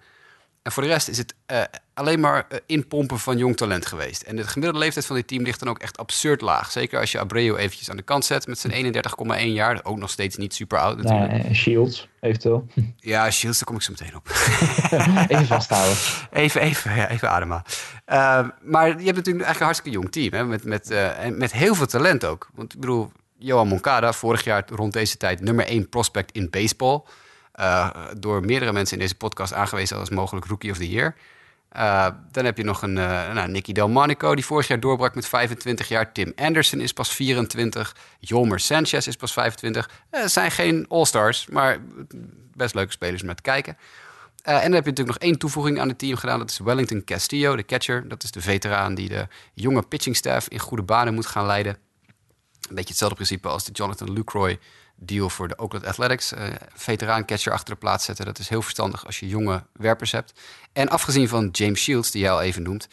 En 0.67 0.73
voor 0.73 0.83
de 0.83 0.89
rest 0.89 1.07
is 1.07 1.17
het 1.17 1.33
eh, 1.45 1.61
alleen 1.93 2.19
maar 2.19 2.45
eh, 2.49 2.57
inpompen 2.65 3.19
van 3.19 3.37
jong 3.37 3.57
talent 3.57 3.85
geweest. 3.85 4.21
En 4.21 4.35
de 4.35 4.43
gemiddelde 4.43 4.79
leeftijd 4.79 5.05
van 5.05 5.15
dit 5.15 5.27
team 5.27 5.43
ligt 5.43 5.59
dan 5.59 5.69
ook 5.69 5.79
echt 5.79 5.97
absurd 5.97 6.41
laag. 6.41 6.71
Zeker 6.71 6.99
als 6.99 7.11
je 7.11 7.19
Abreu 7.19 7.55
eventjes 7.55 7.89
aan 7.89 7.97
de 7.97 8.03
kant 8.03 8.25
zet 8.25 8.47
met 8.47 8.59
zijn 8.59 8.93
31,1 9.39 9.43
jaar. 9.43 9.79
Ook 9.83 9.97
nog 9.97 10.09
steeds 10.09 10.35
niet 10.35 10.53
super 10.53 10.79
oud 10.79 10.97
natuurlijk. 10.97 11.43
Nee, 11.43 11.53
Shields, 11.53 12.07
eventueel. 12.19 12.67
Ja, 12.99 13.31
Shields, 13.31 13.57
daar 13.57 13.67
kom 13.67 13.75
ik 13.75 13.81
zo 13.81 13.91
meteen 13.91 14.15
op. 14.15 14.29
Even 15.33 15.45
vasthouden. 15.45 15.97
Even, 16.43 16.61
even, 16.61 16.95
ja, 16.95 17.09
even 17.09 17.29
ademen. 17.29 17.63
Uh, 18.07 18.47
maar 18.61 18.87
je 18.87 18.93
hebt 18.93 19.15
natuurlijk 19.15 19.25
eigenlijk 19.25 19.59
een 19.59 19.65
hartstikke 19.65 19.97
jong 19.97 20.11
team. 20.11 20.33
Hè? 20.33 20.45
Met, 20.45 20.63
met, 20.63 20.91
uh, 20.91 21.25
en 21.25 21.37
met 21.37 21.51
heel 21.51 21.75
veel 21.75 21.85
talent 21.85 22.25
ook. 22.25 22.49
Want 22.55 22.73
ik 22.73 22.79
bedoel, 22.79 23.11
Johan 23.37 23.67
Moncada, 23.67 24.13
vorig 24.13 24.43
jaar 24.43 24.63
rond 24.69 24.93
deze 24.93 25.17
tijd 25.17 25.41
nummer 25.41 25.65
1 25.65 25.89
prospect 25.89 26.31
in 26.31 26.49
baseball. 26.49 27.03
Uh, 27.59 27.89
door 28.17 28.45
meerdere 28.45 28.73
mensen 28.73 28.97
in 28.97 29.01
deze 29.01 29.15
podcast 29.15 29.53
aangewezen 29.53 29.97
als 29.97 30.09
mogelijk 30.09 30.45
Rookie 30.45 30.71
of 30.71 30.77
the 30.77 30.89
Year. 30.89 31.15
Uh, 31.75 32.07
dan 32.31 32.45
heb 32.45 32.57
je 32.57 32.63
nog 32.63 32.81
een 32.81 32.97
uh, 32.97 33.33
nou, 33.33 33.49
Nicky 33.49 33.71
Delmonico, 33.71 34.35
die 34.35 34.45
vorig 34.45 34.67
jaar 34.67 34.79
doorbrak 34.79 35.15
met 35.15 35.27
25 35.27 35.87
jaar. 35.87 36.11
Tim 36.11 36.31
Anderson 36.35 36.79
is 36.79 36.93
pas 36.93 37.13
24. 37.13 37.95
Jolmer 38.19 38.59
Sanchez 38.59 39.07
is 39.07 39.15
pas 39.15 39.33
25. 39.33 39.89
Het 40.09 40.31
zijn 40.31 40.51
geen 40.51 40.85
all-stars, 40.89 41.47
maar 41.47 41.77
best 42.53 42.75
leuke 42.75 42.91
spelers 42.91 43.21
om 43.21 43.35
te 43.35 43.41
kijken. 43.41 43.77
En 44.43 44.53
dan 44.53 44.61
heb 44.61 44.83
je 44.83 44.89
natuurlijk 44.89 45.07
nog 45.07 45.29
één 45.29 45.37
toevoeging 45.37 45.79
aan 45.79 45.87
het 45.87 45.99
team 45.99 46.15
gedaan. 46.15 46.39
Dat 46.39 46.49
is 46.49 46.57
Wellington 46.57 47.03
Castillo, 47.03 47.55
de 47.55 47.65
catcher. 47.65 48.07
Dat 48.07 48.23
is 48.23 48.31
de 48.31 48.41
veteraan 48.41 48.95
die 48.95 49.09
de 49.09 49.27
jonge 49.53 49.81
pitchingstaff 49.81 50.47
in 50.47 50.59
goede 50.59 50.83
banen 50.83 51.13
moet 51.13 51.25
gaan 51.25 51.45
leiden. 51.45 51.77
Een 52.69 52.75
beetje 52.75 52.89
hetzelfde 52.89 53.15
principe 53.15 53.47
als 53.47 53.63
de 53.65 53.71
Jonathan 53.71 54.13
Lucroy 54.13 54.59
deal 54.97 55.29
voor 55.29 55.47
de 55.47 55.57
Oakland 55.57 55.85
Athletics. 55.85 56.33
Uh, 56.33 56.39
veteraan 56.73 57.25
catcher 57.25 57.51
achter 57.51 57.73
de 57.73 57.79
plaats 57.79 58.05
zetten. 58.05 58.25
Dat 58.25 58.39
is 58.39 58.49
heel 58.49 58.61
verstandig 58.61 59.05
als 59.05 59.19
je 59.19 59.27
jonge 59.27 59.63
werpers 59.73 60.11
hebt. 60.11 60.33
En 60.73 60.89
afgezien 60.89 61.27
van 61.27 61.49
James 61.51 61.81
Shields, 61.81 62.11
die 62.11 62.21
jij 62.21 62.31
al 62.31 62.41
even 62.41 62.61
noemt... 62.63 62.87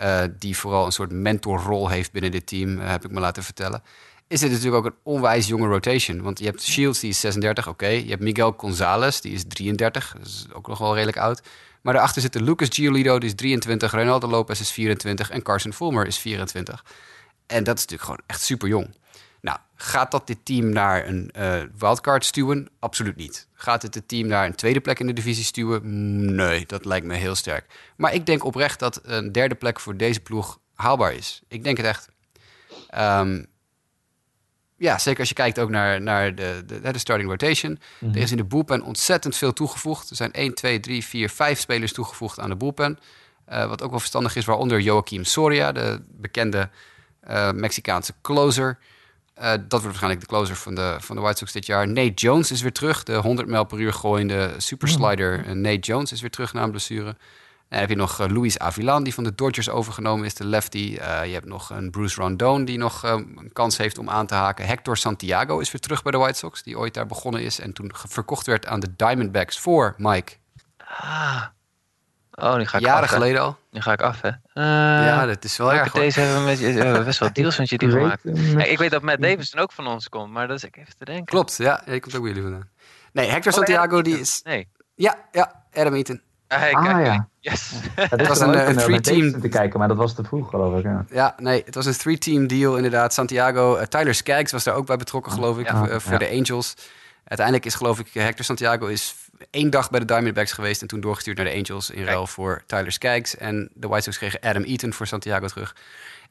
Uh, 0.00 0.22
die 0.38 0.56
vooral 0.56 0.86
een 0.86 0.92
soort 0.92 1.12
mentorrol 1.12 1.88
heeft 1.88 2.12
binnen 2.12 2.30
dit 2.30 2.46
team, 2.46 2.78
uh, 2.78 2.88
heb 2.88 3.04
ik 3.04 3.10
me 3.10 3.20
laten 3.20 3.42
vertellen... 3.42 3.82
is 4.28 4.40
dit 4.40 4.50
natuurlijk 4.50 4.76
ook 4.76 4.92
een 4.92 4.98
onwijs 5.02 5.46
jonge 5.46 5.68
rotation. 5.68 6.22
Want 6.22 6.38
je 6.38 6.44
hebt 6.44 6.62
Shields, 6.62 7.00
die 7.00 7.10
is 7.10 7.20
36, 7.20 7.68
oké. 7.68 7.86
Je 7.86 8.08
hebt 8.08 8.22
Miguel 8.22 8.54
Gonzalez, 8.56 9.20
die 9.20 9.32
is 9.32 9.44
33. 9.48 10.14
Dat 10.18 10.26
is 10.26 10.46
ook 10.52 10.68
nog 10.68 10.78
wel 10.78 10.94
redelijk 10.94 11.18
oud. 11.18 11.42
Maar 11.82 11.92
daarachter 11.92 12.22
zitten 12.22 12.42
Lucas 12.42 12.68
Giolito, 12.70 13.18
die 13.18 13.28
is 13.28 13.34
23. 13.34 13.92
Ronaldo 13.92 14.28
Lopez 14.28 14.60
is 14.60 14.70
24. 14.70 15.30
En 15.30 15.42
Carson 15.42 15.72
Fulmer 15.72 16.06
is 16.06 16.18
24. 16.18 16.84
En 17.46 17.64
dat 17.64 17.76
is 17.76 17.80
natuurlijk 17.80 18.02
gewoon 18.02 18.22
echt 18.26 18.42
super 18.42 18.68
jong. 18.68 18.94
Nou, 19.44 19.58
gaat 19.74 20.10
dat 20.10 20.26
dit 20.26 20.44
team 20.44 20.68
naar 20.68 21.06
een 21.06 21.30
uh, 21.38 21.62
wildcard 21.78 22.24
stuwen? 22.24 22.68
Absoluut 22.78 23.16
niet. 23.16 23.48
Gaat 23.52 23.82
het 23.82 23.94
het 23.94 24.08
team 24.08 24.26
naar 24.26 24.46
een 24.46 24.54
tweede 24.54 24.80
plek 24.80 25.00
in 25.00 25.06
de 25.06 25.12
divisie 25.12 25.44
stuwen? 25.44 26.34
Nee, 26.34 26.66
dat 26.66 26.84
lijkt 26.84 27.06
me 27.06 27.14
heel 27.14 27.34
sterk. 27.34 27.66
Maar 27.96 28.14
ik 28.14 28.26
denk 28.26 28.44
oprecht 28.44 28.78
dat 28.78 29.00
een 29.02 29.32
derde 29.32 29.54
plek 29.54 29.80
voor 29.80 29.96
deze 29.96 30.20
ploeg 30.20 30.58
haalbaar 30.74 31.14
is. 31.14 31.42
Ik 31.48 31.64
denk 31.64 31.76
het 31.76 31.86
echt. 31.86 32.08
Um, 32.98 33.46
ja, 34.76 34.98
zeker 34.98 35.20
als 35.20 35.28
je 35.28 35.34
kijkt 35.34 35.58
ook 35.58 35.70
naar, 35.70 36.00
naar 36.02 36.34
de, 36.34 36.62
de, 36.66 36.92
de 36.92 36.98
starting 36.98 37.30
rotation. 37.30 37.70
Mm 37.70 37.78
-hmm. 37.98 38.14
Er 38.16 38.22
is 38.22 38.30
in 38.30 38.36
de 38.36 38.44
bullpen 38.44 38.82
ontzettend 38.82 39.36
veel 39.36 39.52
toegevoegd. 39.52 40.10
Er 40.10 40.16
zijn 40.16 40.32
1, 40.32 40.54
2, 40.54 40.80
3, 40.80 41.04
4, 41.04 41.28
5 41.30 41.58
spelers 41.60 41.92
toegevoegd 41.92 42.40
aan 42.40 42.50
de 42.50 42.56
bullpen. 42.56 42.98
Uh, 43.48 43.66
wat 43.66 43.82
ook 43.82 43.90
wel 43.90 43.98
verstandig 43.98 44.36
is, 44.36 44.44
waaronder 44.44 44.80
Joaquim 44.80 45.24
Soria, 45.24 45.72
de 45.72 46.02
bekende 46.08 46.70
uh, 47.28 47.50
Mexicaanse 47.52 48.14
closer. 48.22 48.78
Uh, 49.38 49.50
dat 49.50 49.68
wordt 49.68 49.84
waarschijnlijk 49.84 50.20
de 50.20 50.26
closer 50.26 50.56
van 50.56 50.74
de, 50.74 50.96
van 51.00 51.16
de 51.16 51.22
White 51.22 51.38
Sox 51.38 51.52
dit 51.52 51.66
jaar. 51.66 51.88
Nate 51.88 52.12
Jones 52.14 52.50
is 52.50 52.62
weer 52.62 52.72
terug. 52.72 53.02
De 53.02 53.14
100 53.14 53.48
mijl 53.48 53.64
per 53.64 53.78
uur 53.78 53.92
gooiende 53.92 54.54
superslider 54.56 55.44
mm. 55.46 55.60
Nate 55.60 55.78
Jones 55.78 56.12
is 56.12 56.20
weer 56.20 56.30
terug 56.30 56.52
na 56.52 56.62
een 56.62 56.70
blessure. 56.70 57.08
En 57.08 57.16
dan 57.68 57.78
heb 57.78 57.88
je 57.88 57.96
nog 57.96 58.20
uh, 58.20 58.26
Luis 58.28 58.58
Avilan, 58.58 59.04
die 59.04 59.14
van 59.14 59.24
de 59.24 59.34
Dodgers 59.34 59.68
overgenomen 59.68 60.24
is, 60.24 60.34
de 60.34 60.46
lefty. 60.46 60.98
Uh, 61.00 61.26
je 61.26 61.32
hebt 61.32 61.46
nog 61.46 61.70
een 61.70 61.90
Bruce 61.90 62.20
Rondon, 62.20 62.64
die 62.64 62.78
nog 62.78 63.02
een 63.02 63.50
kans 63.52 63.76
heeft 63.76 63.98
om 63.98 64.10
aan 64.10 64.26
te 64.26 64.34
haken. 64.34 64.66
Hector 64.66 64.96
Santiago 64.96 65.58
is 65.58 65.72
weer 65.72 65.80
terug 65.80 66.02
bij 66.02 66.12
de 66.12 66.18
White 66.18 66.38
Sox, 66.38 66.62
die 66.62 66.78
ooit 66.78 66.94
daar 66.94 67.06
begonnen 67.06 67.42
is... 67.42 67.60
en 67.60 67.72
toen 67.72 67.90
verkocht 67.94 68.46
werd 68.46 68.66
aan 68.66 68.80
de 68.80 68.96
Diamondbacks 68.96 69.58
voor 69.58 69.94
Mike. 69.98 70.32
Ah. 70.78 71.44
Oh, 72.34 72.56
nu 72.56 72.66
ga 72.66 72.78
ik 72.78 72.84
Jaren 72.84 73.02
af, 73.02 73.10
geleden 73.10 73.40
al. 73.40 73.56
Nu 73.70 73.80
ga 73.80 73.92
ik 73.92 74.00
af, 74.00 74.20
hè? 74.20 74.30
ja, 75.06 75.26
dat 75.26 75.44
is 75.44 75.56
wel 75.56 75.72
erg. 75.72 75.92
Deze 75.92 76.20
hebben 76.20 76.38
we, 76.38 76.44
met, 76.44 76.58
we 76.58 76.66
hebben 76.66 77.04
best 77.04 77.18
wel 77.18 77.32
deals 77.42 77.58
met 77.58 77.68
jullie 77.68 77.90
gemaakt. 77.90 78.22
Hey, 78.24 78.68
ik 78.68 78.78
weet 78.78 78.90
dat 78.90 79.02
Matt 79.02 79.22
Davidson 79.22 79.60
ook 79.60 79.72
van 79.72 79.86
ons 79.86 80.08
komt, 80.08 80.32
maar 80.32 80.48
dat 80.48 80.56
is 80.56 80.64
ik 80.64 80.76
even 80.76 80.96
te 80.98 81.04
denken. 81.04 81.24
Klopt, 81.24 81.56
ja. 81.56 81.86
Ik 81.86 82.02
komt 82.02 82.14
ook 82.14 82.22
bij 82.22 82.30
jullie 82.30 82.48
vandaan. 82.48 82.68
Nee, 83.12 83.28
Hector 83.28 83.52
oh, 83.52 83.58
Santiago, 83.58 84.02
die 84.02 84.20
is... 84.20 84.40
Nee. 84.44 84.68
Ja, 84.94 85.16
ja, 85.32 85.64
Adam 85.72 85.94
Eaton. 85.94 86.20
Ah, 86.48 86.58
hey, 86.58 86.72
ah, 86.72 87.04
ja. 87.04 87.28
Yes. 87.40 87.72
Het 87.94 88.26
was 88.26 88.40
een, 88.40 88.68
een 88.68 88.76
three-team... 88.76 89.40
te 89.40 89.48
kijken, 89.48 89.78
maar 89.78 89.88
dat 89.88 89.96
was 89.96 90.14
te 90.14 90.24
vroeg, 90.24 90.50
geloof 90.50 90.78
ik. 90.78 90.84
Ja, 90.84 91.04
ja 91.10 91.34
nee, 91.38 91.62
het 91.64 91.74
was 91.74 91.86
een 91.86 91.96
three-team 91.96 92.46
deal 92.46 92.76
inderdaad. 92.76 93.14
Santiago, 93.14 93.76
uh, 93.76 93.82
Tyler 93.82 94.14
Skaggs 94.14 94.52
was 94.52 94.64
daar 94.64 94.74
ook 94.74 94.86
bij 94.86 94.96
betrokken, 94.96 95.32
geloof 95.32 95.58
ik, 95.58 95.66
ja. 95.66 95.88
uh, 95.88 95.98
voor 95.98 96.18
de 96.18 96.30
Angels. 96.30 96.74
Uiteindelijk 97.24 97.66
is, 97.66 97.74
geloof 97.74 97.98
ik, 97.98 98.08
Hector 98.12 98.44
Santiago 98.44 98.86
is 98.86 99.14
één 99.50 99.70
dag 99.70 99.90
bij 99.90 100.00
de 100.00 100.06
Diamondbacks 100.06 100.52
geweest... 100.52 100.82
en 100.82 100.88
toen 100.88 101.00
doorgestuurd 101.00 101.36
naar 101.36 101.46
de 101.46 101.54
Angels 101.54 101.90
in 101.90 102.04
ruil 102.04 102.26
voor 102.26 102.62
Tyler 102.66 102.92
Skaggs. 102.92 103.36
En 103.36 103.70
de 103.74 103.88
White 103.88 104.02
Sox 104.04 104.18
kregen 104.18 104.40
Adam 104.40 104.62
Eaton 104.62 104.92
voor 104.92 105.06
Santiago 105.06 105.46
terug. 105.46 105.76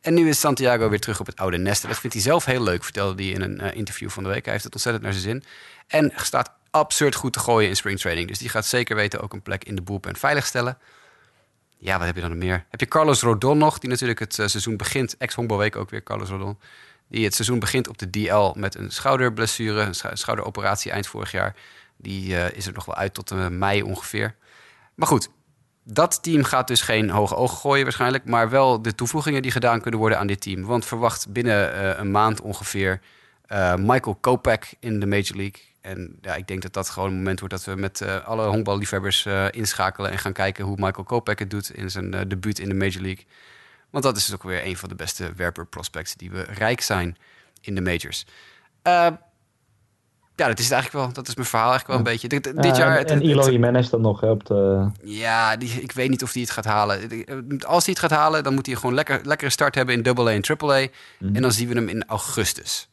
En 0.01 0.13
nu 0.13 0.29
is 0.29 0.39
Santiago 0.39 0.89
weer 0.89 0.99
terug 0.99 1.19
op 1.19 1.25
het 1.25 1.35
oude 1.35 1.57
nest. 1.57 1.83
En 1.83 1.89
dat 1.89 1.99
vindt 1.99 2.15
hij 2.15 2.25
zelf 2.25 2.45
heel 2.45 2.63
leuk, 2.63 2.83
vertelde 2.83 3.23
hij 3.23 3.31
in 3.31 3.41
een 3.41 3.61
uh, 3.61 3.75
interview 3.75 4.09
van 4.09 4.23
de 4.23 4.29
week. 4.29 4.43
Hij 4.43 4.51
heeft 4.51 4.63
het 4.63 4.73
ontzettend 4.73 5.03
naar 5.03 5.13
zijn 5.13 5.25
zin. 5.25 5.43
En 5.87 6.11
staat 6.15 6.51
absurd 6.69 7.15
goed 7.15 7.33
te 7.33 7.39
gooien 7.39 7.69
in 7.69 7.75
springtraining. 7.75 8.27
Dus 8.27 8.39
die 8.39 8.49
gaat 8.49 8.65
zeker 8.65 8.95
weten 8.95 9.21
ook 9.21 9.33
een 9.33 9.41
plek 9.41 9.63
in 9.63 9.75
de 9.75 9.81
bullpen 9.81 10.15
veiligstellen. 10.15 10.77
Ja, 11.77 11.97
wat 11.97 12.05
heb 12.05 12.15
je 12.15 12.21
dan 12.21 12.29
nog 12.29 12.39
meer? 12.39 12.65
Heb 12.69 12.79
je 12.79 12.85
Carlos 12.85 13.21
Rodon 13.21 13.57
nog, 13.57 13.79
die 13.79 13.89
natuurlijk 13.89 14.19
het 14.19 14.37
uh, 14.37 14.47
seizoen 14.47 14.77
begint. 14.77 15.17
Ex-Honkbalweek 15.17 15.75
ook 15.75 15.89
weer, 15.89 16.03
Carlos 16.03 16.29
Rodon. 16.29 16.57
Die 17.07 17.23
het 17.23 17.35
seizoen 17.35 17.59
begint 17.59 17.87
op 17.87 17.97
de 17.97 18.09
DL 18.09 18.59
met 18.59 18.75
een 18.75 18.91
schouderblessure. 18.91 19.81
Een 19.81 19.95
schou 19.95 20.15
schouderoperatie 20.15 20.91
eind 20.91 21.07
vorig 21.07 21.31
jaar. 21.31 21.55
Die 21.97 22.29
uh, 22.29 22.51
is 22.51 22.67
er 22.67 22.73
nog 22.73 22.85
wel 22.85 22.95
uit 22.95 23.13
tot 23.13 23.31
uh, 23.31 23.47
mei 23.47 23.81
ongeveer. 23.83 24.35
Maar 24.95 25.07
goed, 25.07 25.29
dat 25.83 26.23
team 26.23 26.43
gaat 26.43 26.67
dus 26.67 26.81
geen 26.81 27.09
hoge 27.09 27.35
ogen 27.35 27.57
gooien 27.57 27.83
waarschijnlijk. 27.83 28.25
Maar 28.25 28.49
wel 28.49 28.81
de 28.81 28.95
toevoegingen 28.95 29.41
die 29.41 29.51
gedaan 29.51 29.81
kunnen 29.81 29.99
worden 29.99 30.19
aan 30.19 30.27
dit 30.27 30.41
team. 30.41 30.63
Want 30.63 30.85
verwacht 30.85 31.29
binnen 31.29 31.75
uh, 31.75 31.97
een 31.97 32.11
maand 32.11 32.41
ongeveer 32.41 33.01
Michael 33.77 34.15
Kopech 34.15 34.73
in 34.79 34.99
de 34.99 35.05
Major 35.05 35.35
League. 35.35 35.61
En 35.81 36.17
ja, 36.21 36.35
ik 36.35 36.47
denk 36.47 36.61
dat 36.61 36.73
dat 36.73 36.89
gewoon 36.89 37.09
een 37.09 37.15
moment 37.15 37.39
wordt 37.39 37.53
dat 37.53 37.65
we 37.65 37.75
met 37.75 38.23
alle 38.25 38.47
honkballiefhebbers 38.47 39.25
inschakelen 39.51 40.11
en 40.11 40.17
gaan 40.17 40.33
kijken 40.33 40.65
hoe 40.65 40.75
Michael 40.79 41.03
Kopech 41.03 41.39
het 41.39 41.49
doet 41.49 41.69
in 41.69 41.91
zijn 41.91 42.27
debuut 42.27 42.59
in 42.59 42.69
de 42.69 42.75
Major 42.75 43.01
League. 43.01 43.25
Want 43.93 44.05
dat 44.05 44.17
is 44.17 44.25
dus 44.25 44.35
ook 44.35 44.43
weer 44.43 44.65
een 44.65 44.77
van 44.77 44.89
de 44.89 44.95
beste 44.95 45.33
werper 45.35 45.65
prospects 45.65 46.15
die 46.15 46.31
we 46.31 46.41
rijk 46.41 46.81
zijn 46.81 47.17
in 47.61 47.75
de 47.75 47.81
majors. 47.81 48.25
Uh, 48.83 49.07
ja, 50.35 50.47
dat 50.47 50.59
is 50.59 50.63
het 50.63 50.73
eigenlijk 50.73 51.05
wel. 51.05 51.13
Dat 51.13 51.27
is 51.27 51.35
mijn 51.35 51.47
verhaal 51.47 51.69
eigenlijk 51.69 51.99
wel 51.99 52.07
een 52.07 52.13
beetje. 52.13 52.27
Dit, 52.27 52.61
dit 52.63 52.77
jaar. 52.77 52.97
En, 52.97 53.05
en 53.05 53.21
Elo 53.21 53.49
Jimenez 53.49 53.89
dan 53.89 54.01
nog 54.01 54.23
op 54.23 54.45
de... 54.45 54.89
Ja, 55.03 55.57
die, 55.57 55.81
ik 55.81 55.91
weet 55.91 56.09
niet 56.09 56.23
of 56.23 56.33
hij 56.33 56.41
het 56.41 56.51
gaat 56.51 56.65
halen. 56.65 56.99
Als 57.65 57.85
hij 57.85 57.93
het 57.93 57.99
gaat 57.99 58.19
halen, 58.19 58.43
dan 58.43 58.53
moet 58.53 58.65
hij 58.65 58.75
gewoon 58.75 58.93
lekker, 58.93 59.19
lekkere 59.23 59.49
start 59.49 59.75
hebben 59.75 59.95
in 59.95 60.17
AA 60.17 60.31
en 60.31 60.43
AAA. 60.57 60.87
Mm 61.19 61.35
En 61.35 61.41
dan 61.41 61.51
zien 61.51 61.67
we 61.67 61.73
hem 61.73 61.87
in 61.87 62.05
augustus. 62.05 62.89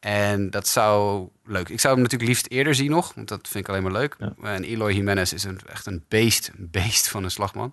En 0.00 0.50
dat 0.50 0.68
zou 0.68 1.28
leuk. 1.44 1.68
Ik 1.68 1.80
zou 1.80 1.94
hem 1.94 2.02
natuurlijk 2.02 2.30
liefst 2.30 2.46
eerder 2.50 2.74
zien 2.74 2.90
nog, 2.90 3.14
want 3.14 3.28
dat 3.28 3.48
vind 3.48 3.64
ik 3.64 3.70
alleen 3.70 3.82
maar 3.82 3.92
leuk. 3.92 4.16
En 4.42 4.64
Eloy 4.64 4.92
Jimenez 4.92 5.32
is 5.32 5.44
een, 5.44 5.60
echt 5.66 5.86
een 5.86 6.04
beest, 6.08 6.50
een 6.58 6.68
beest 6.70 7.08
van 7.08 7.24
een 7.24 7.30
slagman. 7.30 7.72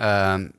Um, 0.00 0.52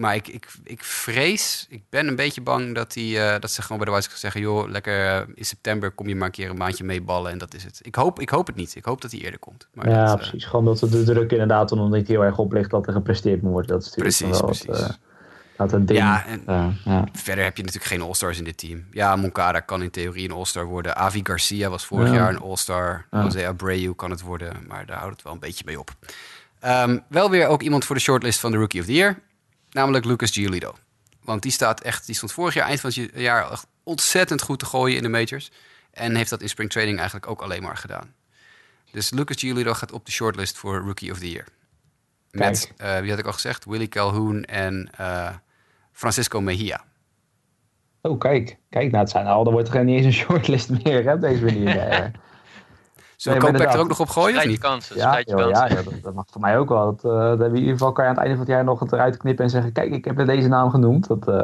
maar 0.00 0.14
ik, 0.14 0.28
ik, 0.28 0.46
ik 0.64 0.84
vrees, 0.84 1.66
ik 1.68 1.82
ben 1.88 2.08
een 2.08 2.16
beetje 2.16 2.40
bang 2.40 2.74
dat, 2.74 2.92
die, 2.92 3.16
uh, 3.16 3.34
dat 3.38 3.50
ze 3.50 3.62
gewoon 3.62 3.76
bij 3.76 3.86
de 3.86 3.92
White 3.92 4.08
Sox 4.08 4.20
zeggen... 4.20 4.40
joh, 4.40 4.68
lekker 4.68 5.20
uh, 5.20 5.34
in 5.34 5.44
september 5.44 5.90
kom 5.90 6.08
je 6.08 6.16
maar 6.16 6.26
een 6.26 6.32
keer 6.32 6.50
een 6.50 6.56
maandje 6.56 6.84
meeballen 6.84 7.32
en 7.32 7.38
dat 7.38 7.54
is 7.54 7.64
het. 7.64 7.80
Ik 7.82 7.94
hoop, 7.94 8.20
ik 8.20 8.28
hoop 8.28 8.46
het 8.46 8.56
niet. 8.56 8.74
Ik 8.74 8.84
hoop 8.84 9.00
dat 9.00 9.10
hij 9.10 9.20
eerder 9.20 9.38
komt. 9.38 9.68
Maar 9.74 9.88
ja, 9.88 10.04
dat, 10.04 10.08
uh, 10.08 10.16
precies. 10.16 10.44
Gewoon 10.44 10.64
dat 10.64 10.78
de 10.78 11.02
druk 11.04 11.30
inderdaad 11.30 11.72
omdat 11.72 11.90
niet 11.90 12.08
heel 12.08 12.24
erg 12.24 12.38
op 12.38 12.52
ligt 12.52 12.70
dat 12.70 12.86
er 12.86 12.92
gepresteerd 12.92 13.42
moet 13.42 13.52
worden. 13.52 13.70
Dat 13.70 13.82
is 13.82 13.90
precies, 13.90 14.40
wel 14.40 14.44
precies. 14.44 14.98
Ja, 15.86 16.26
en 16.26 16.42
ja. 16.84 17.06
verder 17.12 17.44
heb 17.44 17.56
je 17.56 17.62
natuurlijk 17.62 17.92
geen 17.92 18.02
All-Stars 18.02 18.38
in 18.38 18.44
dit 18.44 18.58
team. 18.58 18.84
Ja, 18.90 19.16
Moncada 19.16 19.60
kan 19.60 19.82
in 19.82 19.90
theorie 19.90 20.28
een 20.28 20.34
All-Star 20.34 20.64
worden. 20.64 20.96
Avi 20.96 21.20
Garcia 21.22 21.68
was 21.68 21.86
vorig 21.86 22.08
ja. 22.08 22.14
jaar 22.14 22.28
een 22.28 22.40
All-Star. 22.40 23.06
Jose 23.10 23.46
Abreu 23.46 23.94
kan 23.94 24.10
het 24.10 24.20
worden, 24.20 24.52
maar 24.68 24.86
daar 24.86 24.98
houdt 24.98 25.12
het 25.12 25.22
wel 25.22 25.32
een 25.32 25.38
beetje 25.38 25.64
mee 25.66 25.78
op. 25.78 25.90
Um, 26.66 27.02
wel 27.08 27.30
weer 27.30 27.46
ook 27.46 27.62
iemand 27.62 27.84
voor 27.84 27.94
de 27.94 28.00
shortlist 28.00 28.40
van 28.40 28.50
de 28.50 28.56
Rookie 28.56 28.80
of 28.80 28.86
the 28.86 28.92
Year. 28.92 29.18
Namelijk 29.70 30.04
Lucas 30.04 30.30
Giolito. 30.30 30.74
Want 31.24 31.42
die 31.42 31.52
staat 31.52 31.80
echt, 31.80 32.06
die 32.06 32.14
stond 32.14 32.32
vorig 32.32 32.54
jaar, 32.54 32.66
eind 32.66 32.80
van 32.80 32.90
het 32.94 33.10
jaar, 33.14 33.50
echt 33.50 33.66
ontzettend 33.82 34.42
goed 34.42 34.58
te 34.58 34.64
gooien 34.64 34.96
in 34.96 35.02
de 35.02 35.08
majors. 35.08 35.50
En 35.90 36.14
heeft 36.14 36.30
dat 36.30 36.42
in 36.42 36.48
spring 36.48 36.70
training 36.70 36.98
eigenlijk 36.98 37.30
ook 37.30 37.42
alleen 37.42 37.62
maar 37.62 37.76
gedaan. 37.76 38.14
Dus 38.90 39.10
Lucas 39.10 39.36
Giolito 39.38 39.74
gaat 39.74 39.92
op 39.92 40.06
de 40.06 40.12
shortlist 40.12 40.56
voor 40.56 40.78
Rookie 40.78 41.10
of 41.10 41.18
the 41.18 41.30
Year. 41.30 41.44
Met, 42.30 42.72
uh, 42.78 42.98
wie 42.98 43.10
had 43.10 43.18
ik 43.18 43.26
al 43.26 43.32
gezegd, 43.32 43.64
Willy 43.64 43.88
Calhoun 43.88 44.44
en 44.44 44.90
uh, 45.00 45.28
Francisco 45.92 46.40
Mejia. 46.40 46.84
Oh, 48.02 48.18
kijk. 48.18 48.56
Kijk, 48.70 48.90
nou, 48.90 49.02
het 49.02 49.10
zijn 49.10 49.26
al, 49.26 49.44
dan 49.44 49.52
wordt 49.52 49.74
er 49.74 49.84
niet 49.84 49.96
eens 49.96 50.06
een 50.06 50.20
shortlist 50.24 50.70
meer 50.84 51.04
hè, 51.04 51.12
op 51.12 51.20
deze 51.20 51.44
manier. 51.44 52.10
Zullen 53.20 53.40
we 53.40 53.50
nee, 53.50 53.66
er 53.66 53.78
ook 53.78 53.88
nog 53.88 54.00
op 54.00 54.08
gooien? 54.08 54.42
Je 54.42 54.48
niet? 54.48 54.58
kansen. 54.58 54.96
Ja, 54.96 55.16
je 55.16 55.24
joh, 55.26 55.36
kansen. 55.36 55.68
ja, 55.68 55.74
ja 55.74 55.82
dat, 55.82 56.02
dat, 56.02 56.14
mag 56.14 56.24
voor 56.30 56.40
mij 56.40 56.58
ook 56.58 56.68
wel. 56.68 56.84
Dat, 56.84 57.04
uh, 57.04 57.18
dat 57.18 57.28
hebben 57.28 57.50
we 57.50 57.56
in 57.56 57.60
ieder 57.60 57.72
geval 57.72 57.92
kan 57.92 58.04
je 58.04 58.10
aan 58.10 58.16
het 58.16 58.24
einde 58.24 58.38
van 58.38 58.46
het 58.46 58.56
jaar 58.56 58.64
nog 58.64 58.80
het 58.80 58.92
eruit 58.92 59.16
knippen 59.16 59.44
en 59.44 59.50
zeggen: 59.50 59.72
Kijk, 59.72 59.92
ik 59.92 60.04
heb 60.04 60.26
deze 60.26 60.48
naam 60.48 60.70
genoemd. 60.70 61.06
Dat, 61.06 61.28
uh, 61.28 61.34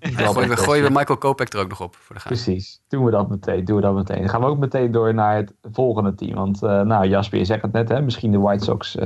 ja, 0.00 0.26
gooien, 0.26 0.48
we, 0.48 0.56
gooien 0.56 0.84
we 0.84 0.90
Michael 0.90 1.18
Kopek 1.18 1.52
er 1.52 1.60
ook 1.60 1.68
nog 1.68 1.80
op 1.80 1.96
voor 1.96 2.16
de. 2.16 2.22
Precies, 2.24 2.80
doen 2.88 3.04
we 3.04 3.10
dat 3.10 3.28
meteen. 3.28 3.64
Doen 3.64 3.76
we 3.76 3.82
dat 3.82 3.94
meteen. 3.94 4.20
Dan 4.20 4.28
gaan 4.28 4.40
we 4.40 4.46
ook 4.46 4.58
meteen 4.58 4.90
door 4.90 5.14
naar 5.14 5.36
het 5.36 5.52
volgende 5.72 6.14
team. 6.14 6.34
Want, 6.34 6.62
uh, 6.62 6.80
nou, 6.80 7.06
Jasper, 7.06 7.38
je 7.38 7.44
zegt 7.44 7.62
het 7.62 7.72
net, 7.72 7.88
hè, 7.88 8.02
misschien 8.02 8.30
de 8.30 8.38
White 8.38 8.64
Sox 8.64 8.96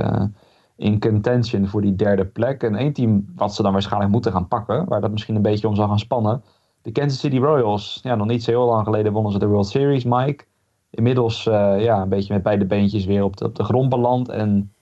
in 0.75 0.99
contention 0.99 1.67
voor 1.67 1.81
die 1.81 1.95
derde 1.95 2.25
plek. 2.25 2.63
En 2.63 2.75
één 2.75 2.93
team 2.93 3.25
wat 3.35 3.55
ze 3.55 3.61
dan 3.61 3.71
waarschijnlijk 3.71 4.11
moeten 4.11 4.31
gaan 4.31 4.47
pakken, 4.47 4.85
waar 4.85 5.01
dat 5.01 5.11
misschien 5.11 5.35
een 5.35 5.41
beetje 5.41 5.67
om 5.67 5.75
zal 5.75 5.87
gaan 5.87 5.99
spannen. 5.99 6.43
De 6.81 6.91
Kansas 6.91 7.19
City 7.19 7.37
Royals. 7.37 7.99
Ja, 8.03 8.15
nog 8.15 8.27
niet 8.27 8.43
zo 8.43 8.51
heel 8.51 8.65
lang 8.65 8.83
geleden 8.83 9.11
wonnen 9.11 9.31
ze 9.31 9.39
de 9.39 9.47
World 9.47 9.67
Series, 9.67 10.03
Mike 10.03 10.45
inmiddels 10.89 11.45
uh, 11.45 11.75
ja, 11.79 12.01
een 12.01 12.09
beetje 12.09 12.33
met 12.33 12.43
beide 12.43 12.65
beentjes 12.65 13.05
weer 13.05 13.23
op 13.23 13.37
de, 13.37 13.45
op 13.45 13.55
de 13.55 13.63
grond 13.63 13.89
beland. 13.89 14.29
En 14.29 14.73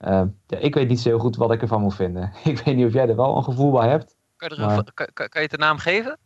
uh, 0.00 0.22
ja, 0.46 0.58
ik 0.58 0.74
weet 0.74 0.88
niet 0.88 1.00
zo 1.00 1.08
heel 1.08 1.18
goed 1.18 1.36
wat 1.36 1.52
ik 1.52 1.62
ervan 1.62 1.80
moet 1.80 1.94
vinden. 1.94 2.32
ik 2.44 2.58
weet 2.58 2.76
niet 2.76 2.86
of 2.86 2.92
jij 2.92 3.08
er 3.08 3.16
wel 3.16 3.36
een 3.36 3.44
gevoel 3.44 3.70
bij 3.70 3.88
hebt. 3.88 4.16
Kan 4.36 4.48
je, 4.48 4.54
er 4.54 4.66
maar... 4.66 4.78
een, 4.78 4.94
kan, 4.94 5.08
kan, 5.12 5.28
je 5.32 5.38
het 5.38 5.52
een 5.52 5.58
naam 5.58 5.78
geven? 5.78 6.18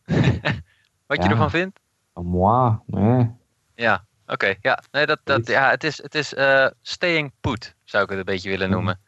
wat 1.06 1.16
ja. 1.16 1.24
je 1.24 1.30
ervan 1.30 1.50
vindt? 1.50 1.80
Moi, 2.14 2.76
nee. 2.86 3.30
Ja, 3.74 4.04
oké. 4.22 4.32
Okay, 4.32 4.58
ja, 4.60 4.82
nee, 4.90 5.06
dat, 5.06 5.18
dat, 5.24 5.46
ja, 5.46 5.70
het 5.70 5.84
is, 5.84 6.02
het 6.02 6.14
is 6.14 6.34
uh, 6.34 6.66
staying 6.82 7.32
put, 7.40 7.74
zou 7.84 8.02
ik 8.04 8.08
het 8.08 8.18
een 8.18 8.24
beetje 8.24 8.50
willen 8.50 8.70
noemen. 8.70 9.00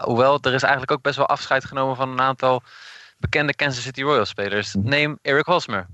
hoewel, 0.00 0.38
er 0.40 0.54
is 0.54 0.62
eigenlijk 0.62 0.92
ook 0.92 1.02
best 1.02 1.16
wel 1.16 1.26
afscheid 1.26 1.64
genomen 1.64 1.96
van 1.96 2.10
een 2.10 2.20
aantal 2.20 2.62
bekende 3.18 3.54
Kansas 3.54 3.82
City 3.82 4.02
Royals 4.02 4.28
spelers. 4.28 4.74
Neem 4.74 5.18
Eric 5.22 5.46
Hosmer 5.46 5.86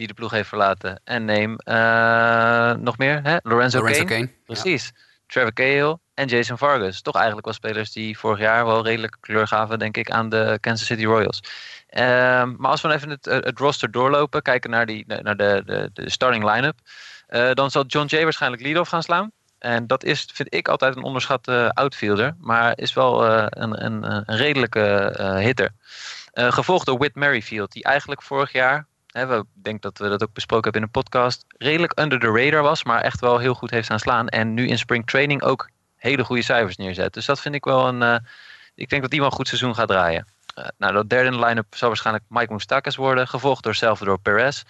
die 0.00 0.08
de 0.08 0.14
ploeg 0.14 0.30
heeft 0.30 0.48
verlaten. 0.48 1.00
En 1.04 1.24
neem 1.24 1.56
uh, 1.64 2.72
nog 2.72 2.98
meer, 2.98 3.20
hè? 3.22 3.36
Lorenzo, 3.42 3.78
Lorenzo 3.78 4.04
Kane. 4.04 4.04
Kane. 4.04 4.30
Precies. 4.44 4.84
Ja. 4.94 5.02
Trevor 5.26 5.52
Cahill 5.52 5.96
en 6.14 6.26
Jason 6.26 6.58
Vargas. 6.58 7.02
Toch 7.02 7.14
eigenlijk 7.14 7.44
wel 7.44 7.54
spelers 7.54 7.92
die 7.92 8.18
vorig 8.18 8.38
jaar 8.38 8.66
wel 8.66 8.84
redelijk 8.84 9.16
kleur 9.20 9.46
gaven, 9.46 9.78
denk 9.78 9.96
ik, 9.96 10.10
aan 10.10 10.28
de 10.28 10.58
Kansas 10.60 10.86
City 10.86 11.04
Royals. 11.04 11.40
Uh, 11.90 12.00
maar 12.56 12.70
als 12.70 12.80
we 12.80 12.92
even 12.92 13.10
het, 13.10 13.24
het, 13.24 13.58
roster 13.58 13.90
doorlopen, 13.90 14.42
kijken 14.42 14.70
naar, 14.70 14.86
die, 14.86 15.04
naar 15.06 15.36
de, 15.36 15.62
de, 15.64 15.90
de 15.92 16.10
starting 16.10 16.52
line-up, 16.52 16.78
uh, 17.28 17.52
dan 17.52 17.70
zal 17.70 17.84
John 17.86 18.06
Jay 18.06 18.22
waarschijnlijk 18.22 18.62
lead-off 18.62 18.90
gaan 18.90 19.02
slaan. 19.02 19.30
En 19.58 19.86
dat 19.86 20.04
is, 20.04 20.28
vind 20.32 20.54
ik, 20.54 20.68
altijd 20.68 20.96
een 20.96 21.02
onderschatte 21.02 21.70
outfielder, 21.74 22.34
maar 22.38 22.72
is 22.78 22.92
wel 22.92 23.26
een, 23.26 23.84
een, 23.84 24.02
een, 24.02 24.36
redelijke 24.36 25.14
hitter. 25.40 25.70
gevolgd 26.32 26.86
door 26.86 26.98
Whit 26.98 27.14
Merrifield, 27.14 27.72
die 27.72 27.84
eigenlijk 27.84 28.22
vorig 28.22 28.52
jaar 28.52 28.86
ik 29.12 29.42
denk 29.52 29.82
dat 29.82 29.98
we 29.98 30.08
dat 30.08 30.22
ook 30.22 30.32
besproken 30.32 30.64
hebben 30.64 30.82
in 30.82 30.86
een 30.86 31.02
podcast, 31.02 31.44
redelijk 31.48 31.98
under 32.00 32.20
the 32.20 32.26
radar 32.26 32.62
was, 32.62 32.84
maar 32.84 33.00
echt 33.00 33.20
wel 33.20 33.38
heel 33.38 33.54
goed 33.54 33.70
heeft 33.70 33.84
staan 33.84 33.98
slaan. 33.98 34.28
En 34.28 34.54
nu 34.54 34.68
in 34.68 34.78
spring 34.78 35.06
training 35.06 35.42
ook 35.42 35.70
hele 35.96 36.24
goede 36.24 36.42
cijfers 36.42 36.76
neerzet. 36.76 37.12
Dus 37.12 37.26
dat 37.26 37.40
vind 37.40 37.54
ik 37.54 37.64
wel 37.64 37.88
een. 37.88 38.00
Uh, 38.00 38.16
ik 38.74 38.88
denk 38.88 39.02
dat 39.02 39.12
wel 39.12 39.24
een 39.24 39.32
goed 39.32 39.48
seizoen 39.48 39.74
gaat 39.74 39.88
draaien. 39.88 40.26
Uh, 40.58 40.64
nou, 40.78 40.92
dat 40.92 41.08
derde 41.08 41.26
in 41.26 41.40
de 41.40 41.46
line-up 41.46 41.74
zal 41.74 41.88
waarschijnlijk 41.88 42.24
Mike 42.28 42.50
Moustakas 42.50 42.96
worden, 42.96 43.28
gevolgd 43.28 43.62
door 43.62 43.74
Salvador 43.74 44.18
Perez. 44.18 44.62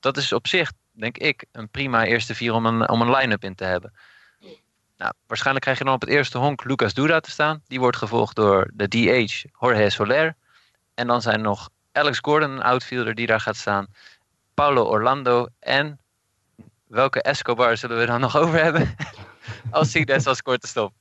Dat 0.00 0.16
is 0.16 0.32
op 0.32 0.46
zich, 0.46 0.72
denk 0.92 1.18
ik, 1.18 1.44
een 1.52 1.68
prima 1.68 2.04
eerste 2.04 2.34
vier 2.34 2.52
om 2.52 2.66
een, 2.66 2.88
om 2.88 3.00
een 3.00 3.10
line-up 3.10 3.44
in 3.44 3.54
te 3.54 3.64
hebben. 3.64 3.92
Nou, 4.96 5.12
waarschijnlijk 5.26 5.64
krijg 5.64 5.78
je 5.78 5.84
dan 5.84 5.94
op 5.94 6.00
het 6.00 6.10
eerste 6.10 6.38
honk 6.38 6.64
Lucas 6.64 6.94
Duda 6.94 7.20
te 7.20 7.30
staan. 7.30 7.62
Die 7.66 7.80
wordt 7.80 7.96
gevolgd 7.96 8.36
door 8.36 8.70
de 8.74 8.88
DH 8.88 9.44
Jorge 9.60 9.90
Soler. 9.90 10.34
En 10.94 11.06
dan 11.06 11.22
zijn 11.22 11.40
nog 11.40 11.68
Alex 11.96 12.18
Gordon, 12.22 12.50
een 12.50 12.62
outfielder 12.62 13.14
die 13.14 13.26
daar 13.26 13.40
gaat 13.40 13.56
staan. 13.56 13.86
Paulo 14.54 14.84
Orlando 14.84 15.46
en 15.60 15.98
welke 16.86 17.22
Escobar 17.22 17.76
zullen 17.76 17.98
we 17.98 18.06
dan 18.06 18.20
nog 18.20 18.36
over 18.42 18.62
hebben? 18.62 18.96
Alcides 19.70 20.26
als 20.26 20.42
korte 20.42 20.66
stop. 20.66 20.92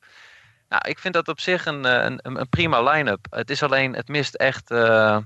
Nou, 0.69 0.89
ik 0.89 0.99
vind 0.99 1.13
dat 1.13 1.27
op 1.27 1.39
zich 1.39 1.65
een, 1.65 1.83
een, 2.05 2.19
een 2.23 2.49
prima 2.49 2.83
line-up. 2.83 3.27
Het 3.29 3.49
is 3.49 3.63
alleen, 3.63 3.95
het 3.95 4.07
mist 4.07 4.35
echt... 4.35 4.71
Uh, 4.71 5.17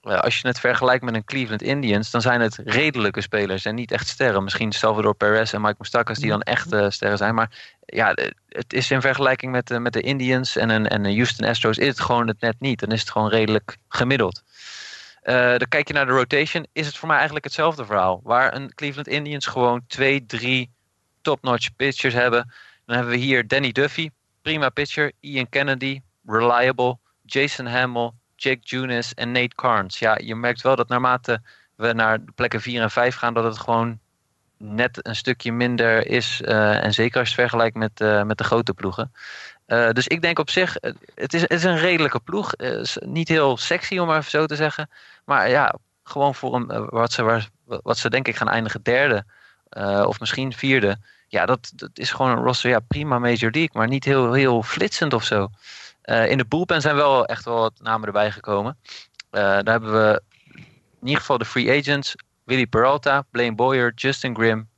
als 0.00 0.40
je 0.40 0.48
het 0.48 0.60
vergelijkt 0.60 1.04
met 1.04 1.14
een 1.14 1.24
Cleveland 1.24 1.62
Indians, 1.62 2.10
dan 2.10 2.20
zijn 2.20 2.40
het 2.40 2.60
redelijke 2.64 3.20
spelers 3.20 3.64
en 3.64 3.74
niet 3.74 3.92
echt 3.92 4.08
sterren. 4.08 4.44
Misschien 4.44 4.72
Salvador 4.72 5.14
Perez 5.14 5.54
en 5.54 5.60
Mike 5.60 5.74
Moustakas 5.78 6.18
die 6.18 6.30
dan 6.30 6.42
echt 6.42 6.72
uh, 6.72 6.86
sterren 6.88 7.18
zijn. 7.18 7.34
Maar 7.34 7.76
ja, 7.80 8.14
het 8.48 8.72
is 8.72 8.90
in 8.90 9.00
vergelijking 9.00 9.52
met, 9.52 9.70
uh, 9.70 9.78
met 9.78 9.92
de 9.92 10.00
Indians 10.00 10.56
en 10.56 10.68
een, 10.68 10.88
en 10.88 11.04
een 11.04 11.14
Houston 11.14 11.48
Astros 11.48 11.78
is 11.78 11.88
het 11.88 12.00
gewoon 12.00 12.28
het 12.28 12.40
net 12.40 12.56
niet. 12.58 12.80
Dan 12.80 12.92
is 12.92 13.00
het 13.00 13.10
gewoon 13.10 13.28
redelijk 13.28 13.76
gemiddeld. 13.88 14.42
Uh, 15.22 15.34
dan 15.34 15.68
kijk 15.68 15.88
je 15.88 15.94
naar 15.94 16.06
de 16.06 16.12
rotation, 16.12 16.66
is 16.72 16.86
het 16.86 16.96
voor 16.96 17.06
mij 17.06 17.16
eigenlijk 17.16 17.44
hetzelfde 17.44 17.84
verhaal. 17.84 18.20
Waar 18.22 18.54
een 18.54 18.74
Cleveland 18.74 19.08
Indians 19.08 19.46
gewoon 19.46 19.82
twee, 19.86 20.26
drie 20.26 20.70
top-notch 21.22 21.76
pitchers 21.76 22.14
hebben. 22.14 22.52
Dan 22.86 22.96
hebben 22.96 23.14
we 23.14 23.20
hier 23.20 23.46
Danny 23.46 23.72
Duffy, 23.72 24.10
prima 24.42 24.68
pitcher. 24.68 25.12
Ian 25.20 25.48
Kennedy, 25.48 26.00
reliable. 26.26 26.98
Jason 27.30 27.66
Hamill, 27.66 28.10
Jake 28.36 28.60
Junis 28.62 29.14
en 29.14 29.32
Nate 29.32 29.54
Carnes. 29.54 29.98
Ja, 29.98 30.18
je 30.22 30.34
merkt 30.34 30.62
wel 30.62 30.76
dat 30.76 30.88
naarmate 30.88 31.42
we 31.74 31.92
naar 31.92 32.24
de 32.24 32.32
plekken 32.32 32.60
4 32.60 32.82
en 32.82 32.90
5 32.90 33.14
gaan, 33.14 33.34
dat 33.34 33.44
het 33.44 33.58
gewoon 33.58 33.98
net 34.56 35.06
een 35.06 35.16
stukje 35.16 35.52
minder 35.52 36.06
is. 36.06 36.40
Uh, 36.44 36.84
en 36.84 36.92
zeker 36.92 37.18
als 37.18 37.28
je 37.28 37.34
het 37.34 37.42
vergelijkt 37.42 37.76
met, 37.76 38.00
uh, 38.00 38.22
met 38.22 38.38
de 38.38 38.44
grote 38.44 38.74
ploegen. 38.74 39.12
Uh, 39.70 39.90
dus 39.90 40.06
ik 40.06 40.22
denk 40.22 40.38
op 40.38 40.50
zich, 40.50 40.76
het 41.14 41.34
is, 41.34 41.40
het 41.40 41.52
is 41.52 41.64
een 41.64 41.78
redelijke 41.78 42.20
ploeg. 42.20 42.52
niet 43.00 43.28
heel 43.28 43.56
sexy 43.56 43.98
om 43.98 44.06
maar 44.06 44.18
even 44.18 44.30
zo 44.30 44.46
te 44.46 44.56
zeggen. 44.56 44.90
Maar 45.24 45.50
ja, 45.50 45.74
gewoon 46.04 46.34
voor 46.34 46.54
een, 46.54 46.88
wat, 46.88 47.12
ze, 47.12 47.42
wat 47.64 47.98
ze 47.98 48.10
denk 48.10 48.28
ik 48.28 48.36
gaan 48.36 48.48
eindigen 48.48 48.82
derde. 48.82 49.24
of 50.06 50.20
misschien 50.20 50.52
vierde. 50.52 50.96
Ja, 51.28 51.46
dat, 51.46 51.72
dat 51.74 51.90
is 51.94 52.10
gewoon 52.10 52.30
een 52.30 52.44
roster. 52.44 52.70
Ja, 52.70 52.80
prima 52.80 53.18
Major 53.18 53.50
League. 53.50 53.70
Maar 53.72 53.88
niet 53.88 54.04
heel, 54.04 54.32
heel 54.32 54.62
flitsend 54.62 55.12
of 55.12 55.24
zo. 55.24 55.48
in 56.02 56.38
de 56.38 56.46
bullpen 56.48 56.80
zijn 56.80 56.96
wel 56.96 57.26
echt 57.26 57.44
wel 57.44 57.58
wat 57.58 57.80
namen 57.80 58.06
erbij 58.06 58.30
gekomen. 58.30 58.76
daar 59.30 59.64
hebben 59.64 59.92
we 59.92 60.22
in 61.00 61.06
ieder 61.06 61.20
geval 61.20 61.38
de 61.38 61.44
free 61.44 61.78
agents. 61.78 62.14
Willy 62.44 62.66
Peralta, 62.66 63.24
Blaine 63.30 63.54
Boyer, 63.54 63.92
Justin 63.94 64.34
Grimm, 64.34 64.68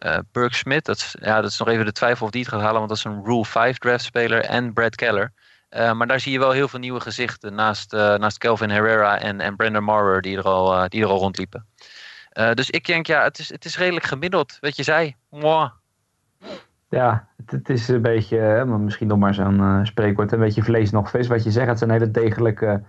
uh, 0.00 0.18
Burke 0.32 0.54
Smith. 0.54 0.84
Dat 0.84 0.96
is, 0.96 1.16
ja, 1.20 1.40
dat 1.40 1.50
is 1.50 1.58
nog 1.58 1.68
even 1.68 1.84
de 1.84 1.92
twijfel 1.92 2.26
of 2.26 2.32
die 2.32 2.40
het 2.40 2.50
gaat 2.50 2.60
halen, 2.60 2.76
want 2.76 2.88
dat 2.88 2.98
is 2.98 3.04
een 3.04 3.24
Rule 3.24 3.44
5 3.44 3.78
draftspeler. 3.78 4.44
En 4.44 4.72
Brad 4.72 4.94
Keller. 4.94 5.32
Uh, 5.70 5.92
maar 5.92 6.06
daar 6.06 6.20
zie 6.20 6.32
je 6.32 6.38
wel 6.38 6.50
heel 6.50 6.68
veel 6.68 6.78
nieuwe 6.78 7.00
gezichten 7.00 7.54
naast, 7.54 7.92
uh, 7.92 8.14
naast 8.14 8.38
Kelvin 8.38 8.70
Herrera 8.70 9.18
en, 9.18 9.40
en 9.40 9.56
Brandon 9.56 9.84
Maurer 9.84 10.22
die 10.22 10.36
er 10.36 10.44
al, 10.44 10.88
die 10.88 11.02
er 11.02 11.08
al 11.08 11.18
rondliepen. 11.18 11.66
dus 12.54 12.70
ik 12.70 12.86
denk, 12.86 13.06
ja, 13.06 13.22
het 13.22 13.38
is, 13.38 13.48
het 13.48 13.64
is 13.64 13.78
redelijk 13.78 14.04
gemiddeld, 14.04 14.56
wat 14.60 14.76
je 14.76 14.82
zei. 14.82 15.16
Ja, 16.88 17.28
het, 17.36 17.50
het, 17.50 17.68
is 17.68 17.88
een 17.88 18.02
beetje, 18.02 18.64
misschien 18.64 19.08
nog 19.08 19.18
maar 19.18 19.34
zo'n 19.34 19.80
spreekwoord, 19.86 20.32
een 20.32 20.38
beetje 20.38 20.62
vlees 20.62 20.90
nog 20.90 21.10
vis. 21.10 21.26
Wat 21.26 21.44
je 21.44 21.50
zegt, 21.50 21.68
het 21.68 21.78
zijn 21.78 21.90
hele 21.90 22.10
degelijke 22.10 22.82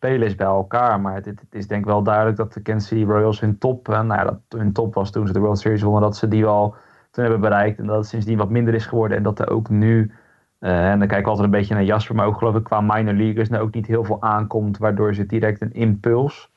spelers 0.00 0.34
bij 0.34 0.46
elkaar. 0.46 1.00
Maar 1.00 1.14
het, 1.14 1.24
het 1.24 1.44
is 1.50 1.66
denk 1.66 1.80
ik 1.80 1.86
wel 1.86 2.02
duidelijk 2.02 2.36
dat 2.36 2.52
de 2.52 2.60
Kansas 2.62 2.88
City 2.88 3.04
Royals 3.04 3.40
hun 3.40 3.58
top, 3.58 3.88
eh, 3.88 4.00
nou 4.00 4.20
ja, 4.20 4.24
dat 4.24 4.40
hun 4.60 4.72
top 4.72 4.94
was 4.94 5.10
toen 5.10 5.26
ze 5.26 5.32
de 5.32 5.38
World 5.38 5.58
Series 5.58 5.82
wonnen, 5.82 6.02
dat 6.02 6.16
ze 6.16 6.28
die 6.28 6.44
wel 6.44 6.74
toen 7.10 7.22
hebben 7.24 7.40
bereikt. 7.40 7.78
En 7.78 7.86
dat 7.86 7.96
het 7.96 8.06
sindsdien 8.06 8.38
wat 8.38 8.50
minder 8.50 8.74
is 8.74 8.86
geworden. 8.86 9.16
En 9.16 9.22
dat 9.22 9.38
er 9.38 9.50
ook 9.50 9.68
nu, 9.68 10.12
eh, 10.58 10.90
en 10.90 10.98
dan 10.98 11.08
kijk 11.08 11.20
ik 11.20 11.26
altijd 11.26 11.44
een 11.44 11.50
beetje 11.50 11.74
naar 11.74 11.84
Jasper, 11.84 12.14
maar 12.14 12.26
ook 12.26 12.38
geloof 12.38 12.54
ik 12.56 12.64
qua 12.64 12.80
minor 12.80 13.14
leaguers, 13.14 13.48
nou 13.48 13.62
ook 13.62 13.74
niet 13.74 13.86
heel 13.86 14.04
veel 14.04 14.22
aankomt, 14.22 14.78
waardoor 14.78 15.14
ze 15.14 15.26
direct 15.26 15.60
een 15.60 15.72
impuls 15.72 16.50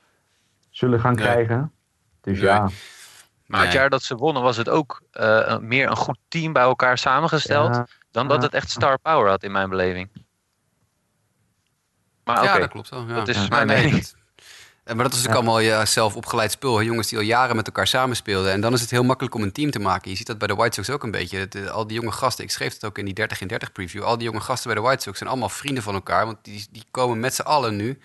zullen 0.70 1.00
gaan 1.00 1.14
Nee. 1.14 1.24
krijgen. 1.24 1.72
Dus 2.22 2.40
Nee. 2.40 2.48
ja, 2.50 2.60
Maar 3.48 3.60
het 3.62 3.70
Nee. 3.70 3.78
jaar 3.78 3.90
dat 3.90 4.02
ze 4.02 4.16
wonnen 4.16 4.44
was 4.44 4.58
het 4.58 4.70
ook 4.70 5.02
eh, 5.12 5.58
meer 5.58 5.90
een 5.90 5.96
goed 5.96 6.18
team 6.28 6.54
bij 6.54 6.64
elkaar 6.64 6.98
samengesteld. 6.98 7.76
ja, 7.76 7.88
Dan 8.12 8.28
dat 8.28 8.42
het 8.42 8.54
echt 8.54 8.70
star 8.70 9.00
power 9.00 9.30
had 9.30 9.44
in 9.44 9.52
mijn 9.52 9.70
beleving. 9.70 10.10
Maar 12.24 12.44
Ja, 12.44 12.60
dat 12.60 12.70
klopt 12.70 12.90
wel. 12.90 13.08
Ja. 13.08 13.14
dat 13.14 13.28
is 13.28 13.36
Ja. 13.36 13.48
mijn 13.50 13.68
mening. 13.68 13.92
maar 14.86 14.96
dat 14.96 15.14
is 15.14 15.22
natuurlijk 15.22 15.36
allemaal 15.36 15.60
je 15.60 15.86
zelf 15.86 16.16
opgeleid 16.16 16.52
spul. 16.52 16.82
Jongens 16.82 17.08
die 17.08 17.18
al 17.18 17.24
jaren 17.24 17.56
met 17.56 17.68
elkaar 17.68 17.88
samenspeelden. 17.88 18.52
En 18.52 18.62
dan 18.62 18.74
is 18.74 18.82
het 18.82 18.90
heel 18.90 19.04
makkelijk 19.04 19.36
om 19.36 19.42
een 19.42 19.52
team 19.52 19.72
te 19.72 19.80
maken. 19.80 20.12
Je 20.12 20.18
ziet 20.18 20.28
dat 20.28 20.38
bij 20.38 20.48
de 20.48 20.56
White 20.56 20.74
Sox 20.74 20.90
ook 20.90 21.04
een 21.04 21.12
beetje. 21.12 21.48
Eh, 21.50 21.68
al 21.70 21.88
die 21.88 22.00
jonge 22.00 22.12
gasten, 22.12 22.44
ik 22.44 22.52
schreef 22.52 22.74
het 22.74 22.86
ook 22.86 22.98
in 22.98 23.06
die 23.06 23.14
30 23.14 23.42
in 23.42 23.48
30 23.48 23.72
preview. 23.72 24.04
Al 24.04 24.18
die 24.18 24.28
jonge 24.28 24.42
gasten 24.42 24.68
bij 24.72 24.82
de 24.82 24.88
White 24.88 25.02
Sox 25.02 25.18
zijn 25.18 25.30
allemaal 25.30 25.50
vrienden 25.50 25.84
van 25.84 25.94
elkaar. 25.94 26.26
Want 26.26 26.38
die, 26.42 26.68
die 26.72 26.84
komen 26.92 27.20
met 27.20 27.34
z'n 27.34 27.42
allen 27.42 27.76
nu, 27.76 28.00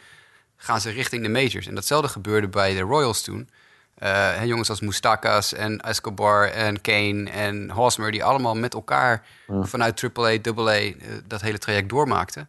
gaan 0.57 0.81
ze 0.81 0.91
richting 0.91 1.23
de 1.23 1.29
majors. 1.29 1.67
En 1.67 1.75
datzelfde 1.75 2.09
gebeurde 2.09 2.49
bij 2.49 2.75
de 2.75 2.81
Royals 2.81 3.23
toen. 3.23 3.49
Eh, 3.95 4.45
jongens 4.45 4.71
als 4.71 4.81
Mustakas 4.81 5.53
en 5.53 5.81
Escobar 5.81 6.49
en 6.49 6.81
Kane 6.81 7.31
en 7.31 7.71
Hosmer... 7.71 8.11
die 8.11 8.25
allemaal 8.25 8.55
met 8.55 8.75
elkaar 8.75 9.25
vanuit 9.63 10.05
AAA, 10.17 10.39
AA 10.47 10.73
eh, 10.73 10.93
dat 11.27 11.41
hele 11.41 11.59
traject 11.59 11.89
doormaakten. 11.89 12.49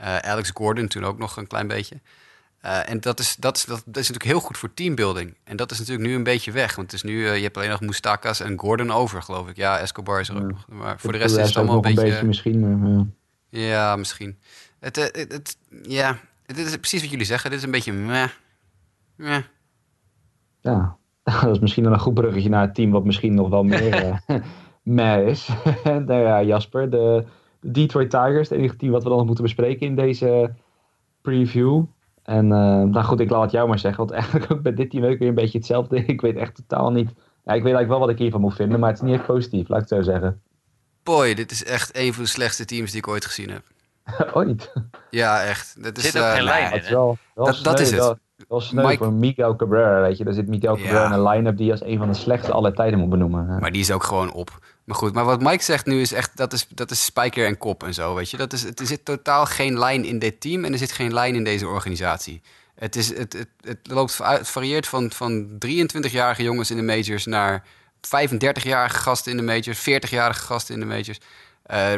Eh, 0.00 0.16
Alex 0.16 0.50
Gordon 0.54 0.88
toen 0.88 1.04
ook 1.04 1.18
nog 1.18 1.36
een 1.36 1.46
klein 1.46 1.66
beetje. 1.68 2.00
Eh, 2.60 2.90
en 2.90 3.00
dat 3.00 3.18
is, 3.18 3.36
dat, 3.36 3.56
is, 3.56 3.64
dat, 3.64 3.78
is 3.78 3.84
natuurlijk 3.94 4.24
heel 4.24 4.40
goed 4.40 4.58
voor 4.58 4.74
teambuilding. 4.74 5.36
En 5.44 5.56
dat 5.56 5.70
is 5.70 5.78
natuurlijk 5.78 6.08
nu 6.08 6.14
een 6.14 6.22
beetje 6.22 6.52
weg. 6.52 6.76
Want 6.76 6.90
het 6.92 7.04
is 7.04 7.10
nu, 7.10 7.26
eh, 7.26 7.36
je 7.36 7.42
hebt 7.42 7.56
alleen 7.56 7.70
nog 7.70 7.80
Mustakas 7.80 8.40
en 8.40 8.58
Gordon 8.58 8.90
over, 8.90 9.22
geloof 9.22 9.48
ik. 9.48 9.56
Ja, 9.56 9.78
Escobar 9.78 10.20
is 10.20 10.28
er 10.28 10.36
ook 10.36 10.50
nog. 10.50 10.66
Maar 10.68 11.00
voor 11.00 11.12
de 11.12 11.18
rest 11.18 11.36
is 11.36 11.46
het 11.46 11.56
allemaal 11.56 11.84
een 11.84 11.94
nog 11.94 12.04
beetje... 12.04 12.26
misschien. 12.26 12.86
ja. 13.50 13.60
Ja, 13.60 13.96
misschien. 13.96 14.38
Het, 14.80 14.96
het, 14.96 15.16
het- 15.16 15.56
ja, 15.82 16.18
het 16.46 16.58
is 16.58 16.76
precies 16.76 17.00
wat 17.00 17.10
jullie 17.10 17.26
zeggen. 17.26 17.50
Dit 17.50 17.58
is 17.58 17.64
een 17.64 17.70
beetje 17.70 17.92
meh. 17.92 18.28
Meh. 19.16 19.42
Ja, 20.60 20.96
dat 21.22 21.50
is 21.54 21.58
misschien 21.58 21.84
dan 21.84 21.92
een 21.92 21.98
goed 21.98 22.14
bruggetje 22.14 22.48
naar 22.48 22.62
het 22.62 22.74
team 22.74 22.90
wat 22.90 23.04
misschien 23.04 23.34
nog 23.34 23.48
wel 23.48 23.62
meer 23.62 23.94
eh 24.26 24.36
meh 24.82 25.26
is. 25.28 25.48
nou 25.84 26.12
ja, 26.14 26.42
Jasper, 26.42 26.90
de 26.90 27.24
Detroit 27.60 28.10
Tigers, 28.10 28.48
het 28.48 28.58
enige 28.58 28.76
team 28.76 28.92
wat 28.92 29.02
we 29.02 29.08
dan 29.08 29.18
nog 29.18 29.26
moeten 29.26 29.44
bespreken 29.44 29.86
in 29.86 29.96
deze 29.96 30.52
preview. 31.22 31.82
En 32.22 32.44
eh, 32.52 32.58
nou 32.82 33.02
goed, 33.02 33.20
ik 33.20 33.30
laat 33.30 33.42
het 33.42 33.50
jou 33.50 33.68
maar 33.68 33.78
zeggen, 33.78 33.98
want 34.06 34.10
eigenlijk 34.20 34.52
ook 34.52 34.62
bij 34.62 34.74
dit 34.74 34.90
team 34.90 35.04
ook 35.04 35.18
weer 35.18 35.28
een 35.28 35.34
beetje 35.34 35.58
hetzelfde. 35.58 36.04
Ik 36.04 36.20
weet 36.20 36.36
echt 36.36 36.54
totaal 36.54 36.90
niet, 36.92 37.08
ja, 37.44 37.52
ik 37.54 37.62
weet 37.62 37.74
eigenlijk 37.74 37.88
wel 37.88 37.98
wat 37.98 38.08
ik 38.08 38.18
hiervan 38.18 38.40
moet 38.40 38.54
vinden, 38.54 38.80
maar 38.80 38.88
het 38.90 38.98
is 39.02 39.04
niet 39.04 39.14
echt 39.14 39.26
positief, 39.26 39.68
laat 39.68 39.82
ik 39.82 39.88
het 39.88 39.98
zo 39.98 40.10
zeggen. 40.12 40.40
Boy, 41.02 41.34
dit 41.34 41.50
is 41.50 41.64
echt 41.64 41.96
een 41.96 42.14
van 42.14 42.22
de 42.22 42.28
slechtste 42.28 42.64
teams 42.64 42.90
die 42.90 43.00
ik 43.00 43.08
ooit 43.08 43.24
gezien 43.24 43.50
heb. 43.50 43.62
Ooit. 44.36 44.72
Ja, 45.10 45.42
echt. 45.42 45.82
Dat 45.82 45.98
is, 45.98 46.04
Zit 46.04 46.16
ook 46.16 46.22
eh, 46.26 46.32
geen 46.34 46.44
nou, 46.44 46.58
lijn 46.58 46.64
Het 46.64 46.74
in, 46.74 46.80
is 46.82 46.90
wel, 46.90 47.18
wel 47.34 47.44
Dat- 47.46 47.60
dat 47.62 47.80
is 47.80 47.90
het. 47.90 47.98
Wel, 48.00 48.18
wel 48.48 48.60
sneu 48.60 48.86
Mike- 48.86 49.04
voor 49.04 49.12
Miguel 49.12 49.56
Cabrera, 49.56 50.00
weet 50.00 50.16
je. 50.18 50.24
Daar 50.24 50.34
zit 50.34 50.48
Miguel 50.48 50.74
Cabrera 50.76 51.00
Ja. 51.00 51.06
in 51.06 51.12
een 51.12 51.22
line-up 51.28 51.56
die 51.56 51.66
je 51.66 51.72
als 51.72 51.82
een 51.84 51.98
van 51.98 52.08
de 52.08 52.14
slechtste 52.14 52.52
aller 52.52 52.74
tijden 52.74 52.98
moet 52.98 53.08
benoemen. 53.10 53.46
Ja. 53.46 53.58
Maar 53.58 53.72
die 53.72 53.80
is 53.80 53.90
ook 53.90 54.02
gewoon 54.02 54.32
op. 54.32 54.58
Maar 54.90 54.98
goed, 54.98 55.12
maar 55.12 55.24
wat 55.24 55.40
Mike 55.40 55.62
zegt 55.62 55.86
nu 55.86 56.00
is 56.00 56.12
echt, 56.12 56.36
dat 56.36 56.52
is, 56.52 56.66
dat 56.68 56.90
is 56.90 57.04
spijker 57.04 57.46
en 57.46 57.58
kop 57.58 57.82
en 57.82 57.94
zo, 57.94 58.14
weet 58.14 58.30
je. 58.30 58.36
Dat 58.36 58.52
is, 58.52 58.64
er 58.64 58.86
zit 58.86 59.04
totaal 59.04 59.46
geen 59.46 59.78
lijn 59.78 60.04
in 60.04 60.18
dit 60.18 60.40
team 60.40 60.64
en 60.64 60.72
er 60.72 60.78
zit 60.78 60.92
geen 60.92 61.12
lijn 61.12 61.34
in 61.34 61.44
deze 61.44 61.66
organisatie. 61.66 62.42
Het, 62.74 62.96
is, 62.96 63.16
het, 63.16 63.32
het, 63.32 63.48
het, 63.60 63.78
loopt, 63.82 64.18
varieert 64.42 64.86
van, 64.86 65.10
van 65.10 65.48
23-jarige 65.66 66.42
jongens 66.42 66.70
in 66.70 66.76
de 66.76 66.82
majors 66.82 67.26
naar 67.26 67.64
35-jarige 68.06 68.98
gasten 68.98 69.30
in 69.30 69.36
de 69.36 69.42
majors, 69.42 69.80
40-jarige 69.80 70.44
gasten 70.44 70.74
in 70.74 70.80
de 70.80 70.86
majors. 70.86 71.20
Eh, 71.62 71.92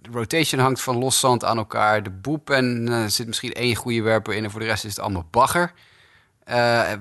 de 0.00 0.10
rotation 0.10 0.60
hangt 0.60 0.80
van 0.80 0.96
los 0.96 1.20
zand 1.20 1.44
aan 1.44 1.58
elkaar. 1.58 2.02
De 2.02 2.10
boep 2.10 2.50
en 2.50 2.88
eh, 2.88 3.02
er 3.02 3.10
zit 3.10 3.26
misschien 3.26 3.52
één 3.52 3.74
goede 3.74 4.02
werper 4.02 4.34
in 4.34 4.44
en 4.44 4.50
voor 4.50 4.60
de 4.60 4.66
rest 4.66 4.84
is 4.84 4.90
het 4.90 5.00
allemaal 5.00 5.28
bagger. 5.30 5.72
Eh, 6.44 6.92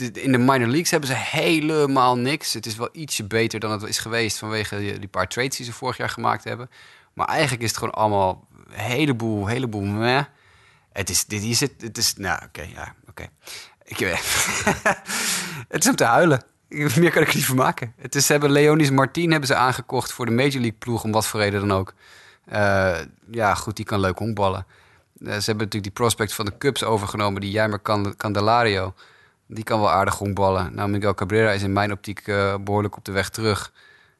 in 0.00 0.32
de 0.32 0.38
minor 0.38 0.66
leagues 0.68 0.90
hebben 0.90 1.08
ze 1.08 1.14
helemaal 1.16 2.16
niks. 2.18 2.52
Het 2.52 2.66
is 2.66 2.76
wel 2.76 2.88
ietsje 2.92 3.24
beter 3.24 3.60
dan 3.60 3.70
het 3.70 3.82
is 3.82 3.98
geweest 3.98 4.38
vanwege 4.38 4.98
die, 4.98 5.08
paar 5.08 5.28
trades 5.28 5.56
die 5.56 5.66
ze 5.66 5.72
vorig 5.72 5.96
jaar 5.96 6.08
gemaakt 6.08 6.44
hebben. 6.44 6.70
Maar 7.12 7.26
eigenlijk 7.26 7.62
is 7.62 7.68
het 7.68 7.78
gewoon 7.78 7.94
allemaal 7.94 8.46
een 8.68 8.78
heleboel, 8.78 9.46
heleboel. 9.46 10.24
Het 10.92 11.10
is, 11.10 11.24
dit 11.24 11.42
hier 11.42 11.54
zit, 11.54 11.72
het 11.78 11.98
is, 11.98 12.14
nou 12.16 12.40
oké, 12.44 12.62
ja, 12.74 12.94
oké. 13.08 13.28
Ik, 13.84 13.98
het 15.68 15.84
is 15.84 15.88
om 15.88 15.96
te 15.96 16.04
huilen. 16.04 16.44
Meer 16.68 17.10
kan 17.10 17.22
ik 17.22 17.28
er 17.28 17.34
niet 17.34 17.46
van 17.46 17.56
maken. 17.56 17.94
Het 17.96 18.14
is, 18.14 18.26
ze 18.26 18.32
hebben 18.32 18.50
Leonis 18.50 18.90
Martin 18.90 19.30
hebben 19.30 19.48
ze 19.48 19.54
aangekocht 19.54 20.12
voor 20.12 20.26
de 20.26 20.32
Major 20.32 20.52
League 20.52 20.72
ploeg, 20.78 21.04
om 21.04 21.12
wat 21.12 21.26
voor 21.26 21.40
reden 21.40 21.60
dan 21.60 21.78
ook. 21.78 21.94
Eh, 22.44 22.98
ja, 23.30 23.54
goed, 23.54 23.76
die 23.76 23.84
kan 23.84 24.00
leuk 24.00 24.18
honkballen. 24.18 24.66
Eh, 24.66 25.26
ze 25.26 25.30
hebben 25.30 25.42
natuurlijk 25.44 25.82
die 25.82 25.90
prospect 25.92 26.32
van 26.32 26.44
de 26.44 26.58
Cubs 26.58 26.84
overgenomen, 26.84 27.40
die 27.40 27.50
Jaimer 27.50 27.82
Can- 27.82 28.16
Candelario. 28.16 28.94
Die 29.54 29.64
kan 29.64 29.80
wel 29.80 29.90
aardig 29.90 30.14
honkballen. 30.14 30.74
Nou, 30.74 30.88
Miguel 30.88 31.14
Cabrera 31.14 31.50
is 31.50 31.62
in 31.62 31.72
mijn 31.72 31.92
optiek 31.92 32.28
eh, 32.28 32.54
behoorlijk 32.60 32.96
op 32.96 33.04
de 33.04 33.12
weg 33.12 33.28
terug. 33.28 33.72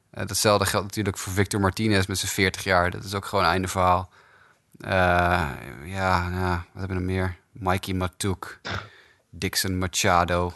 Eh, 0.09 0.25
datzelfde 0.25 0.65
geldt 0.65 0.85
natuurlijk 0.85 1.17
voor 1.17 1.33
Victor 1.33 1.59
Martinez 1.59 2.05
met 2.05 2.17
zijn 2.17 2.31
40 2.31 2.63
jaar. 2.63 2.91
Dat 2.91 3.03
is 3.03 3.13
ook 3.13 3.25
gewoon 3.25 3.45
einde 3.45 3.67
verhaal. 3.67 4.09
Eh, 4.79 5.49
ja, 5.85 6.29
nou, 6.29 6.59
wat 6.71 6.79
hebben 6.79 6.97
we 6.97 7.03
meer? 7.03 7.35
Mikey 7.51 7.93
Matuk, 7.93 8.59
Dixon 9.29 9.77
Machado, 9.77 10.53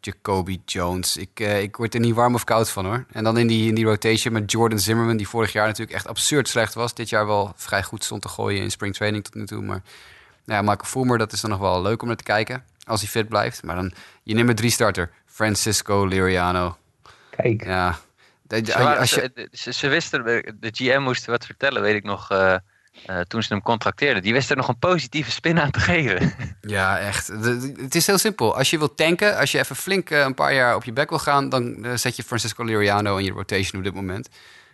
Jacoby 0.00 0.60
Jones. 0.64 1.16
Ik, 1.16 1.40
ik 1.40 1.76
word 1.76 1.94
er 1.94 2.00
niet 2.00 2.14
warm 2.14 2.34
of 2.34 2.44
koud 2.44 2.70
van 2.70 2.84
hoor. 2.84 3.04
En 3.12 3.24
dan 3.24 3.38
in 3.38 3.46
die, 3.46 3.68
in 3.68 3.74
die 3.74 3.84
rotation 3.84 4.32
met 4.32 4.50
Jordan 4.50 4.78
Zimmerman, 4.78 5.16
die 5.16 5.28
vorig 5.28 5.52
jaar 5.52 5.66
natuurlijk 5.66 5.96
echt 5.96 6.06
absurd 6.06 6.48
slecht 6.48 6.74
was. 6.74 6.94
Dit 6.94 7.08
jaar 7.08 7.26
wel 7.26 7.52
vrij 7.56 7.82
goed 7.82 8.04
stond 8.04 8.22
te 8.22 8.28
gooien 8.28 8.62
in 8.62 8.70
spring 8.70 8.94
training 8.94 9.24
tot 9.24 9.34
nu 9.34 9.46
toe. 9.46 9.62
Maar 9.62 9.82
nou 10.44 10.58
ja, 10.58 10.70
Michael 10.70 10.90
Fulmer, 10.90 11.18
dat 11.18 11.32
is 11.32 11.40
dan 11.40 11.50
nog 11.50 11.58
wel 11.58 11.82
leuk 11.82 12.02
om 12.02 12.08
naar 12.08 12.16
te 12.16 12.22
kijken. 12.22 12.64
Als 12.86 13.00
hij 13.00 13.10
fit 13.10 13.28
blijft. 13.28 13.62
Maar 13.62 13.76
dan 13.76 13.92
je 14.22 14.34
nummer 14.34 14.54
drie 14.54 14.70
starter, 14.70 15.10
Francisco 15.26 16.04
Liriano. 16.04 16.76
Kijk, 17.30 17.64
Ja, 17.64 17.98
dat- 18.42 18.66
Ze, 18.66 18.78
waren- 18.78 18.98
als 18.98 19.10
je, 19.14 19.30
ze, 19.34 19.48
ze, 19.52 19.72
ze 19.72 19.88
wisten, 19.88 20.24
de 20.60 20.70
GM 20.72 21.00
moest 21.00 21.26
wat 21.26 21.46
vertellen, 21.46 21.82
weet 21.82 21.94
ik 21.94 22.04
nog, 22.04 22.30
eh, 22.30 22.54
eh, 23.06 23.20
toen 23.20 23.42
ze 23.42 23.52
hem 23.52 23.62
contracteerden. 23.62 24.22
Die 24.22 24.32
wist 24.32 24.50
er 24.50 24.56
nog 24.56 24.68
een 24.68 24.78
positieve 24.78 25.30
spin 25.30 25.60
aan 25.60 25.70
te 25.70 25.80
geven. 25.80 26.32
Ja, 26.60 26.98
echt. 26.98 27.26
De- 27.26 27.58
de- 27.72 27.82
Het 27.82 27.94
is 27.94 28.06
heel 28.06 28.18
simpel. 28.18 28.56
Als 28.56 28.70
je 28.70 28.78
wilt 28.78 28.96
tanken, 28.96 29.36
als 29.36 29.52
je 29.52 29.58
even 29.58 29.76
flink 29.76 30.10
eh, 30.10 30.18
een 30.20 30.34
paar 30.34 30.54
jaar 30.54 30.74
op 30.74 30.84
je 30.84 30.92
bek 30.92 31.08
wil 31.08 31.18
gaan, 31.18 31.48
dan 31.48 31.84
eh, 31.84 31.94
zet 31.94 32.16
je 32.16 32.22
Francisco 32.22 32.64
Liriano 32.64 33.16
in 33.16 33.24
je 33.24 33.32
rotation 33.32 33.78
op 33.78 33.84
dit 33.84 33.94
moment. 33.94 34.28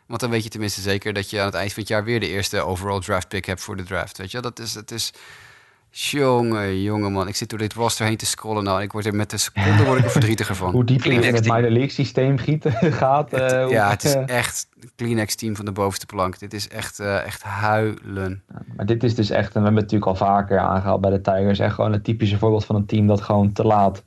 Want 0.06 0.20
dan 0.20 0.30
weet 0.30 0.42
je 0.42 0.48
tenminste 0.48 0.80
zeker 0.80 1.12
dat 1.12 1.30
je 1.30 1.38
aan 1.40 1.46
het 1.46 1.54
eind 1.54 1.72
van 1.72 1.82
het 1.82 1.90
jaar 1.90 2.04
weer 2.04 2.20
de 2.20 2.28
eerste 2.28 2.60
overall 2.60 3.00
draft 3.00 3.28
pick 3.28 3.44
hebt 3.44 3.60
voor 3.60 3.76
de 3.76 3.82
draft. 3.82 4.18
Weet 4.18 4.30
je, 4.30 4.40
dat 4.40 4.58
is, 4.58 4.74
het 4.74 4.90
is. 4.90 5.12
Jongen, 5.94 6.82
jongen 6.82 7.12
man. 7.12 7.28
Ik 7.28 7.34
zit 7.36 7.50
door 7.50 7.58
dit 7.58 7.72
roster 7.74 8.06
heen 8.06 8.16
te 8.16 8.26
scrollen 8.26 8.64
nou 8.64 8.78
en 8.78 8.84
ik 8.84 8.92
word 8.92 9.06
er 9.06 9.14
met 9.14 9.30
de 9.30 9.36
seconde 9.36 9.84
word 9.84 9.98
ik 9.98 10.04
er 10.04 10.10
verdrietiger 10.10 10.54
van. 10.56 10.70
hoe 10.74 10.84
diep 10.84 10.96
in 10.96 11.02
Kleenex 11.02 11.38
het 11.38 11.48
minor 11.48 11.70
league 11.70 11.90
systeem 11.90 12.38
gieten 12.38 12.72
gaat. 13.02 13.32
eh, 13.32 13.62
hoe- 13.64 13.72
ja, 13.72 13.90
het 13.90 14.04
is 14.04 14.14
echt 14.26 14.66
het 14.80 14.92
Kleenex 14.96 15.34
team 15.34 15.56
van 15.56 15.64
de 15.64 15.72
bovenste 15.72 16.06
plank. 16.06 16.38
Dit 16.38 16.54
is 16.54 16.68
echt, 16.68 16.98
eh, 17.00 17.24
echt 17.26 17.42
huilen. 17.42 18.42
Maar 18.76 18.86
dit 18.86 19.04
is 19.04 19.14
dus 19.14 19.30
echt, 19.30 19.54
en 19.54 19.60
we 19.60 19.66
hebben 19.66 19.82
het 19.82 19.92
natuurlijk 19.92 20.20
al 20.20 20.26
vaker 20.26 20.58
aangehaald 20.58 21.00
bij 21.00 21.10
de 21.10 21.20
Tigers, 21.20 21.58
echt 21.58 21.74
gewoon 21.74 21.92
het 21.92 22.04
typische 22.04 22.38
voorbeeld 22.38 22.64
van 22.64 22.76
een 22.76 22.86
team 22.86 23.06
dat 23.06 23.20
gewoon 23.20 23.52
te 23.52 23.64
laat 23.64 24.02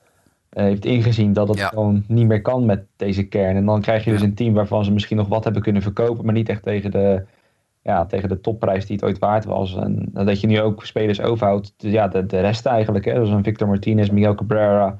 eh, 0.49 0.63
heeft 0.63 0.85
ingezien 0.85 1.33
dat 1.33 1.47
het 1.47 1.57
Ja. 1.57 1.67
gewoon 1.67 2.03
niet 2.07 2.27
meer 2.27 2.41
kan 2.41 2.65
met 2.65 2.83
deze 2.95 3.23
kern. 3.23 3.55
En 3.55 3.65
dan 3.65 3.81
krijg 3.81 4.03
je 4.03 4.11
dus 4.11 4.19
Ja. 4.19 4.25
een 4.25 4.33
team 4.35 4.53
waarvan 4.53 4.85
ze 4.85 4.91
misschien 4.91 5.17
nog 5.17 5.27
wat 5.27 5.43
hebben 5.43 5.61
kunnen 5.61 5.81
verkopen, 5.81 6.25
maar 6.25 6.33
niet 6.33 6.49
echt 6.49 6.63
tegen 6.63 6.91
de, 6.91 7.23
ja, 7.85 8.05
tegen 8.05 8.29
de 8.29 8.41
topprijs 8.41 8.85
die 8.85 8.95
het 8.95 9.05
ooit 9.05 9.19
waard 9.19 9.45
was. 9.45 9.75
En 9.75 10.09
dat 10.13 10.41
je 10.41 10.47
nu 10.47 10.61
ook 10.61 10.85
spelers 10.85 11.21
overhoudt, 11.21 11.73
dus 11.77 11.91
ja, 11.91 12.07
de, 12.07 12.25
de 12.25 12.39
rest 12.39 12.65
eigenlijk, 12.65 13.05
hè, 13.05 13.13
zoals 13.13 13.29
een 13.29 13.43
Victor 13.43 13.67
Martinez, 13.67 14.09
Miguel 14.09 14.35
Cabrera. 14.35 14.97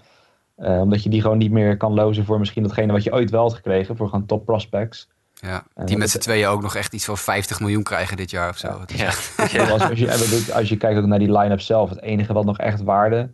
eh, 0.56 0.80
omdat 0.82 1.04
je 1.04 1.10
die 1.10 1.22
gewoon 1.22 1.38
niet 1.38 1.52
meer 1.52 1.78
kan 1.78 1.94
lozen 1.94 2.26
voor 2.26 2.40
misschien 2.40 2.64
datgene 2.64 2.92
wat 2.92 3.04
je 3.04 3.14
ooit 3.14 3.30
wel 3.30 3.42
had 3.42 3.54
gekregen, 3.54 3.96
voor 3.98 4.10
gewoon 4.10 4.26
top 4.26 4.46
prospects. 4.46 5.10
Ja, 5.34 5.64
En 5.74 5.86
die 5.86 5.98
met 5.98 6.10
z'n 6.10 6.18
tweeën 6.18 6.48
ook 6.48 6.62
nog 6.62 6.76
echt 6.76 6.94
iets 6.94 7.06
van 7.06 7.18
50 7.18 7.60
miljoen 7.60 7.84
krijgen 7.84 8.18
dit 8.18 8.30
jaar 8.32 8.50
of 8.50 8.58
zo. 8.58 8.68
Ja. 8.96 9.12
Ja, 9.52 9.70
als, 9.70 9.90
als, 9.90 10.00
je, 10.00 10.54
als 10.54 10.70
je 10.70 10.78
kijkt 10.78 11.00
ook 11.00 11.06
naar 11.06 11.20
die 11.20 11.38
line-up 11.38 11.62
zelf, 11.62 11.90
het 11.90 12.02
enige 12.02 12.34
wat 12.34 12.46
nog 12.46 12.58
echt 12.58 12.84
waarde 12.84 13.30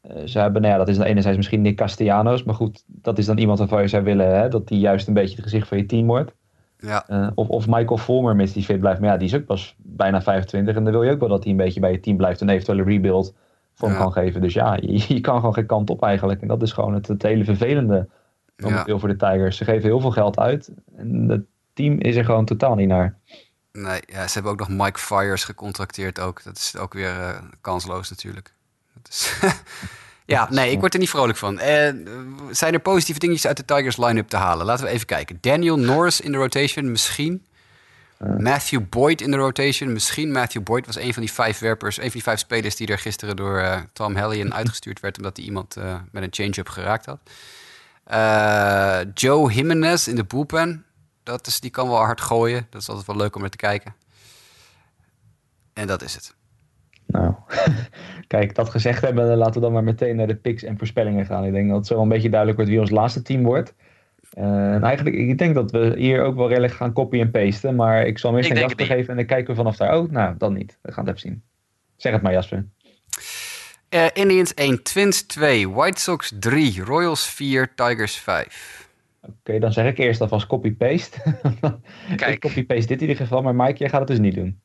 eh, 0.00 0.22
ze 0.24 0.38
hebben, 0.38 0.62
nou 0.62 0.72
ja, 0.72 0.78
dat 0.78 0.88
is 0.88 0.96
dan 0.96 1.06
enerzijds 1.06 1.36
misschien 1.36 1.62
Nick 1.62 1.76
Castellanos, 1.76 2.42
maar 2.42 2.54
goed, 2.54 2.84
dat 2.86 3.18
is 3.18 3.26
dan 3.26 3.38
iemand 3.38 3.58
waarvan 3.58 3.82
je 3.82 3.88
zou 3.88 4.04
willen 4.04 4.38
hè, 4.40 4.48
dat 4.48 4.68
die 4.68 4.78
juist 4.78 5.08
een 5.08 5.14
beetje 5.14 5.34
het 5.34 5.44
gezicht 5.44 5.68
van 5.68 5.78
je 5.78 5.86
team 5.86 6.06
wordt. 6.06 6.32
Ja, 6.86 7.08
Eh, 7.08 7.28
of, 7.34 7.48
of 7.48 7.66
Michael 7.66 7.98
Fulmer, 7.98 8.36
mits 8.36 8.52
die 8.52 8.62
fit 8.64 8.80
blijft, 8.80 9.00
maar 9.00 9.10
ja, 9.10 9.16
die 9.16 9.26
is 9.28 9.34
ook 9.34 9.44
pas 9.44 9.74
bijna 9.78 10.22
25 10.22 10.74
en 10.76 10.82
dan 10.84 10.92
wil 10.92 11.02
je 11.02 11.10
ook 11.10 11.20
wel 11.20 11.28
dat 11.28 11.42
hij 11.42 11.50
een 11.52 11.58
beetje 11.58 11.80
bij 11.80 11.92
je 11.92 12.00
team 12.00 12.16
blijft 12.16 12.40
en 12.40 12.48
eventueel 12.48 12.78
een 12.78 12.84
rebuild 12.84 13.34
vorm 13.74 13.92
Ja. 13.92 13.98
kan 13.98 14.12
geven. 14.12 14.40
Dus 14.40 14.52
ja, 14.54 14.74
je, 14.80 15.04
je 15.14 15.20
kan 15.20 15.36
gewoon 15.38 15.54
geen 15.54 15.66
kant 15.66 15.90
op 15.90 16.02
eigenlijk 16.02 16.40
en 16.42 16.48
dat 16.48 16.62
is 16.62 16.72
gewoon 16.72 16.94
het, 16.94 17.08
het 17.08 17.22
hele 17.22 17.44
vervelende 17.44 18.08
momenteel 18.56 18.98
voor 18.98 19.08
de 19.08 19.16
Tigers. 19.16 19.56
Ze 19.56 19.64
geven 19.64 19.82
heel 19.88 20.00
veel 20.00 20.10
geld 20.10 20.38
uit 20.38 20.70
en 20.96 21.28
het 21.28 21.42
team 21.72 21.98
is 21.98 22.16
er 22.16 22.24
gewoon 22.24 22.44
totaal 22.44 22.74
niet 22.74 22.88
naar. 22.88 23.16
Nee, 23.72 24.00
ja, 24.06 24.26
ze 24.26 24.32
hebben 24.34 24.52
ook 24.52 24.58
nog 24.58 24.68
Mike 24.68 24.98
Fires 24.98 25.44
gecontracteerd 25.44 26.20
ook. 26.20 26.42
Dat 26.44 26.56
is 26.56 26.76
ook 26.76 26.92
weer 26.94 27.10
eh, 27.20 27.38
kansloos 27.60 28.10
natuurlijk. 28.10 28.54
Dus, 29.02 29.40
ja, 30.26 30.48
nee, 30.50 30.70
ik 30.70 30.80
word 30.80 30.94
er 30.94 31.00
niet 31.00 31.10
vrolijk 31.10 31.38
van. 31.38 31.58
Eh, 31.58 31.92
zijn 32.50 32.72
er 32.72 32.80
positieve 32.80 33.20
dingetjes 33.20 33.46
uit 33.46 33.56
de 33.56 33.64
Tigers 33.64 33.96
line-up 33.96 34.28
te 34.28 34.36
halen? 34.36 34.66
Laten 34.66 34.84
we 34.84 34.90
even 34.90 35.06
kijken. 35.06 35.38
Daniel 35.40 35.78
Norris 35.78 36.20
in 36.20 36.32
de 36.32 36.38
rotation, 36.38 36.90
misschien. 36.90 37.46
Matthew 38.18 38.82
Boyd 38.88 39.20
in 39.20 39.30
de 39.30 39.36
rotation, 39.36 39.92
misschien. 39.92 40.32
Matthew 40.32 40.62
Boyd 40.62 40.86
was 40.86 40.96
een 40.96 41.12
van 41.12 41.22
die 41.22 41.32
vijf 41.32 41.58
werpers, 41.58 41.96
een 41.96 42.02
van 42.02 42.12
die 42.12 42.22
vijf 42.22 42.38
spelers 42.38 42.76
die 42.76 42.86
er 42.86 42.98
gisteren 42.98 43.36
door 43.36 43.58
eh, 43.58 43.80
Tom 43.92 44.16
Hallion 44.16 44.54
uitgestuurd 44.60 45.00
werd, 45.00 45.16
omdat 45.16 45.36
hij 45.36 45.46
iemand 45.46 45.76
eh, 45.76 46.00
met 46.10 46.22
een 46.22 46.32
change-up 46.32 46.68
geraakt 46.68 47.06
had. 47.06 47.18
Eh, 48.04 49.00
Joe 49.14 49.52
Jimenez 49.52 50.06
in 50.06 50.16
de 50.16 50.24
bullpen. 50.24 50.84
Dat 51.22 51.46
is, 51.46 51.60
die 51.60 51.70
kan 51.70 51.88
wel 51.88 51.96
hard 51.96 52.20
gooien. 52.20 52.66
Dat 52.70 52.80
is 52.80 52.88
altijd 52.88 53.06
wel 53.06 53.16
leuk 53.16 53.34
om 53.34 53.40
naar 53.40 53.50
te 53.50 53.56
kijken. 53.56 53.94
En 55.72 55.86
dat 55.86 56.02
is 56.02 56.14
het. 56.14 56.34
Nou, 57.06 57.34
kijk, 58.26 58.54
dat 58.54 58.70
gezegd 58.70 59.02
hebben, 59.02 59.36
laten 59.36 59.54
we 59.54 59.60
dan 59.60 59.72
maar 59.72 59.84
meteen 59.84 60.16
naar 60.16 60.26
de 60.26 60.36
picks 60.36 60.62
en 60.62 60.78
voorspellingen 60.78 61.26
gaan. 61.26 61.44
Ik 61.44 61.52
denk 61.52 61.68
dat 61.68 61.76
het 61.76 61.86
zo 61.86 62.02
een 62.02 62.08
beetje 62.08 62.28
duidelijk 62.28 62.58
wordt 62.58 62.72
wie 62.72 62.80
ons 62.80 62.90
laatste 62.90 63.22
team 63.22 63.42
wordt. 63.42 63.74
En 64.32 64.82
eigenlijk, 64.82 65.16
ik 65.16 65.38
denk 65.38 65.54
dat 65.54 65.70
we 65.70 65.94
hier 65.96 66.22
ook 66.22 66.36
wel 66.36 66.48
redelijk 66.48 66.72
gaan 66.72 66.92
copy 66.92 67.20
en 67.20 67.30
pasten. 67.30 67.74
Maar 67.74 68.06
ik 68.06 68.18
zal 68.18 68.30
hem 68.30 68.38
eerst 68.38 68.50
Ik 68.50 68.56
aan 68.56 68.62
Jasper 68.62 68.86
geven 68.86 69.10
en 69.10 69.16
dan 69.16 69.26
kijken 69.26 69.50
we 69.50 69.54
vanaf 69.54 69.76
daar. 69.76 69.98
Oh, 69.98 70.10
nou, 70.10 70.34
dan 70.38 70.52
niet. 70.52 70.78
We 70.82 70.92
gaan 70.92 71.06
het 71.06 71.16
even 71.16 71.28
zien. 71.28 71.42
Zeg 71.96 72.12
het 72.12 72.22
maar, 72.22 72.32
Jasper. 72.32 72.66
Eh, 73.88 74.06
Indians 74.12 74.54
1, 74.54 74.82
Twins 74.82 75.22
2, 75.22 75.70
White 75.70 76.00
Sox 76.00 76.32
3, 76.38 76.82
Royals 76.82 77.28
4, 77.28 77.74
Tigers 77.74 78.16
5. 78.16 78.88
Oké, 79.22 79.58
dan 79.58 79.72
zeg 79.72 79.86
ik 79.86 79.98
eerst 79.98 80.20
alvast 80.20 80.46
copy-paste. 80.46 81.18
ik 82.10 82.16
Kijk. 82.16 82.40
copy-paste 82.40 82.86
dit 82.86 83.02
in 83.02 83.08
ieder 83.08 83.16
geval, 83.16 83.42
maar 83.42 83.54
Mike, 83.54 83.78
jij 83.78 83.88
gaat 83.88 83.98
het 83.98 84.08
dus 84.08 84.18
niet 84.18 84.34
doen. 84.34 84.60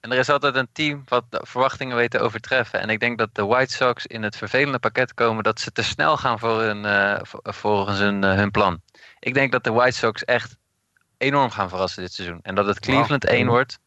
En 0.00 0.12
er 0.12 0.18
is 0.18 0.28
altijd 0.28 0.54
een 0.54 0.68
team 0.72 1.02
wat 1.08 1.24
de 1.30 1.40
verwachtingen 1.42 1.96
weet 1.96 2.10
te 2.10 2.18
overtreffen. 2.18 2.80
En 2.80 2.90
ik 2.90 3.00
denk 3.00 3.18
dat 3.18 3.28
de 3.34 3.44
White 3.44 3.72
Sox 3.74 4.06
in 4.06 4.22
het 4.22 4.36
vervelende 4.36 4.78
pakket 4.78 5.14
komen 5.14 5.42
dat 5.44 5.60
ze 5.60 5.72
te 5.72 5.82
snel 5.82 6.16
gaan 6.16 6.38
voor 6.38 6.60
hun, 6.60 6.84
vo- 7.26 7.40
volgens 7.42 7.98
hun, 7.98 8.24
eh, 8.24 8.34
hun 8.34 8.50
plan. 8.50 8.80
Ik 9.18 9.34
denk 9.34 9.52
dat 9.52 9.64
de 9.64 9.72
White 9.72 9.96
Sox 9.96 10.24
echt 10.24 10.56
enorm 11.18 11.50
gaan 11.50 11.68
verrassen 11.68 12.02
dit 12.02 12.12
seizoen. 12.12 12.38
En 12.42 12.54
dat 12.54 12.66
het 12.66 12.80
Cleveland 12.80 13.24
1 13.28 13.46
wordt, 13.46 13.78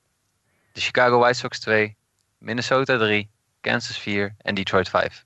de 0.71 0.81
Chicago 0.81 1.19
White 1.19 1.37
Sox 1.37 1.59
2, 1.59 1.95
Minnesota 2.37 2.97
3, 2.97 3.29
Kansas 3.61 3.97
4 3.97 4.35
en 4.37 4.55
Detroit 4.55 4.89
5. 4.89 5.25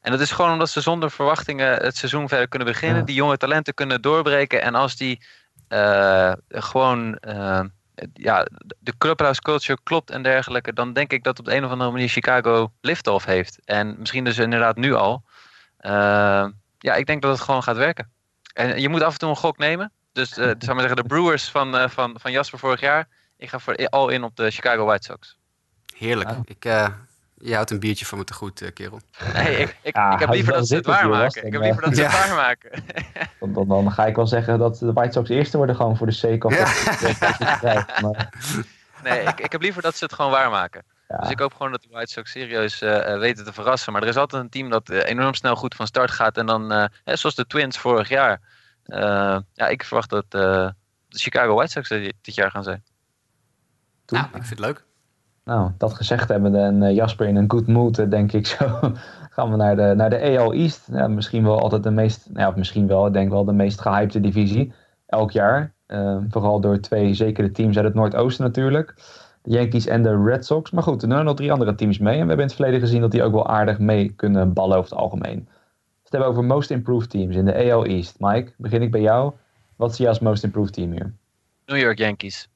En 0.00 0.10
dat 0.12 0.20
is 0.20 0.30
gewoon 0.30 0.52
omdat 0.52 0.70
ze 0.70 0.80
zonder 0.80 1.10
verwachtingen 1.10 1.82
het 1.82 1.96
seizoen 1.96 2.28
verder 2.28 2.48
kunnen 2.48 2.68
beginnen. 2.68 2.98
Ja. 2.98 3.04
Die 3.04 3.14
jonge 3.14 3.36
talenten 3.36 3.74
kunnen 3.74 4.02
doorbreken. 4.02 4.62
En 4.62 4.74
als 4.74 4.96
die 4.96 5.24
eh, 5.68 6.32
gewoon 6.48 7.18
ja, 8.12 8.46
de 8.78 8.94
clubhouse 8.98 9.40
culture 9.40 9.78
klopt 9.82 10.10
en 10.10 10.22
dergelijke, 10.22 10.72
dan 10.72 10.92
denk 10.92 11.12
ik 11.12 11.24
dat 11.24 11.38
op 11.38 11.44
de 11.44 11.56
een 11.56 11.64
of 11.64 11.70
andere 11.70 11.90
manier 11.90 12.08
Chicago 12.08 12.72
liftoff 12.80 13.24
heeft. 13.24 13.58
En 13.64 13.94
misschien 13.98 14.24
dus 14.24 14.38
inderdaad 14.38 14.76
nu 14.76 14.94
al. 14.94 15.22
Eh, 15.76 16.46
ja, 16.78 16.94
ik 16.94 17.06
denk 17.06 17.22
dat 17.22 17.30
het 17.30 17.40
gewoon 17.40 17.62
gaat 17.62 17.76
werken. 17.76 18.10
En 18.52 18.80
je 18.80 18.88
moet 18.88 19.02
af 19.02 19.12
en 19.12 19.18
toe 19.18 19.28
een 19.28 19.36
gok 19.36 19.58
nemen. 19.58 19.92
Dus 20.12 20.30
eh 20.30 20.36
zou 20.36 20.50
ik 20.50 20.66
maar 20.66 20.78
zeggen, 20.78 20.96
de 20.96 21.04
Brewers 21.08 21.50
van, 21.50 21.76
eh, 21.76 21.88
van, 21.88 22.14
van 22.20 22.32
Jasper 22.32 22.58
vorig 22.58 22.80
jaar. 22.80 23.08
Ik 23.36 23.48
ga 23.48 23.58
voor 23.58 23.88
al 23.88 24.08
in 24.08 24.24
op 24.24 24.36
de 24.36 24.50
Chicago 24.50 24.84
White 24.84 25.04
Sox. 25.04 25.38
Heerlijk. 25.96 26.30
Ja. 26.30 26.40
Ik, 26.44 26.64
eh, 26.64 26.88
je 27.48 27.54
houdt 27.54 27.70
een 27.70 27.80
biertje 27.80 28.06
van 28.06 28.18
me 28.18 28.24
te 28.24 28.34
goed, 28.34 28.62
eh, 28.62 28.72
kerel. 28.72 29.00
Nee, 29.34 29.56
ik, 29.56 29.76
ik, 29.82 29.94
Ja, 29.94 30.12
ik 30.12 30.18
heb 30.18 30.30
liever 30.30 30.52
dat 30.52 30.66
ze 30.66 30.74
het 30.74 30.86
waarmaken. 30.86 31.46
Ik 31.46 31.52
heb 31.52 31.62
liever 31.62 31.82
dat 31.82 31.94
ze 31.96 32.04
eh, 32.04 32.12
het 32.12 32.28
waarmaken. 32.28 32.70
Dan, 33.40 33.52
dan, 33.52 33.68
dan 33.68 33.92
ga 33.92 34.06
ik 34.06 34.16
wel 34.16 34.26
zeggen 34.26 34.58
dat 34.58 34.78
de 34.78 34.92
White 34.92 35.12
Sox 35.12 35.28
eerste 35.28 35.56
worden 35.56 35.76
gewoon 35.76 35.96
voor 35.96 36.06
de. 36.06 36.36
Maar, 38.02 38.30
Nee, 39.02 39.20
ik, 39.20 39.40
ik 39.40 39.52
heb 39.52 39.62
liever 39.62 39.82
dat 39.82 39.96
ze 39.96 40.04
het 40.04 40.12
gewoon 40.12 40.30
waarmaken. 40.30 40.82
ja. 41.08 41.16
Dus 41.16 41.30
ik 41.30 41.38
hoop 41.38 41.54
gewoon 41.54 41.72
dat 41.72 41.82
de 41.82 41.88
White 41.90 42.12
Sox 42.12 42.30
serieus 42.30 42.82
eh, 42.82 43.18
weten 43.18 43.44
te 43.44 43.52
verrassen. 43.52 43.92
Maar 43.92 44.02
er 44.02 44.08
is 44.08 44.16
altijd 44.16 44.42
een 44.42 44.48
team 44.50 44.70
dat 44.70 44.88
enorm 44.88 45.34
snel 45.34 45.56
goed 45.56 45.74
van 45.74 45.86
start 45.86 46.10
gaat. 46.10 46.36
En 46.36 46.46
dan, 46.46 46.72
eh, 46.72 46.84
hè, 47.04 47.16
zoals 47.16 47.34
de 47.34 47.46
Twins 47.46 47.78
vorig 47.78 48.08
jaar. 48.08 48.40
Eh, 48.86 49.38
ja, 49.52 49.68
ik 49.68 49.84
verwacht 49.84 50.10
dat 50.10 50.24
eh, 50.28 50.68
de 51.08 51.18
Chicago 51.18 51.54
White 51.54 51.70
Sox 51.70 51.88
dit 51.88 52.14
dit 52.20 52.34
jaar 52.34 52.50
gaan 52.50 52.62
zijn. 52.62 52.84
Nou, 54.06 54.24
ik 54.24 54.30
vind 54.32 54.48
het 54.48 54.58
leuk. 54.58 54.84
Nou, 55.46 55.70
dat 55.78 55.94
gezegd 55.94 56.28
hebben 56.28 56.54
en 56.54 56.82
eh, 56.82 56.94
Jasper 56.94 57.26
in 57.26 57.36
een 57.36 57.50
good 57.50 57.66
mood, 57.66 57.98
eh, 57.98 58.10
denk 58.10 58.32
ik 58.32 58.46
zo. 58.46 58.64
gaan 59.36 59.50
we 59.50 59.56
naar 59.56 59.76
de, 59.76 59.92
naar 59.96 60.10
de 60.10 60.38
AL 60.38 60.52
East. 60.52 60.88
Misschien 61.08 61.44
wel 61.44 61.60
altijd 61.60 61.82
de 61.82 61.90
meest, 61.90 62.28
nou 62.32 62.50
ja, 62.50 62.56
misschien 62.56 62.86
wel, 62.86 63.06
ik 63.06 63.12
denk 63.12 63.30
wel 63.30 63.44
de 63.44 63.52
meest 63.52 63.80
gehypte 63.80 64.20
divisie. 64.20 64.72
Elk 65.06 65.30
jaar. 65.30 65.74
Eh, 65.86 66.16
vooral 66.28 66.60
door 66.60 66.80
twee 66.80 67.14
zekere 67.14 67.52
teams 67.52 67.76
uit 67.76 67.84
het 67.84 67.94
Noordoosten 67.94 68.44
natuurlijk. 68.44 68.94
De 69.42 69.50
Yankees 69.50 69.86
en 69.86 70.02
de 70.02 70.22
Red 70.24 70.46
Sox. 70.46 70.70
Maar 70.70 70.82
goed, 70.82 71.02
er 71.02 71.08
doen 71.08 71.24
nog 71.24 71.36
drie 71.36 71.52
andere 71.52 71.74
teams 71.74 71.98
mee. 71.98 72.18
En 72.18 72.20
we 72.20 72.26
hebben 72.26 72.38
in 72.38 72.46
het 72.46 72.54
verleden 72.54 72.80
gezien 72.80 73.00
dat 73.00 73.10
die 73.10 73.22
ook 73.22 73.32
wel 73.32 73.48
aardig 73.48 73.78
mee 73.78 74.08
kunnen 74.08 74.52
ballen 74.52 74.76
over 74.76 74.90
het 74.90 74.98
algemeen. 74.98 75.44
Dus 75.44 76.02
het 76.02 76.12
hebben 76.12 76.28
over 76.28 76.44
Most 76.44 76.70
Improved 76.70 77.10
Teams 77.10 77.36
in 77.36 77.44
de 77.44 77.72
AL 77.72 77.84
East. 77.84 78.16
Mike, 78.18 78.52
begin 78.56 78.82
ik 78.82 78.90
bij 78.90 79.00
jou. 79.00 79.32
Wat 79.76 79.94
zie 79.94 80.04
je 80.04 80.10
als 80.10 80.20
Most 80.20 80.44
Improved 80.44 80.72
Team 80.72 80.90
hier? 80.90 81.12
New 81.66 81.78
York 81.78 81.98
Yankees. 81.98 82.48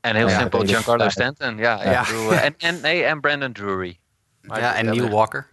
En 0.00 0.16
heel 0.16 0.28
Ja, 0.28 0.38
simpel, 0.38 0.60
Giancarlo 0.60 0.98
daar- 0.98 1.10
Stanton. 1.10 1.56
Ja, 1.56 1.82
Ja. 1.84 2.00
ik 2.00 2.06
bedoel, 2.06 2.32
eh, 2.32 2.44
en, 2.44 2.54
en, 2.58 2.80
nee, 2.80 3.04
en 3.04 3.20
Brandon 3.20 3.52
Drury. 3.52 3.98
Maar 4.42 4.60
ja, 4.60 4.74
en 4.74 4.84
Neil 4.84 5.08
Walker. 5.08 5.48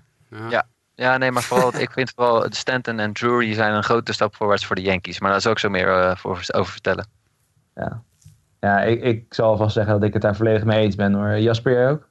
Ja. 0.49 0.67
Ja, 0.95 1.17
nee, 1.17 1.31
maar 1.31 1.43
vooral, 1.43 1.75
ik 1.79 1.91
vind 1.91 2.11
vooral 2.15 2.45
Stanton 2.49 2.99
en 2.99 3.13
Drury 3.13 3.53
zijn 3.53 3.73
een 3.73 3.83
grote 3.83 4.13
stap 4.13 4.35
voorwaarts 4.35 4.65
voor 4.65 4.75
de 4.75 4.81
Yankees. 4.81 5.19
Maar 5.19 5.31
daar 5.31 5.41
zal 5.41 5.51
ik 5.51 5.59
zo 5.59 5.69
meer 5.69 5.87
eh, 5.87 6.15
voor, 6.15 6.39
over 6.51 6.71
vertellen. 6.71 7.07
Ja, 7.75 8.03
ja 8.59 8.81
ik, 8.81 9.01
ik 9.03 9.33
zal 9.33 9.49
alvast 9.49 9.73
zeggen 9.73 9.93
dat 9.93 10.03
ik 10.03 10.13
het 10.13 10.21
daar 10.21 10.35
volledig 10.35 10.63
mee 10.63 10.79
eens 10.83 10.95
ben 10.95 11.13
hoor. 11.13 11.37
Jasper, 11.39 11.71
jij 11.73 11.89
ook? 11.89 12.07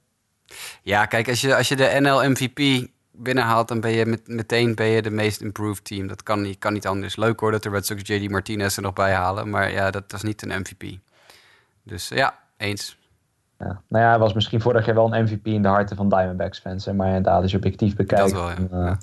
Ja, 0.82 1.06
kijk, 1.06 1.28
als 1.28 1.40
je, 1.40 1.56
als 1.56 1.68
je 1.68 1.76
de 1.76 1.96
NL 2.00 2.28
MVP 2.30 2.88
binnenhaalt, 3.12 3.68
dan 3.68 3.80
ben 3.80 3.90
je 3.90 4.06
met, 4.06 4.28
meteen 4.28 4.74
ben 4.74 4.86
je 4.86 5.02
de 5.02 5.10
meest 5.10 5.40
improved 5.40 5.84
team. 5.84 6.06
Dat 6.06 6.22
kan 6.22 6.40
niet, 6.40 6.58
kan 6.58 6.72
niet 6.72 6.86
anders. 6.86 7.16
Leuk 7.16 7.40
hoor 7.40 7.50
dat 7.50 7.62
de 7.62 7.70
Red 7.70 7.86
Sox 7.86 8.02
JD 8.04 8.30
Martinez 8.30 8.76
er 8.76 8.82
nog 8.82 8.92
bij 8.92 9.12
halen, 9.14 9.50
maar 9.50 9.70
ja, 9.72 9.90
dat 9.90 10.04
was 10.08 10.22
niet 10.22 10.42
een 10.42 10.60
MVP. 10.60 10.98
Dus 11.86 12.10
eh, 12.10 12.18
ja, 12.18 12.34
eens. 12.56 12.98
Ja. 13.58 13.80
Nou 13.88 14.04
ja, 14.04 14.10
hij 14.10 14.18
was 14.18 14.32
misschien 14.32 14.60
vorig 14.60 14.86
jaar 14.86 14.94
wel 14.94 15.14
een 15.14 15.22
MVP 15.24 15.46
in 15.46 15.62
de 15.62 15.68
harten 15.68 15.96
van 15.96 16.08
Diamondbacks 16.08 16.58
fans. 16.58 16.84
Hè? 16.84 16.92
Maar 16.92 17.06
inderdaad, 17.06 17.42
als 17.42 17.50
je 17.50 17.56
objectief 17.56 17.96
bekijkt, 17.96 18.22
Dat 18.22 18.32
wel, 18.32 18.48
ja. 18.48 18.54
dan, 18.54 18.80
eh, 18.80 18.86
Ja. 18.86 18.98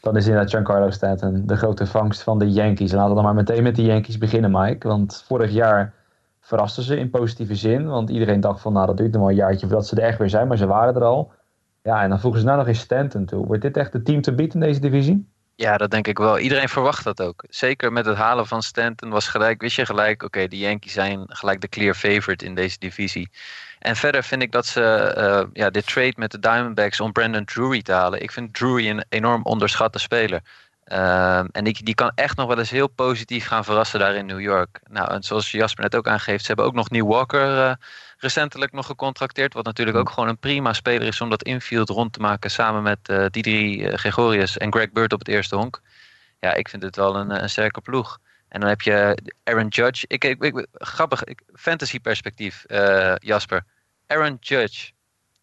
dan 0.00 0.16
is 0.16 0.24
inderdaad 0.26 0.50
Giancarlo 0.50 0.90
Stanton 0.90 1.42
de 1.46 1.56
grote 1.56 1.86
vangst 1.86 2.22
van 2.22 2.38
de 2.38 2.52
Yankees. 2.52 2.92
Laten 2.92 3.08
we 3.08 3.14
dan 3.14 3.24
maar 3.24 3.34
meteen 3.34 3.62
met 3.62 3.76
de 3.76 3.82
Yankees 3.82 4.18
beginnen, 4.18 4.50
Mike. 4.50 4.88
Want 4.88 5.22
vorig 5.26 5.50
jaar 5.50 5.94
verrasten 6.40 6.82
ze 6.82 6.96
in 6.98 7.10
positieve 7.10 7.54
zin. 7.54 7.86
Want 7.86 8.10
iedereen 8.10 8.40
dacht 8.40 8.60
van, 8.60 8.72
nou 8.72 8.86
dat 8.86 8.96
duurt 8.96 9.12
nog 9.12 9.20
wel 9.20 9.30
een 9.30 9.36
jaartje 9.36 9.66
voordat 9.66 9.86
ze 9.86 9.96
er 9.96 10.02
echt 10.08 10.18
weer 10.18 10.30
zijn. 10.30 10.48
Maar 10.48 10.56
ze 10.56 10.66
waren 10.66 10.94
er 10.94 11.04
al. 11.04 11.32
Ja, 11.82 12.02
en 12.02 12.08
dan 12.08 12.20
voegen 12.20 12.40
ze 12.40 12.46
nou 12.46 12.58
nog 12.58 12.66
eens 12.68 12.78
Stanton 12.80 13.24
toe. 13.24 13.46
Wordt 13.46 13.62
dit 13.62 13.76
echt 13.76 13.92
het 13.92 14.04
team 14.04 14.20
te 14.20 14.34
beat 14.34 14.54
in 14.54 14.60
deze 14.60 14.80
divisie? 14.80 15.32
Ja, 15.56 15.76
dat 15.76 15.90
denk 15.90 16.06
ik 16.06 16.18
wel. 16.18 16.38
Iedereen 16.38 16.68
verwacht 16.68 17.04
dat 17.04 17.22
ook. 17.22 17.44
Zeker 17.48 17.92
met 17.92 18.06
het 18.06 18.16
halen 18.16 18.46
van 18.46 18.62
Stanton 18.62 19.10
was 19.10 19.28
gelijk, 19.28 19.60
wist 19.60 19.76
je 19.76 19.86
gelijk, 19.86 20.22
oké, 20.22 20.48
de 20.48 20.58
Yankees 20.58 20.92
zijn 20.92 21.24
gelijk 21.28 21.60
de 21.60 21.68
clear 21.68 21.94
favorite 21.94 22.44
in 22.44 22.54
deze 22.54 22.78
divisie. 22.78 23.30
En 23.78 23.96
verder 23.96 24.24
vind 24.24 24.42
ik 24.42 24.52
dat 24.52 24.66
ze 24.66 24.82
eh, 24.82 25.44
ja, 25.52 25.70
dit 25.70 25.86
trade 25.86 26.12
met 26.16 26.30
de 26.30 26.38
Diamondbacks 26.38 27.00
om 27.00 27.12
Brandon 27.12 27.44
Drury 27.44 27.82
te 27.82 27.92
halen. 27.92 28.22
Ik 28.22 28.30
vind 28.30 28.54
Drury 28.54 28.88
een 28.88 29.04
enorm 29.08 29.42
onderschatte 29.42 29.98
speler. 29.98 30.40
Ehm, 30.84 31.46
en 31.52 31.64
die, 31.64 31.84
die 31.84 31.94
kan 31.94 32.12
echt 32.14 32.36
nog 32.36 32.46
wel 32.46 32.58
eens 32.58 32.70
heel 32.70 32.88
positief 32.88 33.46
gaan 33.46 33.64
verrassen 33.64 33.98
daar 33.98 34.14
in 34.14 34.26
New 34.26 34.40
York. 34.40 34.80
Nou, 34.90 35.10
en 35.10 35.22
zoals 35.22 35.50
Jasper 35.50 35.82
net 35.82 35.96
ook 35.96 36.08
aangeeft, 36.08 36.40
ze 36.40 36.46
hebben 36.46 36.64
ook 36.64 36.74
nog 36.74 36.90
New 36.90 37.06
Walker 37.06 37.58
eh, 37.58 37.74
recentelijk 38.24 38.72
nog 38.72 38.86
gecontracteerd. 38.86 39.54
Wat 39.54 39.64
natuurlijk 39.64 39.96
ook 39.96 40.10
gewoon 40.10 40.28
een 40.28 40.38
prima 40.38 40.72
speler 40.72 41.06
is 41.06 41.20
om 41.20 41.30
dat 41.30 41.42
infield 41.42 41.88
rond 41.88 42.12
te 42.12 42.20
maken 42.20 42.50
samen 42.50 42.82
met 42.82 42.98
eh 43.08 43.26
Didri 43.30 43.84
eh, 43.84 43.98
Gregorius 43.98 44.56
en 44.56 44.72
Greg 44.72 44.92
Bird 44.92 45.12
op 45.12 45.18
het 45.18 45.28
eerste 45.28 45.56
honk. 45.56 45.80
Ja, 46.40 46.52
ik 46.54 46.68
vind 46.68 46.82
het 46.82 46.96
wel 46.96 47.16
een, 47.16 47.30
eh, 47.30 47.42
een 47.42 47.50
sterke 47.50 47.80
ploeg. 47.80 48.18
En 48.48 48.60
dan 48.60 48.68
heb 48.68 48.80
je 48.80 49.18
Aaron 49.44 49.68
Judge. 49.68 50.04
Ik, 50.08 50.24
ik, 50.24 50.42
ik- 50.42 50.66
grappig, 50.72 51.24
ik, 51.24 51.42
fantasy 51.54 52.00
perspectief, 52.00 52.64
Jasper. 53.18 53.64
Aaron 54.06 54.36
Judge. 54.40 54.90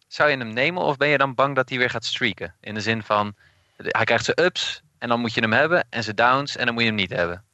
Zou 0.08 0.30
je 0.30 0.36
hem 0.36 0.52
nemen 0.52 0.82
of 0.82 0.96
ben 0.96 1.08
je 1.08 1.18
dan 1.18 1.34
bang 1.34 1.54
dat 1.56 1.68
hij 1.68 1.78
weer 1.78 1.90
gaat 1.90 2.04
streaken? 2.04 2.54
In 2.60 2.74
de 2.74 2.80
zin 2.80 3.02
van, 3.02 3.34
hij 3.76 4.04
krijgt 4.04 4.24
zijn 4.24 4.42
ups 4.42 4.82
en 4.98 5.08
dan 5.08 5.20
moet 5.20 5.34
je 5.34 5.40
hem 5.40 5.52
hebben. 5.52 5.86
En 5.90 6.02
zijn 6.02 6.16
downs 6.16 6.56
en 6.56 6.64
dan 6.64 6.74
moet 6.74 6.82
je 6.82 6.88
hem 6.88 6.98
niet 6.98 7.10
hebben. 7.10 7.44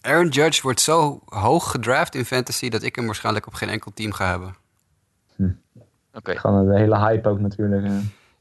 Aaron 0.00 0.28
Judge 0.28 0.62
wordt 0.62 0.80
zo 0.80 1.22
hoog 1.24 1.70
gedraft 1.70 2.14
in 2.14 2.24
fantasy 2.24 2.68
dat 2.68 2.82
ik 2.82 2.96
hem 2.96 3.06
waarschijnlijk 3.06 3.46
op 3.46 3.54
geen 3.54 3.68
enkel 3.68 3.92
team 3.94 4.12
ga 4.12 4.28
hebben. 4.30 4.56
Oké. 6.16 6.38
Gewoon 6.38 6.66
de 6.66 6.78
hele 6.78 6.98
hype 6.98 7.28
ook 7.28 7.40
natuurlijk. 7.40 7.86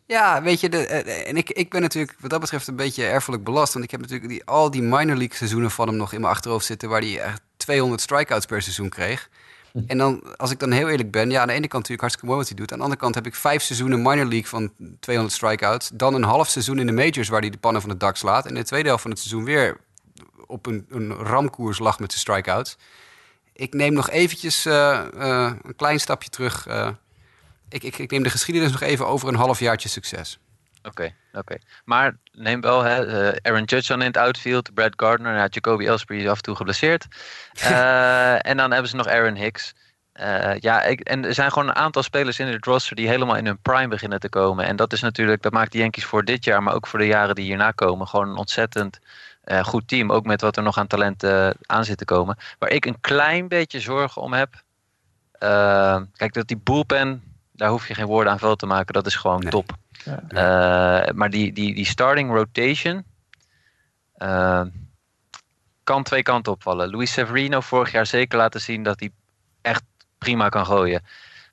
Ja, 0.06 0.41
weet 0.41 0.60
je, 0.60 0.69
de, 0.69 0.88
eh, 0.88 1.30
en 1.30 1.38
ik, 1.38 1.49
ik 1.49 1.69
ben 1.69 1.81
natuurlijk 1.81 2.15
wat 2.19 2.30
dat 2.30 2.39
betreft 2.39 2.68
een 2.68 2.76
beetje 2.76 3.06
erfelijk 3.06 3.43
belast. 3.43 3.73
Want 3.73 3.85
ik 3.85 3.91
heb 3.91 4.02
natuurlijk 4.02 4.30
die, 4.30 4.45
al 4.45 4.72
die 4.72 4.81
minor 4.81 5.15
league 5.15 5.35
seizoenen 5.35 5.72
van 5.72 5.88
hem 5.88 5.97
nog 5.97 6.14
in 6.14 6.22
mijn 6.22 6.34
achterhoofd 6.34 6.65
zitten... 6.65 6.89
waar 6.89 7.02
hij 7.02 7.19
echt 7.19 7.41
200 7.57 8.02
strikeouts 8.02 8.45
per 8.45 8.61
seizoen 8.61 8.89
kreeg. 8.89 9.30
En 9.88 9.97
dan, 9.97 10.38
als 10.38 10.52
ik 10.52 10.60
dan 10.60 10.72
heel 10.72 10.89
eerlijk 10.89 11.11
ben, 11.11 11.30
ja, 11.30 11.41
aan 11.41 11.47
de 11.47 11.53
ene 11.53 11.68
kant 11.68 11.73
natuurlijk 11.73 12.02
hartstikke 12.02 12.26
mooi 12.26 12.39
wat 12.39 12.47
hij 12.47 12.57
doet. 12.57 12.72
Aan 12.72 12.77
de 12.77 12.84
andere 12.84 13.02
kant 13.02 13.15
heb 13.15 13.26
ik 13.26 13.35
vijf 13.35 13.61
seizoenen 13.61 14.02
minor 14.02 14.26
league 14.26 14.47
van 14.47 14.72
200 14.99 15.35
strikeouts. 15.35 15.89
Dan 15.93 16.14
een 16.14 16.23
half 16.23 16.47
seizoen 16.47 16.80
in 16.80 16.85
de 16.85 16.91
majors 16.91 17.30
waar 17.30 17.41
hij 17.41 17.49
de 17.49 17.57
pannen 17.57 17.81
van 17.81 17.89
het 17.89 17.99
dak 17.99 18.15
slaat. 18.15 18.43
En 18.43 18.49
in 18.49 18.56
de 18.56 18.64
tweede 18.64 18.88
helft 18.88 19.02
van 19.02 19.11
het 19.11 19.19
seizoen 19.19 19.43
weer 19.43 19.77
op 20.45 20.65
een, 20.65 20.85
een 20.89 21.14
ramkoers 21.14 21.80
lag 21.80 21.99
met 21.99 22.11
zijn 22.11 22.22
strikeouts. 22.22 22.77
Ik 23.53 23.73
neem 23.73 23.93
nog 23.93 24.10
eventjes 24.10 24.65
eh, 24.65 24.99
eh, 25.18 25.53
een 25.64 25.76
klein 25.76 25.99
stapje 25.99 26.30
terug... 26.30 26.68
eh, 26.68 26.89
ik, 27.69 27.83
ik, 27.83 27.97
ik 27.97 28.11
neem 28.11 28.23
de 28.23 28.29
geschiedenis 28.29 28.71
nog 28.71 28.81
even 28.81 29.07
over 29.07 29.27
een 29.27 29.35
halfjaartje 29.35 29.89
succes. 29.89 30.39
Oké, 30.83 31.13
oké. 31.33 31.55
Maar 31.85 32.17
neem 32.31 32.61
wel 32.61 32.83
hè, 32.83 33.05
eh, 33.05 33.37
Aaron 33.41 33.63
Judge 33.63 33.87
dan 33.87 34.01
in 34.01 34.07
het 34.07 34.17
outfield, 34.17 34.73
Brad 34.73 34.93
Gardner, 34.95 35.35
ja, 35.35 35.47
Jacoby 35.49 35.85
Ellsbury 35.85 36.21
is 36.21 36.29
af 36.29 36.37
en 36.37 36.43
toe 36.43 36.55
geblesseerd. 36.55 37.05
Eh, 37.55 38.47
en 38.47 38.57
dan 38.57 38.71
hebben 38.71 38.89
ze 38.89 38.95
nog 38.95 39.07
Aaron 39.07 39.35
Hicks. 39.35 39.73
Eh, 40.11 40.59
ja, 40.59 40.83
ik, 40.83 40.99
en 40.99 41.25
er 41.25 41.33
zijn 41.33 41.51
gewoon 41.51 41.67
een 41.67 41.75
aantal 41.75 42.03
spelers 42.03 42.39
in 42.39 42.47
het 42.47 42.65
roster 42.65 42.95
die 42.95 43.07
helemaal 43.07 43.35
in 43.35 43.45
hun 43.45 43.59
prime 43.61 43.87
beginnen 43.87 44.19
te 44.19 44.29
komen. 44.29 44.65
En 44.65 44.75
dat 44.75 44.93
is 44.93 45.01
natuurlijk, 45.01 45.41
dat 45.41 45.51
maakt 45.51 45.71
de 45.71 45.77
Yankees 45.77 46.05
voor 46.05 46.23
dit 46.23 46.43
jaar, 46.43 46.63
maar 46.63 46.73
ook 46.73 46.87
voor 46.87 46.99
de 46.99 47.05
jaren 47.05 47.35
die 47.35 47.45
hierna 47.45 47.71
komen, 47.71 48.07
gewoon 48.07 48.29
een 48.29 48.35
ontzettend 48.35 48.99
goed 49.61 49.87
team. 49.87 50.11
Ook 50.11 50.25
met 50.25 50.41
wat 50.41 50.57
er 50.57 50.63
nog 50.63 50.77
aan 50.77 50.87
talent 50.87 51.23
eh, 51.23 51.49
aan 51.65 51.85
zit 51.85 51.97
te 51.97 52.05
komen. 52.05 52.37
Waar 52.59 52.69
ik 52.69 52.85
een 52.85 52.99
klein 53.01 53.47
beetje 53.47 53.79
zorgen 53.79 54.21
om 54.21 54.33
heb. 54.33 54.63
kijk, 56.13 56.33
dat 56.33 56.47
die 56.47 56.57
bullpen, 56.63 57.23
daar 57.56 57.69
hoef 57.69 57.88
je 57.88 57.94
geen 57.94 58.06
woorden 58.06 58.32
aan 58.32 58.40
vuil 58.40 58.56
te 58.56 58.65
maken. 58.65 58.94
Dat 58.94 59.06
is 59.06 59.15
gewoon 59.15 59.40
Nee. 59.40 59.49
top. 59.52 59.72
Ja. 60.03 60.23
Eh, 60.27 61.14
maar 61.14 61.30
die, 61.30 61.53
die, 61.53 61.76
die 61.76 61.86
starting 61.86 62.32
rotation 62.32 63.03
eh, 64.15 64.61
kan 65.84 66.03
twee 66.03 66.23
kanten 66.23 66.52
opvallen. 66.52 66.90
Luis 66.91 67.11
Severino 67.11 67.60
vorig 67.60 67.91
jaar 67.91 68.06
zeker 68.06 68.38
laten 68.38 68.61
zien 68.61 68.84
dat 68.84 68.99
hij 68.99 69.10
echt 69.61 69.84
prima 70.18 70.49
kan 70.49 70.65
gooien. 70.65 71.03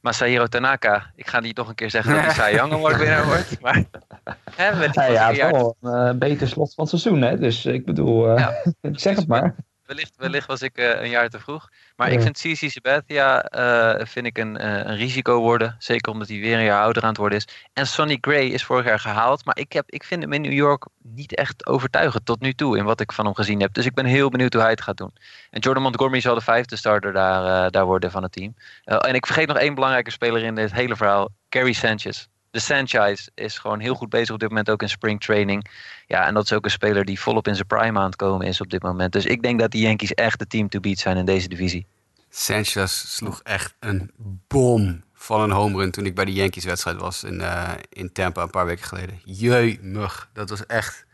Masahiro 0.00 0.46
Tanaka, 0.46 1.10
ik 1.14 1.26
ga 1.28 1.40
niet 1.40 1.56
nog 1.56 1.68
een 1.68 1.74
keer 1.74 1.90
zeggen 1.90 2.14
dat 2.24 2.36
hij 2.36 2.54
Young 2.58 2.72
Award 2.72 2.96
winnaar 2.96 3.26
wordt. 3.26 3.60
Maar 3.60 3.84
hè, 4.56 4.76
met 4.76 4.92
die 4.92 5.02
Ja, 5.02 5.32
jaar, 5.32 5.52
wel 5.52 5.76
een 5.80 6.08
eh, 6.08 6.14
beter 6.14 6.48
slot 6.48 6.74
van 6.74 6.86
het 6.88 7.00
seizoen, 7.00 7.22
hè? 7.22 7.38
Dus 7.38 7.66
ik 7.66 7.84
bedoel, 7.84 8.38
Ja. 8.38 8.54
zeg 8.92 9.16
het 9.16 9.26
maar. 9.26 9.54
Wellicht, 9.92 10.16
wellicht 10.16 10.46
was 10.46 10.62
ik 10.62 10.76
eh, 10.76 11.02
een 11.02 11.08
jaar 11.08 11.28
te 11.28 11.40
vroeg. 11.40 11.68
Maar 11.96 12.12
ik 12.12 12.20
vind 12.20 12.38
CC 12.38 12.70
Sabathia 12.70 13.42
eh, 13.42 14.06
vind 14.06 14.26
ik 14.26 14.38
een, 14.38 14.56
eh, 14.56 14.74
een 14.74 14.96
risico 14.96 15.40
worden. 15.40 15.76
Zeker 15.78 16.12
omdat 16.12 16.28
hij 16.28 16.40
weer 16.40 16.58
een 16.58 16.64
jaar 16.64 16.82
ouder 16.82 17.02
aan 17.02 17.08
het 17.08 17.18
worden 17.18 17.38
is. 17.38 17.48
En 17.72 17.86
Sonny 17.86 18.18
Gray 18.20 18.46
is 18.46 18.64
vorig 18.64 18.84
jaar 18.84 18.98
gehaald. 18.98 19.44
Maar 19.44 19.58
ik, 19.58 19.72
heb, 19.72 19.90
ik 19.90 20.04
vind 20.04 20.22
hem 20.22 20.32
in 20.32 20.40
New 20.40 20.52
York 20.52 20.86
niet 21.02 21.34
echt 21.34 21.66
overtuigend 21.66 22.24
tot 22.24 22.40
nu 22.40 22.52
toe. 22.52 22.78
In 22.78 22.84
wat 22.84 23.00
ik 23.00 23.12
van 23.12 23.24
hem 23.24 23.34
gezien 23.34 23.60
heb. 23.60 23.74
Dus 23.74 23.86
ik 23.86 23.94
ben 23.94 24.04
heel 24.04 24.28
benieuwd 24.28 24.52
hoe 24.52 24.62
hij 24.62 24.70
het 24.70 24.82
gaat 24.82 24.96
doen. 24.96 25.12
En 25.50 25.60
Jordan 25.60 25.82
Montgomery 25.82 26.20
zal 26.20 26.34
de 26.34 26.40
vijfde 26.40 26.76
starter 26.76 27.12
daar, 27.12 27.70
daar 27.70 27.84
worden 27.84 28.10
van 28.10 28.22
het 28.22 28.32
team. 28.32 28.54
En 28.84 29.14
ik 29.14 29.26
vergeet 29.26 29.48
nog 29.48 29.58
één 29.58 29.74
belangrijke 29.74 30.10
speler 30.10 30.42
in 30.42 30.54
dit 30.54 30.72
hele 30.72 30.96
verhaal. 30.96 31.28
Gary 31.48 31.72
Sanchez. 31.72 32.26
De 32.52 32.58
Sanchez 32.58 33.28
is 33.34 33.58
gewoon 33.58 33.80
heel 33.80 33.94
goed 33.94 34.08
bezig 34.08 34.34
op 34.34 34.40
dit 34.40 34.48
moment 34.48 34.70
ook 34.70 34.82
in 34.82 34.88
spring 34.88 35.20
training. 35.20 35.70
Ja, 36.06 36.26
en 36.26 36.34
dat 36.34 36.44
is 36.44 36.52
ook 36.52 36.64
een 36.64 36.70
speler 36.70 37.04
die 37.04 37.20
volop 37.20 37.48
in 37.48 37.54
zijn 37.54 37.66
prime 37.66 37.98
aan 37.98 38.04
het 38.04 38.16
komen 38.16 38.46
is 38.46 38.60
op 38.60 38.70
dit 38.70 38.82
moment. 38.82 39.12
Dus 39.12 39.26
ik 39.26 39.42
denk 39.42 39.60
dat 39.60 39.70
de 39.70 39.78
Yankees 39.78 40.14
echt 40.14 40.38
de 40.38 40.46
team 40.46 40.68
to 40.68 40.80
beat 40.80 40.98
zijn 40.98 41.16
in 41.16 41.24
deze 41.24 41.48
divisie. 41.48 41.86
Sanchez 42.28 43.14
sloeg 43.16 43.40
echt 43.42 43.74
een 43.80 44.10
bom 44.48 45.04
van 45.14 45.40
een 45.40 45.50
home 45.50 45.78
run 45.78 45.90
toen 45.90 46.06
ik 46.06 46.14
bij 46.14 46.24
de 46.24 46.32
Yankees 46.32 46.64
wedstrijd 46.64 47.00
was 47.00 47.24
in, 47.24 47.40
eh, 47.40 47.72
in 47.88 48.12
Tampa 48.12 48.42
een 48.42 48.50
paar 48.50 48.66
weken 48.66 48.84
geleden. 48.84 49.20
Jeumig, 49.24 50.30
dat 50.32 50.50
was 50.50 50.66
echt, 50.66 51.06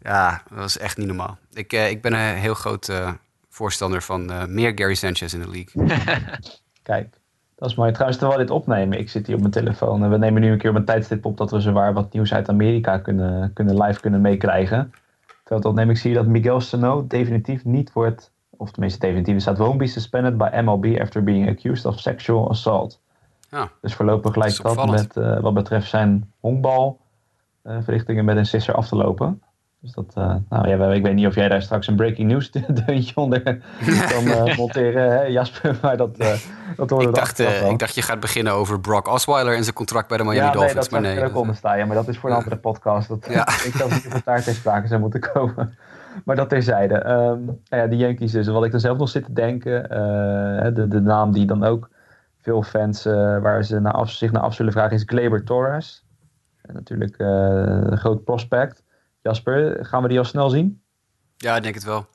ja, 0.00 0.42
dat 0.48 0.58
was 0.58 0.78
echt 0.78 0.96
niet 0.96 1.06
normaal. 1.06 1.38
Ik, 1.52 1.72
eh, 1.72 1.90
ik 1.90 2.02
ben 2.02 2.12
een 2.12 2.36
heel 2.36 2.54
groot 2.54 2.88
eh, 2.88 3.12
voorstander 3.48 4.02
van 4.02 4.30
eh, 4.30 4.44
meer 4.44 4.72
Gary 4.74 4.94
Sanchez 4.94 5.32
in 5.32 5.40
de 5.40 5.50
league. 5.50 5.98
Kijk, 6.82 7.16
dat 7.56 7.70
is 7.70 7.74
mooi. 7.74 7.92
Trouwens, 7.92 8.18
terwijl 8.18 8.38
we 8.38 8.46
dit 8.46 8.54
opnemen, 8.54 8.98
ik 8.98 9.10
zit 9.10 9.26
hier 9.26 9.34
op 9.34 9.40
mijn 9.40 9.52
telefoon 9.52 10.04
en 10.04 10.10
we 10.10 10.18
nemen 10.18 10.42
nu 10.42 10.50
een 10.50 10.58
keer 10.58 10.70
op 10.70 10.76
een 10.76 10.84
tijdstip 10.84 11.24
op 11.24 11.36
dat 11.36 11.50
we 11.50 11.60
zowaar 11.60 11.92
wat 11.92 12.12
nieuws 12.12 12.34
uit 12.34 12.48
Amerika 12.48 12.98
kunnen, 12.98 13.52
kunnen 13.52 13.82
live 13.82 14.00
kunnen 14.00 14.20
meekrijgen. 14.20 14.92
Terwijl 15.26 15.60
dat 15.60 15.64
opneem 15.64 15.90
ik 15.90 15.96
zie 15.96 16.14
dat 16.14 16.26
Miguel 16.26 16.60
Sano 16.60 17.06
definitief 17.06 17.64
niet 17.64 17.92
wordt, 17.92 18.32
of 18.50 18.70
tenminste 18.70 18.98
definitief, 18.98 19.34
er 19.34 19.40
staat 19.40 19.58
won't 19.58 19.78
be 19.78 19.86
suspended 19.86 20.36
by 20.36 20.48
MLB 20.62 21.00
after 21.00 21.22
being 21.22 21.48
accused 21.48 21.86
of 21.86 22.00
sexual 22.00 22.50
assault. 22.50 23.00
Ja. 23.50 23.70
Dus 23.80 23.94
voorlopig 23.94 24.34
lijkt 24.34 24.62
Dat 24.62 24.90
met, 24.90 25.16
eh, 25.16 25.40
wat 25.40 25.54
betreft 25.54 25.88
zijn 25.88 26.32
honkbalverrichtingen 26.40 28.24
met 28.24 28.36
een 28.36 28.46
sisser 28.46 28.74
af 28.74 28.88
te 28.88 28.96
lopen. 28.96 29.42
Dus 29.84 29.92
dat, 29.92 30.12
eh, 30.14 30.34
nou 30.48 30.68
ja, 30.68 30.92
ik 30.92 31.02
weet 31.02 31.14
niet 31.14 31.26
of 31.26 31.34
jij 31.34 31.48
daar 31.48 31.62
straks 31.62 31.86
een 31.86 31.96
breaking 31.96 32.30
news 32.30 32.50
deuntje 32.86 33.16
onder 33.16 33.42
kan 34.12 34.26
eh, 34.26 34.56
monteren, 34.56 35.10
hè, 35.10 35.22
Jasper, 35.22 35.78
maar 35.82 35.96
dat, 35.96 36.16
eh 36.18 36.34
dat 36.76 36.90
we 36.90 37.02
Ik 37.02 37.14
dacht, 37.14 37.38
wel. 37.38 37.70
ik 37.70 37.78
dacht 37.78 37.94
je 37.94 38.02
gaat 38.02 38.20
beginnen 38.20 38.52
over 38.52 38.80
Brock 38.80 39.08
Osweiler 39.08 39.54
en 39.56 39.62
zijn 39.62 39.74
contract 39.74 40.08
bij 40.08 40.16
de 40.16 40.22
Miami 40.24 40.38
ja, 40.38 40.44
nee, 40.44 40.52
Dolphins. 40.52 40.74
dat 40.80 40.90
maar 40.90 41.00
nee, 41.00 41.16
er 41.16 41.22
ook 41.22 41.28
dat- 41.32 41.40
onder 41.40 41.56
staan. 41.56 41.78
Ja, 41.78 41.84
maar 41.86 41.96
dat 41.96 42.08
is 42.08 42.18
voor 42.18 42.30
een 42.30 42.36
andere 42.36 42.56
podcast. 42.56 43.08
Dat, 43.08 43.26
Ja. 43.30 43.40
ik 43.64 43.74
dacht 43.78 43.90
niet 43.90 44.06
of 44.06 44.12
het 44.12 44.24
daar 44.24 44.42
ter 44.42 44.54
sprake 44.54 44.86
zou 44.86 45.00
moeten 45.00 45.20
komen. 45.32 45.76
Maar 46.24 46.36
dat 46.36 46.48
terzijde. 46.48 47.02
Nou 47.04 47.82
ja, 47.82 47.86
de 47.86 47.96
Yankees 47.96 48.32
dus. 48.32 48.46
Wat 48.46 48.64
ik 48.64 48.70
dan 48.70 48.80
zelf 48.80 48.98
nog 48.98 49.08
zit 49.08 49.24
te 49.24 49.32
denken. 49.32 49.82
de, 50.74 50.88
de 50.88 51.00
naam 51.00 51.32
die 51.32 51.46
dan 51.46 51.64
ook 51.64 51.88
veel 52.40 52.62
fans 52.62 53.04
waar 53.04 53.64
ze 53.64 53.80
naar 53.80 53.92
af, 53.92 54.10
zich 54.10 54.32
naar 54.32 54.42
af 54.42 54.54
zullen 54.54 54.72
vragen 54.72 54.96
is 54.96 55.02
Gleyber 55.06 55.44
Torres. 55.44 56.04
En 56.62 56.74
natuurlijk 56.74 57.14
een 57.18 57.98
groot 57.98 58.24
prospect. 58.24 58.82
Jasper, 59.24 59.84
gaan 59.84 60.02
we 60.02 60.08
die 60.08 60.18
al 60.18 60.24
snel 60.24 60.50
zien? 60.50 60.82
Ja, 61.36 61.56
ik 61.56 61.62
denk 61.62 61.74
het 61.74 61.84
wel. 61.84 62.06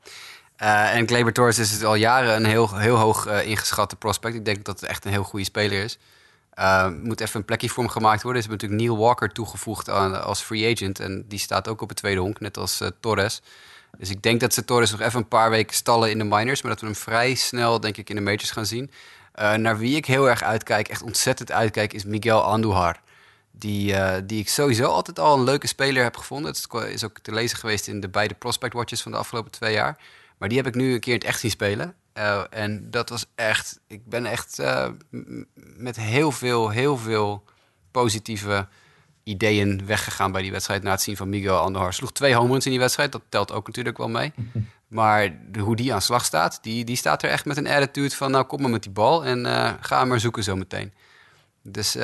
Eh, 0.55 0.95
en 0.95 1.07
Gleyber 1.07 1.33
Torres 1.33 1.59
is 1.59 1.71
het 1.71 1.83
al 1.83 1.95
jaren 1.95 2.35
een 2.35 2.45
heel, 2.45 2.77
heel 2.77 2.95
hoog 2.95 3.25
eh, 3.25 3.47
ingeschatte 3.47 3.95
prospect. 3.95 4.35
Ik 4.35 4.45
denk 4.45 4.65
dat 4.65 4.79
het 4.79 4.89
echt 4.89 5.05
een 5.05 5.11
heel 5.11 5.23
goede 5.23 5.45
speler 5.45 5.83
is. 5.83 5.97
Eh, 6.51 6.89
moet 7.03 7.21
even 7.21 7.39
een 7.39 7.45
plekje 7.45 7.69
voor 7.69 7.83
hem 7.83 7.91
gemaakt 7.91 8.23
worden. 8.23 8.41
Ze 8.41 8.49
hebben 8.49 8.67
natuurlijk 8.67 8.91
Neil 8.91 9.07
Walker 9.07 9.31
toegevoegd 9.31 9.89
als 9.89 10.41
free 10.41 10.73
agent. 10.73 10.99
En 10.99 11.25
die 11.27 11.39
staat 11.39 11.67
ook 11.67 11.81
op 11.81 11.89
het 11.89 11.97
tweede 11.97 12.21
honk, 12.21 12.39
net 12.39 12.57
als 12.57 12.81
Torres. 12.99 13.41
Dus 13.97 14.09
ik 14.09 14.21
denk 14.21 14.39
dat 14.39 14.53
ze 14.53 14.65
Torres 14.65 14.91
nog 14.91 15.01
even 15.01 15.19
een 15.19 15.27
paar 15.27 15.49
weken 15.49 15.75
stallen 15.75 16.09
in 16.09 16.17
de 16.17 16.23
minors. 16.23 16.61
Maar 16.61 16.71
dat 16.71 16.81
we 16.81 16.85
hem 16.85 16.95
vrij 16.95 17.35
snel, 17.35 17.79
denk 17.79 17.97
ik, 17.97 18.09
in 18.09 18.15
de 18.15 18.21
majors 18.21 18.51
gaan 18.51 18.65
zien. 18.65 18.91
Naar 19.33 19.77
wie 19.77 19.95
ik 19.95 20.05
heel 20.05 20.29
erg 20.29 20.43
uitkijk, 20.43 20.87
echt 20.87 21.01
ontzettend 21.01 21.51
uitkijk, 21.51 21.93
is 21.93 22.03
Miguel 22.03 22.41
Andujar. 22.41 22.99
Die, 23.59 23.93
eh, 23.93 24.21
die 24.25 24.39
ik 24.39 24.49
sowieso 24.49 24.85
altijd 24.85 25.19
al 25.19 25.37
een 25.37 25.43
leuke 25.43 25.67
speler 25.67 26.03
heb 26.03 26.17
gevonden. 26.17 26.51
Het 26.51 26.67
is 26.89 27.03
ook 27.03 27.19
te 27.19 27.31
lezen 27.31 27.57
geweest 27.57 27.87
in 27.87 27.99
de 27.99 28.09
beide 28.09 28.33
prospect 28.33 28.73
watches 28.73 29.01
van 29.01 29.11
de 29.11 29.17
afgelopen 29.17 29.51
twee 29.51 29.73
jaar. 29.73 29.97
Maar 30.37 30.49
die 30.49 30.57
heb 30.57 30.67
ik 30.67 30.75
nu 30.75 30.93
een 30.93 30.99
keer 30.99 31.13
in 31.13 31.19
het 31.19 31.27
echt 31.27 31.39
zien 31.39 31.51
spelen. 31.51 31.95
Eh, 32.13 32.43
en 32.49 32.91
dat 32.91 33.09
was 33.09 33.25
echt... 33.35 33.79
Ik 33.87 34.05
ben 34.05 34.25
echt 34.25 34.59
eh, 34.59 34.87
met 35.77 35.95
heel 35.95 36.31
veel, 36.31 36.69
heel 36.69 36.97
veel 36.97 37.43
positieve 37.91 38.67
ideeën 39.23 39.85
weggegaan 39.85 40.31
bij 40.31 40.41
die 40.41 40.51
wedstrijd... 40.51 40.83
na 40.83 40.91
het 40.91 41.01
zien 41.01 41.17
van 41.17 41.29
Miguel 41.29 41.57
Andujar. 41.57 41.93
Sloeg 41.93 42.11
twee 42.11 42.35
home 42.35 42.51
runs 42.51 42.65
in 42.65 42.71
die 42.71 42.79
wedstrijd. 42.79 43.11
Dat 43.11 43.21
telt 43.29 43.51
ook 43.51 43.67
natuurlijk 43.67 43.97
wel 43.97 44.09
mee. 44.09 44.33
Maar 44.87 45.51
de, 45.51 45.59
hoe 45.59 45.75
die 45.75 45.93
aan 45.93 46.01
slag 46.01 46.25
staat, 46.25 46.59
die, 46.61 46.85
die 46.85 46.95
staat 46.95 47.23
er 47.23 47.29
echt 47.29 47.45
met 47.45 47.57
een 47.57 47.67
attitude 47.67 48.15
van... 48.15 48.31
nou, 48.31 48.45
kom 48.45 48.61
maar 48.61 48.69
met 48.69 48.83
die 48.83 48.91
bal 48.91 49.25
en 49.25 49.45
ga 49.81 50.05
maar 50.05 50.19
zoeken 50.19 50.43
zo 50.43 50.55
meteen. 50.55 50.93
Dus 51.63 51.97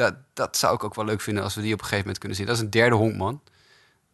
dat, 0.00 0.14
dat 0.32 0.56
zou 0.56 0.74
ik 0.74 0.84
ook 0.84 0.94
wel 0.94 1.04
leuk 1.04 1.20
vinden 1.20 1.42
als 1.42 1.54
we 1.54 1.60
die 1.60 1.72
op 1.72 1.78
een 1.78 1.84
gegeven 1.84 2.04
moment 2.04 2.18
kunnen 2.18 2.36
zien. 2.38 2.46
Dat 2.46 2.56
is 2.56 2.62
een 2.62 2.70
derde 2.70 2.96
honkman. 2.96 3.40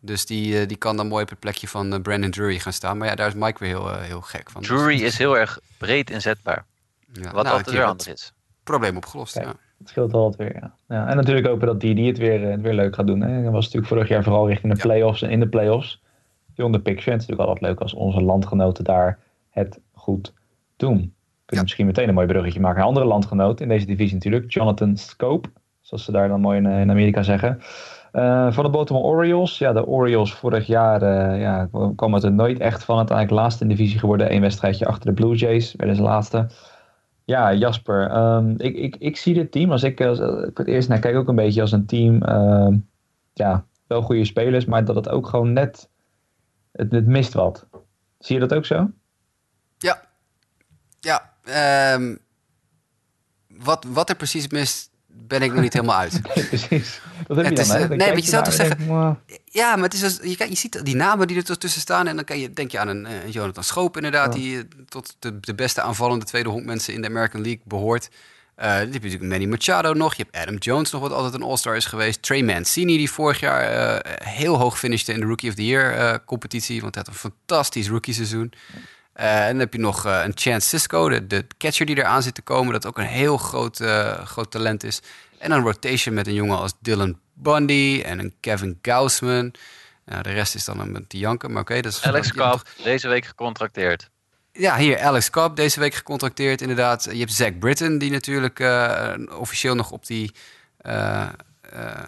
Dus 0.01 0.27
die, 0.27 0.61
eh, 0.61 0.69
die 0.69 0.77
kan 0.77 0.97
dan 0.97 1.09
mooi 1.09 1.23
op 1.23 1.29
het 1.29 1.39
plekje 1.39 1.69
van 1.69 1.93
eh, 1.93 2.01
Brandon 2.01 2.31
Drury 2.31 2.59
gaan 2.59 2.73
staan. 2.73 2.99
Maar 2.99 3.09
ja, 3.09 3.15
daar 3.15 3.29
is 3.29 3.35
Mike 3.35 3.59
weer 3.59 3.69
heel, 3.69 3.91
eh, 3.91 4.01
heel 4.01 4.21
gek 4.21 4.51
van. 4.51 4.61
Dus, 4.61 4.71
Drury 4.71 5.03
is 5.03 5.19
heel 5.19 5.39
erg 5.39 5.61
breed 5.79 6.11
inzetbaar. 6.11 6.65
ja, 7.13 7.23
Wat 7.23 7.33
nou, 7.45 7.57
altijd 7.57 7.71
weer 7.77 7.85
anders 7.85 8.09
is. 8.09 8.33
Probleem 8.65 8.97
opgelost, 8.97 9.33
Kijk. 9.33 9.47
ja. 9.47 9.55
Het 9.79 9.89
scheelt 9.89 10.13
wat 10.13 10.37
weer, 10.37 10.55
ja. 10.55 10.75
ja. 10.89 11.09
En 11.09 11.17
natuurlijk 11.17 11.47
hopen 11.47 11.67
dat 11.67 11.81
die, 11.81 11.95
die 11.95 12.07
het, 12.07 12.19
weer, 12.19 12.41
het 12.51 12.61
weer 12.61 12.75
leuk 12.75 12.95
gaat 12.95 13.07
doen. 13.07 13.21
Hè. 13.21 13.43
Dat 13.43 13.53
was 13.53 13.65
natuurlijk 13.65 13.93
vorig 13.93 14.09
jaar 14.09 14.23
vooral 14.23 14.49
richting 14.49 14.73
de 14.73 14.79
Ja. 14.79 14.85
play-offs 14.85 15.23
en 15.23 15.31
in 15.31 15.41
de 15.41 15.49
play-offs. 15.49 16.03
Beyond 16.55 16.75
the 16.75 16.81
picture. 16.81 17.11
Het 17.11 17.21
is 17.21 17.27
natuurlijk 17.27 17.49
altijd 17.49 17.71
leuk 17.71 17.81
als 17.81 17.95
onze 17.95 18.21
landgenoten 18.23 18.85
daar 18.85 19.19
het 19.51 19.81
goed 19.93 20.33
doen. 20.77 21.15
Kunnen 21.45 21.65
misschien 21.65 21.87
meteen 21.87 22.09
een 22.09 22.15
mooi 22.15 22.27
bruggetje 22.27 22.61
maken 22.61 22.77
naar 22.77 22.85
een 22.87 22.91
andere 22.95 23.07
landgenoot 23.07 23.61
in 23.61 23.69
deze 23.69 23.87
divisie 23.87 24.15
natuurlijk. 24.15 24.53
Jonathan 24.53 24.97
Scope, 24.97 25.49
zoals 25.87 26.05
ze 26.05 26.13
daar 26.13 26.29
dan 26.29 26.41
mooi 26.41 26.59
in, 26.59 26.67
eh, 26.67 26.81
Amerika 26.81 27.23
zeggen. 27.23 27.59
Eh, 28.13 28.53
van 28.53 28.65
de 28.65 28.71
Baltimore 28.71 29.05
Orioles. 29.05 29.59
Ja, 29.59 29.73
de 29.73 29.87
Orioles 29.87 30.33
vorig 30.33 30.67
jaar 30.67 31.03
eh, 31.03 31.41
ja, 31.41 31.69
kwam 31.97 32.15
het 32.15 32.23
er 32.23 32.33
nooit 32.33 32.59
echt 32.59 32.85
van. 32.85 32.97
Uiteindelijk 32.97 33.41
laatste 33.41 33.63
in 33.63 33.69
de 33.69 33.75
divisie 33.75 33.99
geworden. 33.99 34.33
Eén 34.35 34.41
wedstrijdje 34.41 34.87
achter 34.87 35.07
de 35.07 35.23
Blue 35.23 35.37
Jays. 35.37 35.75
Werden 35.77 35.97
ze 35.97 36.03
laatste. 36.03 36.47
Ja, 37.25 37.55
Jasper. 37.55 38.11
ehm, 38.11 38.55
ik, 38.57 38.77
ik, 38.77 38.97
ik 38.97 39.17
zie 39.17 39.35
dit 39.35 39.53
team 39.53 39.71
als 39.71 39.83
ik 39.83 40.03
voor 40.03 40.51
het 40.55 40.67
eerst 40.67 40.89
naar 40.89 40.99
kijk 40.99 41.17
ook 41.17 41.29
een 41.29 41.35
beetje 41.35 41.61
als 41.61 41.73
een 41.73 41.87
team. 41.87 42.23
ehm, 42.23 42.77
ja, 43.33 43.65
wel 43.87 44.03
goede 44.03 44.25
spelers, 44.25 44.65
maar 44.65 44.85
dat 44.85 44.97
het 44.97 45.09
ook 45.09 45.27
gewoon 45.27 45.53
net. 45.53 45.91
Het, 46.73 46.93
het 46.93 47.07
mist 47.07 47.33
wat. 47.33 47.67
Zie 48.19 48.35
je 48.35 48.47
dat 48.47 48.55
ook 48.55 48.65
zo? 48.65 48.91
Ja, 49.79 50.01
ja 51.01 51.33
ehm, 51.45 52.17
wat, 53.49 53.85
wat 53.89 54.09
er 54.09 54.17
precies 54.17 54.49
mist, 54.49 54.91
ben 55.29 55.43
ik 55.43 55.53
nog 55.53 55.63
niet 55.63 55.73
helemaal 55.73 55.97
uit. 55.97 56.21
Precies. 56.49 57.01
Dat 57.27 57.37
heb 57.37 57.47
je 57.47 57.53
Het 57.53 57.57
dan, 57.57 57.65
is, 57.65 57.73
hè? 57.73 57.79
eh, 57.83 57.89
Dan 57.89 57.97
nee, 57.97 58.09
maar 58.09 58.17
je 58.17 58.23
zou 58.23 58.45
toch 58.45 58.55
en 58.55 58.67
zeggen-. 58.67 59.17
Ja, 59.45 59.75
maar 59.75 59.85
het 59.85 59.95
is 59.95 60.01
dus, 60.01 60.19
je, 60.23 60.47
je 60.49 60.57
ziet 60.57 60.85
die 60.85 60.97
namen 60.97 61.27
die 61.27 61.37
er 61.37 61.59
tussen 61.59 61.81
staan. 61.81 62.07
En 62.07 62.17
dan 62.17 62.25
kan 62.25 62.39
je, 62.39 62.53
denk 62.53 62.71
je 62.71 62.79
aan 62.79 62.89
een 62.89 63.07
eh, 63.07 63.13
Jonathan 63.33 63.65
Schoop 63.65 63.97
inderdaad. 63.97 64.35
Ja. 64.35 64.41
Die 64.41 64.59
eh, 64.59 64.65
tot 64.89 65.17
de, 65.19 65.41
de 65.41 65.55
beste 65.55 65.81
aanvallende 65.81 66.25
tweede 66.25 66.49
honkmensen 66.49 66.95
in 66.95 67.01
de 67.03 67.09
American 67.09 67.41
League 67.43 67.61
behoort. 67.65 68.09
Eh, 68.55 68.67
dan 68.69 68.77
heb 68.79 68.93
je 68.93 68.99
natuurlijk 69.01 69.31
Manny 69.31 69.47
Machado 69.47 69.93
nog. 69.93 70.15
Je 70.15 70.23
hebt 70.23 70.37
Adam 70.37 70.57
Jones 70.59 70.91
nog, 70.91 71.01
wat 71.01 71.13
altijd 71.13 71.35
een 71.35 71.43
All-Star 71.43 71.77
is 71.77 71.85
geweest. 71.87 72.23
Trey 72.23 72.43
Mancini, 72.43 72.97
die 72.97 73.11
vorig 73.11 73.41
jaar 73.41 74.05
heel 74.25 74.57
hoog 74.57 74.79
finishte 74.79 75.13
in 75.13 75.21
de 75.21 75.27
Rookie 75.27 75.49
of 75.49 75.55
the 75.55 75.67
Year 75.67 75.95
eh, 75.97 76.15
competitie. 76.25 76.81
Want 76.81 76.95
hij 76.95 77.05
had 77.07 77.15
een 77.15 77.31
fantastisch 77.31 77.89
rookie 77.89 78.15
seizoen. 78.15 78.53
Eh, 78.53 78.81
en 79.17 79.49
dan 79.49 79.59
heb 79.59 79.73
je 79.73 79.79
nog 79.79 80.07
eh, 80.07 80.21
een 80.25 80.33
Chance 80.35 80.69
Cisco, 80.69 81.09
de, 81.09 81.27
de 81.27 81.47
catcher 81.59 81.87
die 81.87 81.97
eraan 81.97 82.23
zit 82.23 82.35
te 82.35 82.43
komen. 82.43 82.73
Dat 82.73 82.87
ook 82.87 82.99
een 82.99 83.05
heel 83.05 83.37
groot, 83.37 83.81
eh, 83.81 84.25
groot 84.25 84.51
talent 84.51 84.85
is. 84.85 85.01
En 85.39 85.51
een 85.51 85.63
rotation 85.63 86.15
met 86.15 86.27
een 86.27 86.35
jongen 86.35 86.59
als 86.59 86.73
Dylan 86.81 87.19
Bundy 87.35 88.03
en 88.05 88.19
een 88.19 88.35
Kevin 88.41 88.79
Gausman. 88.83 89.55
Nou, 90.05 90.23
de 90.23 90.33
rest 90.33 90.55
is 90.55 90.65
dan 90.65 90.81
een 90.81 90.93
met 90.93 91.11
die 91.11 91.21
janken, 91.21 91.53
maar 91.53 91.63
oké. 91.63 91.81
dat 91.81 91.93
is 91.93 92.03
Alex 92.03 92.33
Cobb, 92.33 92.67
deze 92.83 93.09
week 93.09 93.25
gecontracteerd. 93.25 94.11
ja, 94.53 94.77
hier 94.77 95.01
Alex 95.01 95.31
Cobb 95.31 95.57
deze 95.57 95.81
week 95.81 95.95
gecontracteerd, 95.95 96.61
inderdaad. 96.61 97.05
Je 97.05 97.19
hebt 97.19 97.33
Zach 97.33 97.59
Britton, 97.59 97.99
die 97.99 98.11
natuurlijk 98.11 98.61
eh, 98.61 99.13
officieel 99.39 99.75
nog 99.75 99.91
op 99.91 100.07
die 100.07 100.33
eh, 100.77 101.29
eh, 101.61 102.03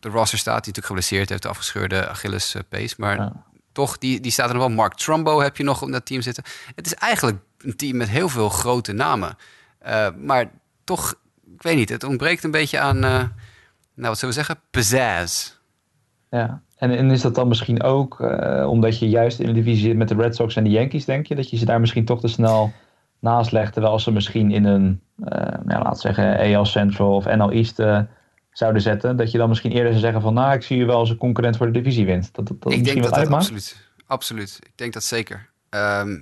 de 0.00 0.08
roster 0.08 0.38
staat. 0.38 0.64
Die 0.64 0.72
natuurlijk 0.72 0.86
geblesseerd 0.86 1.28
heeft, 1.28 1.42
de 1.42 1.48
afgescheurde 1.48 2.08
Achilles 2.08 2.54
pees. 2.68 2.96
Maar 2.96 3.16
Ja. 3.16 3.44
Toch, 3.74 3.98
die, 3.98 4.20
die 4.20 4.32
staat 4.32 4.48
er 4.48 4.54
nog 4.54 4.66
wel. 4.66 4.74
Mark 4.74 4.94
Trumbo 4.94 5.40
heb 5.40 5.56
je 5.56 5.64
nog 5.64 5.82
op 5.82 5.92
dat 5.92 6.06
team 6.06 6.22
zitten. 6.22 6.44
Het 6.74 6.86
is 6.86 6.94
eigenlijk 6.94 7.38
een 7.58 7.76
team 7.76 7.96
met 7.96 8.08
heel 8.08 8.28
veel 8.28 8.48
grote 8.48 8.92
namen. 8.92 9.36
Eh, 9.78 10.08
maar 10.18 10.50
toch, 10.84 11.14
ik 11.54 11.62
weet 11.62 11.76
niet, 11.76 11.88
het 11.88 12.04
ontbreekt 12.04 12.44
een 12.44 12.50
beetje 12.50 12.80
aan, 12.80 12.96
eh, 12.96 13.22
nou 13.94 14.08
wat 14.08 14.18
zullen 14.18 14.34
we 14.34 14.40
zeggen, 14.42 14.56
pizzazz. 14.70 15.56
Ja. 16.30 16.62
En, 16.76 16.90
en 16.90 17.10
is 17.10 17.20
dat 17.20 17.34
dan 17.34 17.48
misschien 17.48 17.82
ook 17.82 18.20
eh, 18.20 18.68
omdat 18.68 18.98
je 18.98 19.08
juist 19.08 19.38
in 19.38 19.46
de 19.46 19.52
divisie 19.52 19.84
zit 19.84 19.96
met 19.96 20.08
de 20.08 20.14
Red 20.14 20.34
Sox 20.34 20.56
en 20.56 20.64
de 20.64 20.70
Yankees, 20.70 21.04
denk 21.04 21.26
je? 21.26 21.34
Dat 21.34 21.50
je 21.50 21.56
ze 21.56 21.64
daar 21.64 21.80
misschien 21.80 22.04
toch 22.04 22.20
te 22.20 22.28
snel 22.28 22.72
naast 23.18 23.52
legt, 23.52 23.72
terwijl 23.72 23.98
ze 23.98 24.12
misschien 24.12 24.50
in 24.50 24.64
een, 24.64 25.00
nou, 25.64 25.82
laten 25.82 25.92
we 25.92 26.14
zeggen, 26.14 26.56
AL 26.56 26.64
Central 26.64 27.14
of 27.14 27.24
NL 27.24 27.50
East 27.50 27.78
zouden 28.54 28.82
zetten. 28.82 29.16
Dat 29.16 29.30
je 29.30 29.38
dan 29.38 29.48
misschien 29.48 29.72
eerder 29.72 29.90
zou 29.90 30.02
zeggen 30.02 30.20
van, 30.20 30.34
nou, 30.34 30.54
ik 30.54 30.62
zie 30.62 30.78
je 30.78 30.84
wel 30.84 30.96
als 30.96 31.10
een 31.10 31.16
concurrent 31.16 31.56
voor 31.56 31.66
de 31.66 31.72
divisie 31.72 32.06
wint. 32.06 32.34
Dat, 32.34 32.46
dat, 32.46 32.62
dat 32.62 32.72
ik 32.72 32.84
denk 32.84 33.02
dat 33.02 33.28
absoluut, 33.28 33.76
absoluut. 34.06 34.58
Ik 34.62 34.72
denk 34.74 34.92
dat 34.92 35.04
zeker. 35.04 35.50
Ehm, 35.70 36.18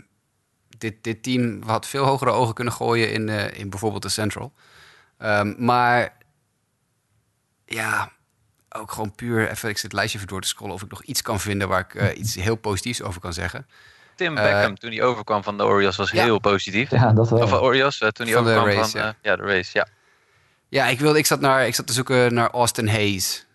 dit, 0.78 1.04
dit 1.04 1.22
team 1.22 1.62
had 1.62 1.86
veel 1.86 2.04
hogere 2.04 2.30
ogen 2.30 2.54
kunnen 2.54 2.72
gooien 2.72 3.12
in, 3.12 3.28
eh, 3.28 3.58
in 3.58 3.70
bijvoorbeeld 3.70 4.02
de 4.02 4.08
Central. 4.08 4.52
Ehm, 5.18 5.54
maar 5.56 6.16
ja, 7.64 8.10
ook 8.68 8.92
gewoon 8.92 9.14
puur 9.14 9.50
even, 9.50 9.68
ik 9.68 9.74
zit 9.74 9.82
het 9.82 9.92
lijstje 9.92 10.18
even 10.18 10.30
door 10.30 10.40
te 10.40 10.48
scrollen 10.48 10.74
of 10.74 10.82
ik 10.82 10.90
nog 10.90 11.02
iets 11.02 11.22
kan 11.22 11.40
vinden 11.40 11.68
waar 11.68 11.80
ik 11.80 11.94
eh, 11.94 12.18
iets 12.20 12.34
heel 12.34 12.56
positiefs 12.56 13.02
over 13.02 13.20
kan 13.20 13.32
zeggen. 13.32 13.66
Tim 14.14 14.36
Eh, 14.36 14.42
Beckham, 14.42 14.78
toen 14.78 14.90
hij 14.90 15.02
overkwam 15.02 15.42
van 15.42 15.56
de 15.56 15.64
Orioles, 15.64 15.96
was 15.96 16.10
ja. 16.10 16.22
heel 16.22 16.38
positief. 16.38 16.90
Ja, 16.90 17.12
dat 17.12 17.30
wel. 17.30 17.42
Of 17.42 17.52
Orioles, 17.52 17.98
toen 17.98 18.12
hij 18.14 18.32
Van 18.32 18.44
de 18.44 18.50
overkwam 18.50 18.74
Rays, 18.74 18.90
van 18.90 19.00
ja. 19.00 19.08
eh, 19.08 19.14
ja, 19.22 19.36
de 19.36 19.42
race. 19.42 19.70
Ja. 19.72 19.86
Ja, 20.72 20.86
ik, 20.86 21.00
wilde, 21.00 21.18
ik, 21.18 21.26
zat 21.26 21.40
naar, 21.40 21.66
ik 21.66 21.74
zat 21.74 21.86
te 21.86 21.92
zoeken 21.92 22.34
naar 22.34 22.50
Austin 22.50 22.88
Hayes. 22.88 23.46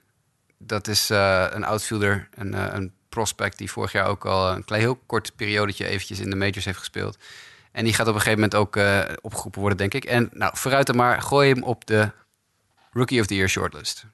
Dat 0.58 0.88
is 0.88 1.10
eh, 1.10 1.46
een 1.50 1.64
outfielder, 1.64 2.30
een, 2.36 2.54
eh, 2.54 2.68
een 2.72 2.92
prospect 3.10 3.58
die 3.58 3.72
vorig 3.72 3.92
jaar 3.92 4.08
ook 4.08 4.26
al 4.26 4.52
een 4.52 4.64
klein 4.66 4.82
heel 4.82 5.00
kort 5.06 5.32
periodetje 5.36 5.88
eventjes 5.88 6.20
in 6.20 6.30
de 6.30 6.36
majors 6.36 6.66
heeft 6.66 6.78
gespeeld. 6.78 7.18
En 7.72 7.84
die 7.84 7.94
gaat 7.94 8.08
op 8.08 8.14
een 8.14 8.20
gegeven 8.20 8.40
moment 8.40 8.56
ook 8.56 8.76
eh, 8.76 9.00
opgeroepen 9.22 9.60
worden, 9.60 9.78
denk 9.78 9.94
ik. 9.94 10.06
En 10.06 10.30
nou, 10.34 10.52
vooruit 10.56 10.88
dan 10.88 10.96
maar, 10.96 11.22
gooi 11.22 11.54
hem 11.54 11.64
op 11.64 11.86
de 11.86 12.12
Rookie 12.92 13.20
of 13.20 13.26
the 13.26 13.36
Year 13.36 13.50
shortlist. 13.50 14.06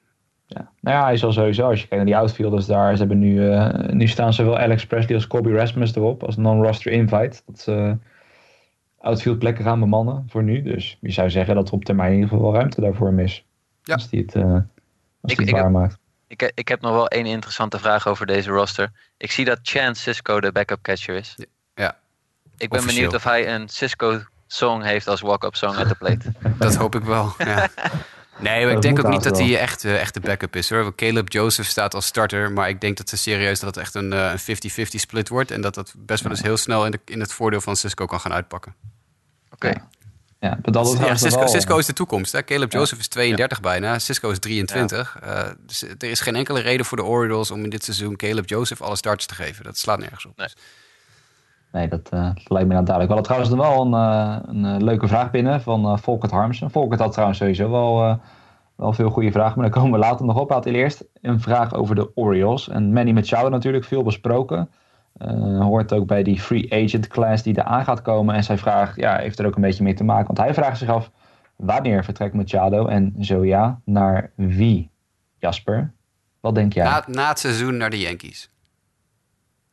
Ja. 0.46 0.70
Nou 0.80 0.96
ja, 0.96 1.04
hij 1.04 1.14
is 1.14 1.24
al 1.24 1.32
sowieso, 1.32 1.68
als 1.68 1.80
je 1.80 1.88
kijkt 1.88 2.04
naar 2.04 2.14
die 2.14 2.16
outfielders 2.16 2.66
daar, 2.66 2.92
ze 2.92 2.98
hebben 2.98 3.18
nu, 3.18 3.58
nu 3.94 4.06
staan 4.06 4.32
zowel 4.32 4.58
Alex 4.58 4.86
Presley 4.86 5.14
als 5.14 5.26
Kobe 5.26 5.52
Rasmus 5.52 5.94
erop, 5.94 6.22
als 6.22 6.36
non-roster 6.36 6.92
invite. 6.92 7.40
Dat 7.46 7.60
ze 7.60 7.96
outfield 9.04 9.38
plekken 9.38 9.64
gaan 9.64 9.80
bemannen 9.80 10.24
voor 10.28 10.42
nu. 10.42 10.62
Dus 10.62 10.98
je 11.00 11.10
zou 11.12 11.30
zeggen 11.30 11.54
dat 11.54 11.68
er 11.68 11.74
op 11.74 11.84
termijn 11.84 12.08
in 12.12 12.14
ieder 12.14 12.28
geval 12.30 12.44
wel 12.50 12.54
ruimte 12.60 12.80
daarvoor 12.80 13.06
hem 13.06 13.18
is. 13.18 13.44
Ja. 13.82 13.94
Als 13.94 14.08
die 14.08 14.20
het, 14.22 14.34
eh 14.34 14.42
als 14.42 14.52
Ik- 14.52 14.62
die 15.20 15.36
het 15.36 15.40
ik 15.48 15.54
heb- 15.54 15.62
waarmaakt. 15.62 15.98
Ik, 16.26 16.42
eh, 16.42 16.48
ik 16.54 16.68
heb 16.68 16.80
nog 16.80 16.92
wel 16.92 17.08
één 17.08 17.26
interessante 17.26 17.78
vraag 17.78 18.06
over 18.06 18.26
deze 18.26 18.50
roster. 18.50 18.90
Ik 19.16 19.30
zie 19.30 19.44
dat 19.44 19.58
Chance 19.62 20.02
Cisco 20.02 20.40
de 20.40 20.52
backup 20.52 20.82
catcher 20.82 21.14
is. 21.16 21.34
Ja, 21.74 21.96
Ik 22.56 22.68
ben 22.68 22.78
officieel. 22.78 22.94
benieuwd 22.94 23.14
of 23.14 23.24
hij 23.24 23.54
een 23.54 23.68
Cisco 23.68 24.20
song 24.46 24.82
heeft 24.82 25.08
als 25.08 25.20
walk-up 25.20 25.54
song 25.54 25.76
at 25.76 25.88
the 25.88 25.94
plate. 25.94 26.32
dat 26.58 26.74
hoop 26.74 26.94
ik 26.94 27.02
wel. 27.02 27.34
Ja. 27.38 27.68
Nee, 28.38 28.64
maar 28.64 28.74
ik 28.74 28.82
denk 28.82 28.98
ook 28.98 29.08
niet 29.08 29.22
dat 29.22 29.38
hij 29.38 29.58
echt, 29.58 29.84
eh, 29.84 30.00
echt 30.00 30.14
de 30.14 30.20
backup 30.20 30.56
is 30.56 30.70
hoor. 30.70 30.94
Caleb 30.94 31.32
Joseph 31.32 31.68
staat 31.68 31.94
als 31.94 32.06
starter, 32.06 32.52
maar 32.52 32.68
ik 32.68 32.80
denk 32.80 32.96
dat 32.96 33.08
ze 33.08 33.16
serieus 33.16 33.60
dat 33.60 33.74
het 33.74 33.84
echt 33.84 33.94
een 33.94 34.12
eh, 34.12 34.32
een 34.32 34.38
50-50 34.38 35.00
split 35.00 35.28
wordt. 35.28 35.50
En 35.50 35.60
dat 35.60 35.74
dat 35.74 35.94
best 35.96 36.22
wel 36.22 36.32
eens 36.32 36.42
heel 36.42 36.56
snel 36.56 36.84
in, 36.84 36.90
de, 36.90 37.00
in 37.04 37.20
het 37.20 37.32
voordeel 37.32 37.60
van 37.60 37.76
Cisco 37.76 38.06
kan 38.06 38.20
gaan 38.20 38.32
uitpakken. 38.32 38.74
Oké. 39.52 39.72
Ja, 40.40 40.58
dat 40.62 40.86
is 40.86 40.98
Ja, 40.98 41.16
Cisco, 41.16 41.38
wel- 41.38 41.48
Cisco 41.48 41.78
is 41.78 41.86
de 41.86 41.92
toekomst. 41.92 42.32
Hè? 42.32 42.44
Caleb 42.44 42.72
Joseph 42.72 42.98
is 43.00 43.08
32 43.08 43.60
bijna. 43.60 43.98
Cisco 43.98 44.30
is 44.30 44.38
23. 44.38 45.16
Eh, 45.22 45.42
dus 45.66 45.82
er 45.82 46.04
is 46.04 46.20
geen 46.20 46.36
enkele 46.36 46.60
reden 46.60 46.86
voor 46.86 46.96
de 46.96 47.04
Orioles 47.04 47.50
om 47.50 47.64
in 47.64 47.70
dit 47.70 47.84
seizoen 47.84 48.16
Caleb 48.16 48.48
Joseph 48.48 48.82
alle 48.82 48.96
starts 48.96 49.26
te 49.26 49.34
geven. 49.34 49.64
Dat 49.64 49.78
slaat 49.78 49.98
nergens 49.98 50.26
op. 50.26 50.36
Nee. 50.36 50.48
Nee, 51.74 51.88
dat, 51.88 52.08
eh, 52.10 52.24
dat 52.34 52.50
lijkt 52.50 52.68
me 52.68 52.74
nou 52.74 52.84
duidelijk. 52.84 53.08
We 53.08 53.14
hadden 53.14 53.22
trouwens 53.22 53.50
nog 53.50 53.66
wel 53.66 53.84
een, 53.84 53.94
eh, 53.94 54.36
een 54.46 54.74
eh, 54.74 54.80
leuke 54.80 55.08
vraag 55.08 55.30
binnen 55.30 55.60
van 55.60 55.84
eh 55.84 55.96
Volkert 55.96 56.32
Harmsen. 56.32 56.70
Volkert 56.70 57.00
had 57.00 57.12
trouwens 57.12 57.38
sowieso 57.38 57.70
wel, 57.70 58.18
wel 58.76 58.92
veel 58.92 59.10
goede 59.10 59.32
vragen, 59.32 59.58
maar 59.58 59.70
daar 59.70 59.80
komen 59.80 60.00
we 60.00 60.06
later 60.06 60.26
nog 60.26 60.38
op. 60.38 60.48
Hij 60.48 60.56
had 60.56 60.66
eerst 60.66 61.04
een 61.20 61.40
vraag 61.40 61.74
over 61.74 61.94
de 61.94 62.10
Orioles. 62.14 62.68
En 62.68 62.92
Manny 62.92 63.12
Machado 63.12 63.48
natuurlijk, 63.48 63.84
veel 63.84 64.02
besproken. 64.02 64.70
Hoort 65.58 65.92
ook 65.92 66.06
bij 66.06 66.22
die 66.22 66.40
free 66.40 66.72
agent 66.72 67.08
class 67.08 67.42
die 67.42 67.58
eraan 67.58 67.84
gaat 67.84 68.02
komen. 68.02 68.34
En 68.34 68.44
zijn 68.44 68.58
vraag 68.58 68.96
ja, 68.96 69.16
heeft 69.16 69.38
er 69.38 69.46
ook 69.46 69.54
een 69.54 69.62
beetje 69.62 69.84
mee 69.84 69.94
te 69.94 70.04
maken. 70.04 70.26
Want 70.26 70.38
hij 70.38 70.54
vraagt 70.54 70.78
zich 70.78 70.88
af, 70.88 71.10
wanneer 71.56 72.04
vertrekt 72.04 72.34
Machado? 72.34 72.86
En 72.86 73.14
zo 73.20 73.44
ja, 73.44 73.80
naar 73.84 74.30
wie? 74.34 74.90
Jasper, 75.38 75.92
wat 76.40 76.54
denk 76.54 76.72
jij? 76.72 77.02
Na 77.06 77.28
het 77.28 77.38
seizoen 77.38 77.76
naar 77.76 77.90
de 77.90 77.98
Yankees. 77.98 78.53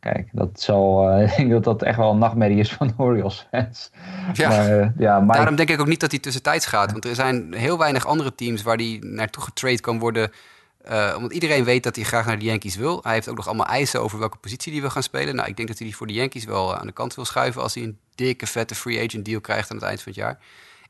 Kijk, 0.02 0.30
dat 0.32 0.62
zal, 0.62 1.10
eh, 1.10 1.24
ik 1.32 1.38
denk 1.38 1.52
dat 1.52 1.64
dat 1.64 1.84
echt 1.84 1.98
wel 1.98 2.12
een 2.12 2.18
nachtmerrie 2.18 2.60
is 2.60 2.74
van 2.74 2.88
de 2.88 2.94
Orioles 2.98 3.48
fans. 3.52 3.92
Ja. 4.34 4.50
Maar, 4.50 4.80
eh, 4.80 4.90
ja, 4.98 5.20
Mike, 5.20 5.34
Daarom 5.34 5.56
denk 5.56 5.70
ik 5.70 5.80
ook 5.80 5.88
niet 5.88 6.00
dat 6.00 6.12
hij 6.12 6.20
tussentijds 6.20 6.66
gaat. 6.66 6.92
Want 6.92 7.06
er 7.06 7.16
zijn 7.16 7.54
heel 7.54 7.78
weinig 7.78 8.06
andere 8.06 8.36
teams 8.36 8.62
waar 8.62 8.76
hij 8.76 8.98
naartoe 9.02 9.44
getrade 9.44 9.80
kan 9.80 10.00
worden. 10.00 10.32
Eh, 10.84 11.14
omdat 11.16 11.34
iedereen 11.34 11.64
weet 11.64 11.84
dat 11.84 11.96
hij 11.96 12.06
graag 12.06 12.26
naar 12.26 12.40
de 12.40 12.46
Yankees 12.46 12.76
wil. 12.76 13.00
Hij 13.04 13.14
heeft 13.14 13.30
ook 13.30 13.36
nog 13.36 13.48
allemaal 13.48 13.66
eisen 13.66 14.02
over 14.02 14.20
welke 14.20 14.38
positie 14.38 14.72
hij 14.72 14.82
wil 14.82 14.90
gaan 14.90 15.04
spelen. 15.04 15.36
Nou, 15.36 15.50
ik 15.50 15.56
denk 15.56 15.68
dat 15.68 15.78
hij 15.78 15.88
die 15.88 15.96
voor 15.96 16.08
de 16.08 16.14
Yankees 16.14 16.46
wel 16.46 16.76
aan 16.76 16.88
de 16.88 16.94
kant 16.94 17.16
wil 17.16 17.26
schuiven... 17.26 17.62
als 17.62 17.74
hij 17.74 17.84
een 17.84 17.98
dikke, 18.16 18.48
vette 18.48 18.76
free 18.76 19.06
agent 19.08 19.26
deal 19.26 19.42
krijgt 19.42 19.72
aan 19.72 19.78
het 19.78 19.86
eind 19.86 20.02
van 20.02 20.12
het 20.12 20.22
jaar. 20.22 20.40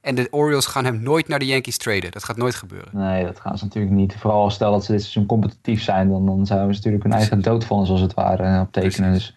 En 0.01 0.15
de 0.15 0.27
Orioles 0.31 0.65
gaan 0.65 0.85
hem 0.85 1.03
nooit 1.03 1.27
naar 1.27 1.39
de 1.39 1.45
Yankees 1.45 1.77
traden. 1.77 2.11
Dat 2.11 2.23
gaat 2.23 2.37
nooit 2.37 2.55
gebeuren. 2.55 2.89
Nee, 2.91 3.25
dat 3.25 3.39
gaan 3.39 3.57
ze 3.57 3.63
natuurlijk 3.63 3.93
niet. 3.93 4.15
Vooral 4.19 4.49
stel 4.49 4.71
dat 4.71 4.85
ze 4.85 4.91
dit 4.91 5.01
seizoen 5.01 5.25
competitief 5.25 5.81
zijn, 5.81 6.09
dan, 6.09 6.25
dan 6.25 6.45
zouden 6.45 6.69
ze 6.69 6.75
natuurlijk 6.75 7.03
hun 7.03 7.13
eigen 7.13 7.41
doodvonnis 7.41 7.89
als 7.89 8.01
het 8.01 8.13
ware 8.13 8.43
eh, 8.43 8.61
optekenen. 8.61 9.13
Dus, 9.13 9.35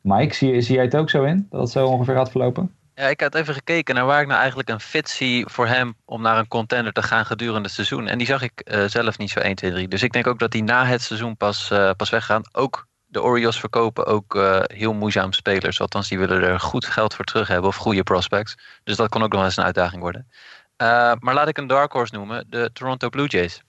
Mike, 0.00 0.34
zie, 0.34 0.60
zie 0.60 0.74
jij 0.74 0.84
het 0.84 0.96
ook 0.96 1.10
zo 1.10 1.24
in? 1.24 1.46
Dat 1.50 1.60
het 1.60 1.70
zo 1.70 1.86
ongeveer 1.86 2.14
gaat 2.14 2.30
verlopen? 2.30 2.74
Ja, 2.94 3.06
ik 3.06 3.20
had 3.20 3.34
even 3.34 3.54
gekeken 3.54 3.94
naar 3.94 4.06
waar 4.06 4.20
ik 4.20 4.26
nou 4.26 4.38
eigenlijk 4.38 4.68
een 4.68 4.80
fit 4.80 5.08
zie 5.08 5.46
voor 5.48 5.66
hem 5.66 5.94
om 6.04 6.22
naar 6.22 6.38
een 6.38 6.48
contender 6.48 6.92
te 6.92 7.02
gaan 7.02 7.26
gedurende 7.26 7.62
het 7.62 7.72
seizoen. 7.72 8.06
En 8.06 8.18
die 8.18 8.26
zag 8.26 8.42
ik 8.42 8.60
eh, 8.60 8.84
zelf 8.84 9.18
niet 9.18 9.30
zo 9.30 9.40
1, 9.40 9.54
2, 9.54 9.70
3. 9.70 9.88
Dus 9.88 10.02
ik 10.02 10.12
denk 10.12 10.26
ook 10.26 10.38
dat 10.38 10.50
die 10.50 10.62
na 10.62 10.84
het 10.84 11.02
seizoen 11.02 11.36
pas, 11.36 11.70
eh, 11.70 11.90
pas 11.96 12.10
weggaan. 12.10 12.42
Ook 12.52 12.86
de 13.12 13.22
Orioles 13.22 13.60
verkopen 13.60 14.06
ook 14.06 14.34
eh, 14.36 14.60
heel 14.62 14.94
moeizaam 14.94 15.32
spelers. 15.32 15.80
Althans, 15.80 16.08
die 16.08 16.18
willen 16.18 16.42
er 16.42 16.60
goed 16.60 16.84
geld 16.86 17.14
voor 17.14 17.24
terug 17.24 17.48
hebben 17.48 17.68
of 17.68 17.76
goede 17.76 18.02
prospects. 18.02 18.58
Dus 18.84 18.96
dat 18.96 19.08
kan 19.08 19.22
ook 19.22 19.32
nog 19.32 19.44
eens 19.44 19.56
een 19.56 19.64
uitdaging 19.64 20.02
worden. 20.02 20.28
Eh, 20.76 21.12
maar 21.18 21.34
laat 21.34 21.48
ik 21.48 21.58
een 21.58 21.66
dark 21.66 21.92
horse 21.92 22.14
noemen, 22.14 22.46
de 22.48 22.70
Toronto 22.72 23.08
Blue 23.08 23.26
Jays. 23.26 23.62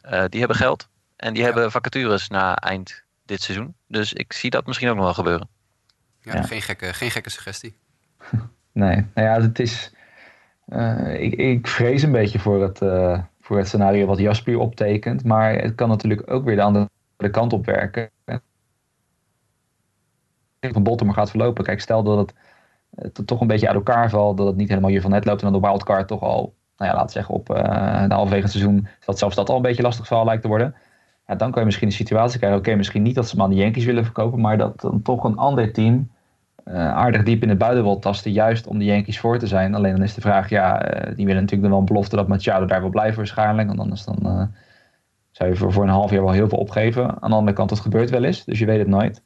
Eh, 0.00 0.24
die 0.28 0.38
hebben 0.38 0.56
geld 0.56 0.88
en 1.16 1.34
die 1.34 1.42
hebben 1.44 1.70
vacatures 1.70 2.28
na 2.28 2.56
eind 2.56 3.02
dit 3.24 3.42
seizoen. 3.42 3.74
Dus 3.86 4.12
ik 4.12 4.32
zie 4.32 4.50
dat 4.50 4.66
misschien 4.66 4.88
ook 4.88 4.94
nog 4.96 5.04
wel 5.04 5.14
gebeuren. 5.14 5.48
Ja, 6.20 6.34
Ja. 6.34 6.42
Geen, 6.42 6.62
gekke, 6.62 6.92
geen 6.92 7.10
gekke 7.10 7.30
suggestie. 7.30 7.76
Nee, 8.74 9.06
nou 9.14 9.28
ja, 9.28 9.40
het 9.40 9.58
is. 9.58 9.92
eh, 10.66 11.20
ik, 11.22 11.32
ik 11.34 11.66
vrees 11.66 12.02
een 12.02 12.12
beetje 12.12 12.38
voor 12.38 12.62
het, 12.62 12.80
eh, 12.82 13.18
voor 13.40 13.58
het 13.58 13.66
scenario 13.66 14.06
wat 14.06 14.18
Jasper 14.18 14.58
optekent. 14.58 15.24
Maar 15.24 15.54
het 15.54 15.74
kan 15.74 15.88
natuurlijk 15.88 16.30
ook 16.30 16.44
weer 16.44 16.56
de 16.56 16.62
andere 16.62 16.88
kant 17.30 17.52
op 17.52 17.66
werken. 17.66 18.10
Van 20.70 20.82
Baltimore 20.82 21.16
gaat 21.18 21.30
verlopen. 21.30 21.64
Kijk, 21.64 21.80
stel 21.80 22.02
dat 22.02 22.18
het, 22.18 22.34
eh, 22.94 23.10
to- 23.10 23.24
toch 23.24 23.40
een 23.40 23.46
beetje 23.46 23.66
uit 23.66 23.76
elkaar 23.76 24.10
valt. 24.10 24.36
Dat 24.36 24.46
het 24.46 24.56
niet 24.56 24.68
helemaal 24.68 24.90
hiervan 24.90 25.10
net 25.10 25.24
loopt. 25.24 25.42
En 25.42 25.52
dan 25.52 25.60
de 25.60 25.68
wildcard 25.68 26.08
toch 26.08 26.20
al, 26.20 26.54
nou 26.76 26.90
ja, 26.90 26.96
laten 26.96 27.06
we 27.06 27.12
zeggen, 27.12 27.34
op 27.34 27.50
eh, 27.50 28.08
de 28.08 28.14
halverwege 28.14 28.48
seizoen. 28.48 28.86
Dat 29.04 29.18
zelfs 29.18 29.36
dat 29.36 29.48
al 29.48 29.56
een 29.56 29.62
beetje 29.62 29.82
lastig 29.82 30.06
verhaal 30.06 30.24
lijkt 30.24 30.42
te 30.42 30.48
worden. 30.48 30.74
Ja, 31.26 31.34
dan 31.34 31.50
kan 31.50 31.60
je 31.60 31.66
misschien 31.66 31.88
de 31.88 31.94
situatie 31.94 32.38
krijgen. 32.38 32.58
Oké, 32.58 32.74
misschien 32.74 33.02
niet 33.02 33.14
dat 33.14 33.28
ze 33.28 33.34
hem 33.34 33.44
aan 33.44 33.50
de 33.50 33.56
Yankees 33.56 33.84
willen 33.84 34.04
verkopen. 34.04 34.40
Maar 34.40 34.58
dat 34.58 34.80
dan 34.80 35.02
toch 35.02 35.24
een 35.24 35.36
ander 35.36 35.72
team 35.72 36.10
eh, 36.64 36.74
aardig 36.94 37.22
diep 37.22 37.42
in 37.42 37.48
het 37.48 37.58
buiten 37.58 37.82
wil 37.82 37.98
tasten, 37.98 38.32
juist 38.32 38.66
om 38.66 38.78
de 38.78 38.84
Yankees 38.84 39.20
voor 39.20 39.38
te 39.38 39.46
zijn. 39.46 39.74
Alleen 39.74 39.92
dan 39.92 40.02
is 40.02 40.14
de 40.14 40.20
vraag, 40.20 40.48
ja, 40.48 40.78
die 41.16 41.26
willen 41.26 41.40
natuurlijk 41.42 41.62
dan 41.62 41.70
wel 41.70 41.78
een 41.78 41.84
belofte 41.84 42.16
dat 42.16 42.28
Machado 42.28 42.66
daar 42.66 42.80
wil 42.80 42.90
blijven 42.90 43.16
waarschijnlijk. 43.16 43.66
Want 43.68 43.80
anders 43.80 44.04
dan 44.04 44.50
zou 45.30 45.50
je 45.50 45.56
voor, 45.56 45.72
voor 45.72 45.82
een 45.82 45.88
half 45.88 46.10
jaar 46.10 46.22
wel 46.22 46.32
heel 46.32 46.48
veel 46.48 46.58
opgeven. 46.58 47.22
Aan 47.22 47.30
de 47.30 47.36
andere 47.36 47.56
kant, 47.56 47.68
dat 47.68 47.80
gebeurt 47.80 48.10
wel 48.10 48.24
eens, 48.24 48.44
dus 48.44 48.58
je 48.58 48.66
weet 48.66 48.78
het 48.78 48.88
nooit. 48.88 49.22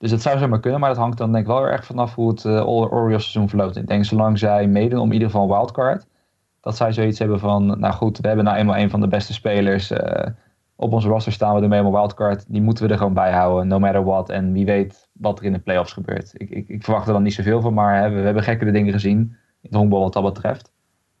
Dus 0.00 0.10
dat 0.10 0.22
zou 0.22 0.38
zomaar 0.38 0.60
kunnen, 0.60 0.80
maar 0.80 0.88
dat 0.88 0.98
hangt 0.98 1.18
dan 1.18 1.32
denk 1.32 1.44
ik 1.44 1.50
wel 1.50 1.66
erg 1.66 1.84
vanaf 1.84 2.14
hoe 2.14 2.28
het 2.28 2.44
uh, 2.44 2.68
Orioles 2.68 3.22
seizoen 3.22 3.48
verloopt. 3.48 3.76
Ik 3.76 3.86
denk 3.86 4.04
zolang 4.04 4.38
zij 4.38 4.66
meedoen 4.66 5.00
om 5.00 5.06
in 5.06 5.12
ieder 5.12 5.30
geval 5.30 5.48
wildcard, 5.48 6.06
dat 6.60 6.76
zij 6.76 6.92
zoiets 6.92 7.18
hebben 7.18 7.38
van, 7.38 7.66
nou 7.66 7.94
goed, 7.94 8.18
we 8.18 8.26
hebben 8.26 8.44
nou 8.44 8.56
eenmaal 8.56 8.76
een 8.76 8.90
van 8.90 9.00
de 9.00 9.08
beste 9.08 9.32
spelers. 9.32 9.90
eh, 9.90 10.32
op 10.76 10.92
ons 10.92 11.04
roster 11.04 11.32
staan 11.32 11.54
we 11.54 11.62
ermee 11.62 11.80
om 11.80 11.86
een 11.86 11.92
wildcard. 11.92 12.44
Die 12.48 12.62
moeten 12.62 12.86
we 12.86 12.92
er 12.92 12.98
gewoon 12.98 13.14
bij 13.14 13.32
houden, 13.32 13.68
no 13.68 13.78
matter 13.78 14.04
what. 14.04 14.28
En 14.28 14.52
wie 14.52 14.64
weet 14.64 15.08
wat 15.12 15.38
er 15.38 15.44
in 15.44 15.52
de 15.52 15.58
playoffs 15.58 15.92
gebeurt. 15.92 16.32
Ik, 16.34 16.50
ik, 16.50 16.68
ik 16.68 16.84
verwacht 16.84 17.06
er 17.06 17.12
dan 17.12 17.22
niet 17.22 17.34
zoveel 17.34 17.60
van, 17.60 17.74
maar 17.74 18.02
hè, 18.02 18.08
we, 18.08 18.14
we 18.14 18.24
hebben 18.24 18.42
gekkere 18.42 18.70
dingen 18.70 18.92
gezien 18.92 19.18
in 19.18 19.36
het 19.60 19.74
honkbal 19.74 20.00
wat 20.00 20.12
dat 20.12 20.24
betreft. 20.24 20.72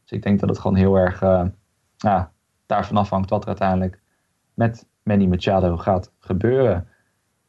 Dus 0.02 0.10
ik 0.12 0.22
denk 0.22 0.40
dat 0.40 0.48
het 0.48 0.58
gewoon 0.58 0.76
heel 0.76 0.96
erg 0.96 1.22
uh, 1.22 1.44
ja, 1.96 2.32
daarvan 2.66 2.96
afhangt 2.96 3.30
wat 3.30 3.42
er 3.42 3.48
uiteindelijk 3.48 4.00
met 4.54 4.86
Manny 5.02 5.26
Machado 5.26 5.76
gaat 5.76 6.12
gebeuren. 6.18 6.88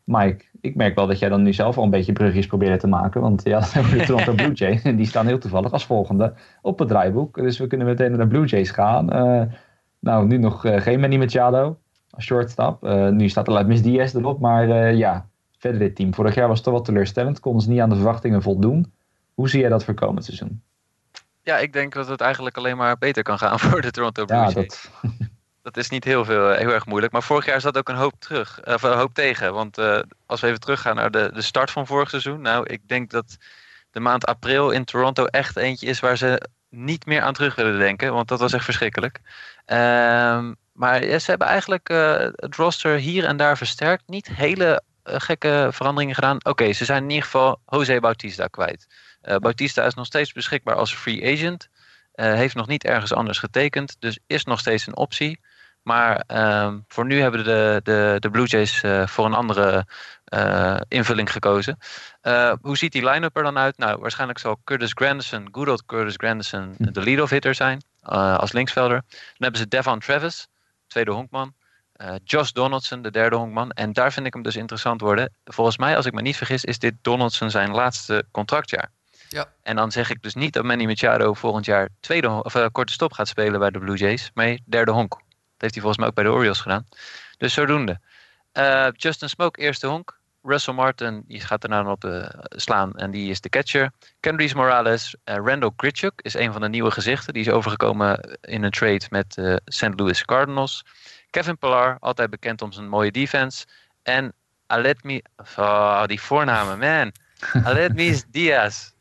Mike, 0.04 0.46
ik 0.62 0.76
merk 0.76 0.96
wel 0.96 1.08
dat 1.08 1.20
jij 1.20 1.30
dan 1.30 1.42
nu 1.42 1.54
zelf 1.54 1.78
al 1.78 1.84
een 1.84 1.90
beetje 1.90 2.14
brugjes 2.14 2.48
probeert 2.48 2.80
te 2.80 2.88
maken. 2.88 3.22
Want 3.22 3.44
ja, 3.44 3.60
dan 3.60 3.70
hebben 3.70 3.92
we 3.92 3.98
de 3.98 4.06
Toronto 4.06 4.34
Blue 4.34 4.54
Jays. 4.54 4.82
En 4.82 4.96
die 4.96 5.06
staan 5.06 5.28
heel 5.28 5.38
toevallig 5.38 5.72
als 5.72 5.86
volgende 5.86 6.34
op 6.62 6.80
het 6.80 6.88
draaiboek. 6.88 7.36
Dus 7.36 7.58
we 7.58 7.68
kunnen 7.68 7.88
meteen 7.88 8.10
naar 8.10 8.20
de 8.20 8.28
Blue 8.28 8.46
Jays 8.46 8.72
gaan. 8.72 9.16
Uh, 9.16 9.44
nou, 10.00 10.28
nu 10.28 10.38
nog 10.38 10.66
uh, 10.66 10.82
geen 10.82 11.00
Manny 11.00 11.18
Machado 11.18 11.78
als 12.10 12.26
shortstop. 12.26 12.84
Uh, 12.84 13.08
nu 13.08 13.30
staat 13.30 13.48
er 13.48 13.68
Miss 13.68 13.82
Diaz 13.82 14.14
erop. 14.14 14.40
Maar 14.40 14.94
ja, 14.94 15.30
verder 15.58 15.80
dit 15.80 15.96
team. 15.96 16.14
Vorig 16.14 16.36
jaar 16.36 16.48
was 16.48 16.56
het 16.56 16.66
toch 16.66 16.74
wel 16.74 16.84
teleurstellend. 16.84 17.40
Konden 17.40 17.62
ze 17.62 17.70
niet 17.70 17.80
aan 17.80 17.90
de 17.90 17.96
verwachtingen 17.96 18.42
voldoen. 18.42 18.94
Hoe 19.34 19.50
zie 19.50 19.60
jij 19.60 19.70
dat 19.70 19.84
voor 19.84 19.94
komend 19.94 20.26
seizoen? 20.26 20.62
Ja, 21.44 21.58
ik 21.58 21.74
denk 21.74 21.94
dat 21.94 22.08
het 22.08 22.22
eigenlijk 22.22 22.58
alleen 22.58 22.78
maar 22.78 22.98
beter 22.98 23.24
kan 23.24 23.38
gaan 23.38 23.60
voor 23.70 23.82
de 23.82 23.92
Toronto 23.92 24.26
Blue 24.26 24.38
Jays. 24.38 24.54
Ja, 24.54 24.62
dat... 24.62 24.92
dat 25.62 25.78
is 25.78 25.90
niet 25.90 26.04
heel, 26.04 26.26
veel, 26.26 26.50
heel 26.50 26.72
erg 26.72 26.86
moeilijk. 26.86 27.14
Maar 27.14 27.24
vorig 27.24 27.46
jaar 27.46 27.62
zat 27.62 27.78
ook 27.78 27.90
een 27.90 27.96
hoop, 27.96 28.14
terug, 28.20 28.60
of 28.64 28.84
een 28.84 28.98
hoop 28.98 29.14
tegen. 29.14 29.54
Want 29.54 29.78
uh, 29.78 30.00
als 30.26 30.42
we 30.42 30.48
even 30.48 30.60
teruggaan 30.60 30.96
naar 30.96 31.12
de, 31.12 31.30
de 31.34 31.42
start 31.42 31.72
van 31.72 31.88
vorig 31.88 32.10
seizoen. 32.10 32.42
Nou, 32.42 32.66
ik 32.68 32.88
denk 32.88 33.10
dat 33.10 33.38
de 33.92 34.00
maand 34.00 34.26
april 34.26 34.70
in 34.70 34.86
Toronto 34.86 35.26
echt 35.26 35.58
eentje 35.58 35.88
is 35.88 36.00
waar 36.00 36.18
ze 36.18 36.48
niet 36.70 37.06
meer 37.06 37.22
aan 37.22 37.34
terug 37.34 37.56
willen 37.56 37.80
denken. 37.80 38.14
Want 38.14 38.28
dat 38.28 38.40
was 38.40 38.54
echt 38.54 38.64
verschrikkelijk. 38.64 39.20
Um, 39.66 40.56
maar 40.74 41.02
ze 41.02 41.26
hebben 41.26 41.48
eigenlijk 41.48 41.88
het 42.36 42.56
roster 42.56 42.98
hier 42.98 43.26
en 43.26 43.38
daar 43.38 43.58
versterkt. 43.58 44.04
Niet 44.08 44.28
hele 44.28 44.84
gekke 45.04 45.70
veranderingen 45.72 46.16
gedaan. 46.16 46.38
Oké, 46.44 46.74
ze 46.74 46.86
zijn 46.86 47.04
in 47.04 47.10
ieder 47.10 47.24
geval 47.24 47.62
Jose 47.68 48.00
Bautista 48.00 48.48
kwijt. 48.48 48.88
Bautista 49.22 49.86
is 49.86 49.94
nog 49.94 50.06
steeds 50.06 50.32
beschikbaar 50.32 50.76
als 50.76 50.96
free 50.96 51.34
agent. 51.34 51.70
heeft 52.14 52.56
nog 52.56 52.68
niet 52.68 52.84
ergens 52.84 53.14
anders 53.14 53.40
getekend. 53.40 53.96
Dus 54.00 54.20
is 54.28 54.44
nog 54.44 54.60
steeds 54.60 54.88
een 54.88 54.96
optie. 54.96 55.40
Maar 55.82 56.24
uh, 56.28 56.74
voor 56.88 57.06
nu 57.06 57.22
hebben 57.22 57.44
de, 57.44 57.80
de, 57.84 58.16
de 58.20 58.30
Blue 58.30 58.46
Jays 58.46 58.84
uh, 58.84 59.08
voor 59.08 59.26
een 59.26 59.34
andere 59.34 59.86
uh, 60.34 60.78
invulling 60.88 61.32
gekozen. 61.32 61.78
Uh, 62.24 62.54
hoe 62.62 62.78
ziet 62.78 62.92
die 62.92 63.10
line-up 63.10 63.38
er 63.38 63.44
dan 63.44 63.58
uit? 63.58 63.78
Nou, 63.78 64.00
waarschijnlijk 64.00 64.40
zal 64.40 64.60
Curtis 64.64 64.92
Grandison, 64.94 65.48
good 65.52 65.68
old 65.68 65.86
Curtis 65.86 66.14
Grandison, 66.18 66.76
hm. 66.78 66.92
de 66.92 67.02
lead-off 67.02 67.32
hitter 67.32 67.56
zijn 67.56 67.82
als 68.02 68.52
linksvelder. 68.52 69.02
Dan 69.10 69.20
hebben 69.38 69.60
ze 69.60 69.68
Devon 69.68 70.00
Travis, 70.00 70.48
tweede 70.88 71.12
honkman. 71.12 71.54
Josh 72.24 72.52
Donaldson, 72.52 73.02
de 73.02 73.12
derde 73.12 73.36
honkman. 73.36 73.72
En 73.72 73.94
daar 73.94 74.12
vind 74.14 74.26
ik 74.26 74.34
hem 74.34 74.42
dus 74.42 74.56
interessant 74.56 75.02
worden. 75.02 75.34
Volgens 75.44 75.78
mij, 75.78 75.96
als 75.96 76.06
ik 76.06 76.14
me 76.14 76.22
niet 76.22 76.38
vergis, 76.38 76.64
is 76.64 76.80
dit 76.80 76.94
Donaldson 77.02 77.50
zijn 77.50 77.72
laatste 77.72 78.26
contractjaar. 78.32 78.92
Ja. 79.30 79.48
En 79.64 79.76
dan 79.76 79.92
zeg 79.92 80.10
ik 80.10 80.22
dus 80.22 80.34
niet 80.34 80.54
dat 80.54 80.64
Manny 80.64 80.86
Machado 80.86 81.34
volgend 81.34 81.66
jaar 81.66 81.90
tweede, 82.00 82.44
of, 82.44 82.72
korte 82.72 82.94
stop 82.94 83.14
gaat 83.14 83.28
spelen 83.28 83.60
bij 83.60 83.70
de 83.70 83.80
Blue 83.80 83.98
Jays. 83.98 84.32
Maar 84.34 84.58
derde 84.66 84.92
honk 84.92 85.22
heeft 85.62 85.74
hij 85.74 85.84
volgens 85.84 85.98
mij 85.98 86.08
ook 86.08 86.16
bij 86.16 86.24
de 86.24 86.32
Orioles 86.32 86.60
gedaan. 86.60 86.88
Dus 87.38 87.54
zodoende. 87.54 88.00
Uh, 88.54 88.88
Justin 88.92 89.30
Smoke, 89.30 89.60
eerste 89.60 89.88
honk. 89.88 90.20
Russell 90.44 90.74
Martin, 90.74 91.24
die 91.28 91.40
gaat 91.40 91.64
er 91.64 91.70
nou 91.70 91.88
op 91.88 92.04
uh, 92.04 92.26
slaan 92.42 92.96
en 92.96 93.12
die 93.12 93.30
is 93.30 93.42
de 93.42 93.50
catcher. 93.50 93.92
Kendrys 94.20 94.54
Morales, 94.54 95.16
uh, 95.26 95.36
Randall 95.36 95.72
Gritchuk 95.78 96.14
is 96.22 96.34
een 96.34 96.52
van 96.52 96.62
de 96.62 96.70
nieuwe 96.70 96.92
gezichten. 96.92 97.34
Die 97.34 97.42
is 97.42 97.50
overgekomen 97.50 98.38
in 98.42 98.64
een 98.64 98.72
trade 98.72 99.06
met 99.10 99.34
de 99.34 99.62
St. 99.66 99.94
Louis 99.96 100.26
Cardinals. 100.26 100.86
Kevin 101.30 101.58
Pillar, 101.58 101.98
altijd 102.00 102.30
bekend 102.30 102.62
om 102.62 102.72
zijn 102.72 102.88
mooie 102.88 103.12
defense. 103.12 103.66
En 104.04 104.34
Aletmi, 104.68 105.22
oh, 105.58 106.06
die 106.06 106.22
voornamen, 106.22 106.80
man. 106.80 107.12
Aletmis 107.66 108.24
Diaz. 108.28 108.92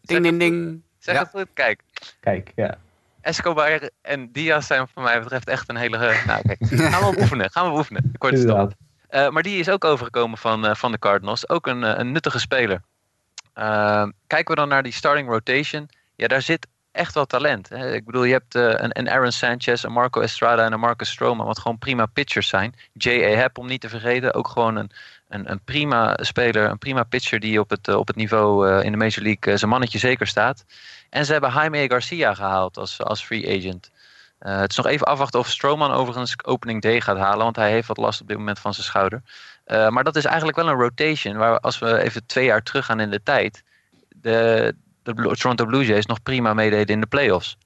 Ding, 0.00 0.22
ding, 0.22 0.38
ding. 0.38 0.82
Zeg 0.98 1.14
ja. 1.14 1.20
het 1.20 1.30
goed, 1.30 1.48
kijk. 1.54 1.82
Kijk, 2.20 2.52
ja. 2.56 2.78
Escobar 3.28 3.90
en 4.02 4.32
Diaz 4.32 4.66
zijn 4.66 4.88
voor 4.88 5.02
mij 5.02 5.20
betreft 5.20 5.48
echt 5.48 5.68
een 5.68 5.76
hele... 5.76 5.96
Nou, 6.26 6.40
okay. 6.44 6.56
Gaan 6.90 7.10
we 7.10 7.20
oefenen, 7.20 7.50
gaan 7.50 7.70
we 7.70 7.76
oefenen. 7.76 8.12
Korte. 8.18 8.76
Uh, 9.10 9.28
maar 9.28 9.42
die 9.42 9.58
is 9.58 9.68
ook 9.68 9.84
overgekomen 9.84 10.38
van, 10.38 10.64
uh, 10.64 10.74
van 10.74 10.92
de 10.92 10.98
Cardinals. 10.98 11.48
Ook 11.48 11.66
een, 11.66 11.82
uh, 11.82 11.92
een 11.96 12.12
nuttige 12.12 12.38
speler. 12.38 12.82
kijken 14.26 14.54
we 14.54 14.54
dan 14.54 14.68
naar 14.68 14.82
die 14.82 14.92
starting 14.92 15.28
rotation. 15.28 15.88
Ja, 16.16 16.26
daar 16.26 16.42
zit 16.42 16.66
echt 16.92 17.14
wel 17.14 17.24
talent. 17.24 17.68
Hè? 17.68 17.94
Ik 17.94 18.04
bedoel, 18.04 18.24
je 18.24 18.32
hebt 18.32 18.54
een, 18.54 18.98
een, 18.98 19.10
Aaron 19.10 19.32
Sanchez, 19.32 19.82
een 19.82 19.92
Marco 19.92 20.20
Estrada 20.20 20.64
en 20.64 20.72
een 20.72 20.80
Marcus 20.80 21.10
Stroman, 21.10 21.46
wat 21.46 21.58
gewoon 21.58 21.78
prima 21.78 22.06
pitchers 22.06 22.48
zijn. 22.48 22.74
J.A. 22.92 23.34
Happ, 23.36 23.58
om 23.58 23.66
niet 23.66 23.80
te 23.80 23.88
vergeten, 23.88 24.34
ook 24.34 24.48
gewoon 24.48 24.76
een, 24.76 24.90
een, 25.28 25.50
een 25.50 25.60
prima 25.64 26.16
speler, 26.20 26.70
een 26.70 26.78
prima 26.78 27.02
pitcher 27.02 27.40
die 27.40 27.60
op 27.60 27.70
het, 27.70 27.88
op 27.88 28.06
het 28.06 28.16
niveau 28.16 28.82
in 28.82 28.92
de 28.92 28.98
Major 28.98 29.22
League 29.22 29.56
zijn 29.56 29.70
mannetje 29.70 29.98
zeker 29.98 30.26
staat. 30.26 30.64
En 31.10 31.24
ze 31.24 31.32
hebben 31.32 31.52
Jaime 31.52 31.88
Garcia 31.88 32.34
gehaald 32.34 32.76
als, 32.76 33.02
als 33.02 33.24
free 33.24 33.58
agent. 33.58 33.90
Uh, 34.40 34.58
het 34.58 34.70
is 34.70 34.76
nog 34.76 34.86
even 34.86 35.06
afwachten 35.06 35.40
of 35.40 35.48
Stroman 35.48 35.90
overigens 35.90 36.44
opening 36.44 36.82
day 36.82 37.00
gaat 37.00 37.16
halen, 37.16 37.44
want 37.44 37.56
hij 37.56 37.70
heeft 37.70 37.88
wat 37.88 37.96
last 37.96 38.20
op 38.20 38.28
dit 38.28 38.36
moment 38.36 38.58
van 38.58 38.74
zijn 38.74 38.86
schouder. 38.86 39.22
Maar 39.66 40.04
dat 40.04 40.16
is 40.16 40.24
eigenlijk 40.24 40.56
wel 40.56 40.68
een 40.68 40.80
rotation, 40.80 41.36
waar 41.36 41.58
als 41.58 41.78
we 41.78 42.02
even 42.02 42.26
twee 42.26 42.44
jaar 42.44 42.62
terug 42.62 42.84
gaan 42.84 43.00
in 43.00 43.10
de 43.10 43.22
tijd, 43.22 43.62
de, 44.08 44.74
de 45.02 45.14
Toronto 45.14 45.64
Blue 45.64 45.84
Jays 45.84 46.06
nog 46.06 46.22
prima 46.22 46.54
meededen 46.54 46.94
in 46.94 47.00
de 47.00 47.06
playoffs. 47.06 47.56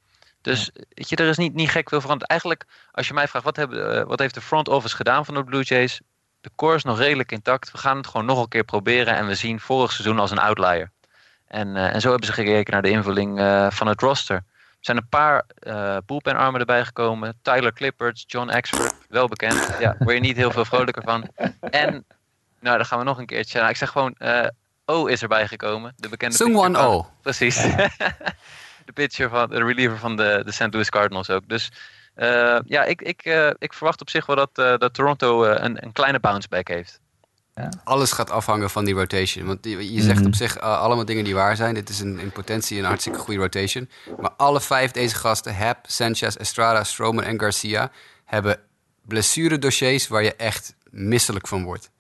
Dus 0.40 0.70
weet 0.88 1.08
je, 1.08 1.16
er 1.16 1.28
is 1.28 1.36
niet, 1.36 1.54
niet 1.54 1.70
gek 1.70 1.88
veel 1.88 2.00
veranderd. 2.00 2.30
Eigenlijk, 2.30 2.64
als 2.92 3.08
je 3.08 3.14
mij 3.14 3.28
vraagt, 3.28 3.44
wat, 3.44 3.56
hebben, 3.56 4.06
wat 4.06 4.18
heeft 4.18 4.34
de 4.34 4.40
front 4.40 4.68
office 4.68 4.96
gedaan 4.96 5.24
van 5.24 5.34
de 5.34 5.44
Blue 5.44 5.62
Jays? 5.62 6.00
De 6.42 6.50
core 6.56 6.76
is 6.76 6.84
nog 6.84 6.98
redelijk 6.98 7.32
intact. 7.32 7.70
We 7.70 7.78
gaan 7.78 7.96
het 7.96 8.06
gewoon 8.06 8.26
nog 8.26 8.42
een 8.42 8.48
keer 8.48 8.64
proberen 8.64 9.16
en 9.16 9.26
we 9.26 9.34
zien 9.34 9.60
vorig 9.60 9.92
seizoen 9.92 10.18
als 10.18 10.30
een 10.30 10.38
outlier. 10.38 10.90
En, 11.46 11.68
uh, 11.68 11.94
en 11.94 12.00
zo 12.00 12.08
hebben 12.08 12.26
ze 12.26 12.32
gekeken 12.32 12.72
naar 12.72 12.82
de 12.82 12.90
invulling 12.90 13.38
uh, 13.38 13.70
van 13.70 13.86
het 13.86 14.00
roster. 14.00 14.36
Er 14.36 14.88
zijn 14.88 14.96
een 14.96 15.08
paar 15.08 15.44
uh, 15.60 15.96
bullpenarmen 16.06 16.60
erbij 16.60 16.84
gekomen. 16.84 17.38
Tyler 17.42 17.72
Clippert, 17.72 18.24
John 18.26 18.48
Axford, 18.48 18.94
wel 19.08 19.28
bekend. 19.28 19.76
Ja, 19.80 19.96
word 19.98 20.14
je 20.14 20.20
niet 20.20 20.36
heel 20.36 20.50
veel 20.50 20.64
vrolijker 20.64 21.02
van. 21.02 21.28
En, 21.60 22.04
nou, 22.60 22.76
dan 22.76 22.86
gaan 22.86 22.98
we 22.98 23.04
nog 23.04 23.18
een 23.18 23.26
keertje. 23.26 23.58
Nou, 23.58 23.70
ik 23.70 23.76
zeg 23.76 23.90
gewoon, 23.90 24.16
O 24.84 25.06
is 25.06 25.22
erbij 25.22 25.48
gekomen. 25.48 25.92
De 25.96 26.08
bekende 26.08 26.36
Sungwon 26.36 26.76
O. 26.76 27.06
Precies. 27.22 27.56
de 28.84 28.92
pitcher 28.94 29.28
van, 29.28 29.48
de 29.48 29.64
reliever 29.64 29.98
van 29.98 30.16
de, 30.16 30.42
de 30.44 30.52
St. 30.52 30.72
Louis 30.72 30.90
Cardinals 30.90 31.30
ook. 31.30 31.48
Dus 31.48 31.70
ja, 32.64 32.84
ik, 32.84 33.02
ik, 33.02 33.22
ik 33.58 33.72
verwacht 33.72 34.00
op 34.00 34.10
zich 34.10 34.26
wel 34.26 34.36
dat, 34.36 34.80
dat 34.80 34.94
Toronto 34.94 35.44
een, 35.44 35.84
een 35.84 35.92
kleine 35.92 36.20
bounce 36.20 36.48
back 36.48 36.68
heeft. 36.68 37.00
Ja. 37.54 37.68
Alles 37.84 38.12
gaat 38.12 38.30
afhangen 38.30 38.70
van 38.70 38.84
die 38.84 38.94
rotation. 38.94 39.46
Want 39.46 39.64
je 39.64 40.02
zegt 40.02 40.18
mhm. 40.18 40.26
op 40.26 40.34
zich 40.34 40.56
uh, 40.56 40.62
allemaal 40.62 41.04
dingen 41.04 41.24
die 41.24 41.34
waar 41.34 41.56
zijn. 41.56 41.74
Dit 41.74 41.88
is 41.88 42.00
een, 42.00 42.18
in 42.18 42.30
potentie 42.30 42.78
een 42.78 42.84
hartstikke 42.84 43.18
goede 43.18 43.40
rotation. 43.40 43.88
Maar 44.20 44.30
alle 44.36 44.60
vijf 44.60 44.90
deze 44.90 45.14
gasten, 45.14 45.56
Hap, 45.56 45.78
Sanchez, 45.82 46.36
Estrada, 46.36 46.84
Stroman 46.84 47.24
en 47.24 47.40
Garcia... 47.40 47.90
hebben 48.24 48.60
blessuredossiers 49.02 50.08
waar 50.08 50.22
je 50.22 50.36
echt 50.36 50.74
misselijk 50.90 51.48
van 51.48 51.64
wordt. 51.64 51.90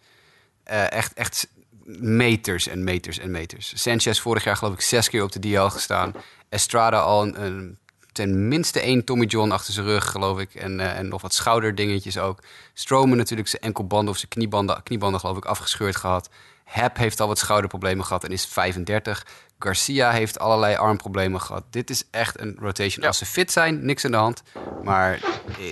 Uh, 0.70 0.92
echt, 0.92 1.12
echt 1.12 1.48
meters 1.84 2.68
en 2.68 2.84
meters 2.84 3.18
en 3.18 3.30
meters. 3.30 3.72
Sanchez 3.74 4.20
vorig 4.20 4.44
jaar 4.44 4.56
geloof 4.56 4.74
ik 4.74 4.80
zes 4.80 5.08
keer 5.08 5.22
op 5.22 5.32
de 5.32 5.38
DL 5.38 5.66
gestaan. 5.66 6.12
Estrada 6.48 7.00
al 7.00 7.22
een, 7.22 7.42
een 7.42 7.78
ten 8.12 8.48
minste 8.48 8.80
één 8.80 9.04
Tommy 9.04 9.24
John 9.24 9.50
achter 9.50 9.72
zijn 9.72 9.86
rug, 9.86 10.10
geloof 10.10 10.38
ik. 10.40 10.54
En, 10.54 10.78
uh, 10.78 10.98
en 10.98 11.08
nog 11.08 11.22
wat 11.22 11.34
schouderdingetjes 11.34 12.18
ook. 12.18 12.38
Stromen 12.72 13.16
natuurlijk 13.16 13.48
zijn 13.48 13.62
enkelbanden 13.62 14.12
of 14.12 14.16
zijn 14.16 14.30
kniebanden, 14.30 14.82
kniebanden, 14.82 15.20
geloof 15.20 15.36
ik, 15.36 15.44
afgescheurd 15.44 15.96
gehad. 15.96 16.30
Hap 16.64 16.96
heeft 16.96 17.20
al 17.20 17.26
wat 17.26 17.38
schouderproblemen 17.38 18.04
gehad 18.04 18.24
en 18.24 18.30
is 18.30 18.46
35. 18.46 19.26
Garcia 19.58 20.10
heeft 20.10 20.38
allerlei 20.38 20.76
armproblemen 20.76 21.40
gehad. 21.40 21.64
Dit 21.70 21.90
is 21.90 22.04
echt 22.10 22.40
een 22.40 22.56
rotation. 22.60 23.06
Als 23.06 23.18
ze 23.18 23.26
fit 23.26 23.52
zijn, 23.52 23.84
niks 23.84 24.04
aan 24.04 24.10
de 24.10 24.16
hand. 24.16 24.42
Maar 24.82 25.20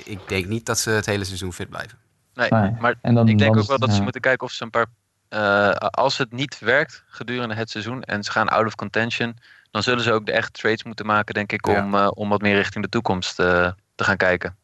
ik 0.04 0.28
denk 0.28 0.46
niet 0.46 0.66
dat 0.66 0.78
ze 0.78 0.90
het 0.90 1.06
hele 1.06 1.24
seizoen 1.24 1.52
fit 1.52 1.68
blijven. 1.68 1.98
Nee, 2.34 2.48
maar 2.80 2.94
en 3.02 3.14
dan, 3.14 3.28
ik 3.28 3.38
denk 3.38 3.56
ook 3.56 3.66
wel 3.66 3.78
dat 3.78 3.92
ze 3.92 4.02
moeten 4.02 4.20
kijken 4.20 4.46
of 4.46 4.52
ze 4.52 4.64
een 4.64 4.70
paar... 4.70 4.86
Uh, 5.30 5.70
als 5.90 6.18
het 6.18 6.32
niet 6.32 6.58
werkt 6.58 7.04
gedurende 7.08 7.54
het 7.54 7.70
seizoen 7.70 8.02
en 8.02 8.22
ze 8.22 8.30
gaan 8.30 8.48
out 8.48 8.66
of 8.66 8.74
contention 8.74 9.36
dan 9.70 9.82
zullen 9.82 10.02
ze 10.02 10.12
ook 10.12 10.26
de 10.26 10.32
echt 10.32 10.52
trades 10.52 10.84
moeten 10.84 11.06
maken, 11.06 11.34
denk 11.34 11.52
ik, 11.52 11.66
om, 11.66 11.94
uh, 11.94 12.10
om 12.14 12.28
wat 12.28 12.40
meer 12.40 12.55
richting 12.55 12.84
de 12.84 12.90
toekomst 12.90 13.40
uh, 13.40 13.70
te 13.94 14.05
gaan 14.05 14.16
kijken. 14.16 14.56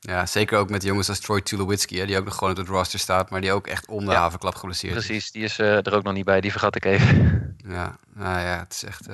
Ja, 0.00 0.26
zeker 0.26 0.58
ook 0.58 0.70
met 0.70 0.82
jongens 0.82 1.08
als 1.08 1.20
Troy 1.20 1.40
Tulowitzki, 1.40 2.06
die 2.06 2.18
ook 2.18 2.24
nog 2.24 2.34
gewoon 2.34 2.50
op 2.50 2.58
het 2.58 2.68
roster 2.68 2.98
staat, 2.98 3.30
maar 3.30 3.40
die 3.40 3.52
ook 3.52 3.66
echt 3.66 3.88
om 3.88 4.04
de 4.04 4.10
ja, 4.10 4.18
havenklap 4.18 4.54
geblesseerd 4.54 4.96
is. 4.96 5.06
Precies, 5.06 5.30
die 5.30 5.42
is 5.42 5.58
uh, 5.58 5.86
er 5.86 5.94
ook 5.94 6.02
nog 6.02 6.14
niet 6.14 6.24
bij, 6.24 6.40
die 6.40 6.50
vergat 6.50 6.76
ik 6.76 6.84
even. 6.84 7.38
Ja, 7.68 7.96
nou 8.14 8.40
ja, 8.40 8.58
het 8.58 8.72
is 8.72 8.84
echt, 8.84 9.08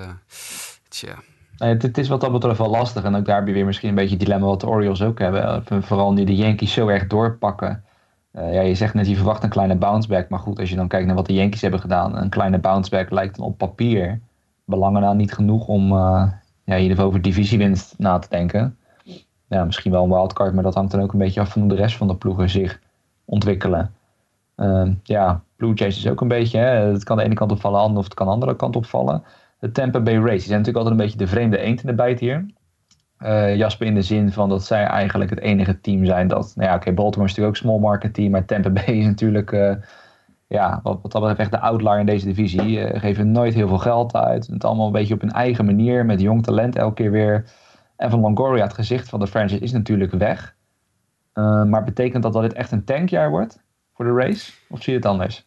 tja. 0.88 1.14
Nee, 1.58 1.72
het, 1.72 1.82
het, 1.82 1.98
is 1.98 2.08
wat 2.08 2.20
dat 2.20 2.32
betreft 2.32 2.58
wel 2.58 2.70
lastig. 2.70 3.04
En 3.04 3.14
ook 3.14 3.24
daar 3.24 3.36
heb 3.36 3.46
je 3.46 3.52
weer 3.52 3.64
misschien 3.64 3.88
een 3.88 3.94
beetje 3.94 4.16
het 4.16 4.20
dilemma 4.20 4.46
wat 4.46 4.60
de 4.60 4.66
Orioles 4.66 5.02
ook 5.02 5.18
hebben. 5.18 5.64
Vooral 5.82 6.12
nu 6.12 6.24
de 6.24 6.34
Yankees 6.34 6.72
zo 6.72 6.88
erg 6.88 7.06
doorpakken. 7.06 7.84
Uh, 8.32 8.54
ja, 8.54 8.60
je 8.60 8.74
zegt 8.74 8.94
net, 8.94 9.08
je 9.08 9.16
verwacht 9.16 9.42
een 9.42 9.48
kleine 9.48 9.76
bounceback. 9.76 10.28
Maar 10.28 10.38
goed, 10.38 10.58
als 10.58 10.70
je 10.70 10.76
dan 10.76 10.88
kijkt 10.88 11.06
naar 11.06 11.14
wat 11.14 11.26
de 11.26 11.34
Yankees 11.34 11.60
hebben 11.60 11.80
gedaan. 11.80 12.16
Een 12.16 12.28
kleine 12.28 12.58
bounceback 12.58 13.10
lijkt 13.10 13.36
dan 13.36 13.46
op 13.46 13.58
papier 13.58 14.20
belangen 14.66 15.00
nou 15.00 15.16
niet 15.16 15.32
genoeg 15.32 15.68
om 15.68 15.92
uh, 15.92 16.30
ja, 16.64 16.74
in 16.74 16.80
ieder 16.80 16.90
geval 16.90 17.06
over 17.06 17.22
divisiewinst 17.22 17.94
na 17.98 18.18
te 18.18 18.28
denken. 18.28 18.78
ja, 19.48 19.64
misschien 19.64 19.92
wel 19.92 20.02
een 20.02 20.10
wildcard, 20.10 20.54
maar 20.54 20.62
dat 20.62 20.74
hangt 20.74 20.92
dan 20.92 21.00
ook 21.00 21.12
een 21.12 21.18
beetje 21.18 21.40
af 21.40 21.52
van 21.52 21.60
hoe 21.60 21.70
de 21.70 21.76
rest 21.76 21.96
van 21.96 22.08
de 22.08 22.16
ploegen 22.16 22.50
zich 22.50 22.80
ontwikkelen. 23.24 23.94
Ehm, 24.56 24.92
ja, 25.02 25.42
Blue 25.56 25.74
Jays 25.74 25.96
is 25.96 26.08
ook 26.08 26.20
een 26.20 26.28
beetje, 26.28 26.58
hè, 26.58 26.66
het 26.66 27.04
kan 27.04 27.16
de 27.16 27.22
ene 27.22 27.34
kant 27.34 27.52
opvallen 27.52 27.96
of 27.96 28.04
het 28.04 28.14
kan 28.14 28.26
de 28.26 28.32
andere 28.32 28.56
kant 28.56 28.76
opvallen. 28.76 29.22
De 29.58 29.72
Tampa 29.72 30.00
Bay 30.00 30.18
Rays, 30.18 30.44
zijn 30.44 30.58
natuurlijk 30.58 30.76
altijd 30.76 30.94
een 30.94 31.06
beetje 31.06 31.18
de 31.18 31.26
vreemde 31.26 31.58
eend 31.58 31.80
in 31.80 31.86
de 31.86 31.94
bijt 31.94 32.20
hier. 32.20 32.46
Uh, 33.18 33.56
Jasper 33.56 33.86
in 33.86 33.94
de 33.94 34.02
zin 34.02 34.32
van 34.32 34.48
dat 34.48 34.64
zij 34.64 34.84
eigenlijk 34.84 35.30
het 35.30 35.40
enige 35.40 35.80
team 35.80 36.04
zijn 36.04 36.28
dat, 36.28 36.52
nou 36.56 36.68
ja, 36.68 36.74
oké, 36.74 36.92
Baltimore 36.92 37.28
is 37.30 37.36
natuurlijk 37.36 37.56
ook 37.56 37.62
small 37.62 37.78
market 37.78 38.14
team, 38.14 38.30
maar 38.30 38.44
Tampa 38.44 38.70
Bay 38.70 38.84
is 38.84 39.04
natuurlijk, 39.04 39.52
uh, 39.52 39.74
ja, 40.46 40.80
wat, 40.82 40.98
wat 41.02 41.12
dat 41.12 41.20
betreft 41.20 41.40
echt 41.40 41.50
de 41.50 41.60
outlier 41.60 41.98
in 41.98 42.06
deze 42.06 42.26
divisie. 42.26 42.78
Uh, 42.78 43.00
geven 43.00 43.32
nooit 43.32 43.54
heel 43.54 43.68
veel 43.68 43.78
geld 43.78 44.14
uit. 44.14 44.46
Het 44.46 44.64
allemaal 44.64 44.86
een 44.86 44.92
beetje 44.92 45.14
op 45.14 45.20
hun 45.20 45.32
eigen 45.32 45.64
manier, 45.64 46.06
met 46.06 46.20
jong 46.20 46.42
talent 46.42 46.76
elke 46.76 46.94
keer 46.94 47.10
weer. 47.10 47.44
Evan 47.96 48.20
Longoria, 48.20 48.62
het 48.62 48.74
gezicht 48.74 49.08
van 49.08 49.20
de 49.20 49.26
franchise, 49.26 49.60
is 49.62 49.72
natuurlijk 49.72 50.12
weg. 50.12 50.56
maar 51.34 51.84
betekent 51.84 52.22
dat 52.22 52.32
dat 52.32 52.42
dit 52.42 52.52
echt 52.52 52.72
een 52.72 52.84
tankjaar 52.84 53.30
wordt 53.30 53.62
voor 53.94 54.04
de 54.04 54.12
race? 54.12 54.52
Of 54.68 54.82
zie 54.82 54.92
je 54.92 54.98
het 54.98 55.08
anders? 55.08 55.45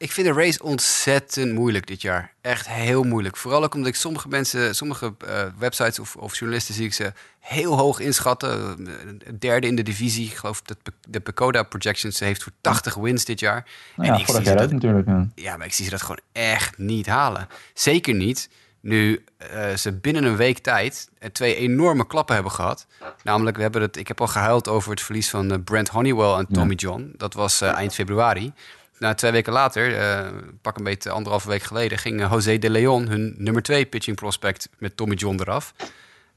Ik 0.00 0.12
vind 0.12 0.26
de 0.26 0.32
race 0.32 0.62
ontzettend 0.62 1.52
moeilijk 1.52 1.86
dit 1.86 2.02
jaar. 2.02 2.32
Echt 2.40 2.68
heel 2.68 3.02
moeilijk. 3.02 3.36
Vooral 3.36 3.64
ook 3.64 3.74
omdat 3.74 3.88
ik 3.88 3.94
sommige 3.94 4.28
mensen, 4.28 4.74
sommige 4.74 5.14
uh, 5.24 5.42
websites 5.58 5.98
of, 5.98 6.16
of, 6.16 6.38
journalisten 6.38 6.74
zie 6.74 6.84
ik 6.84 6.94
ze 6.94 7.12
heel 7.38 7.76
hoog 7.76 8.00
inschatten. 8.00 8.88
Derde 9.38 9.66
in 9.66 9.76
de 9.76 9.82
divisie. 9.82 10.26
Ik 10.26 10.36
geloof 10.36 10.62
dat 10.62 10.76
de 11.08 11.20
Pacoda 11.20 11.62
Projections 11.62 12.20
heeft 12.20 12.42
voor 12.42 12.52
80 12.60 12.94
wins 12.94 13.24
dit 13.24 13.40
jaar. 13.40 13.66
Nou 13.96 14.08
ja, 14.08 14.14
en 14.14 14.20
ik 14.20 14.26
zie 14.26 14.42
jaar 14.42 14.56
dat, 14.56 14.72
natuurlijk. 14.72 15.06
Ja. 15.06 15.28
ja, 15.34 15.56
maar 15.56 15.66
ik 15.66 15.72
zie 15.72 15.84
ze 15.84 15.90
dat 15.90 16.00
gewoon 16.00 16.20
echt 16.32 16.78
niet 16.78 17.06
halen. 17.06 17.48
Zeker 17.74 18.14
niet 18.14 18.48
nu 18.80 19.24
uh, 19.54 19.74
ze 19.76 19.92
binnen 19.92 20.24
een 20.24 20.36
week 20.36 20.58
tijd 20.58 21.08
twee 21.32 21.56
enorme 21.56 22.06
klappen 22.06 22.34
hebben 22.34 22.52
gehad. 22.52 22.86
Namelijk, 23.22 23.56
we 23.56 23.62
hebben 23.62 23.82
het, 23.82 23.96
ik 23.96 24.08
heb 24.08 24.20
al 24.20 24.26
gehuild 24.26 24.68
over 24.68 24.90
het 24.90 25.00
verlies 25.00 25.30
van 25.30 25.52
uh, 25.52 25.58
Brent 25.64 25.88
Honeywell 25.88 26.32
en 26.32 26.46
Tommy 26.52 26.74
John. 26.74 27.12
Dat 27.16 27.34
was 27.34 27.62
uh, 27.62 27.72
eind 27.72 27.94
februari. 27.94 28.52
Nou, 29.00 29.14
twee 29.14 29.30
weken 29.30 29.52
later, 29.52 29.90
uh, 29.90 30.28
pak 30.62 30.76
een 30.76 30.84
beetje 30.84 31.10
anderhalve 31.10 31.48
week 31.48 31.62
geleden, 31.62 31.98
ging 31.98 32.20
José 32.30 32.58
de 32.58 32.70
Leon, 32.70 33.08
hun 33.08 33.34
nummer 33.38 33.62
twee 33.62 33.86
pitching 33.86 34.16
prospect, 34.16 34.68
met 34.78 34.96
Tommy 34.96 35.14
John 35.14 35.40
eraf. 35.40 35.74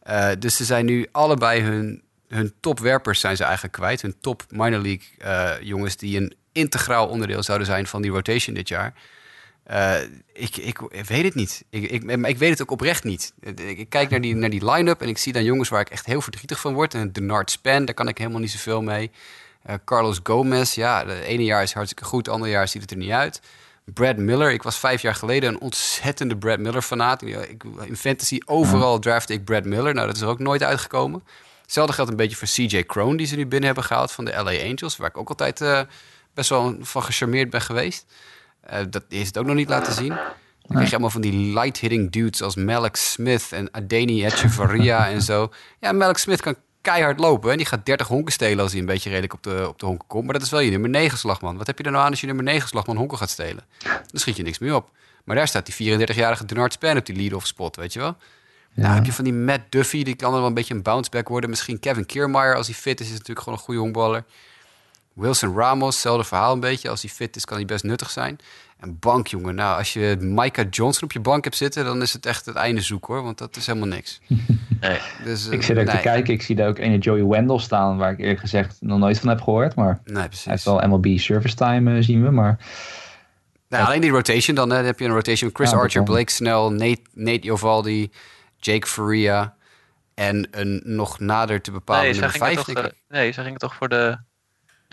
Uh, 0.08 0.30
dus 0.40 0.56
ze 0.56 0.64
zijn 0.66 0.86
nu 0.86 1.08
allebei 1.12 1.62
hun, 1.62 2.02
hun 2.28 2.54
topwerpers 2.60 3.20
zijn 3.20 3.36
ze 3.36 3.44
eigenlijk 3.44 3.74
kwijt. 3.74 4.02
Hun 4.02 4.16
top 4.20 4.44
minor 4.50 4.82
league 4.82 5.64
jongens 5.66 5.98
die 5.98 6.18
een 6.18 6.36
integraal 6.52 7.08
onderdeel 7.08 7.44
zouden 7.44 7.68
zijn 7.68 7.88
van 7.88 8.02
die 8.02 8.12
rotation 8.12 8.56
dit 8.56 8.68
jaar. 8.68 8.94
ik, 10.34 10.58
ik, 10.58 10.80
weet 11.08 11.24
het 11.24 11.36
niet. 11.36 11.64
Ik, 11.70 11.84
ik, 11.92 12.04
ik 12.04 12.38
weet 12.38 12.50
het 12.50 12.62
ook 12.62 12.72
oprecht 12.72 13.04
niet. 13.04 13.34
Ik 13.56 13.90
kijk 13.90 14.10
naar 14.10 14.22
die, 14.22 14.36
naar 14.36 14.50
die 14.50 14.72
line-up 14.72 15.02
en 15.02 15.08
ik 15.08 15.18
zie 15.18 15.34
dan 15.34 15.44
jongens 15.44 15.70
waar 15.70 15.82
ik 15.82 15.90
echt 15.90 16.06
heel 16.06 16.22
verdrietig 16.22 16.60
van 16.60 16.74
word. 16.74 16.94
En 16.94 17.12
Denard 17.12 17.52
Span, 17.52 17.86
daar 17.86 17.96
kan 17.96 18.08
ik 18.08 18.18
helemaal 18.18 18.40
niet 18.40 18.52
zoveel 18.52 18.82
mee. 18.82 19.12
Uh, 19.70 19.76
Carlos 19.86 20.20
Gomez, 20.24 20.76
ja, 20.76 21.04
de 21.04 21.22
ene 21.22 21.44
jaar 21.44 21.64
is 21.64 21.74
hartstikke 21.74 22.06
goed, 22.06 22.26
het 22.26 22.36
andere 22.36 22.52
jaar 22.52 22.68
ziet 22.68 22.82
het 22.82 22.92
er 22.92 22.98
niet 22.98 23.12
uit. 23.12 23.42
Brad 23.86 24.18
Miller, 24.18 24.52
ik 24.52 24.64
was 24.64 24.78
vijf 24.78 25.02
jaar 25.02 25.16
geleden 25.16 25.50
een 25.50 25.62
ontzettende 25.62 26.38
Brad 26.38 26.60
Miller-fanaat. 26.60 27.22
In 27.22 27.98
fantasy 27.98 28.40
overal 28.46 29.00
drafte 29.00 29.34
ik 29.34 29.46
Brad 29.46 29.66
Miller. 29.66 29.94
Nou, 29.94 30.08
dat 30.08 30.16
is 30.16 30.22
er 30.22 30.28
ook 30.28 30.40
nooit 30.40 30.64
uitgekomen. 30.64 31.24
Hetzelfde 31.62 31.94
geldt 31.94 32.12
een 32.12 32.18
beetje 32.18 32.36
voor 32.36 32.48
CJ 32.48 32.84
Crone, 32.84 33.18
die 33.18 33.28
ze 33.28 33.36
nu 33.36 33.48
binnen 33.48 33.66
hebben 33.66 33.84
gehaald 33.84 34.12
van 34.12 34.26
de 34.26 34.32
LA 34.32 34.70
Angels. 34.70 34.98
Waar 34.98 35.10
ik 35.10 35.18
ook 35.18 35.30
altijd 35.30 35.62
uh, 35.62 35.82
best 36.34 36.50
wel 36.50 36.76
van 36.82 37.04
gecharmeerd 37.04 37.50
ben 37.50 37.62
geweest. 37.62 38.06
Uh, 38.74 38.80
dat 38.90 39.04
is 39.08 39.28
het 39.28 39.38
ook 39.38 39.46
nog 39.46 39.56
niet 39.56 39.70
laten 39.70 39.94
zien. 39.94 40.10
Dan 40.10 40.72
krijg 40.72 40.86
je 40.86 40.92
allemaal 40.92 41.10
van 41.10 41.22
die 41.22 41.54
light-hitting 41.54 42.12
dudes 42.12 42.42
als 42.42 42.56
Malik 42.56 42.96
Smith 42.96 43.48
en 43.52 43.74
Adeni 43.74 44.26
Echeverria 44.26 45.10
en 45.10 45.22
zo. 45.22 45.52
Ja, 45.80 45.92
Malik 45.92 46.18
Smith 46.18 46.42
kan 46.42 46.56
keihard 46.84 47.20
lopen. 47.20 47.52
En 47.52 47.58
die 47.58 47.66
gaat 47.66 47.86
30 47.86 48.08
honken 48.08 48.34
stelen 48.34 48.60
als 48.60 48.72
hij 48.72 48.80
een 48.80 48.86
beetje 48.86 49.10
redelijk 49.10 49.34
op 49.34 49.44
de, 49.44 49.66
op 49.68 49.80
de 49.80 49.86
honken 49.86 50.08
komt. 50.08 50.24
Maar 50.24 50.34
dat 50.34 50.42
is 50.42 50.50
wel 50.50 50.60
je 50.60 50.72
nummer 50.72 50.90
9 50.90 51.18
slagman. 51.18 51.58
Wat 51.58 51.68
heb 51.68 51.78
je 51.78 51.84
er 51.84 51.92
nou 51.92 52.04
aan 52.04 52.10
als 52.10 52.20
je 52.22 52.28
nummer 52.28 52.44
9 52.44 52.68
slagman 52.68 52.98
honken 52.98 53.18
gaat 53.18 53.30
stelen? 53.30 53.64
Dan 53.84 54.02
schiet 54.14 54.36
je 54.36 54.44
niks 54.44 54.60
meer 54.60 54.76
op. 54.76 54.90
Maar 55.24 55.36
daar 55.36 55.48
staat 55.48 55.78
die 55.78 56.00
34-jarige 56.00 56.46
Denard 56.46 56.74
Span 56.74 56.98
op 56.98 57.06
die 57.06 57.16
lead-off 57.16 57.48
spot, 57.48 57.76
weet 57.76 57.94
je 57.94 58.00
wel? 58.00 58.18
Ja. 58.74 58.82
Nou, 58.82 58.96
heb 58.96 59.06
je 59.06 59.14
van 59.14 59.24
die 59.24 59.34
Matt 59.34 59.62
Duffy, 59.70 60.04
die 60.04 60.16
kan 60.16 60.34
er 60.34 60.40
wel 60.40 60.48
een 60.48 60.54
beetje 60.54 60.74
een 60.74 60.82
bounceback 60.82 61.28
worden. 61.28 61.50
Misschien 61.50 61.80
Kevin 61.80 62.06
Kiermaier, 62.06 62.56
als 62.56 62.68
hij 62.68 62.76
fit 62.76 63.00
is, 63.00 63.06
is 63.06 63.12
natuurlijk 63.12 63.40
gewoon 63.40 63.60
een 63.60 63.66
goede 63.66 63.80
honkballer. 63.80 64.24
Wilson 65.14 65.56
Ramos, 65.56 65.94
hetzelfde 65.94 66.24
verhaal 66.24 66.54
een 66.54 66.60
beetje. 66.60 66.90
Als 66.90 67.02
hij 67.02 67.12
fit 67.12 67.36
is, 67.36 67.46
kan 67.46 67.58
hij 67.58 67.66
best 67.66 67.84
nuttig 67.84 68.10
zijn. 68.10 68.38
En 68.84 69.00
bank, 69.00 69.28
jongen. 69.28 69.56
Nou, 69.56 69.78
als 69.78 69.94
je 69.94 70.18
Micah 70.20 70.66
Johnson 70.70 71.04
op 71.04 71.12
je 71.12 71.20
bank 71.20 71.44
hebt 71.44 71.56
zitten, 71.56 71.86
dan 71.86 72.02
is 72.02 72.14
het 72.14 72.26
echt 72.26 72.46
het 72.46 72.56
einde 72.56 72.82
zoek 72.82 73.06
hoor. 73.06 73.24
Want 73.24 73.38
dat 73.38 73.56
is 73.56 73.66
helemaal 73.66 73.88
niks. 73.88 74.20
Nee. 74.80 75.00
Dus, 75.24 75.48
ik 75.48 75.64
zit 75.64 75.78
ook 75.78 75.86
te 75.86 75.98
kijken. 75.98 76.34
Ik 76.34 76.42
zie 76.42 76.56
daar 76.56 76.68
ook 76.68 76.78
een 76.78 76.98
Joey 76.98 77.26
Wendell 77.26 77.60
staan, 77.60 77.98
waar 77.98 78.12
ik 78.12 78.20
eerlijk 78.20 78.40
gezegd 78.40 78.78
nog 78.80 79.00
nooit 79.00 79.20
van 79.20 79.30
heb 79.30 79.42
gehoord. 79.42 79.76
Maar 79.76 80.02
nee, 80.06 80.28
precies. 80.28 80.44
hij 80.44 80.54
heeft 80.54 80.66
wel 80.66 80.88
MLB 80.88 81.18
service 81.18 81.56
time, 81.56 81.98
uh, 81.98 82.04
zien 82.04 82.24
we. 82.24 82.30
Maar 82.30 82.58
nou, 83.70 83.86
alleen 83.86 84.02
die 84.02 84.10
rotation 84.10 84.56
dan. 84.56 84.70
Hè. 84.70 84.76
Dan 84.76 84.86
heb 84.86 85.00
je 85.00 85.06
een 85.06 85.12
rotation 85.12 85.48
met 85.48 85.56
Chris 85.56 85.72
ja, 85.72 85.78
Archer, 85.78 86.04
Blake 86.04 86.32
Snell, 86.32 86.70
Nate, 86.70 87.02
Nate 87.14 87.40
Jovaldi, 87.40 88.12
Jake 88.58 88.88
Faria. 88.88 89.56
En 90.14 90.48
een 90.52 90.82
nog 90.84 91.20
nader 91.20 91.62
te 91.62 91.72
bepalen 91.72 92.04
nee, 92.04 92.12
nummer 92.12 92.32
vijf. 92.32 92.64
Toch, 92.64 92.92
nee, 93.08 93.32
ze 93.32 93.42
gingen 93.42 93.60
toch 93.60 93.76
voor 93.76 93.90
de 93.90 94.18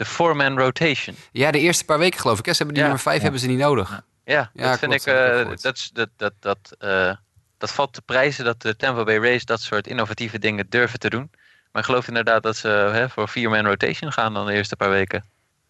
de 0.00 0.06
four-man 0.06 0.58
rotation. 0.58 1.16
Ja, 1.32 1.50
de 1.50 1.58
eerste 1.58 1.84
paar 1.84 1.98
weken 1.98 2.20
geloof 2.20 2.38
ik. 2.38 2.46
Hè? 2.46 2.52
Ze 2.52 2.56
hebben 2.56 2.74
die 2.74 2.84
nummer 2.84 3.02
5 3.02 3.22
hebben 3.22 3.40
ze 3.40 3.46
niet 3.46 3.58
nodig. 3.58 4.02
Ja, 4.24 4.50
ja 4.52 4.70
dat 4.70 4.78
vind 4.78 4.92
ik. 4.92 5.06
Uh, 5.06 5.48
dat, 5.60 5.90
dat, 5.92 6.08
dat, 6.16 6.32
dat, 6.38 6.58
uh, 6.78 7.14
dat 7.58 7.72
valt 7.72 7.92
te 7.92 8.02
prijzen 8.02 8.44
dat 8.44 8.62
de 8.62 8.76
Tampa 8.76 9.04
Bay 9.04 9.18
Rays 9.18 9.44
dat 9.44 9.60
soort 9.60 9.86
innovatieve 9.86 10.38
dingen 10.38 10.66
durven 10.68 10.98
te 10.98 11.10
doen. 11.10 11.30
Maar 11.72 11.82
ik 11.82 11.88
geloof 11.88 12.08
inderdaad 12.08 12.42
dat 12.42 12.56
ze 12.56 12.68
hè, 12.68 13.08
voor 13.08 13.28
vier-man 13.28 13.66
rotation 13.66 14.12
gaan 14.12 14.34
dan 14.34 14.46
de 14.46 14.52
eerste 14.52 14.76
paar 14.76 14.90
weken. 14.90 15.24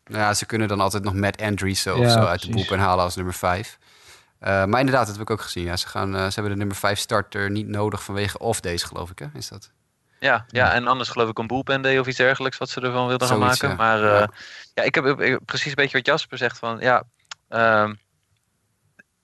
Ja, 0.05 0.35
ze 0.35 0.47
kunnen 0.47 0.69
dan 0.69 0.81
altijd 0.81 1.03
nog 1.03 1.15
Matt 1.15 1.43
Andrews 1.43 1.81
zo, 1.81 2.01
ja, 2.01 2.09
zo 2.09 2.19
uit 2.19 2.43
de 2.43 2.51
boek 2.51 2.71
en 2.71 2.79
halen 2.79 3.05
als 3.05 3.17
nummer 3.17 3.35
5. 3.35 3.79
Uh, 4.41 4.49
maar 4.65 4.81
inderdaad, 4.81 5.07
dat 5.07 5.15
heb 5.15 5.23
ik 5.23 5.31
ook 5.31 5.41
gezien. 5.41 5.65
Ja, 5.65 5.77
ze, 5.77 5.89
gaan, 5.89 6.13
ze 6.13 6.35
hebben 6.35 6.53
de 6.53 6.59
nummer 6.59 6.77
5 6.77 6.99
starter 6.99 7.51
niet 7.51 7.69
nodig 7.69 8.03
vanwege 8.03 8.39
off-days, 8.39 8.83
geloof 8.83 9.11
ik. 9.11 9.19
Hè? 9.19 9.27
Is 9.35 9.49
dat? 9.49 9.71
Ja, 10.21 10.45
ja, 10.49 10.73
en 10.73 10.87
anders 10.87 11.09
geloof 11.09 11.29
ik 11.29 11.39
een 11.39 11.47
bullpen 11.47 11.83
day 11.83 11.99
of 11.99 12.07
iets 12.07 12.17
dergelijks 12.17 12.59
wat 12.59 12.69
ze 12.69 12.81
ervan 12.81 13.07
wilden 13.07 13.29
gaan 13.29 13.39
maken. 13.39 13.77
Maar 13.77 14.03
uh, 14.03 14.25
ja. 14.75 14.83
ik 14.83 14.95
heb 14.95 15.41
precies 15.45 15.67
een 15.67 15.75
beetje 15.75 15.97
wat 15.97 16.07
Jasper 16.07 16.39
zegt 16.39 16.59
van 16.59 16.79
ja. 16.81 17.03
Uh, 17.51 17.91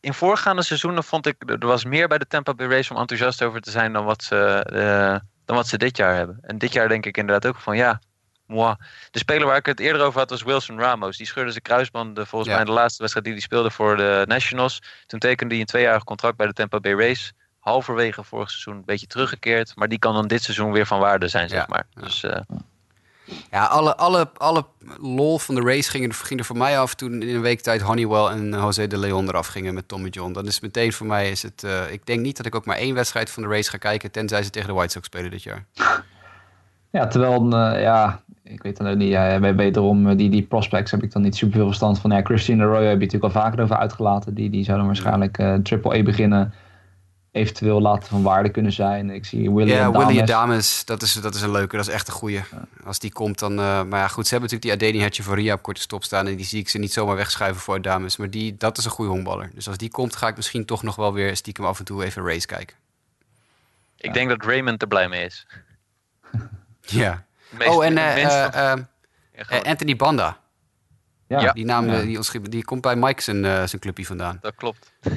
in 0.00 0.14
voorgaande 0.14 0.62
seizoenen 0.62 1.04
vond 1.04 1.26
ik 1.26 1.50
er 1.50 1.66
was 1.66 1.84
meer 1.84 2.08
bij 2.08 2.18
de 2.18 2.26
Tampa 2.26 2.54
Bay 2.54 2.66
Rays 2.66 2.90
om 2.90 2.96
enthousiast 2.96 3.42
over 3.42 3.60
te 3.60 3.70
zijn 3.70 3.92
dan 3.92 4.04
wat 4.04 4.22
ze, 4.22 4.66
uh, 4.72 5.28
dan 5.44 5.56
wat 5.56 5.68
ze 5.68 5.78
dit 5.78 5.96
jaar 5.96 6.14
hebben. 6.14 6.38
En 6.42 6.58
dit 6.58 6.72
jaar 6.72 6.88
denk 6.88 7.06
ik 7.06 7.16
inderdaad 7.16 7.50
ook 7.50 7.60
van 7.60 7.76
ja. 7.76 8.00
Moi. 8.46 8.74
De 9.10 9.18
speler 9.18 9.46
waar 9.46 9.56
ik 9.56 9.66
het 9.66 9.80
eerder 9.80 10.02
over 10.02 10.18
had 10.18 10.30
was 10.30 10.42
Wilson 10.42 10.78
Ramos. 10.78 11.16
Die 11.16 11.26
scheurde 11.26 11.50
zijn 11.50 11.62
kruisbanden 11.62 12.26
volgens 12.26 12.50
mij 12.50 12.60
in 12.60 12.66
de 12.66 12.72
laatste 12.72 12.98
wedstrijd 12.98 13.26
die 13.26 13.34
hij 13.34 13.44
speelde 13.44 13.70
voor 13.70 13.96
de 13.96 14.24
Nationals. 14.26 14.82
Toen 15.06 15.18
tekende 15.18 15.52
hij 15.52 15.60
een 15.60 15.68
tweejarig 15.68 16.04
contract 16.04 16.36
bij 16.36 16.46
de 16.46 16.52
Tampa 16.52 16.80
Bay 16.80 16.92
Rays 16.92 17.32
halverwege 17.66 18.24
vorig 18.24 18.50
seizoen 18.50 18.74
een 18.74 18.84
beetje 18.84 19.06
teruggekeerd. 19.06 19.72
Maar 19.76 19.88
die 19.88 19.98
kan 19.98 20.14
dan 20.14 20.26
dit 20.26 20.42
seizoen 20.42 20.72
weer 20.72 20.86
van 20.86 20.98
waarde 20.98 21.28
zijn, 21.28 21.48
zeg 21.48 21.68
maar. 21.68 21.86
Dus, 22.00 22.24
uh... 22.24 22.36
ja, 23.50 23.64
alle, 23.64 23.96
alle, 23.96 24.28
alle 24.36 24.64
lol 25.00 25.38
van 25.38 25.54
de 25.54 25.60
race 25.60 25.90
ging 25.90 26.04
er, 26.04 26.14
ging 26.14 26.40
er 26.40 26.46
voor 26.46 26.56
mij 26.56 26.78
af 26.78 26.94
toen 26.94 27.22
in 27.22 27.34
een 27.34 27.40
week 27.40 27.60
tijd 27.60 27.80
Honeywell 27.80 28.26
en 28.26 28.50
José 28.50 28.86
de 28.86 28.98
Leon 28.98 29.28
eraf 29.28 29.46
gingen 29.46 29.74
met 29.74 29.88
Tommy 29.88 30.08
John. 30.08 30.32
Dan 30.32 30.46
is 30.46 30.60
meteen 30.60 30.92
voor 30.92 31.06
mij 31.06 31.30
is 31.30 31.42
het. 31.42 31.62
Uh, 31.64 31.92
ik 31.92 32.06
denk 32.06 32.20
niet 32.20 32.36
dat 32.36 32.46
ik 32.46 32.54
ook 32.54 32.66
maar 32.66 32.76
één 32.76 32.94
wedstrijd 32.94 33.30
van 33.30 33.42
de 33.42 33.48
race 33.48 33.70
ga 33.70 33.78
kijken, 33.78 34.10
tenzij 34.10 34.42
ze 34.42 34.50
tegen 34.50 34.68
de 34.68 34.74
White 34.74 34.92
Sox 34.92 35.06
spelen 35.06 35.30
dit 35.30 35.42
jaar. 35.42 35.64
Ja, 36.90 37.06
terwijl, 37.06 37.44
uh, 37.44 37.82
ja, 37.82 38.20
ik 38.44 38.62
weet 38.62 38.76
dan 38.76 38.88
ook 38.88 38.96
niet. 38.96 39.08
Ja, 39.08 39.40
wederom, 39.40 40.16
die, 40.16 40.30
die 40.30 40.42
prospects 40.42 40.90
heb 40.90 41.02
ik 41.02 41.12
dan 41.12 41.22
niet 41.22 41.36
super 41.36 41.56
veel 41.56 41.66
verstand 41.66 41.98
van. 41.98 42.10
Ja, 42.10 42.22
Christine 42.22 42.64
Roy 42.64 42.84
heb 42.84 43.00
je 43.00 43.06
natuurlijk 43.06 43.34
al 43.34 43.42
vaker 43.42 43.62
over 43.62 43.76
uitgelaten. 43.76 44.34
Die, 44.34 44.50
die 44.50 44.64
zouden 44.64 44.86
waarschijnlijk 44.86 45.38
uh, 45.38 45.54
Triple 45.54 45.98
A 45.98 46.02
beginnen 46.02 46.54
eventueel 47.36 47.80
laten 47.80 48.08
van 48.08 48.22
waarde 48.22 48.48
kunnen 48.48 48.72
zijn. 48.72 49.10
Ik 49.10 49.24
zie 49.24 49.50
William 49.50 49.92
ja, 49.92 50.06
William 50.06 50.26
Dames, 50.26 50.84
dat 50.84 51.02
is, 51.02 51.12
dat 51.12 51.34
is 51.34 51.42
een 51.42 51.50
leuke, 51.50 51.76
dat 51.76 51.86
is 51.86 51.92
echt 51.92 52.08
een 52.08 52.14
goeie. 52.14 52.42
Als 52.84 52.98
die 52.98 53.12
komt 53.12 53.38
dan... 53.38 53.52
Uh, 53.52 53.82
maar 53.82 54.00
ja, 54.00 54.08
goed, 54.08 54.26
ze 54.26 54.34
hebben 54.34 54.50
natuurlijk 54.50 54.80
die 54.80 54.92
Adeni 54.92 55.42
Ria 55.42 55.54
op 55.54 55.62
korte 55.62 55.80
stop 55.80 56.04
staan... 56.04 56.26
en 56.26 56.36
die 56.36 56.46
zie 56.46 56.60
ik 56.60 56.68
ze 56.68 56.78
niet 56.78 56.92
zomaar 56.92 57.16
wegschuiven 57.16 57.62
voor 57.62 57.82
Dames. 57.82 58.16
Maar 58.16 58.30
die, 58.30 58.56
dat 58.56 58.78
is 58.78 58.84
een 58.84 58.90
goede 58.90 59.10
honkballer. 59.10 59.50
Dus 59.54 59.68
als 59.68 59.76
die 59.76 59.90
komt, 59.90 60.16
ga 60.16 60.28
ik 60.28 60.36
misschien 60.36 60.64
toch 60.64 60.82
nog 60.82 60.96
wel 60.96 61.12
weer 61.12 61.36
stiekem 61.36 61.64
af 61.64 61.78
en 61.78 61.84
toe 61.84 62.04
even 62.04 62.22
een 62.22 62.28
race 62.28 62.46
kijken. 62.46 62.76
Ik 63.96 64.14
denk 64.14 64.28
dat 64.28 64.44
Raymond 64.44 64.82
er 64.82 64.88
blij 64.88 65.08
mee 65.08 65.24
is. 65.24 65.46
ja. 66.80 67.24
oh, 67.58 67.84
en 67.84 67.92
uh, 67.92 69.62
Anthony 69.62 69.96
Banda. 69.96 70.38
Ja, 71.28 71.52
die 71.52 71.64
naam 71.64 71.86
ja. 71.90 72.00
die, 72.00 72.48
die 72.48 72.64
komt 72.64 72.80
bij 72.80 72.96
Mike 72.96 73.22
zijn, 73.22 73.44
uh, 73.44 73.64
zijn 73.66 73.80
clubje 73.80 74.06
vandaan. 74.06 74.38
Dat 74.40 74.54
klopt. 74.54 74.92
en, 75.00 75.16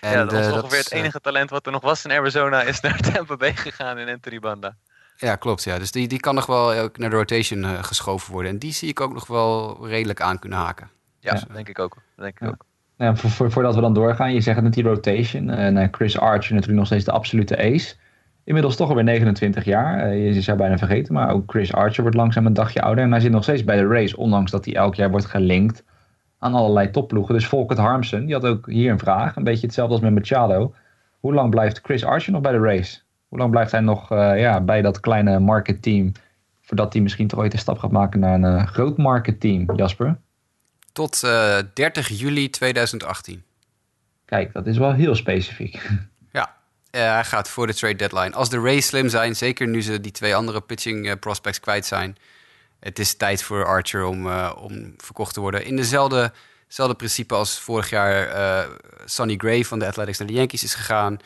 ja, 0.10 0.24
dat 0.24 0.32
was 0.32 0.46
uh, 0.46 0.52
ongeveer 0.52 0.78
het 0.78 0.92
enige 0.92 1.20
talent 1.20 1.50
wat 1.50 1.66
er 1.66 1.72
nog 1.72 1.82
was 1.82 2.04
in 2.04 2.10
Arizona, 2.10 2.62
is 2.62 2.80
naar 2.80 3.00
Tampa 3.12 3.36
Bay 3.36 3.56
gegaan 3.56 3.98
in 3.98 4.08
Anthony 4.08 4.38
Banda. 4.38 4.76
Ja, 5.16 5.36
klopt. 5.36 5.64
Ja. 5.64 5.78
Dus 5.78 5.92
die, 5.92 6.08
die 6.08 6.20
kan 6.20 6.34
nog 6.34 6.46
wel 6.46 6.72
ook 6.72 6.98
naar 6.98 7.10
de 7.10 7.16
rotation 7.16 7.62
uh, 7.62 7.82
geschoven 7.82 8.32
worden. 8.32 8.50
En 8.50 8.58
die 8.58 8.72
zie 8.72 8.88
ik 8.88 9.00
ook 9.00 9.12
nog 9.12 9.26
wel 9.26 9.78
redelijk 9.86 10.20
aan 10.20 10.38
kunnen 10.38 10.58
haken. 10.58 10.90
Ja, 11.20 11.32
dus, 11.32 11.44
denk 11.52 11.68
ik 11.68 11.78
ook. 11.78 11.96
Denk 12.16 12.40
ik 12.40 12.48
ook. 12.48 12.64
Ja, 12.96 13.16
voor, 13.16 13.30
voor, 13.30 13.50
voordat 13.50 13.74
we 13.74 13.80
dan 13.80 13.94
doorgaan, 13.94 14.32
je 14.32 14.40
zegt 14.40 14.60
net 14.60 14.72
die 14.72 14.84
rotation. 14.84 15.76
Uh, 15.76 15.88
Chris 15.90 16.18
Archer 16.18 16.54
natuurlijk 16.54 16.78
nog 16.78 16.86
steeds 16.86 17.04
de 17.04 17.12
absolute 17.12 17.58
ace. 17.58 17.94
Inmiddels 18.44 18.76
toch 18.76 18.88
alweer 18.88 19.04
29 19.04 19.64
jaar. 19.64 20.12
Uh, 20.12 20.34
je 20.34 20.40
zou 20.40 20.56
bijna 20.56 20.78
vergeten, 20.78 21.14
maar 21.14 21.30
ook 21.30 21.50
Chris 21.50 21.72
Archer 21.72 22.02
wordt 22.02 22.16
langzaam 22.16 22.46
een 22.46 22.54
dagje 22.54 22.82
ouder. 22.82 23.04
En 23.04 23.10
hij 23.10 23.20
zit 23.20 23.32
nog 23.32 23.42
steeds 23.42 23.64
bij 23.64 23.76
de 23.76 23.86
race, 23.86 24.16
ondanks 24.16 24.50
dat 24.50 24.64
hij 24.64 24.74
elk 24.74 24.94
jaar 24.94 25.10
wordt 25.10 25.26
gelinkt 25.26 25.84
aan 26.38 26.54
allerlei 26.54 26.90
topploegen. 26.90 27.34
Dus 27.34 27.46
Volkert 27.46 27.78
Harmsen, 27.78 28.24
die 28.24 28.34
had 28.34 28.46
ook 28.46 28.66
hier 28.66 28.90
een 28.90 28.98
vraag. 28.98 29.36
Een 29.36 29.44
beetje 29.44 29.66
hetzelfde 29.66 29.94
als 29.94 30.02
met 30.02 30.14
Machado. 30.14 30.74
Hoe 31.20 31.34
lang 31.34 31.50
blijft 31.50 31.80
Chris 31.82 32.04
Archer 32.04 32.32
nog 32.32 32.42
bij 32.42 32.52
de 32.52 32.58
race? 32.58 33.00
Hoe 33.28 33.38
lang 33.38 33.50
blijft 33.50 33.72
hij 33.72 33.80
nog 33.80 34.12
uh, 34.12 34.40
ja, 34.40 34.60
bij 34.60 34.82
dat 34.82 35.00
kleine 35.00 35.38
marketteam? 35.38 36.12
Voordat 36.60 36.92
hij 36.92 37.02
misschien 37.02 37.28
toch 37.28 37.38
ooit 37.38 37.52
een 37.52 37.58
stap 37.58 37.78
gaat 37.78 37.90
maken 37.90 38.20
naar 38.20 38.34
een 38.34 38.60
uh, 38.60 38.66
groot 38.66 38.96
marketteam, 38.96 39.76
Jasper? 39.76 40.18
Tot 40.92 41.22
uh, 41.24 41.58
30 41.74 42.08
juli 42.08 42.50
2018. 42.50 43.42
Kijk, 44.24 44.52
dat 44.52 44.66
is 44.66 44.78
wel 44.78 44.92
heel 44.92 45.14
specifiek. 45.14 45.80
Ja, 46.90 47.14
hij 47.14 47.24
gaat 47.24 47.48
voor 47.48 47.66
de 47.66 47.74
trade 47.74 47.96
deadline. 47.96 48.32
Als 48.32 48.48
de 48.48 48.60
race 48.60 48.80
slim 48.80 49.08
zijn, 49.08 49.36
zeker 49.36 49.68
nu 49.68 49.82
ze 49.82 50.00
die 50.00 50.12
twee 50.12 50.36
andere 50.36 50.60
pitching 50.60 51.18
prospects 51.18 51.60
kwijt 51.60 51.86
zijn 51.86 52.16
het 52.80 52.98
is 52.98 53.14
tijd 53.14 53.42
voor 53.42 53.64
Archer 53.64 54.04
om, 54.04 54.26
uh, 54.26 54.52
om 54.56 54.94
verkocht 54.96 55.34
te 55.34 55.40
worden. 55.40 55.64
In 55.64 55.76
dezelfde, 55.76 56.32
dezelfde 56.66 56.96
principe 56.96 57.34
als 57.34 57.58
vorig 57.58 57.90
jaar 57.90 58.28
uh, 58.28 58.70
Sonny 59.04 59.34
Gray 59.36 59.64
van 59.64 59.78
de 59.78 59.86
Athletics 59.86 60.18
naar 60.18 60.26
de 60.26 60.34
Yankees 60.34 60.62
is 60.62 60.74
gegaan. 60.74 61.18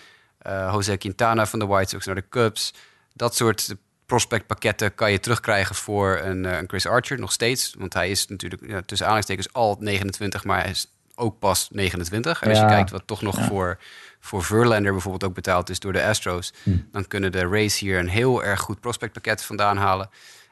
Uh, 0.47 0.71
Jose 0.73 0.97
Quintana 0.97 1.47
van 1.47 1.59
de 1.59 1.67
White 1.67 1.89
Sox 1.89 2.07
naar 2.07 2.15
de 2.15 2.29
Cubs. 2.29 2.75
Dat 3.13 3.37
soort 3.37 3.75
prospectpakketten 4.07 4.95
kan 4.95 5.13
je 5.13 5.21
terugkrijgen 5.21 5.75
voor 5.75 6.21
een, 6.23 6.45
een, 6.45 6.69
Chris 6.69 6.87
Archer 6.87 7.19
nog 7.19 7.33
steeds. 7.33 7.75
Want 7.79 7.95
hij 7.95 8.11
is 8.11 8.27
natuurlijk 8.27 8.67
ja, 8.67 8.83
tussen 8.87 9.07
aanhalingstekens 9.07 9.53
al 9.53 9.77
29, 9.81 10.45
maar 10.45 10.61
hij 10.61 10.71
is 10.71 10.87
ook 11.15 11.39
pas 11.39 11.69
29. 11.71 12.43
En 12.43 12.49
als 12.49 12.59
je 12.59 12.67
kijkt 12.67 12.91
wat 12.91 13.03
toch 13.07 13.23
nog 13.23 13.37
ja. 13.39 13.47
voor, 13.47 13.79
voor 14.25 14.43
Verlander 14.43 14.93
bijvoorbeeld 14.93 15.25
ook 15.25 15.35
betaald 15.35 15.71
is 15.71 15.81
door 15.81 15.93
de 15.93 16.05
Astros... 16.05 16.53
Hm. 16.63 16.71
dan 16.91 17.07
kunnen 17.07 17.33
de 17.33 17.47
Rays 17.47 17.79
hier 17.79 17.99
een 17.99 18.09
heel 18.09 18.45
erg 18.45 18.61
goed 18.61 18.81
prospectpakket 18.81 19.45
vandaan 19.45 19.77
halen. 19.77 20.09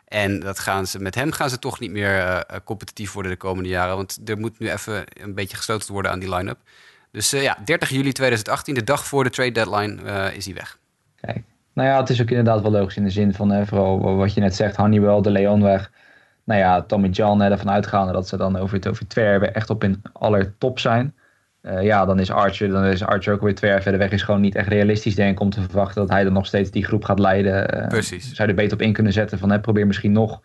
En 0.09 0.41
dat 0.41 0.59
gaan 0.59 0.87
ze, 0.87 0.99
met 0.99 1.15
hem 1.15 1.33
gaan 1.33 1.51
ze 1.51 1.59
toch 1.59 1.81
niet 1.81 1.91
meer 1.91 2.19
uh, 2.19 2.41
competitief 2.65 3.13
worden 3.13 3.33
de 3.33 3.39
komende 3.39 3.69
jaren. 3.69 3.97
Want 3.97 4.21
er 4.25 4.39
moet 4.39 4.59
nu 4.59 4.71
even 4.71 5.05
een 5.13 5.35
beetje 5.35 5.57
gesloten 5.57 5.93
worden 5.93 6.11
aan 6.11 6.19
die 6.19 6.35
line-up. 6.35 6.59
Dus 7.11 7.35
uh, 7.35 7.43
ja, 7.43 7.59
30 7.65 7.89
juli 7.89 8.13
2018, 8.13 8.75
de 8.75 8.85
dag 8.85 9.07
voor 9.07 9.25
de 9.25 9.31
trade 9.31 9.53
deadline, 9.53 10.03
uh, 10.03 10.37
is 10.37 10.45
hij 10.45 10.55
weg. 10.55 10.79
Kijk, 11.21 11.43
nou 11.73 11.89
ja, 11.89 12.01
het 12.01 12.11
is 12.11 12.21
ook 12.21 12.31
inderdaad 12.31 12.63
wel 12.63 12.71
logisch 12.71 12.97
in 12.97 13.05
de 13.05 13.11
zin 13.11 13.35
van, 13.35 13.67
vooral 13.67 14.17
wat 14.17 14.35
je 14.35 14.41
net 14.41 14.55
zegt, 14.55 14.77
Honeywell, 14.77 15.21
de 15.21 15.31
Leon 15.31 15.63
weg. 15.63 15.91
Nou 16.45 16.61
ja, 16.61 16.83
Tommy 16.83 17.09
John 17.09 17.41
ervan 17.41 17.71
uitgaande 17.71 18.13
dat 18.13 18.29
ze 18.29 18.37
dan 18.37 18.57
over, 18.57 18.77
het, 18.77 18.89
over 18.89 19.09
twee 19.09 19.25
jaar 19.25 19.43
echt 19.43 19.71
op 19.71 19.85
in 19.85 20.03
aller 20.13 20.55
top 20.59 20.79
zijn. 20.79 21.15
Uh, 21.63 21.83
ja, 21.83 22.05
dan 22.05 22.19
is 22.19 22.31
Archer, 22.31 22.69
dan 22.69 22.85
is 22.85 23.05
Archer 23.05 23.35
ook 23.35 23.41
weer 23.41 23.55
twee 23.55 23.71
jaar 23.71 23.83
verder 23.83 24.01
weg. 24.01 24.11
Is 24.11 24.23
gewoon 24.23 24.41
niet 24.41 24.55
echt 24.55 24.69
realistisch, 24.69 25.15
denk 25.15 25.31
ik, 25.31 25.41
om 25.41 25.51
te 25.51 25.63
verwachten 25.63 26.01
dat 26.01 26.11
hij 26.11 26.25
dan 26.25 26.33
nog 26.33 26.47
steeds 26.47 26.71
die 26.71 26.85
groep 26.85 27.05
gaat 27.05 27.19
leiden. 27.19 27.77
Uh, 27.77 27.89
Precies. 27.89 28.35
Zou 28.35 28.49
je 28.49 28.55
er 28.55 28.61
beter 28.61 28.73
op 28.77 28.83
in 28.83 28.93
kunnen 28.93 29.13
zetten 29.13 29.39
van 29.39 29.51
hè, 29.51 29.61
probeer 29.61 29.87
misschien 29.87 30.13
nog 30.13 30.41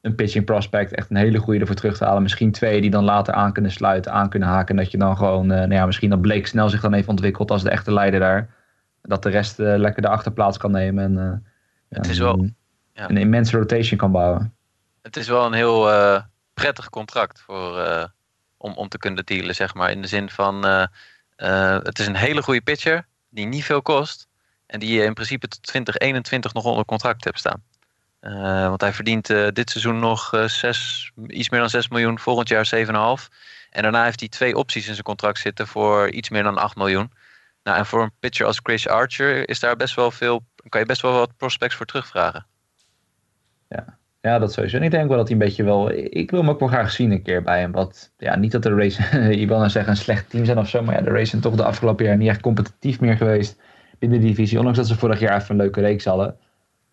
een 0.00 0.14
pitching 0.14 0.44
prospect, 0.44 0.94
echt 0.94 1.10
een 1.10 1.16
hele 1.16 1.38
goede 1.38 1.60
ervoor 1.60 1.74
terug 1.74 1.96
te 1.96 2.04
halen. 2.04 2.22
Misschien 2.22 2.52
twee 2.52 2.80
die 2.80 2.90
dan 2.90 3.04
later 3.04 3.34
aan 3.34 3.52
kunnen 3.52 3.70
sluiten, 3.70 4.12
aan 4.12 4.28
kunnen 4.28 4.48
haken. 4.48 4.76
En 4.76 4.82
dat 4.82 4.90
je 4.90 4.98
dan 4.98 5.16
gewoon, 5.16 5.52
uh, 5.52 5.58
nou 5.58 5.72
ja, 5.72 5.86
misschien 5.86 6.10
dat 6.10 6.20
Blake 6.20 6.46
snel 6.46 6.68
zich 6.68 6.80
dan 6.80 6.94
even 6.94 7.08
ontwikkelt 7.08 7.50
als 7.50 7.62
de 7.62 7.70
echte 7.70 7.92
leider 7.92 8.20
daar. 8.20 8.54
Dat 9.02 9.22
de 9.22 9.30
rest 9.30 9.58
lekker 9.58 10.02
de 10.02 10.08
achterplaats 10.08 10.58
kan 10.58 10.70
nemen 10.70 11.04
en 11.04 11.44
het 11.88 12.08
is 12.08 12.18
wel, 12.18 12.48
ja. 12.92 13.10
een 13.10 13.16
immense 13.16 13.56
rotation 13.56 13.98
kan 13.98 14.12
bouwen. 14.12 14.54
Het 15.02 15.16
is 15.16 15.28
wel 15.28 15.46
een 15.46 15.52
heel 15.52 15.88
prettig 16.54 16.90
contract 16.90 17.40
voor 17.40 17.78
om, 18.60 18.72
om 18.74 18.88
te 18.88 18.98
kunnen 18.98 19.26
dealen, 19.26 19.54
zeg 19.54 19.74
maar. 19.74 19.90
In 19.90 20.02
de 20.02 20.08
zin 20.08 20.30
van, 20.30 20.66
uh, 20.66 20.84
uh, 21.36 21.78
het 21.82 21.98
is 21.98 22.06
een 22.06 22.16
hele 22.16 22.42
goede 22.42 22.60
pitcher 22.60 23.06
die 23.28 23.46
niet 23.46 23.64
veel 23.64 23.82
kost. 23.82 24.28
En 24.66 24.80
die 24.80 24.92
je 24.92 25.04
in 25.04 25.14
principe 25.14 25.48
tot 25.48 25.62
2021 25.62 26.52
nog 26.52 26.64
onder 26.64 26.84
contract 26.84 27.24
hebt 27.24 27.38
staan. 27.38 27.62
Uh, 28.20 28.68
want 28.68 28.80
hij 28.80 28.92
verdient 28.92 29.26
dit 29.26 29.70
seizoen 29.70 29.98
nog 29.98 30.32
zes, 30.46 31.10
iets 31.26 31.48
meer 31.48 31.60
dan 31.60 31.70
6 31.70 31.88
miljoen, 31.88 32.18
volgend 32.18 32.48
jaar 32.48 32.70
7,5. 32.76 32.82
En 33.70 33.82
daarna 33.82 34.04
heeft 34.04 34.20
hij 34.20 34.28
twee 34.28 34.56
opties 34.56 34.86
in 34.86 34.92
zijn 34.92 35.04
contract 35.04 35.38
zitten 35.38 35.66
voor 35.66 36.10
iets 36.10 36.28
meer 36.28 36.42
dan 36.42 36.58
8 36.58 36.76
miljoen. 36.76 37.12
Nou, 37.62 37.78
en 37.78 37.86
voor 37.86 38.02
een 38.02 38.12
pitcher 38.20 38.46
als 38.46 38.60
Chris 38.62 38.88
Archer 38.88 39.48
is 39.48 39.60
daar 39.60 39.76
best 39.76 39.94
wel 39.94 40.10
veel, 40.10 40.44
kan 40.68 40.80
je 40.80 40.86
best 40.86 41.02
wel 41.02 41.12
wat 41.12 41.36
prospects 41.36 41.74
voor 41.76 41.86
terugvragen. 41.86 42.46
Ja, 43.68 43.98
ja, 44.20 44.38
dat 44.38 44.52
sowieso. 44.52 44.76
En 44.76 44.82
ik 44.82 44.90
denk 44.90 45.08
wel 45.08 45.16
dat 45.16 45.28
hij 45.28 45.36
een 45.36 45.44
beetje 45.44 45.64
wel... 45.64 45.90
Ik 45.92 46.30
wil 46.30 46.40
hem 46.40 46.50
ook 46.50 46.58
wel 46.58 46.68
graag 46.68 46.90
zien 46.90 47.10
een 47.10 47.22
keer 47.22 47.42
bij 47.42 47.60
hem. 47.60 47.72
Wat, 47.72 48.12
ja, 48.16 48.36
niet 48.36 48.52
dat 48.52 48.62
de 48.62 48.74
race... 48.74 49.18
je 49.40 49.46
wil 49.46 49.58
nou 49.58 49.70
zeggen 49.70 49.90
een 49.90 49.98
slecht 49.98 50.30
team 50.30 50.44
zijn 50.44 50.58
of 50.58 50.68
zo. 50.68 50.82
Maar 50.82 50.94
ja, 50.94 51.00
de 51.00 51.10
race 51.10 51.26
zijn 51.26 51.42
toch 51.42 51.54
de 51.54 51.64
afgelopen 51.64 52.04
jaar 52.04 52.16
niet 52.16 52.28
echt 52.28 52.40
competitief 52.40 53.00
meer 53.00 53.16
geweest 53.16 53.60
binnen 53.98 54.20
de 54.20 54.26
divisie. 54.26 54.58
Ondanks 54.58 54.78
dat 54.78 54.88
ze 54.88 54.98
vorig 54.98 55.20
jaar 55.20 55.36
even 55.36 55.50
een 55.50 55.60
leuke 55.60 55.80
reeks 55.80 56.04
hadden. 56.04 56.36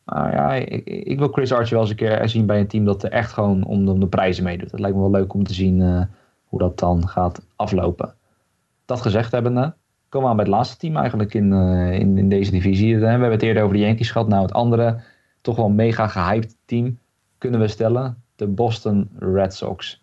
Maar 0.03 0.33
ja, 0.33 0.53
ik, 0.53 0.85
ik 0.85 1.19
wil 1.19 1.27
Chris 1.27 1.51
Archer 1.51 1.73
wel 1.73 1.81
eens 1.81 1.89
een 1.89 1.95
keer 1.95 2.29
zien 2.29 2.45
bij 2.45 2.59
een 2.59 2.67
team 2.67 2.85
dat 2.85 3.03
er 3.03 3.11
echt 3.11 3.31
gewoon 3.31 3.63
om 3.63 3.99
de, 3.99 4.07
prijzen 4.07 4.43
meedoet. 4.43 4.71
Dat 4.71 4.79
lijkt 4.79 4.95
me 4.95 5.01
wel 5.01 5.11
leuk 5.11 5.33
om 5.33 5.43
te 5.43 5.53
zien 5.53 5.79
uh, 5.79 6.01
hoe 6.45 6.59
dat 6.59 6.79
dan 6.79 7.07
gaat 7.07 7.45
aflopen. 7.55 8.13
Dat 8.85 9.01
gezegd 9.01 9.31
hebbende, 9.31 9.73
komen 10.09 10.27
we 10.27 10.31
aan 10.31 10.35
bij 10.35 10.45
het 10.45 10.55
laatste 10.55 10.77
team 10.77 10.97
eigenlijk 10.97 11.33
in, 11.33 11.51
uh, 11.51 11.99
in, 11.99 12.17
in 12.17 12.29
deze 12.29 12.51
divisie. 12.51 12.97
We 12.97 13.05
hebben 13.05 13.31
het 13.31 13.41
eerder 13.41 13.63
over 13.63 13.75
de 13.75 13.81
Yankees 13.81 14.11
gehad. 14.11 14.27
Nou, 14.27 14.41
het 14.41 14.53
andere, 14.53 14.99
toch 15.41 15.55
wel 15.55 15.69
mega 15.69 16.07
gehyped 16.07 16.55
team 16.65 16.97
kunnen 17.37 17.59
we 17.59 17.67
stellen. 17.67 18.23
De 18.35 18.47
Boston 18.47 19.09
Red 19.19 19.53
Sox. 19.53 20.01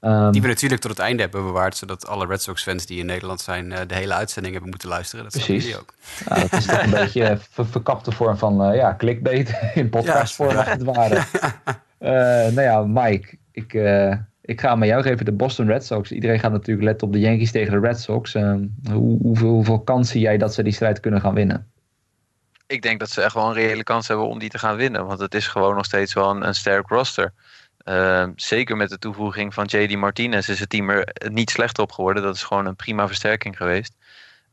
Um, 0.00 0.32
die 0.32 0.42
we 0.42 0.48
natuurlijk 0.48 0.80
tot 0.80 0.90
het 0.90 1.00
einde 1.00 1.22
hebben 1.22 1.44
bewaard, 1.44 1.76
zodat 1.76 2.06
alle 2.06 2.26
Red 2.26 2.42
Sox 2.42 2.62
fans 2.62 2.86
die 2.86 2.98
in 2.98 3.06
Nederland 3.06 3.40
zijn 3.40 3.70
uh, 3.70 3.78
de 3.86 3.94
hele 3.94 4.14
uitzending 4.14 4.52
hebben 4.52 4.70
moeten 4.70 4.88
luisteren. 4.88 5.24
Dat 5.24 5.32
precies. 5.32 5.78
ook. 5.78 5.94
Ja, 6.28 6.34
dat 6.34 6.52
is 6.52 6.66
toch 6.66 6.82
een 6.82 6.90
beetje 7.00 7.38
ver 7.50 7.66
verkapte 7.66 8.12
vorm 8.12 8.36
van 8.36 8.70
uh, 8.70 8.76
ja, 8.76 8.94
clickbait 8.94 9.60
in 9.74 9.88
podcastvorm 9.88 10.50
ja. 10.50 10.64
het 10.64 10.82
ware. 10.82 11.14
uh, 12.00 12.10
nou 12.54 12.60
ja, 12.60 12.82
Mike, 12.82 13.38
ik, 13.52 13.72
ik 14.40 14.60
ga 14.60 14.74
met 14.74 14.88
jou 14.88 15.02
geven 15.02 15.24
de 15.24 15.32
Boston 15.32 15.66
Red 15.66 15.84
Sox. 15.84 16.12
Iedereen 16.12 16.40
gaat 16.40 16.52
natuurlijk 16.52 16.86
letten 16.86 17.06
op 17.06 17.12
de 17.12 17.20
Yankees 17.20 17.50
tegen 17.50 17.72
de 17.72 17.86
Red 17.86 18.00
Sox. 18.00 18.32
Hoe, 18.32 19.18
hoeveel, 19.22 19.48
hoeveel 19.48 19.80
kans 19.80 20.10
zie 20.10 20.20
jij 20.20 20.38
dat 20.38 20.54
ze 20.54 20.62
die 20.62 20.72
strijd 20.72 21.00
kunnen 21.00 21.20
gaan 21.20 21.34
winnen? 21.34 21.66
Ik 22.68 22.82
denk 22.82 23.00
dat 23.00 23.10
ze 23.10 23.22
echt 23.22 23.34
wel 23.34 23.46
een 23.46 23.54
reële 23.54 23.82
kans 23.82 24.08
hebben 24.08 24.26
om 24.26 24.38
die 24.38 24.48
te 24.48 24.58
gaan 24.58 24.76
winnen. 24.76 25.06
Want 25.06 25.20
het 25.20 25.34
is 25.34 25.46
gewoon 25.46 25.74
nog 25.74 25.84
steeds 25.84 26.12
wel 26.12 26.30
een, 26.30 26.46
een 26.46 26.54
sterk 26.54 26.88
roster. 26.88 27.32
Uh, 27.84 28.26
zeker 28.36 28.76
met 28.76 28.88
de 28.88 28.98
toevoeging 28.98 29.54
van 29.54 29.64
JD 29.64 29.96
Martinez 29.96 30.48
is 30.48 30.60
het 30.60 30.70
team 30.70 30.90
er 30.90 31.14
niet 31.30 31.50
slechter 31.50 31.82
op 31.82 31.92
geworden. 31.92 32.22
Dat 32.22 32.34
is 32.34 32.42
gewoon 32.42 32.66
een 32.66 32.76
prima 32.76 33.06
versterking 33.06 33.56
geweest. 33.56 33.92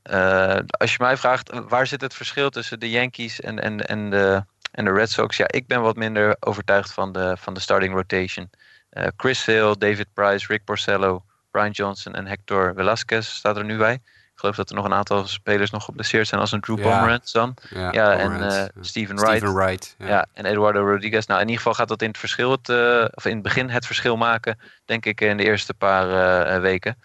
Uh, 0.03 0.57
als 0.67 0.91
je 0.91 0.97
mij 0.99 1.17
vraagt, 1.17 1.51
waar 1.67 1.87
zit 1.87 2.01
het 2.01 2.13
verschil 2.13 2.49
tussen 2.49 2.79
de 2.79 2.89
Yankees 2.89 3.41
en, 3.41 3.59
en, 3.59 3.87
en, 3.87 4.09
de, 4.09 4.43
en 4.71 4.85
de 4.85 4.91
Red 4.91 5.11
Sox? 5.11 5.37
Ja, 5.37 5.45
ik 5.47 5.67
ben 5.67 5.81
wat 5.81 5.95
minder 5.95 6.35
overtuigd 6.39 6.93
van 6.93 7.11
de, 7.11 7.35
van 7.39 7.53
de 7.53 7.59
starting 7.59 7.93
rotation. 7.93 8.49
Uh, 8.91 9.07
Chris 9.17 9.43
Sale, 9.43 9.77
David 9.77 10.07
Price, 10.13 10.47
Rick 10.47 10.63
Porcello, 10.63 11.23
Brian 11.51 11.71
Johnson 11.71 12.15
en 12.15 12.27
Hector 12.27 12.73
Velasquez 12.75 13.27
staat 13.27 13.57
er 13.57 13.65
nu 13.65 13.77
bij. 13.77 14.01
Ik 14.35 14.41
geloof 14.41 14.55
dat 14.55 14.69
er 14.69 14.75
nog 14.75 14.85
een 14.85 14.93
aantal 14.93 15.27
spelers 15.27 15.69
nog 15.69 15.83
geblesseerd 15.83 16.27
zijn, 16.27 16.41
als 16.41 16.51
een 16.51 16.61
Drew 16.61 16.81
Pomeranz 16.81 17.31
dan. 17.31 17.53
Ja, 17.69 17.91
ja 17.91 18.13
en 18.13 18.31
uh, 18.31 18.63
Steven 18.81 19.15
Wright. 19.15 19.37
Steven 19.37 19.55
Wright 19.55 19.95
ja. 19.97 20.07
ja. 20.07 20.25
en 20.33 20.45
Eduardo 20.45 20.89
Rodriguez. 20.91 21.25
Nou, 21.25 21.39
in 21.41 21.47
ieder 21.47 21.61
geval 21.61 21.73
gaat 21.73 21.87
dat 21.87 22.01
in 22.01 22.07
het 22.07 22.17
verschil, 22.17 22.51
het, 22.51 22.69
uh, 22.69 23.05
of 23.13 23.25
in 23.25 23.33
het 23.33 23.41
begin 23.41 23.69
het 23.69 23.85
verschil 23.85 24.17
maken, 24.17 24.59
denk 24.85 25.05
ik, 25.05 25.21
in 25.21 25.37
de 25.37 25.43
eerste 25.43 25.73
paar 25.73 26.07
uh, 26.55 26.61
weken. 26.61 26.97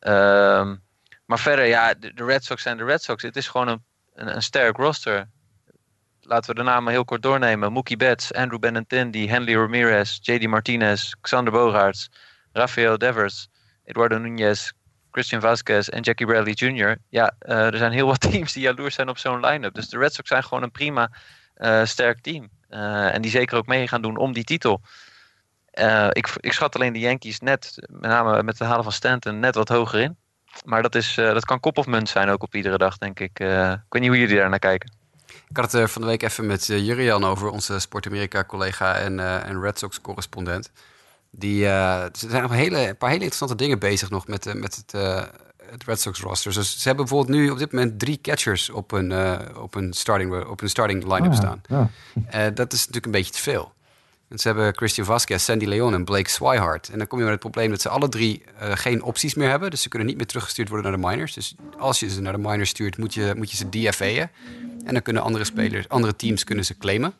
Um, 0.00 0.82
maar 1.24 1.38
verder, 1.38 1.64
ja, 1.64 1.94
de, 1.94 2.14
de, 2.14 2.24
Red 2.24 2.44
Sox 2.44 2.62
zijn 2.62 2.76
de 2.76 2.84
Red 2.84 3.02
Sox. 3.02 3.22
Het 3.22 3.36
is 3.36 3.48
gewoon 3.48 3.68
een, 3.68 3.84
een, 4.14 4.34
een 4.34 4.42
sterk 4.42 4.76
roster. 4.76 5.28
Laten 6.20 6.50
we 6.50 6.56
de 6.56 6.62
namen 6.62 6.92
heel 6.92 7.04
kort 7.04 7.22
doornemen. 7.22 7.72
Mookie 7.72 7.96
Betts, 7.96 8.32
Andrew 8.32 8.60
Benintendi, 8.60 9.28
Henley 9.28 9.54
Ramirez, 9.54 10.18
JD 10.22 10.46
Martinez, 10.46 11.12
Xander 11.20 11.52
Bogaerts, 11.52 12.10
Rafael 12.52 12.98
Devers, 12.98 13.48
Eduardo 13.84 14.18
Nunez, 14.18 14.72
Christian 15.16 15.40
Vasquez 15.40 15.88
en 15.88 16.02
Jackie 16.02 16.26
Bradley 16.26 16.52
Jr. 16.52 16.96
Ja, 17.08 17.34
uh, 17.40 17.72
er 17.72 17.76
zijn 17.76 17.92
heel 17.92 18.06
wat 18.06 18.20
teams 18.30 18.52
die 18.52 18.62
jaloers 18.62 18.94
zijn 18.94 19.08
op 19.08 19.18
zo'n 19.18 19.46
line-up. 19.46 19.74
Dus 19.74 19.88
de 19.88 19.98
Red 19.98 20.14
Sox 20.14 20.28
zijn 20.28 20.44
gewoon 20.44 20.62
een 20.62 20.70
prima 20.70 21.10
uh, 21.56 21.84
sterk 21.84 22.20
team. 22.20 22.48
Uh, 22.70 23.14
en 23.14 23.22
die 23.22 23.30
zeker 23.30 23.56
ook 23.56 23.66
mee 23.66 23.88
gaan 23.88 24.02
doen 24.02 24.16
om 24.16 24.32
die 24.32 24.44
titel. 24.44 24.80
ik, 26.10 26.30
ik 26.40 26.52
schat 26.52 26.74
alleen 26.74 26.92
de 26.92 26.98
Yankees 26.98 27.40
net, 27.40 27.74
met 27.90 28.10
name 28.10 28.42
met 28.42 28.58
het 28.58 28.68
halen 28.68 28.82
van 28.82 28.92
Stanton, 28.92 29.40
net 29.40 29.54
wat 29.54 29.68
hoger 29.68 30.00
in. 30.00 30.16
Maar 30.64 30.82
dat, 30.82 30.94
is, 30.94 31.14
dat 31.14 31.44
kan 31.44 31.60
kop 31.60 31.78
of 31.78 31.86
munt 31.86 32.08
zijn 32.08 32.28
ook 32.28 32.42
op 32.42 32.54
iedere 32.54 32.78
dag, 32.78 32.98
denk 32.98 33.20
ik. 33.20 33.38
ik 33.38 33.46
weet 33.88 34.02
niet 34.02 34.08
hoe 34.08 34.18
jullie 34.18 34.36
daar 34.36 34.50
naar 34.50 34.58
kijken. 34.58 34.92
Ik 35.48 35.56
had 35.56 35.72
het 35.72 35.90
van 35.90 36.02
de 36.02 36.08
week 36.08 36.22
even 36.22 36.46
met 36.46 36.66
Jurian 36.66 37.24
over, 37.24 37.48
onze 37.48 37.78
Sport 37.78 38.06
Amerika 38.06 38.44
collega 38.44 38.94
en, 38.94 39.20
en 39.20 39.60
Red 39.60 39.78
Sox 39.78 40.00
correspondent. 40.00 40.70
Die, 41.38 41.62
uh, 41.62 42.02
er 42.02 42.10
zijn 42.12 42.42
nog 42.42 42.50
een, 42.50 42.56
hele, 42.56 42.88
een 42.88 42.96
paar 42.96 43.08
hele 43.08 43.22
interessante 43.22 43.56
dingen 43.56 43.78
bezig 43.78 44.10
nog 44.10 44.26
met, 44.26 44.46
uh, 44.46 44.54
met 44.54 44.76
het, 44.76 44.94
uh, 44.94 45.22
het 45.70 45.84
Red 45.84 46.00
Sox 46.00 46.20
roster. 46.20 46.52
Dus 46.52 46.72
ze 46.72 46.88
hebben 46.88 47.06
bijvoorbeeld 47.06 47.38
nu 47.38 47.50
op 47.50 47.58
dit 47.58 47.72
moment 47.72 47.98
drie 47.98 48.18
catchers 48.22 48.70
op 48.70 48.92
een, 48.92 49.12
op 49.56 49.74
een 49.74 49.92
starting, 49.92 50.44
op 50.44 50.60
een 50.60 50.68
starting 50.68 51.02
line-up 51.02 51.30
Oh, 51.30 51.36
staan. 51.36 51.62
ja. 51.68 52.50
dat 52.50 52.72
is 52.72 52.78
natuurlijk 52.78 53.06
een 53.06 53.12
beetje 53.12 53.32
te 53.32 53.40
veel. 53.40 53.74
En 54.28 54.38
ze 54.38 54.48
hebben 54.48 54.76
Christian 54.76 55.06
Vasquez, 55.06 55.44
Sandy 55.44 55.64
Leon 55.64 55.94
en 55.94 56.04
Blake 56.04 56.30
Swihart. 56.30 56.88
En 56.88 56.98
dan 56.98 57.06
kom 57.06 57.18
je 57.18 57.24
met 57.24 57.32
het 57.32 57.42
probleem 57.42 57.70
dat 57.70 57.80
ze 57.80 57.88
alle 57.88 58.08
drie 58.08 58.42
geen 58.58 59.02
opties 59.02 59.34
meer 59.34 59.48
hebben. 59.48 59.70
Dus 59.70 59.82
ze 59.82 59.88
kunnen 59.88 60.08
niet 60.08 60.16
meer 60.16 60.26
teruggestuurd 60.26 60.68
worden 60.68 60.90
naar 60.90 61.00
de 61.00 61.06
minors. 61.06 61.34
Dus 61.34 61.54
als 61.78 62.00
je 62.00 62.10
ze 62.10 62.20
naar 62.20 62.32
de 62.32 62.38
minors 62.38 62.70
stuurt, 62.70 62.98
moet 62.98 63.14
je, 63.14 63.32
moet 63.36 63.50
je 63.50 63.56
ze 63.56 63.68
DFA'en. 63.68 64.30
En 64.84 64.92
dan 64.92 65.02
kunnen 65.02 65.22
andere 65.22 65.44
spelers, 65.44 65.88
andere 65.88 66.16
teams 66.16 66.44
kunnen 66.44 66.64
ze 66.64 66.78
claimen. 66.78 67.14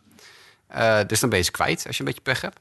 Dus 1.07 1.21
dan 1.21 1.29
ben 1.29 1.39
je 1.39 1.45
ze 1.45 1.51
kwijt 1.51 1.87
als 1.87 1.97
je 1.97 2.03
een 2.03 2.09
beetje 2.09 2.23
pech 2.23 2.41
hebt. 2.41 2.59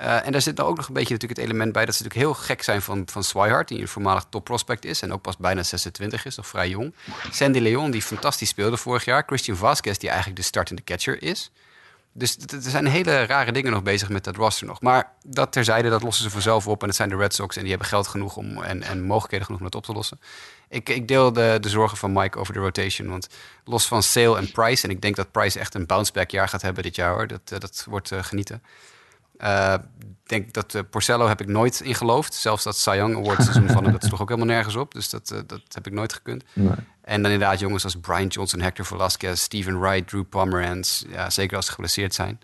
Uh, 0.00 0.26
en 0.26 0.32
daar 0.32 0.42
zit 0.42 0.56
dan 0.56 0.66
ook 0.66 0.76
nog 0.76 0.88
een 0.88 0.94
beetje 0.94 1.12
natuurlijk 1.12 1.40
het 1.40 1.48
element 1.48 1.72
bij 1.72 1.84
dat 1.84 1.94
ze 1.94 2.02
natuurlijk 2.02 2.28
heel 2.28 2.44
gek 2.44 2.62
zijn 2.62 2.82
van, 2.82 3.02
van 3.06 3.24
Swihart, 3.24 3.68
die 3.68 3.80
een 3.80 3.88
voormalig 3.88 4.26
top 4.30 4.44
prospect 4.44 4.84
is 4.84 5.02
en 5.02 5.12
ook 5.12 5.22
pas 5.22 5.36
bijna 5.36 5.62
26 5.62 6.24
is, 6.24 6.36
nog 6.36 6.46
vrij 6.46 6.68
jong. 6.68 6.94
Sandy 7.30 7.58
Leon, 7.58 7.90
die 7.90 8.02
fantastisch 8.02 8.48
speelde 8.48 8.76
vorig 8.76 9.04
jaar. 9.04 9.22
Christian 9.26 9.56
Vasquez, 9.56 9.96
die 9.96 10.08
eigenlijk 10.08 10.38
de 10.38 10.44
startende 10.44 10.84
catcher 10.84 11.22
is. 11.22 11.50
Dus 12.18 12.36
er 12.36 12.70
zijn 12.70 12.86
hele 12.86 13.24
rare 13.24 13.52
dingen 13.52 13.72
nog 13.72 13.82
bezig 13.82 14.08
met 14.08 14.24
dat 14.24 14.36
roster 14.36 14.66
nog. 14.66 14.80
Maar 14.80 15.12
dat 15.24 15.52
terzijde, 15.52 15.88
dat 15.88 16.02
lossen 16.02 16.24
ze 16.24 16.30
vanzelf 16.30 16.68
op. 16.68 16.82
En 16.82 16.88
het 16.88 16.96
zijn 16.96 17.08
de 17.08 17.16
Red 17.16 17.34
Sox 17.34 17.56
en 17.56 17.60
die 17.60 17.70
hebben 17.70 17.88
geld 17.88 18.06
genoeg 18.06 18.36
om, 18.36 18.62
en, 18.62 18.82
en 18.82 19.02
mogelijkheden 19.02 19.46
genoeg 19.46 19.60
om 19.60 19.66
dat 19.66 19.74
op 19.74 19.84
te 19.84 19.92
lossen. 19.92 20.20
Ik, 20.68 20.88
ik 20.88 21.08
deel 21.08 21.32
de, 21.32 21.58
de 21.60 21.68
zorgen 21.68 21.98
van 21.98 22.12
Mike 22.12 22.38
over 22.38 22.52
de 22.52 22.60
rotation. 22.60 23.08
Want 23.08 23.28
los 23.64 23.86
van 23.86 24.02
Sale 24.02 24.36
en 24.36 24.50
Price, 24.50 24.84
en 24.84 24.90
ik 24.90 25.02
denk 25.02 25.16
dat 25.16 25.30
Price 25.30 25.58
echt 25.58 25.74
een 25.74 25.86
bounce-back 25.86 26.30
jaar 26.30 26.48
gaat 26.48 26.62
hebben 26.62 26.82
dit 26.82 26.96
jaar 26.96 27.12
hoor. 27.12 27.26
Dat, 27.26 27.40
eh, 27.44 27.58
dat 27.58 27.84
wordt 27.88 28.10
uh, 28.10 28.22
genieten. 28.22 28.62
Uh, 29.38 29.74
denk 30.26 30.52
dat 30.52 30.74
uh, 30.74 30.82
Porcello 30.90 31.28
heb 31.28 31.40
ik 31.40 31.46
nooit 31.46 31.80
in 31.80 31.94
geloofd. 31.94 32.34
Zelfs 32.34 32.64
dat 32.64 32.76
Cy 32.76 32.90
Young 32.90 33.16
Award 33.16 33.42
seizoen 33.42 33.68
van 33.68 33.82
hem, 33.84 33.92
dat 33.92 34.10
toch 34.10 34.20
ook 34.20 34.28
helemaal 34.28 34.54
nergens 34.54 34.76
op. 34.76 34.94
Dus 34.94 35.10
dat, 35.10 35.30
uh, 35.32 35.38
dat 35.46 35.60
heb 35.68 35.86
ik 35.86 35.92
nooit 35.92 36.12
gekund. 36.12 36.44
Nee. 36.52 36.68
En 37.00 37.22
dan 37.22 37.30
inderdaad 37.30 37.58
jongens 37.58 37.84
als 37.84 37.96
Brian 37.96 38.26
Johnson, 38.26 38.60
Hector 38.60 38.84
Velasquez, 38.84 39.40
Steven 39.40 39.80
Wright, 39.80 40.08
Drew 40.08 40.24
Pomeranz. 40.28 41.02
Ja, 41.08 41.30
zeker 41.30 41.56
als 41.56 41.66
ze 41.66 41.72
geblesseerd 41.72 42.14
zijn. 42.14 42.40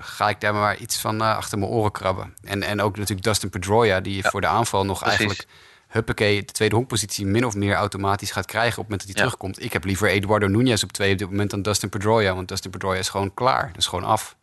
ga 0.00 0.28
ik 0.28 0.40
daar 0.40 0.54
maar 0.54 0.76
iets 0.76 0.98
van 0.98 1.20
achter 1.20 1.58
mijn 1.58 1.70
oren 1.70 1.92
krabben. 1.92 2.34
En, 2.44 2.62
en 2.62 2.80
ook 2.80 2.96
natuurlijk 2.96 3.26
Dustin 3.26 3.50
Pedroia, 3.50 4.00
die 4.00 4.22
ja, 4.22 4.30
voor 4.30 4.40
de 4.40 4.46
aanval 4.46 4.84
nog 4.84 4.98
precies. 4.98 5.18
eigenlijk... 5.18 5.48
Huppakee, 5.86 6.44
de 6.44 6.52
tweede 6.52 6.74
honkpositie 6.74 7.26
min 7.26 7.46
of 7.46 7.54
meer 7.54 7.74
automatisch 7.74 8.30
gaat 8.30 8.46
krijgen 8.46 8.78
op 8.78 8.88
het 8.88 8.88
moment 8.88 9.00
dat 9.00 9.08
hij 9.08 9.18
ja. 9.18 9.22
terugkomt. 9.22 9.64
Ik 9.64 9.72
heb 9.72 9.84
liever 9.84 10.08
Eduardo 10.08 10.46
Nunez 10.46 10.82
op 10.82 10.92
twee 10.92 11.12
op 11.12 11.18
dit 11.18 11.30
moment 11.30 11.50
dan 11.50 11.62
Dustin 11.62 11.88
Pedroia. 11.88 12.34
Want 12.34 12.48
Dustin 12.48 12.70
Pedroia 12.70 12.98
is 12.98 13.08
gewoon 13.08 13.34
klaar. 13.34 13.66
Dat 13.66 13.76
is 13.76 13.86
gewoon 13.86 14.04
af. 14.04 14.36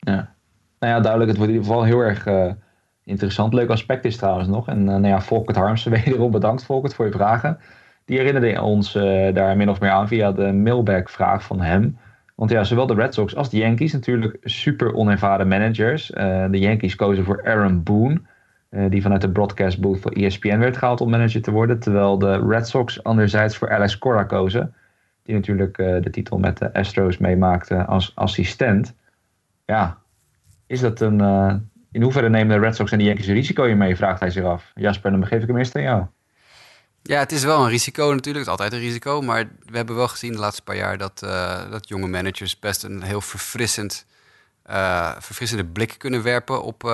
Ja. 0.00 0.34
Nou 0.78 0.92
ja, 0.92 1.00
duidelijk. 1.00 1.30
Het 1.30 1.38
wordt 1.38 1.52
in 1.52 1.58
ieder 1.58 1.72
geval 1.72 1.84
heel 1.84 2.00
erg 2.00 2.26
uh, 2.26 2.52
interessant. 3.04 3.52
Leuk 3.52 3.68
aspect 3.68 4.04
is 4.04 4.16
trouwens 4.16 4.48
nog. 4.48 4.68
En 4.68 4.78
uh, 4.78 4.84
nou 4.84 5.06
ja, 5.06 5.20
Volkert 5.20 5.56
Harmsen, 5.56 5.90
wederom 6.04 6.30
bedankt 6.30 6.64
Volkert 6.64 6.94
voor 6.94 7.06
je 7.06 7.12
vragen. 7.12 7.58
Die 8.04 8.18
herinnerde 8.18 8.62
ons 8.62 8.94
uh, 8.94 9.34
daar 9.34 9.56
min 9.56 9.70
of 9.70 9.80
meer 9.80 9.90
aan 9.90 10.08
via 10.08 10.32
de 10.32 10.52
mailback-vraag 10.52 11.42
van 11.42 11.60
hem. 11.60 11.98
Want 12.34 12.50
ja, 12.50 12.64
zowel 12.64 12.86
de 12.86 12.94
Red 12.94 13.14
Sox 13.14 13.36
als 13.36 13.50
de 13.50 13.56
Yankees 13.56 13.92
natuurlijk 13.92 14.36
super 14.42 14.94
onervaren 14.94 15.48
managers. 15.48 16.06
de 16.50 16.58
Yankees 16.58 16.94
kozen 16.94 17.24
voor 17.24 17.46
Aaron 17.46 17.82
Boone, 17.82 18.20
die 18.88 19.02
vanuit 19.02 19.20
de 19.20 19.30
broadcast 19.30 19.80
booth 19.80 20.00
van 20.00 20.12
ESPN 20.12 20.58
werd 20.58 20.76
gehaald 20.76 21.00
om 21.00 21.10
manager 21.10 21.42
te 21.42 21.50
worden. 21.50 21.80
Terwijl 21.80 22.18
de 22.18 22.46
Red 22.48 22.68
Sox 22.68 23.02
anderzijds 23.02 23.56
voor 23.56 23.70
Alex 23.70 23.98
Cora 23.98 24.24
kozen, 24.24 24.74
die 25.22 25.34
natuurlijk 25.34 25.76
de 25.76 26.10
titel 26.10 26.38
met 26.38 26.58
de 26.58 26.72
Astros 26.72 27.18
meemaakte 27.18 27.84
als 27.84 28.12
assistent 28.14 28.94
ja, 29.70 29.98
is 30.66 30.80
dat 30.80 31.00
een. 31.00 31.20
Uh, 31.20 31.54
in 31.92 32.02
hoeverre 32.02 32.28
nemen 32.28 32.60
de 32.60 32.66
Red 32.66 32.76
Sox 32.76 32.92
en 32.92 32.98
de 32.98 33.04
Yankees 33.04 33.26
een 33.26 33.34
risico 33.34 33.64
in 33.64 33.78
mee? 33.78 33.96
Vraagt 33.96 34.20
hij 34.20 34.30
zich 34.30 34.44
af. 34.44 34.72
Jasper, 34.74 35.10
dan 35.10 35.20
begeef 35.20 35.42
ik 35.42 35.46
hem 35.48 35.56
eerst 35.56 35.76
aan 35.76 35.82
jou. 35.82 36.06
Ja, 37.02 37.18
het 37.18 37.32
is 37.32 37.44
wel 37.44 37.62
een 37.62 37.68
risico 37.68 38.12
natuurlijk. 38.12 38.44
Het 38.44 38.48
altijd 38.48 38.72
een 38.72 38.86
risico. 38.86 39.20
Maar 39.20 39.44
we 39.64 39.76
hebben 39.76 39.96
wel 39.96 40.08
gezien 40.08 40.32
de 40.32 40.38
laatste 40.38 40.62
paar 40.62 40.76
jaar 40.76 40.98
dat, 40.98 41.22
uh, 41.24 41.70
dat 41.70 41.88
jonge 41.88 42.06
managers 42.06 42.58
best 42.58 42.82
een 42.82 43.02
heel 43.02 43.20
verfrissend, 43.20 44.06
uh, 44.70 45.12
verfrissende 45.18 45.64
blik 45.64 45.94
kunnen 45.98 46.22
werpen 46.22 46.62
op, 46.62 46.84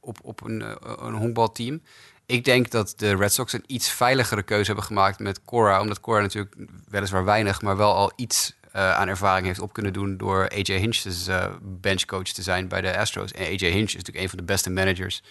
op, 0.00 0.18
op 0.22 0.44
een, 0.44 0.64
een 1.06 1.14
honkbalteam. 1.14 1.80
Ik 2.26 2.44
denk 2.44 2.70
dat 2.70 2.94
de 2.96 3.16
Red 3.16 3.32
Sox 3.32 3.52
een 3.52 3.64
iets 3.66 3.90
veiligere 3.90 4.42
keuze 4.42 4.66
hebben 4.66 4.84
gemaakt 4.84 5.18
met 5.18 5.44
Cora. 5.44 5.80
Omdat 5.80 6.00
Cora 6.00 6.20
natuurlijk 6.20 6.54
weliswaar 6.88 7.24
weinig, 7.24 7.62
maar 7.62 7.76
wel 7.76 7.94
al 7.94 8.12
iets 8.16 8.56
uh, 8.76 8.94
aan 8.94 9.08
ervaring 9.08 9.46
heeft 9.46 9.60
op 9.60 9.72
kunnen 9.72 9.92
doen 9.92 10.16
door 10.16 10.48
AJ 10.48 10.78
Hinch 10.78 10.96
dus, 10.96 11.28
uh, 11.28 11.46
benchcoach 11.62 12.28
te 12.28 12.42
zijn 12.42 12.68
bij 12.68 12.80
de 12.80 12.98
Astros. 12.98 13.32
En 13.32 13.46
AJ 13.46 13.70
Hinch 13.70 13.88
is 13.88 13.94
natuurlijk 13.94 14.24
een 14.24 14.28
van 14.28 14.38
de 14.38 14.44
beste 14.44 14.70
managers 14.70 15.22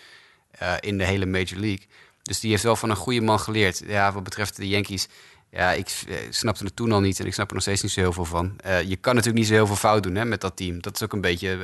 uh, 0.61 0.73
in 0.79 0.97
de 0.97 1.03
hele 1.03 1.25
Major 1.25 1.59
League. 1.59 1.85
Dus 2.21 2.39
die 2.39 2.49
heeft 2.49 2.63
wel 2.63 2.75
van 2.75 2.89
een 2.89 2.95
goede 2.95 3.21
man 3.21 3.39
geleerd. 3.39 3.83
Ja, 3.87 4.11
wat 4.11 4.23
betreft 4.23 4.55
de 4.55 4.67
Yankees, 4.67 5.07
ja, 5.51 5.71
ik 5.71 6.03
snapte 6.29 6.63
het 6.63 6.75
toen 6.75 6.91
al 6.91 6.99
niet 6.99 7.19
en 7.19 7.25
ik 7.25 7.33
snap 7.33 7.47
er 7.47 7.53
nog 7.53 7.63
steeds 7.63 7.81
niet 7.81 7.91
zo 7.91 7.99
heel 7.99 8.13
veel 8.13 8.25
van. 8.25 8.55
je 8.85 8.95
kan 8.95 9.15
natuurlijk 9.15 9.39
niet 9.39 9.47
zo 9.47 9.53
heel 9.53 9.67
veel 9.67 9.75
fout 9.75 10.03
doen 10.03 10.15
hè, 10.15 10.25
met 10.25 10.41
dat 10.41 10.55
team. 10.55 10.81
Dat 10.81 10.95
is 10.95 11.03
ook 11.03 11.13
een 11.13 11.21
beetje. 11.21 11.57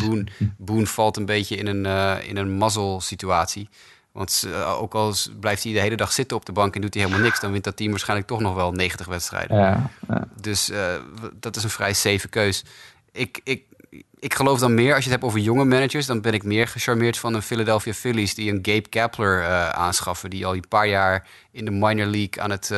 Boone, 0.00 0.24
Boone 0.58 0.86
valt 0.86 1.16
een 1.16 1.26
beetje 1.26 1.56
in 1.56 1.66
een, 1.66 2.22
in 2.22 2.36
een 2.36 2.52
mazzel 2.52 3.00
situatie. 3.00 3.68
Want 4.14 4.44
uh, 4.46 4.80
ook 4.80 4.94
al 4.94 5.14
blijft 5.40 5.62
hij 5.62 5.72
de 5.72 5.80
hele 5.80 5.96
dag 5.96 6.12
zitten 6.12 6.36
op 6.36 6.46
de 6.46 6.52
bank 6.52 6.74
en 6.74 6.80
doet 6.80 6.94
hij 6.94 7.02
helemaal 7.02 7.24
niks, 7.24 7.40
dan 7.40 7.52
wint 7.52 7.64
dat 7.64 7.76
team 7.76 7.90
waarschijnlijk 7.90 8.28
toch 8.28 8.40
nog 8.40 8.54
wel 8.54 8.72
90 8.72 9.06
wedstrijden. 9.06 9.56
Ja, 9.56 9.90
ja. 10.08 10.28
Dus 10.40 10.70
uh, 10.70 10.94
dat 11.40 11.56
is 11.56 11.64
een 11.64 11.70
vrij 11.70 11.92
safe 11.92 12.28
keus. 12.28 12.64
Ik, 13.12 13.40
ik, 13.44 13.64
ik 14.18 14.34
geloof 14.34 14.58
dan 14.58 14.74
meer, 14.74 14.94
als 14.94 15.04
je 15.04 15.10
het 15.10 15.20
hebt 15.20 15.32
over 15.32 15.44
jonge 15.44 15.64
managers, 15.64 16.06
dan 16.06 16.20
ben 16.20 16.32
ik 16.32 16.42
meer 16.42 16.68
gecharmeerd 16.68 17.18
van 17.18 17.34
een 17.34 17.42
Philadelphia 17.42 17.92
Phillies 17.92 18.34
die 18.34 18.50
een 18.50 18.58
Gabe 18.62 18.88
Kapler 18.88 19.40
uh, 19.40 19.68
aanschaffen, 19.68 20.30
die 20.30 20.46
al 20.46 20.54
een 20.54 20.68
paar 20.68 20.86
jaar 20.86 21.28
in 21.50 21.64
de 21.64 21.70
minor 21.70 22.06
league 22.06 22.42
aan 22.42 22.50
het 22.50 22.70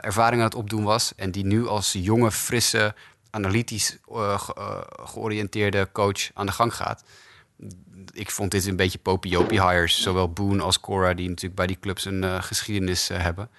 ervaring 0.00 0.40
aan 0.40 0.48
het 0.48 0.54
opdoen 0.54 0.84
was 0.84 1.12
en 1.16 1.30
die 1.30 1.44
nu 1.44 1.66
als 1.66 1.92
jonge, 1.92 2.30
frisse, 2.30 2.94
analytisch 3.30 3.96
georiënteerde 5.04 5.88
coach 5.92 6.30
aan 6.34 6.46
de 6.46 6.52
gang 6.52 6.74
gaat 6.74 7.04
ik 8.16 8.30
vond 8.30 8.50
dit 8.50 8.66
een 8.66 8.76
beetje 8.76 8.98
popiopie 8.98 9.62
hires. 9.62 10.02
Zowel 10.02 10.32
Boone 10.32 10.62
als 10.62 10.80
Cora, 10.80 11.14
die 11.14 11.28
natuurlijk 11.28 11.54
bij 11.54 11.66
die 11.66 11.78
clubs 11.80 12.04
een 12.04 12.22
uh, 12.22 12.42
geschiedenis 12.42 13.10
uh, 13.10 13.18
hebben. 13.18 13.50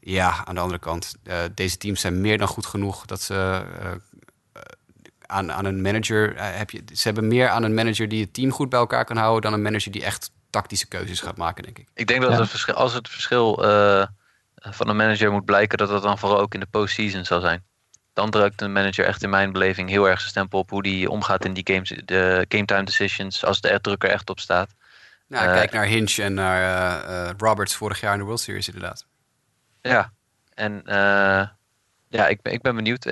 Ja, 0.00 0.44
aan 0.44 0.54
de 0.54 0.60
andere 0.60 0.80
kant, 0.80 1.16
uh, 1.24 1.38
deze 1.54 1.76
teams 1.76 2.00
zijn 2.00 2.20
meer 2.20 2.38
dan 2.38 2.48
goed 2.48 2.66
genoeg 2.66 3.06
dat 3.06 3.20
ze 3.20 3.62
aan, 5.26 5.52
aan 5.52 5.64
een 5.64 5.82
manager 5.82 6.34
heb 6.36 6.70
je. 6.70 6.82
Ze 6.92 7.02
hebben 7.02 7.28
meer 7.28 7.48
aan 7.48 7.62
een 7.62 7.74
manager 7.74 8.08
die 8.08 8.20
het 8.20 8.34
team 8.34 8.50
goed 8.50 8.68
bij 8.68 8.78
elkaar 8.78 9.04
kan 9.04 9.16
houden 9.16 9.42
dan 9.42 9.52
een 9.52 9.62
manager 9.62 9.92
die 9.92 10.04
echt 10.04 10.30
tactische 10.50 10.86
keuzes 10.86 11.20
gaat 11.20 11.36
maken, 11.36 11.62
denk 11.62 11.78
ik. 11.78 11.88
Ik 11.94 12.06
denk 12.06 12.20
dat 12.20 12.32
ja. 12.32 12.40
het 12.40 12.48
verschil, 12.48 12.74
als 12.74 12.92
het 12.92 13.08
verschil 13.08 13.54
van 14.54 14.88
een 14.88 14.96
manager 14.96 15.32
moet 15.32 15.44
blijken, 15.44 15.78
dat 15.78 15.88
dat 15.88 16.02
dan 16.02 16.18
vooral 16.18 16.40
ook 16.40 16.54
in 16.54 16.60
de 16.60 16.66
postseason 16.66 17.24
zal 17.24 17.40
zijn 17.40 17.64
dan 18.18 18.30
drukt 18.30 18.60
een 18.60 18.72
manager 18.72 19.04
echt 19.04 19.22
in 19.22 19.30
mijn 19.30 19.52
beleving 19.52 19.88
heel 19.88 20.08
erg 20.08 20.18
zijn 20.18 20.30
stempel 20.30 20.58
op 20.58 20.70
hoe 20.70 20.82
die 20.82 21.10
omgaat 21.10 21.44
in 21.44 21.52
die 21.52 21.72
games, 21.72 21.88
de 22.04 22.44
game 22.48 22.64
time 22.64 22.84
decisions, 22.84 23.44
als 23.44 23.60
de 23.60 23.78
druk 23.80 24.04
er 24.04 24.10
echt 24.10 24.30
op 24.30 24.40
staat. 24.40 24.74
Nou, 25.26 25.46
uh, 25.46 25.52
kijk 25.52 25.72
naar 25.72 25.84
Hinch 25.84 26.18
en 26.18 26.34
naar 26.34 26.60
uh, 26.60 27.10
uh, 27.10 27.30
Roberts 27.36 27.74
vorig 27.74 28.00
jaar 28.00 28.12
in 28.12 28.18
de 28.18 28.24
World 28.24 28.40
Series 28.40 28.66
inderdaad. 28.66 29.06
Ja, 29.80 30.12
en 30.54 30.82
ja, 32.08 32.26
ik, 32.28 32.40
ik 32.42 32.62
ben 32.62 32.74
benieuwd 32.74 33.04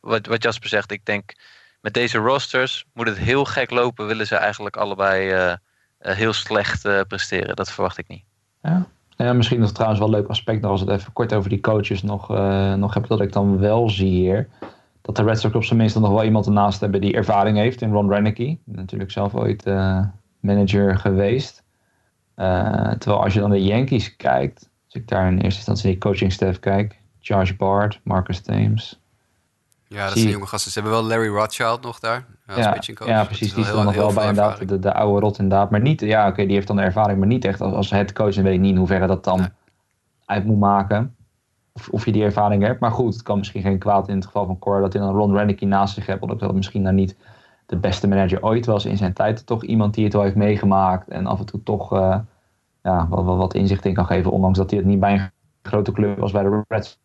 wat, 0.00 0.26
wat 0.26 0.42
Jasper 0.42 0.68
zegt. 0.68 0.90
Ik 0.90 1.04
denk 1.04 1.32
met 1.80 1.94
deze 1.94 2.18
rosters 2.18 2.84
moet 2.92 3.08
het 3.08 3.18
heel 3.18 3.44
gek 3.44 3.70
lopen, 3.70 4.06
willen 4.06 4.26
ze 4.26 4.36
eigenlijk 4.36 4.76
allebei 4.76 5.56
heel 5.98 6.32
slecht 6.32 6.82
presteren. 7.08 7.56
Dat 7.56 7.72
verwacht 7.72 7.98
ik 7.98 8.08
niet. 8.08 8.24
Ja. 8.62 8.86
Ja, 9.22 9.32
misschien 9.32 9.60
nog 9.60 9.72
trouwens 9.72 10.00
wel 10.00 10.08
een 10.08 10.14
leuk 10.14 10.28
aspect 10.28 10.60
nog 10.60 10.70
als 10.70 10.80
het 10.80 10.90
even 10.90 11.12
kort 11.12 11.34
over 11.34 11.48
die 11.48 11.60
coaches 11.60 12.02
nog, 12.02 12.30
uh, 12.30 12.74
nog 12.74 12.94
heb, 12.94 13.06
dat 13.06 13.20
ik 13.20 13.32
dan 13.32 13.58
wel 13.58 13.90
zie 13.90 14.10
hier. 14.10 14.48
Dat 15.02 15.16
de 15.16 15.22
Red 15.22 15.40
Sox 15.40 15.54
op 15.54 15.64
zijn 15.64 15.78
minst 15.78 15.98
nog 15.98 16.10
wel 16.10 16.24
iemand 16.24 16.46
ernaast 16.46 16.80
hebben 16.80 17.00
die 17.00 17.14
ervaring 17.14 17.56
heeft 17.56 17.80
in 17.80 17.92
Ron 17.92 18.08
Renneke. 18.08 18.58
Natuurlijk 18.64 19.10
zelf 19.10 19.34
ooit 19.34 19.66
uh, 19.66 20.04
manager 20.40 20.98
geweest. 20.98 21.62
Uh, 22.36 22.90
terwijl 22.90 23.22
als 23.22 23.34
je 23.34 23.40
dan 23.40 23.50
de 23.50 23.62
Yankees 23.62 24.16
kijkt, 24.16 24.70
als 24.84 24.94
ik 24.94 25.08
daar 25.08 25.26
in 25.26 25.38
eerste 25.38 25.56
instantie 25.56 25.90
die 25.90 25.98
coaching 25.98 26.32
staff 26.32 26.58
kijk. 26.58 27.00
Josh 27.18 27.52
Bart, 27.56 28.00
Marcus 28.04 28.40
Thames, 28.40 29.00
ja, 29.92 30.08
dat 30.08 30.18
zijn 30.18 30.28
jonge 30.28 30.46
gasten. 30.46 30.72
Ze 30.72 30.80
hebben 30.80 30.98
wel 30.98 31.08
Larry 31.08 31.28
Rothschild 31.28 31.82
nog 31.82 31.98
daar. 31.98 32.26
Ja, 32.56 32.76
ja, 33.06 33.24
precies. 33.24 33.54
Die 33.54 33.64
is 33.64 33.70
dan 33.70 33.84
nog 33.84 33.94
wel 33.94 34.12
bij 34.12 34.28
inderdaad 34.28 34.68
de, 34.68 34.78
de 34.78 34.94
oude 34.94 35.20
rot 35.20 35.38
inderdaad. 35.38 35.70
Maar 35.70 35.80
niet, 35.80 36.00
ja, 36.00 36.28
oké, 36.28 36.44
die 36.46 36.54
heeft 36.54 36.66
dan 36.66 36.76
de 36.76 36.82
ervaring, 36.82 37.18
maar 37.18 37.28
niet 37.28 37.44
echt 37.44 37.60
als, 37.60 37.74
als 37.74 37.90
head 37.90 38.12
coach. 38.12 38.36
En 38.36 38.42
weet 38.42 38.54
ik 38.54 38.60
niet 38.60 38.70
in 38.70 38.76
hoeverre 38.76 39.06
dat 39.06 39.24
dan 39.24 39.48
uit 40.24 40.44
moet 40.44 40.58
maken. 40.58 41.16
Of, 41.72 41.88
of 41.88 42.04
je 42.04 42.12
die 42.12 42.24
ervaring 42.24 42.62
hebt. 42.62 42.80
Maar 42.80 42.90
goed, 42.90 43.14
het 43.14 43.22
kan 43.22 43.38
misschien 43.38 43.62
geen 43.62 43.78
kwaad 43.78 44.08
in 44.08 44.14
het 44.14 44.24
geval 44.24 44.46
van 44.46 44.58
Cor 44.58 44.80
dat 44.80 44.92
hij 44.92 45.02
dan 45.02 45.14
Ron 45.14 45.36
Renneke 45.36 45.66
naast 45.66 45.94
zich 45.94 46.06
hebt. 46.06 46.22
Omdat 46.22 46.40
dat 46.40 46.54
misschien 46.54 46.84
dan 46.84 46.94
niet 46.94 47.16
de 47.66 47.76
beste 47.76 48.08
manager 48.08 48.42
ooit 48.42 48.66
was 48.66 48.84
in 48.84 48.96
zijn 48.96 49.12
tijd. 49.12 49.46
Toch 49.46 49.64
iemand 49.64 49.94
die 49.94 50.04
het 50.04 50.12
wel 50.12 50.22
heeft 50.22 50.36
meegemaakt. 50.36 51.08
En 51.08 51.26
af 51.26 51.38
en 51.38 51.46
toe 51.46 51.62
toch 51.62 51.92
uh, 51.92 52.18
ja, 52.82 53.08
wat, 53.08 53.24
wat, 53.24 53.36
wat 53.36 53.54
inzicht 53.54 53.84
in 53.84 53.94
kan 53.94 54.06
geven. 54.06 54.30
Ondanks 54.30 54.58
dat 54.58 54.70
hij 54.70 54.78
het 54.78 54.88
niet 54.88 55.00
bij 55.00 55.12
een 55.12 55.30
grote 55.62 55.92
club 55.92 56.20
als 56.20 56.32
bij 56.32 56.42
de 56.42 56.62
Reds 56.68 56.98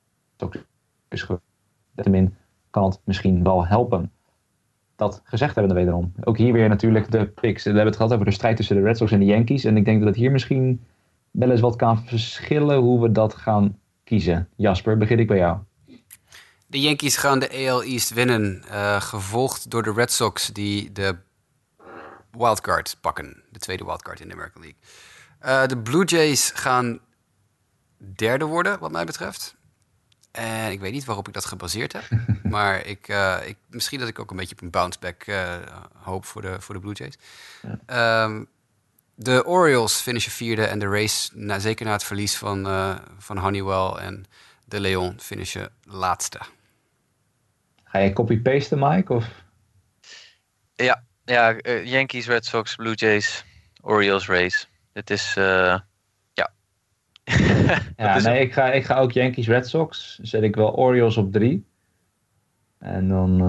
is 1.09 1.23
geweest 1.23 1.45
kan 2.69 2.83
het 2.83 2.99
misschien 3.03 3.43
wel 3.43 3.65
helpen. 3.65 4.11
Dat 4.97 5.21
gezegd 5.23 5.55
hebben 5.55 5.73
we 5.73 5.79
wederom. 5.79 6.13
Ook 6.23 6.37
hier 6.37 6.53
weer 6.53 6.69
natuurlijk 6.69 7.11
de 7.11 7.25
picks. 7.25 7.63
We 7.63 7.69
hebben 7.69 7.87
het 7.87 7.95
gehad 7.95 8.13
over 8.13 8.25
de 8.25 8.31
strijd 8.31 8.55
tussen 8.55 8.75
de 8.75 8.81
Red 8.81 8.97
Sox 8.97 9.11
en 9.11 9.19
de 9.19 9.25
Yankees. 9.25 9.63
En 9.63 9.77
ik 9.77 9.85
denk 9.85 9.99
dat 9.99 10.07
het 10.07 10.17
hier 10.17 10.31
misschien 10.31 10.85
wel 11.31 11.51
eens 11.51 11.59
wat 11.59 11.75
kan 11.75 12.05
verschillen 12.05 12.77
hoe 12.77 13.01
we 13.01 13.11
dat 13.11 13.33
gaan 13.33 13.79
kiezen. 14.03 14.49
Jasper, 14.55 14.97
begin 14.97 15.19
ik 15.19 15.27
bij 15.27 15.37
jou. 15.37 15.57
De 16.67 16.79
Yankees 16.79 17.17
gaan 17.17 17.39
de 17.39 17.69
AL 17.69 17.83
East 17.83 18.13
winnen, 18.13 18.63
uh, 18.71 19.01
gevolgd 19.01 19.71
door 19.71 19.83
de 19.83 19.93
Red 19.93 20.11
Sox 20.11 20.47
die 20.47 20.91
de 20.91 21.17
wildcard 22.31 22.97
pakken. 23.01 23.43
De 23.51 23.59
tweede 23.59 23.85
wildcard 23.85 24.19
in 24.19 24.27
de 24.27 24.33
American 24.33 24.61
League. 24.61 24.79
Uh, 25.45 25.67
de 25.67 25.77
Blue 25.77 26.05
Jays 26.05 26.51
gaan 26.55 26.99
derde 27.97 28.45
worden, 28.45 28.79
wat 28.79 28.91
mij 28.91 29.05
betreft. 29.05 29.56
En 30.37 30.71
ik 30.71 30.79
weet 30.79 30.91
niet 30.91 31.05
waarop 31.05 31.27
ik 31.27 31.33
dat 31.33 31.45
gebaseerd 31.45 31.93
heb. 31.93 32.03
maar 32.55 32.85
ik, 32.85 33.07
eh, 33.07 33.37
ik, 33.45 33.57
misschien 33.69 33.99
dat 33.99 34.07
ik 34.07 34.19
ook 34.19 34.31
een 34.31 34.37
beetje 34.37 34.55
op 34.55 34.61
een 34.61 34.69
bounceback 34.69 35.27
uh, 35.27 35.55
hoop 35.93 36.25
voor 36.25 36.41
de, 36.41 36.61
voor 36.61 36.75
de 36.75 36.81
Blue 36.81 36.93
Jays. 36.93 37.17
Ja. 37.87 38.23
Um, 38.23 38.47
de 39.15 39.45
Orioles 39.45 39.93
finishen 39.93 40.31
vierde 40.31 40.65
en 40.65 40.79
de 40.79 40.87
race, 40.87 41.29
na, 41.33 41.59
zeker 41.59 41.85
na 41.85 41.91
het 41.91 42.03
verlies 42.03 42.35
van, 42.35 42.67
uh, 42.67 42.95
van 43.17 43.37
Honeywell 43.37 43.91
en 43.91 44.25
de 44.65 44.79
Leon, 44.79 45.19
finishen 45.19 45.69
laatste. 45.83 46.39
Ga 47.83 47.99
je 47.99 48.13
copy-pasten, 48.13 48.79
Mike? 48.79 49.13
Of? 49.13 49.25
Ja, 50.75 51.03
ja 51.25 51.55
Yankees, 51.83 52.27
Red 52.27 52.45
Sox, 52.45 52.75
Blue 52.75 52.95
Jays, 52.95 53.45
Orioles 53.81 54.27
race. 54.27 54.65
Het 54.93 55.09
is, 55.09 55.33
ja. 55.33 55.86
ja, 57.97 58.19
nee, 58.19 58.41
ik 58.41 58.53
ga, 58.53 58.71
ik 58.71 58.85
ga 58.85 58.97
ook 58.97 59.11
Yankees, 59.11 59.47
Red 59.47 59.67
Sox. 59.67 60.19
Zet 60.21 60.43
ik 60.43 60.55
wel 60.55 60.75
Orioles 60.75 61.17
op 61.17 61.31
drie. 61.31 61.65
En 62.79 63.07
dan... 63.07 63.41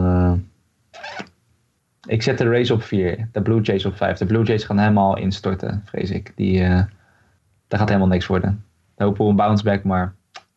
Ik 2.09 2.23
zet 2.23 2.39
de 2.39 2.49
Rays 2.49 2.71
op 2.71 2.83
4, 2.83 3.29
de 3.33 3.43
Blue 3.43 3.61
Jays 3.61 3.85
op 3.85 3.97
5. 3.97 4.19
De 4.19 4.27
Blue 4.27 4.43
Jays 4.43 4.65
gaan 4.65 4.79
helemaal 4.79 5.17
instorten, 5.17 5.83
vrees 5.85 6.11
ik. 6.11 6.33
Die, 6.37 6.61
uh, 6.61 6.83
daar 7.69 7.79
gaat 7.79 7.89
helemaal 7.89 8.09
niks 8.09 8.27
worden. 8.27 8.65
We 8.97 9.05
hopen 9.05 9.25
op 9.25 9.31
een 9.31 9.37
bounce 9.37 9.65
back, 9.65 9.85
maar 9.85 10.15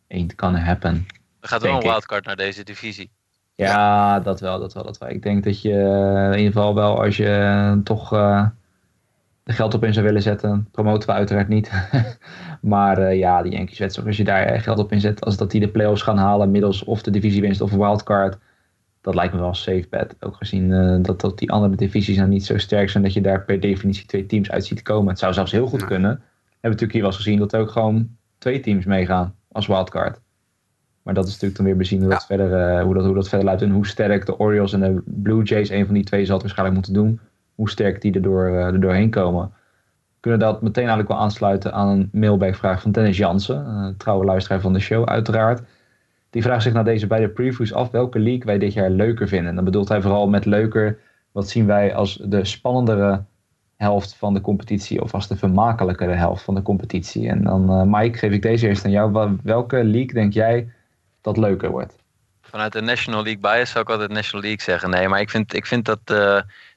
ain't 0.07 0.33
gonna 0.35 0.59
happen. 0.59 1.07
Er 1.39 1.47
gaat 1.47 1.61
wel 1.61 1.75
een 1.75 1.81
wildcard 1.81 2.25
naar 2.25 2.35
deze 2.35 2.63
divisie. 2.63 3.11
Ja, 3.55 3.65
ja, 3.65 4.19
dat 4.19 4.39
wel, 4.39 4.59
dat 4.59 4.73
wel, 4.73 4.83
dat 4.83 4.97
wel. 4.97 5.09
Ik 5.09 5.23
denk 5.23 5.43
dat 5.43 5.61
je 5.61 5.73
in 6.31 6.37
ieder 6.37 6.53
geval 6.53 6.75
wel, 6.75 7.01
als 7.01 7.17
je 7.17 7.81
toch 7.83 8.13
uh, 8.13 8.47
geld 9.53 9.73
op 9.73 9.83
in 9.83 9.93
zou 9.93 10.05
willen 10.05 10.21
zetten, 10.21 10.67
promoten 10.71 11.09
we 11.09 11.15
uiteraard 11.15 11.47
niet. 11.47 11.71
maar 12.61 12.99
uh, 12.99 13.17
ja, 13.17 13.41
die 13.41 13.51
Yankees 13.51 13.79
wedstrijd, 13.79 14.07
als 14.07 14.17
je 14.17 14.23
daar 14.23 14.61
geld 14.61 14.79
op 14.79 14.91
inzet, 14.91 15.25
als 15.25 15.37
dat 15.37 15.51
die 15.51 15.59
de 15.59 15.69
playoffs 15.69 16.01
gaan 16.01 16.17
halen 16.17 16.51
middels 16.51 16.83
of 16.83 17.01
de 17.01 17.11
divisiewinst 17.11 17.61
of 17.61 17.71
een 17.71 17.79
wildcard 17.79 18.37
dat 19.01 19.15
lijkt 19.15 19.33
me 19.33 19.39
wel 19.39 19.49
een 19.49 19.55
safe 19.55 19.87
bet. 19.89 20.15
Ook 20.19 20.35
gezien 20.35 20.69
uh, 20.69 20.97
dat, 21.01 21.21
dat 21.21 21.39
die 21.39 21.51
andere 21.51 21.75
divisies 21.75 22.17
nou 22.17 22.29
niet 22.29 22.45
zo 22.45 22.57
sterk 22.57 22.89
zijn 22.89 23.03
dat 23.03 23.13
je 23.13 23.21
daar 23.21 23.45
per 23.45 23.59
definitie 23.59 24.05
twee 24.05 24.25
teams 24.25 24.51
uit 24.51 24.65
ziet 24.65 24.81
komen. 24.81 25.09
Het 25.09 25.19
zou 25.19 25.33
zelfs 25.33 25.51
heel 25.51 25.67
goed 25.67 25.85
kunnen. 25.85 26.11
We 26.11 26.67
hebben 26.67 26.79
natuurlijk 26.79 26.91
hier 26.91 27.01
wel 27.01 27.11
eens 27.11 27.19
gezien 27.19 27.39
dat 27.39 27.53
er 27.53 27.59
ook 27.59 27.71
gewoon 27.71 28.09
twee 28.37 28.59
teams 28.59 28.85
meegaan 28.85 29.35
als 29.51 29.67
wildcard. 29.67 30.19
Maar 31.03 31.13
dat 31.13 31.25
is 31.25 31.31
natuurlijk 31.31 31.57
dan 31.57 31.65
weer 31.65 31.77
bezien 31.77 32.01
hoe, 32.01 32.09
dat, 32.09 32.25
verder, 32.25 32.77
uh, 32.77 32.83
hoe, 32.83 32.93
dat, 32.93 33.05
hoe 33.05 33.15
dat 33.15 33.29
verder 33.29 33.45
luidt 33.45 33.61
en 33.61 33.69
hoe 33.69 33.87
sterk 33.87 34.25
de 34.25 34.39
Orioles 34.39 34.73
en 34.73 34.79
de 34.79 35.01
Blue 35.05 35.43
Jays, 35.43 35.69
een 35.69 35.85
van 35.85 35.93
die 35.93 36.03
twee 36.03 36.25
zal 36.25 36.33
het 36.33 36.43
waarschijnlijk 36.43 36.77
moeten 36.77 37.03
doen, 37.03 37.19
hoe 37.55 37.69
sterk 37.69 38.01
die 38.01 38.13
er, 38.13 38.21
door, 38.21 38.49
uh, 38.49 38.65
er 38.65 38.81
doorheen 38.81 39.09
komen. 39.09 39.53
Kunnen 40.19 40.39
dat 40.39 40.61
meteen 40.61 40.83
eigenlijk 40.83 41.09
wel 41.09 41.19
aansluiten 41.21 41.73
aan 41.73 41.87
een 41.87 42.09
mailbackvraag 42.11 42.81
van 42.81 42.91
Dennis 42.91 43.17
Jansen, 43.17 43.95
trouwe 43.97 44.25
luisteraar 44.25 44.61
van 44.61 44.73
de 44.73 44.79
show 44.79 45.05
uiteraard. 45.05 45.61
Die 46.29 46.41
vraagt 46.41 46.63
zich 46.63 46.73
na 46.73 46.83
deze 46.83 47.07
beide 47.07 47.29
previews 47.29 47.73
af 47.73 47.91
welke 47.91 48.19
league 48.19 48.45
wij 48.45 48.57
dit 48.57 48.73
jaar 48.73 48.89
leuker 48.89 49.27
vinden. 49.27 49.49
En 49.49 49.55
dan 49.55 49.63
bedoelt 49.63 49.89
hij 49.89 50.01
vooral 50.01 50.29
met 50.29 50.45
leuker, 50.45 50.99
wat 51.31 51.49
zien 51.49 51.65
wij 51.65 51.95
als 51.95 52.15
de 52.23 52.45
spannendere 52.45 53.23
helft 53.75 54.15
van 54.15 54.33
de 54.33 54.41
competitie 54.41 55.01
of 55.01 55.13
als 55.13 55.27
de 55.27 55.35
vermakelijkere 55.35 56.13
helft 56.13 56.43
van 56.43 56.55
de 56.55 56.61
competitie. 56.61 57.29
En 57.29 57.43
dan, 57.43 57.69
uh, 57.69 57.99
Mike, 57.99 58.17
geef 58.17 58.31
ik 58.31 58.41
deze 58.41 58.67
eerst 58.67 58.85
aan 58.85 58.91
jou. 58.91 59.37
Welke 59.43 59.83
league 59.83 60.13
denk 60.13 60.33
jij 60.33 60.69
dat 61.21 61.37
leuker 61.37 61.69
wordt? 61.69 61.95
Vanuit 62.41 62.73
de 62.73 62.81
National 62.81 63.23
League 63.23 63.41
bias 63.41 63.69
zou 63.69 63.83
ik 63.83 63.89
altijd 63.89 64.11
National 64.11 64.41
League 64.41 64.61
zeggen. 64.61 64.89
Nee, 64.89 65.07
maar 65.07 65.19
ik 65.19 65.29
vind, 65.29 65.53
ik 65.53 65.65
vind 65.65 65.85
dat 65.85 65.99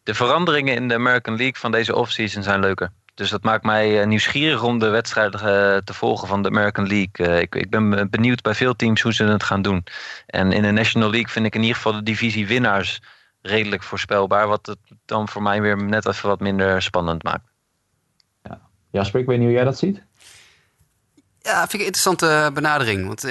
de 0.04 0.14
veranderingen 0.14 0.74
in 0.74 0.88
de 0.88 0.94
American 0.94 1.36
League 1.36 1.56
van 1.56 1.72
deze 1.72 1.94
offseason 1.94 2.42
zijn 2.42 2.60
leuker. 2.60 2.92
Dus 3.14 3.30
dat 3.30 3.42
maakt 3.42 3.64
mij 3.64 4.00
eh, 4.00 4.06
nieuwsgierig 4.06 4.62
om 4.62 4.78
de 4.78 4.88
wedstrijden 4.88 5.40
eh, 5.40 5.76
te 5.84 5.94
volgen 5.94 6.28
van 6.28 6.42
de 6.42 6.48
American 6.48 6.86
League. 6.86 7.26
Eh, 7.26 7.40
ik, 7.40 7.54
ik 7.54 7.70
ben 7.70 8.10
benieuwd 8.10 8.42
bij 8.42 8.54
veel 8.54 8.76
teams 8.76 9.00
hoe 9.00 9.14
ze 9.14 9.24
het 9.24 9.42
gaan 9.42 9.62
doen. 9.62 9.84
En 10.26 10.52
in 10.52 10.62
de 10.62 10.70
National 10.70 11.10
League 11.10 11.28
vind 11.28 11.46
ik 11.46 11.54
in 11.54 11.60
ieder 11.60 11.76
geval 11.76 11.92
de 11.92 12.02
divisie 12.02 12.46
winnaars 12.46 13.02
redelijk 13.42 13.82
voorspelbaar. 13.82 14.48
Wat 14.48 14.66
het 14.66 14.78
dan 15.04 15.28
voor 15.28 15.42
mij 15.42 15.60
weer 15.60 15.76
net 15.82 16.06
even 16.06 16.28
wat 16.28 16.40
minder 16.40 16.82
spannend 16.82 17.22
maakt. 17.22 17.48
Ja. 18.42 18.60
Jasper, 18.90 19.20
ik 19.20 19.26
weet 19.26 19.38
niet 19.38 19.46
hoe 19.46 19.56
jij 19.56 19.64
dat 19.64 19.78
ziet. 19.78 20.02
Ja, 21.40 21.58
vind 21.58 21.72
ik 21.72 21.80
een 21.80 21.86
interessante 21.86 22.50
benadering. 22.54 23.06
Want 23.06 23.22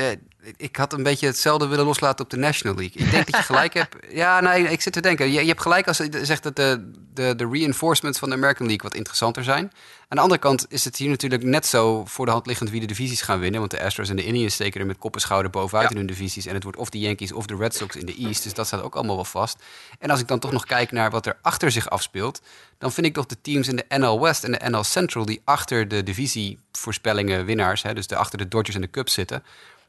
ik 0.57 0.76
had 0.76 0.94
een 0.94 1.03
beetje 1.03 1.26
hetzelfde 1.26 1.68
willen 1.68 1.86
loslaten 1.86 2.26
op 2.26 2.32
de 2.32 2.38
National 2.38 2.78
League. 2.78 3.06
Ik 3.06 3.11
denk 3.11 3.26
dat 3.26 3.36
je 3.36 3.45
gelijk 3.53 3.74
hebt. 3.74 3.95
Ja, 4.10 4.40
nee, 4.40 4.64
ik 4.64 4.82
zit 4.82 4.94
te 4.94 5.02
denken. 5.02 5.32
Je, 5.32 5.41
je 5.41 5.48
hebt 5.48 5.61
gelijk 5.61 5.88
als 5.88 5.98
je 5.98 6.26
zegt 6.26 6.44
dat 6.44 6.56
de, 6.56 6.91
de, 7.14 7.36
de 7.36 7.48
reinforcements 7.52 8.20
van 8.20 8.30
de 8.30 8.36
American 8.36 8.68
League 8.68 8.84
wat 8.84 8.98
interessanter 8.98 9.44
zijn. 9.44 9.72
Aan 10.07 10.18
de 10.18 10.24
andere 10.24 10.40
kant 10.40 10.65
is 10.70 10.86
het 10.86 10.98
hier 10.98 11.10
natuurlijk 11.10 11.44
net 11.44 11.65
zo 11.65 12.06
voor 12.06 12.26
de 12.26 12.32
hand 12.32 12.45
liggend 12.45 12.70
wie 12.70 12.80
de 12.80 12.86
divisies 12.86 13.22
gaan 13.22 13.40
winnen. 13.40 13.60
Want 13.60 13.72
de 13.72 13.84
Astros 13.84 14.10
en 14.10 14.15
de 14.15 14.26
Indians 14.26 14.53
steken 14.53 14.82
er 14.82 14.88
met 14.88 14.98
kop 14.98 15.15
en 15.15 15.22
schouder 15.22 15.52
bovenuit 15.52 15.91
in 15.91 15.98
hun 15.98 16.06
divisies. 16.06 16.45
En 16.45 16.53
het 16.53 16.64
wordt 16.64 16.78
of 16.78 16.90
de 16.90 16.99
Yankees 16.99 17.32
of 17.32 17.45
de 17.45 17.56
Red 17.56 17.76
Sox 17.76 17.95
in 17.95 18.06
de 18.06 18.15
East. 18.15 18.44
Dus 18.44 18.53
dat 18.53 18.68
staat 18.68 18.82
ook 18.82 18.95
allemaal 18.95 19.15
wel 19.15 19.26
vast. 19.26 19.64
En 19.99 20.10
als 20.10 20.20
ik 20.20 20.28
dan 20.28 20.40
toch 20.40 20.52
nog 20.52 20.65
kijk 20.65 20.91
naar 20.91 21.11
wat 21.11 21.26
er 21.26 21.38
achter 21.41 21.72
zich 21.72 21.90
afspeelt. 21.90 22.41
Dan 22.78 22.91
vind 22.91 23.06
ik 23.06 23.14
toch 23.14 23.26
de 23.26 23.41
teams 23.41 23.68
in 23.68 23.76
de 23.76 23.86
NL 23.98 24.22
West 24.22 24.44
en 24.44 24.52
de 24.52 24.70
NL 24.70 24.84
Central 24.84 25.26
die 25.26 25.41
achter 25.44 25.88
de 25.88 26.03
divisievoorspellingen 26.03 27.45
winnaars. 27.45 27.84
Hè, 27.84 27.94
dus 27.94 28.07
de, 28.07 28.15
achter 28.15 28.38
de 28.38 28.48
Dodgers 28.48 28.76
en 28.76 28.82
de 28.82 28.90
Cubs 28.90 29.14
zitten 29.14 29.44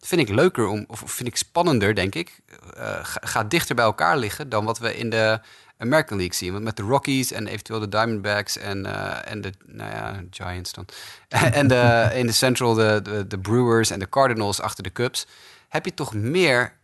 vind 0.07 0.21
ik 0.21 0.29
leuker 0.29 0.67
om, 0.67 0.85
of 0.89 1.03
vind 1.07 1.29
ik 1.29 1.37
spannender, 1.37 1.95
denk 1.95 2.15
ik. 2.15 2.41
Uh, 2.77 2.99
gaat 3.03 3.51
dichter 3.51 3.75
bij 3.75 3.85
elkaar 3.85 4.17
liggen 4.17 4.49
dan 4.49 4.65
wat 4.65 4.79
we 4.79 4.97
in 4.97 5.11
de 5.11 5.41
American 5.79 6.17
League 6.17 6.35
zien. 6.35 6.53
Want 6.53 6.65
met 6.65 6.77
de 6.77 6.83
Rockies 6.83 7.33
en 7.33 7.47
eventueel 7.47 7.81
de 7.81 7.89
Diamondbacks 7.89 8.59
en, 8.59 8.87
uh, 8.87 9.31
en 9.31 9.41
de 9.41 9.53
nou 9.67 9.91
ja, 9.91 10.23
Giants 10.31 10.73
dan. 10.73 10.87
en 11.29 11.71
in 12.17 12.27
de 12.27 12.33
Central 12.33 12.75
de, 12.75 13.01
de, 13.03 13.27
de, 13.27 13.39
Brewers 13.39 13.91
en 13.91 13.99
de 13.99 14.09
Cardinals 14.09 14.61
achter 14.61 14.83
de 14.83 14.93
Cubs. 14.93 15.27
Heb 15.69 15.85
je 15.85 15.95
toch 15.95 16.15
meer 16.15 16.77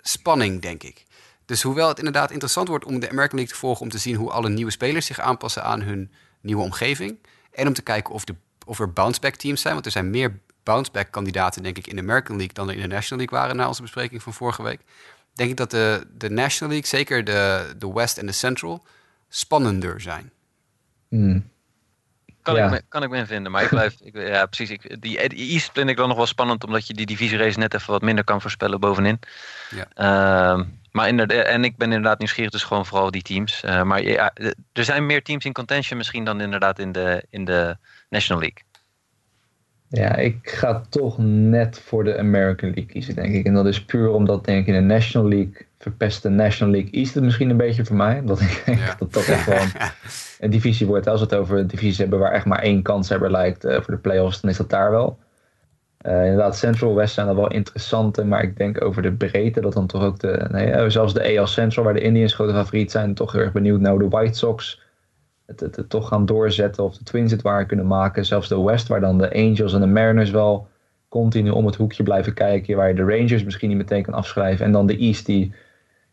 spanning, 0.00 0.62
denk 0.62 0.82
ik. 0.82 1.04
Dus 1.44 1.62
hoewel 1.62 1.88
het 1.88 1.98
inderdaad 1.98 2.30
interessant 2.30 2.68
wordt 2.68 2.84
om 2.84 3.00
de 3.00 3.10
American 3.10 3.38
League 3.38 3.54
te 3.54 3.60
volgen... 3.60 3.82
om 3.82 3.90
te 3.90 3.98
zien 3.98 4.14
hoe 4.14 4.30
alle 4.30 4.48
nieuwe 4.48 4.70
spelers 4.70 5.06
zich 5.06 5.20
aanpassen 5.20 5.64
aan 5.64 5.82
hun 5.82 6.12
nieuwe 6.40 6.62
omgeving... 6.62 7.18
en 7.52 7.66
om 7.66 7.72
te 7.72 7.82
kijken 7.82 8.14
of, 8.14 8.24
de, 8.24 8.34
of 8.66 8.80
er 8.80 8.92
bounceback 8.92 9.34
teams 9.34 9.60
zijn... 9.60 9.74
want 9.74 9.86
er 9.86 9.92
zijn 9.92 10.10
meer 10.10 10.40
bounceback 10.68 11.10
kandidaten, 11.10 11.62
denk 11.62 11.78
ik, 11.78 11.86
in 11.86 11.96
de 11.96 12.02
American 12.02 12.36
League 12.36 12.54
dan 12.54 12.68
er 12.68 12.74
in 12.74 12.80
de 12.80 12.94
National 12.94 13.18
League 13.18 13.38
waren 13.38 13.56
na 13.56 13.68
onze 13.68 13.82
bespreking 13.82 14.22
van 14.22 14.32
vorige 14.32 14.62
week. 14.62 14.80
Denk 15.34 15.50
ik 15.50 15.56
dat 15.56 15.70
de, 15.70 16.06
de 16.12 16.30
National 16.30 16.72
League, 16.72 16.88
zeker 16.88 17.24
de, 17.24 17.74
de 17.78 17.92
West 17.92 18.18
en 18.18 18.26
de 18.26 18.32
Central, 18.32 18.86
spannender 19.28 20.00
zijn. 20.00 20.30
Hmm. 21.08 21.50
Kan, 22.42 22.56
ik 22.56 22.70
me, 22.70 22.82
kan 22.88 23.02
ik 23.02 23.10
me 23.10 23.26
vinden, 23.26 23.52
maar 23.52 23.62
ik 23.62 23.68
blijf. 23.68 23.96
Ik, 24.00 24.14
ja, 24.14 24.46
precies. 24.46 24.70
Ik, 24.70 25.02
die, 25.02 25.28
die 25.28 25.50
East 25.50 25.70
vind 25.72 25.88
ik 25.88 25.96
dan 25.96 26.08
nog 26.08 26.16
wel 26.16 26.26
spannend, 26.26 26.64
omdat 26.64 26.86
je 26.86 26.94
die 26.94 27.06
divisierace 27.06 27.58
net 27.58 27.74
even 27.74 27.92
wat 27.92 28.02
minder 28.02 28.24
kan 28.24 28.40
voorspellen 28.40 28.80
bovenin. 28.80 29.18
Ja. 29.70 29.86
Uh, 30.58 30.64
maar 30.90 31.08
inderdaad, 31.08 31.46
en 31.46 31.64
ik 31.64 31.76
ben 31.76 31.92
inderdaad 31.92 32.18
nieuwsgierig, 32.18 32.52
dus 32.52 32.62
gewoon 32.62 32.86
vooral 32.86 33.10
die 33.10 33.22
teams. 33.22 33.62
Uh, 33.64 33.82
maar 33.82 34.02
ja, 34.02 34.32
er 34.72 34.84
zijn 34.84 35.06
meer 35.06 35.22
teams 35.22 35.44
in 35.44 35.52
contention 35.52 35.98
misschien 35.98 36.24
dan 36.24 36.40
inderdaad 36.40 36.78
in 36.78 36.92
de, 36.92 37.24
in 37.30 37.44
de 37.44 37.76
National 38.08 38.42
League. 38.42 38.62
Ja, 39.90 40.16
ik 40.16 40.38
ga 40.42 40.82
toch 40.88 41.18
net 41.18 41.78
voor 41.78 42.04
de 42.04 42.18
American 42.18 42.68
League 42.68 42.86
kiezen, 42.86 43.14
denk 43.14 43.34
ik. 43.34 43.46
En 43.46 43.54
dat 43.54 43.66
is 43.66 43.84
puur 43.84 44.10
omdat, 44.10 44.44
denk 44.44 44.60
ik, 44.60 44.66
in 44.66 44.80
de 44.80 44.94
National 44.94 45.28
League 45.28 45.66
verpest 45.78 46.22
de 46.22 46.28
National 46.28 46.72
League 46.74 46.90
East 46.90 47.14
het 47.14 47.24
misschien 47.24 47.50
een 47.50 47.56
beetje 47.56 47.84
voor 47.84 47.96
mij. 47.96 48.22
Dat 48.26 48.40
ik 48.40 48.62
denk 48.66 48.98
dat 48.98 49.12
dat 49.12 49.26
echt 49.26 49.42
gewoon 49.42 49.68
een 50.40 50.50
divisie 50.50 50.86
wordt. 50.86 51.06
Als 51.06 51.20
we 51.20 51.26
het 51.26 51.34
over 51.34 51.58
een 51.58 51.66
divisie 51.66 52.00
hebben 52.00 52.18
waar 52.18 52.32
echt 52.32 52.44
maar 52.44 52.62
één 52.62 52.82
kans 52.82 53.08
hebben 53.08 53.30
lijkt 53.30 53.64
uh, 53.64 53.74
voor 53.74 53.94
de 53.94 54.00
playoffs, 54.00 54.40
dan 54.40 54.50
is 54.50 54.56
dat 54.56 54.70
daar 54.70 54.90
wel. 54.90 55.18
Uh, 56.06 56.22
inderdaad, 56.22 56.56
Central 56.56 56.94
West 56.94 57.14
zijn 57.14 57.28
er 57.28 57.34
wel 57.34 57.50
interessante, 57.50 58.24
maar 58.24 58.42
ik 58.42 58.56
denk 58.56 58.84
over 58.84 59.02
de 59.02 59.12
breedte 59.12 59.60
dat 59.60 59.72
dan 59.72 59.86
toch 59.86 60.02
ook 60.02 60.18
de, 60.18 60.46
nee, 60.50 60.70
eh, 60.70 60.90
zelfs 60.90 61.14
de 61.14 61.38
AL 61.38 61.46
Central, 61.46 61.84
waar 61.84 61.94
de 61.94 62.00
Indians 62.00 62.34
grote 62.34 62.52
favoriet 62.52 62.90
zijn, 62.90 63.14
toch 63.14 63.32
heel 63.32 63.40
erg 63.40 63.52
benieuwd 63.52 63.80
naar 63.80 63.98
de 63.98 64.08
White 64.08 64.38
Sox 64.38 64.80
het, 65.56 65.76
het, 65.76 65.88
toch 65.88 66.08
gaan 66.08 66.26
doorzetten 66.26 66.84
of 66.84 66.96
de 66.96 67.04
Twins 67.04 67.30
het 67.30 67.42
waar 67.42 67.66
kunnen 67.66 67.86
maken. 67.86 68.24
Zelfs 68.24 68.48
de 68.48 68.62
West, 68.62 68.88
waar 68.88 69.00
dan 69.00 69.18
de 69.18 69.34
Angels 69.34 69.72
en 69.72 69.80
de 69.80 69.86
Mariners 69.86 70.30
wel 70.30 70.68
continu 71.08 71.50
om 71.50 71.66
het 71.66 71.76
hoekje 71.76 72.02
blijven 72.02 72.34
kijken. 72.34 72.76
Waar 72.76 72.88
je 72.88 72.94
de 72.94 73.16
Rangers 73.16 73.44
misschien 73.44 73.68
niet 73.68 73.78
meteen 73.78 74.02
kan 74.02 74.14
afschrijven. 74.14 74.66
En 74.66 74.72
dan 74.72 74.86
de 74.86 74.96
East, 74.96 75.26
die, 75.26 75.52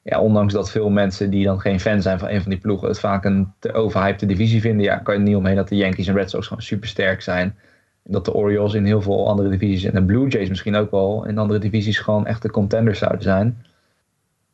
ja, 0.02 0.22
ondanks 0.22 0.54
dat 0.54 0.72
veel 0.72 0.90
mensen 0.90 1.30
die 1.30 1.46
dan 1.46 1.60
geen 1.60 1.80
fan 1.80 2.02
zijn 2.02 2.20
van 2.20 2.30
een 2.30 2.42
van 2.42 2.50
die 2.50 2.60
ploegen, 2.60 2.88
het 2.88 3.00
vaak 3.00 3.26
een 3.26 3.54
te 3.60 3.74
overhypte 3.74 4.26
divisie 4.26 4.62
vinden. 4.62 4.86
Ja, 4.86 4.98
kan 4.98 5.14
je 5.14 5.20
er 5.20 5.26
niet 5.26 5.36
omheen 5.36 5.56
dat 5.56 5.68
de 5.68 5.76
Yankees 5.76 6.08
en 6.08 6.16
Red 6.16 6.30
Sox 6.30 6.48
gewoon 6.48 6.64
super 6.64 6.88
sterk 6.88 7.22
zijn. 7.22 7.56
En 8.04 8.12
dat 8.12 8.26
de 8.26 8.34
Orioles 8.34 8.74
in 8.74 8.86
heel 8.86 9.02
veel 9.02 9.28
andere 9.28 9.50
divisies 9.50 9.84
en 9.84 9.94
de 9.94 10.04
Blue 10.04 10.28
Jays 10.28 10.50
misschien 10.50 10.76
ook 10.76 10.92
wel 10.92 11.26
in 11.26 11.38
andere 11.38 11.60
divisies 11.60 12.00
gewoon 12.00 12.26
echte 12.26 12.50
contenders 12.50 13.00
zouden 13.00 13.24
zijn. 13.24 13.66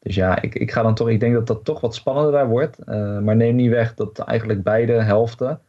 Dus 0.02 0.16
ja, 0.16 0.42
ik, 0.42 0.56
ik 0.56 0.72
ga 0.72 0.82
dan 0.82 0.96
toch, 0.96 1.10
ik 1.10 1.20
denk 1.20 1.34
dat 1.34 1.48
dat 1.48 1.66
toch 1.66 1.82
wat 1.82 1.96
spannender 1.96 2.32
daar 2.32 2.48
wordt. 2.48 2.78
Uh, 2.86 3.20
maar 3.20 3.36
neem 3.36 3.56
niet 3.56 3.70
weg 3.70 3.94
dat 3.94 4.20
eigenlijk 4.20 4.64
beide 4.64 4.94
helften 4.94 5.62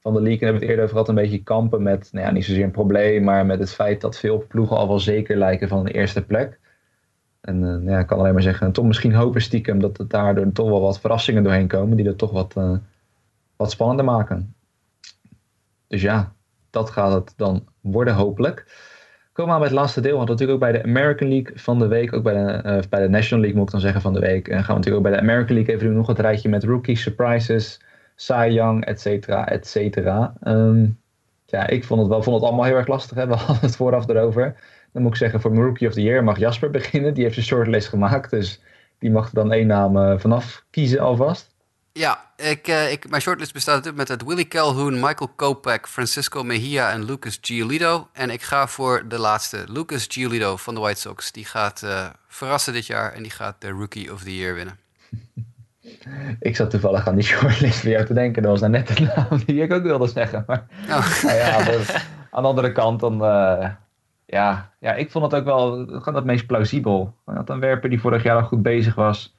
van 0.00 0.14
de 0.14 0.20
league, 0.20 0.40
en 0.40 0.44
hebben 0.46 0.60
we 0.60 0.66
het 0.66 0.68
eerder 0.68 0.84
over 0.84 0.96
gehad, 0.96 1.08
een 1.08 1.22
beetje 1.22 1.42
kampen 1.42 1.82
met, 1.82 2.08
nou 2.12 2.26
ja, 2.26 2.32
niet 2.32 2.44
zozeer 2.44 2.64
een 2.64 2.70
probleem, 2.70 3.24
maar 3.24 3.46
met 3.46 3.58
het 3.58 3.74
feit 3.74 4.00
dat 4.00 4.18
veel 4.18 4.44
ploegen 4.48 4.76
al 4.76 4.88
wel 4.88 4.98
zeker 4.98 5.36
lijken 5.36 5.68
van 5.68 5.84
de 5.84 5.92
eerste 5.92 6.24
plek. 6.24 6.60
En 7.40 7.54
uh, 7.56 7.62
nou 7.62 7.90
ja, 7.90 7.98
ik 7.98 8.06
kan 8.06 8.18
alleen 8.18 8.32
maar 8.32 8.42
zeggen, 8.42 8.72
toch 8.72 8.84
misschien 8.84 9.14
hopen 9.14 9.40
stiekem 9.40 9.80
dat 9.80 9.98
er 9.98 10.08
daardoor 10.08 10.52
toch 10.52 10.68
wel 10.68 10.80
wat 10.80 11.00
verrassingen 11.00 11.42
doorheen 11.42 11.68
komen, 11.68 11.96
die 11.96 12.06
er 12.06 12.16
toch 12.16 12.30
wat, 12.30 12.54
uh, 12.58 12.76
wat 13.56 13.70
spannender 13.70 14.04
maken. 14.04 14.54
Dus 15.86 16.02
ja, 16.02 16.32
dat 16.70 16.90
gaat 16.90 17.12
het 17.12 17.32
dan 17.36 17.64
worden 17.80 18.14
hopelijk. 18.14 18.64
Komen 19.34 19.54
we 19.54 19.58
aan 19.58 19.66
het 19.66 19.74
laatste 19.74 20.00
deel. 20.00 20.16
Want 20.16 20.28
natuurlijk 20.28 20.62
ook 20.62 20.70
bij 20.70 20.80
de 20.80 20.88
American 20.88 21.28
League 21.28 21.58
van 21.58 21.78
de 21.78 21.86
week, 21.86 22.12
ook 22.12 22.22
bij 22.22 22.34
de, 22.34 22.52
eh, 22.52 22.78
bij 22.88 23.00
de 23.00 23.08
National 23.08 23.40
League 23.40 23.58
moet 23.58 23.66
ik 23.66 23.72
dan 23.72 23.80
zeggen 23.80 24.00
van 24.00 24.12
de 24.12 24.20
week. 24.20 24.48
En 24.48 24.56
gaan 24.56 24.66
we 24.66 24.72
natuurlijk 24.72 24.96
ook 24.96 25.10
bij 25.10 25.12
de 25.12 25.20
American 25.20 25.54
League 25.54 25.74
even 25.74 25.86
doen. 25.86 25.96
Nog 25.96 26.06
het 26.06 26.18
rijtje 26.18 26.48
met 26.48 26.64
rookie 26.64 26.96
surprises, 26.96 27.80
Cy 28.14 28.48
Young, 28.50 28.84
et 28.84 29.00
cetera, 29.00 29.48
et 29.48 29.66
cetera. 29.66 30.34
Ehm, 30.42 30.86
ja, 31.46 31.66
ik 31.66 31.84
vond 31.84 32.00
het 32.00 32.08
wel 32.08 32.22
vond 32.22 32.36
het 32.36 32.44
allemaal 32.44 32.64
heel 32.64 32.76
erg 32.76 32.86
lastig. 32.86 33.24
We 33.24 33.34
hadden 33.34 33.60
het 33.60 33.76
vooraf 33.76 34.08
erover. 34.08 34.56
Dan 34.92 35.02
moet 35.02 35.10
ik 35.10 35.18
zeggen, 35.18 35.40
voor 35.40 35.50
mijn 35.50 35.64
Rookie 35.64 35.88
of 35.88 35.94
the 35.94 36.02
Year 36.02 36.24
mag 36.24 36.38
Jasper 36.38 36.70
beginnen. 36.80 37.14
Die 37.14 37.22
heeft 37.22 37.34
zijn 37.34 37.46
shortlist 37.46 37.88
gemaakt. 37.88 38.30
Dus 38.30 38.62
die 38.98 39.10
mag 39.10 39.28
er 39.28 39.34
dan 39.34 39.52
één 39.52 39.66
naam 39.66 39.96
eh, 39.96 40.18
vanaf 40.18 40.64
kiezen 40.70 40.98
alvast. 40.98 41.53
Ja, 41.98 42.30
ik, 42.36 42.68
eh, 42.68 42.92
ik, 42.92 43.08
mijn 43.10 43.22
shortlist 43.22 43.52
bestaat 43.52 43.74
natuurlijk 43.74 44.08
met 44.08 44.18
het 44.18 44.28
Willie 44.28 44.48
Calhoun, 44.48 44.94
Michael 44.94 45.30
Kopech, 45.36 45.88
Francisco 45.88 46.42
Mejia 46.42 46.90
en 46.90 47.04
Lucas 47.04 47.38
Giolito. 47.40 48.08
En 48.12 48.30
ik 48.30 48.42
ga 48.42 48.66
voor 48.66 49.04
de 49.08 49.18
laatste, 49.18 49.64
Lucas 49.68 50.06
Giolito 50.10 50.56
van 50.56 50.74
de 50.74 50.80
White 50.80 51.00
Sox. 51.00 51.32
Die 51.32 51.44
gaat 51.44 51.82
eh, 51.82 52.06
verrassen 52.28 52.72
dit 52.72 52.86
jaar 52.86 53.12
en 53.12 53.22
die 53.22 53.30
gaat 53.30 53.56
de 53.58 53.68
Rookie 53.68 54.12
of 54.12 54.22
the 54.22 54.36
Year 54.36 54.54
winnen. 54.54 54.78
Ik 56.40 56.56
zat 56.56 56.70
toevallig 56.70 57.06
aan 57.08 57.14
die 57.14 57.24
shortlist 57.24 57.80
voor 57.80 57.90
jou 57.90 58.04
te 58.06 58.14
denken. 58.14 58.42
Dat 58.42 58.50
was 58.50 58.60
nou 58.60 58.72
net 58.72 58.96
de 58.96 59.12
naam 59.16 59.42
die 59.46 59.62
ik 59.62 59.72
ook 59.72 59.82
wilde 59.82 60.08
zeggen. 60.08 60.44
Maar 60.46 60.66
Oh. 60.88 61.22
nou 61.22 61.36
ja, 61.36 61.50
aan 61.58 61.64
de, 61.64 62.00
aan 62.30 62.42
de 62.42 62.48
andere 62.48 62.72
kant 62.72 63.00
dan... 63.00 63.24
eh, 63.24 63.68
ja, 64.26 64.72
ja, 64.80 64.94
ik 64.94 65.10
vond 65.10 65.24
het 65.24 65.34
ook 65.40 65.44
wel 65.44 65.86
gewoon 65.86 66.14
het 66.14 66.24
meest 66.24 66.46
plausibel. 66.46 67.14
Want 67.24 67.48
een 67.48 67.60
werper 67.60 67.90
die 67.90 68.00
vorig 68.00 68.22
jaar 68.22 68.36
al 68.36 68.42
goed 68.46 68.62
bezig 68.62 68.94
was, 68.94 69.34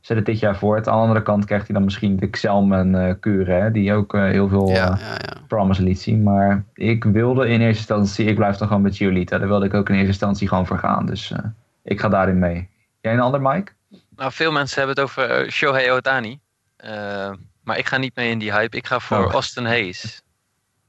zet 0.00 0.16
het 0.16 0.26
dit 0.26 0.38
jaar 0.38 0.56
voort. 0.56 0.88
Aan 0.88 0.94
de 0.94 1.00
andere 1.00 1.22
kant 1.22 1.44
krijgt 1.44 1.66
hij 1.66 1.74
dan 1.74 1.84
misschien 1.84 2.16
de 2.16 2.30
Xelman 2.30 2.94
eh 2.94 3.14
Kuren, 3.20 3.62
hè, 3.62 3.70
die 3.70 3.92
ook 3.92 4.14
eh, 4.14 4.22
heel 4.22 4.48
veel 4.48 4.68
Ja, 4.68 4.92
eh, 4.92 5.00
ja, 5.00 5.10
ja. 5.10 5.34
promise 5.48 5.82
liet 5.82 6.00
zien. 6.00 6.22
Maar 6.22 6.64
ik 6.74 7.04
wilde 7.04 7.44
in 7.48 7.60
eerste 7.60 7.66
instantie, 7.94 8.26
ik 8.26 8.34
blijf 8.36 8.56
dan 8.56 8.66
gewoon 8.68 8.82
met 8.82 8.96
Giolita. 8.96 9.38
Daar 9.38 9.48
wilde 9.48 9.66
ik 9.66 9.74
ook 9.74 9.88
in 9.88 9.94
eerste 9.94 10.08
instantie 10.10 10.48
gewoon 10.48 10.66
voor 10.66 10.78
gaan. 10.78 11.06
Dus 11.06 11.30
eh, 11.30 11.38
ik 11.82 12.00
ga 12.00 12.08
daarin 12.08 12.38
mee. 12.38 12.68
Jij 13.00 13.12
een 13.12 13.20
ander, 13.20 13.40
Mike? 13.42 13.72
Nou, 14.16 14.32
veel 14.32 14.52
mensen 14.52 14.78
hebben 14.78 14.96
het 14.96 15.04
over 15.04 15.30
eh, 15.30 15.50
Shohei 15.50 15.90
Ohtani. 15.92 16.38
Eh, 16.76 17.30
maar 17.64 17.78
ik 17.78 17.86
ga 17.86 17.96
niet 17.96 18.14
mee 18.14 18.30
in 18.30 18.38
die 18.38 18.52
hype. 18.52 18.76
Ik 18.76 18.86
ga 18.86 18.98
voor 19.00 19.24
Oh. 19.26 19.32
Austin 19.32 19.64
Hayes. 19.64 20.22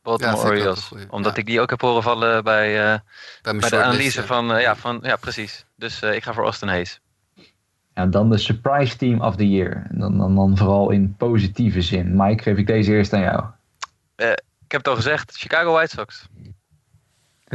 Baltimore 0.01 0.37
Orioles. 0.47 0.91
Omdat 1.09 1.33
Ja. 1.35 1.39
ik 1.39 1.45
die 1.45 1.61
ook 1.61 1.69
heb 1.69 1.81
horen 1.81 2.03
vallen 2.03 2.43
bij, 2.43 2.67
eh, 2.79 2.99
Bij 3.41 3.53
mijn 3.53 3.59
bij 3.59 3.69
de 3.69 3.83
analyse 3.83 4.23
van, 4.25 4.53
eh, 4.53 4.61
ja, 4.61 4.75
van... 4.75 4.99
Ja, 5.01 5.15
precies. 5.15 5.65
Dus 5.75 6.01
eh, 6.01 6.15
ik 6.15 6.23
ga 6.23 6.33
voor 6.33 6.43
Austin 6.43 6.67
Hayes. 6.67 7.00
Ja, 7.95 8.05
dan 8.05 8.29
de 8.29 8.37
surprise 8.37 8.97
team 8.97 9.21
of 9.21 9.35
the 9.35 9.49
year. 9.49 9.85
En 9.89 9.99
dan, 9.99 10.17
dan, 10.17 10.35
dan 10.35 10.57
vooral 10.57 10.91
in 10.91 11.15
positieve 11.17 11.81
zin. 11.81 12.15
Mike, 12.15 12.43
geef 12.43 12.57
ik 12.57 12.67
deze 12.67 12.91
eerst 12.91 13.13
aan 13.13 13.21
jou. 13.21 13.43
Ik 14.71 14.77
heb 14.77 14.85
het 14.85 14.87
al 14.87 14.95
gezegd. 14.95 15.37
Chicago 15.37 15.71
White 15.71 15.95
Sox. 15.95 16.27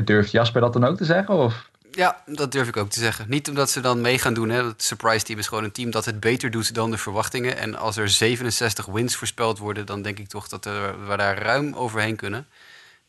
Durft 0.05 0.31
Jasper 0.31 0.61
dat 0.61 0.73
dan 0.73 0.85
ook 0.85 0.97
te 0.97 1.05
zeggen? 1.05 1.35
Of? 1.35 1.71
Ja, 1.91 2.23
dat 2.27 2.53
durf 2.53 2.69
ik 2.69 2.77
ook 2.77 2.91
te 2.91 3.01
zeggen. 3.01 3.29
Niet 3.29 3.49
omdat 3.49 3.71
ze 3.71 3.81
dan 3.81 4.01
mee 4.01 4.19
gaan 4.19 4.35
doen. 4.35 4.49
Hè. 4.49 4.65
Het 4.65 4.83
surprise 4.83 5.25
team 5.25 5.39
is 5.39 5.47
gewoon 5.47 5.65
een 5.65 5.73
team 5.73 5.91
dat 5.91 6.05
het 6.05 6.21
beter 6.21 6.51
doet 6.51 6.75
dan 6.75 6.91
de 6.91 6.99
verwachtingen. 6.99 7.57
En 7.57 7.75
als 7.75 7.97
er 7.97 8.09
67 8.09 8.87
wins 8.87 9.17
voorspeld 9.17 9.59
worden, 9.59 9.87
dan 9.87 10.03
denk 10.03 10.19
ik 10.19 10.29
toch 10.29 10.49
dat 10.49 10.65
er, 10.65 11.09
we 11.09 11.17
daar 11.17 11.39
ruim 11.39 11.75
overheen 11.75 12.17
kunnen. 12.17 12.47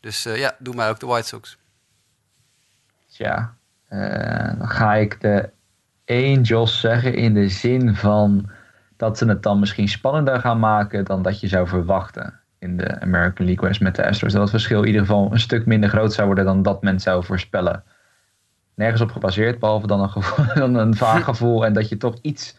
Dus 0.00 0.24
eh, 0.26 0.36
ja, 0.36 0.56
doe 0.58 0.74
mij 0.74 0.88
ook 0.88 1.00
de 1.00 1.06
White 1.06 1.26
Sox. 1.26 1.58
Tja, 3.10 3.54
eh, 3.88 4.58
dan 4.58 4.68
ga 4.68 4.94
ik 4.94 5.20
de 5.20 5.50
Angels 6.08 6.80
zeggen 6.80 7.14
in 7.14 7.34
de 7.34 7.48
zin 7.48 7.94
van 7.94 8.50
dat 8.96 9.18
ze 9.18 9.26
het 9.26 9.42
dan 9.42 9.58
misschien 9.58 9.88
spannender 9.88 10.40
gaan 10.40 10.58
maken 10.58 11.04
dan 11.04 11.22
dat 11.22 11.40
je 11.40 11.48
zou 11.48 11.68
verwachten 11.68 12.40
in 12.58 12.76
de 12.76 13.00
American 13.00 13.46
League 13.46 13.68
West 13.68 13.80
met 13.80 13.96
de 13.96 14.06
Astros. 14.06 14.32
Dat 14.32 14.40
het 14.40 14.50
verschil 14.50 14.80
in 14.80 14.86
ieder 14.86 15.00
geval 15.00 15.32
een 15.32 15.40
stuk 15.40 15.66
minder 15.66 15.88
groot 15.88 16.12
zou 16.12 16.26
worden 16.26 16.44
dan 16.44 16.62
dat 16.62 16.82
men 16.82 17.00
zou 17.00 17.24
voorspellen. 17.24 17.84
Nergens 18.74 19.00
op 19.00 19.10
gebaseerd, 19.10 19.58
behalve 19.58 19.86
dan 19.86 20.00
een, 20.00 20.10
gevoel, 20.10 20.64
een 20.80 20.96
vaag 20.96 21.24
gevoel 21.24 21.64
en 21.64 21.72
dat 21.72 21.88
je 21.88 21.96
toch 21.96 22.16
iets 22.22 22.56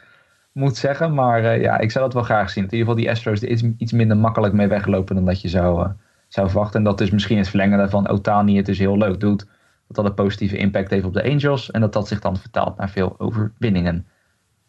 moet 0.51 0.77
zeggen. 0.77 1.13
Maar 1.13 1.43
eh, 1.43 1.61
ja, 1.61 1.77
ik 1.77 1.91
zou 1.91 2.05
dat 2.05 2.13
wel 2.13 2.23
graag 2.23 2.49
zien. 2.49 2.63
In 2.63 2.71
ieder 2.71 2.87
geval 2.87 3.01
die 3.01 3.11
Astros 3.11 3.41
er 3.41 3.49
iets, 3.49 3.63
iets 3.77 3.91
minder 3.91 4.17
makkelijk 4.17 4.53
mee 4.53 4.67
weglopen 4.67 5.15
dan 5.15 5.25
dat 5.25 5.41
je 5.41 5.47
zou, 5.47 5.83
eh, 5.83 5.89
zou 6.27 6.49
verwachten. 6.49 6.79
En 6.79 6.85
dat 6.85 7.01
is 7.01 7.09
misschien 7.09 7.37
het 7.37 7.49
verlengen 7.49 7.77
daarvan 7.77 8.07
Otani 8.07 8.57
het 8.57 8.65
dus 8.65 8.79
heel 8.79 8.97
leuk 8.97 9.19
doet 9.19 9.45
dat 9.89 9.95
dat 9.95 10.05
een 10.05 10.13
positieve 10.25 10.57
impact 10.57 10.89
heeft 10.89 11.05
op 11.05 11.13
de 11.13 11.23
Angels 11.23 11.71
en 11.71 11.81
dat 11.81 11.93
dat 11.93 12.07
zich 12.07 12.19
dan 12.19 12.37
vertaalt 12.37 12.77
naar 12.77 12.89
veel 12.89 13.15
overwinningen. 13.19 14.07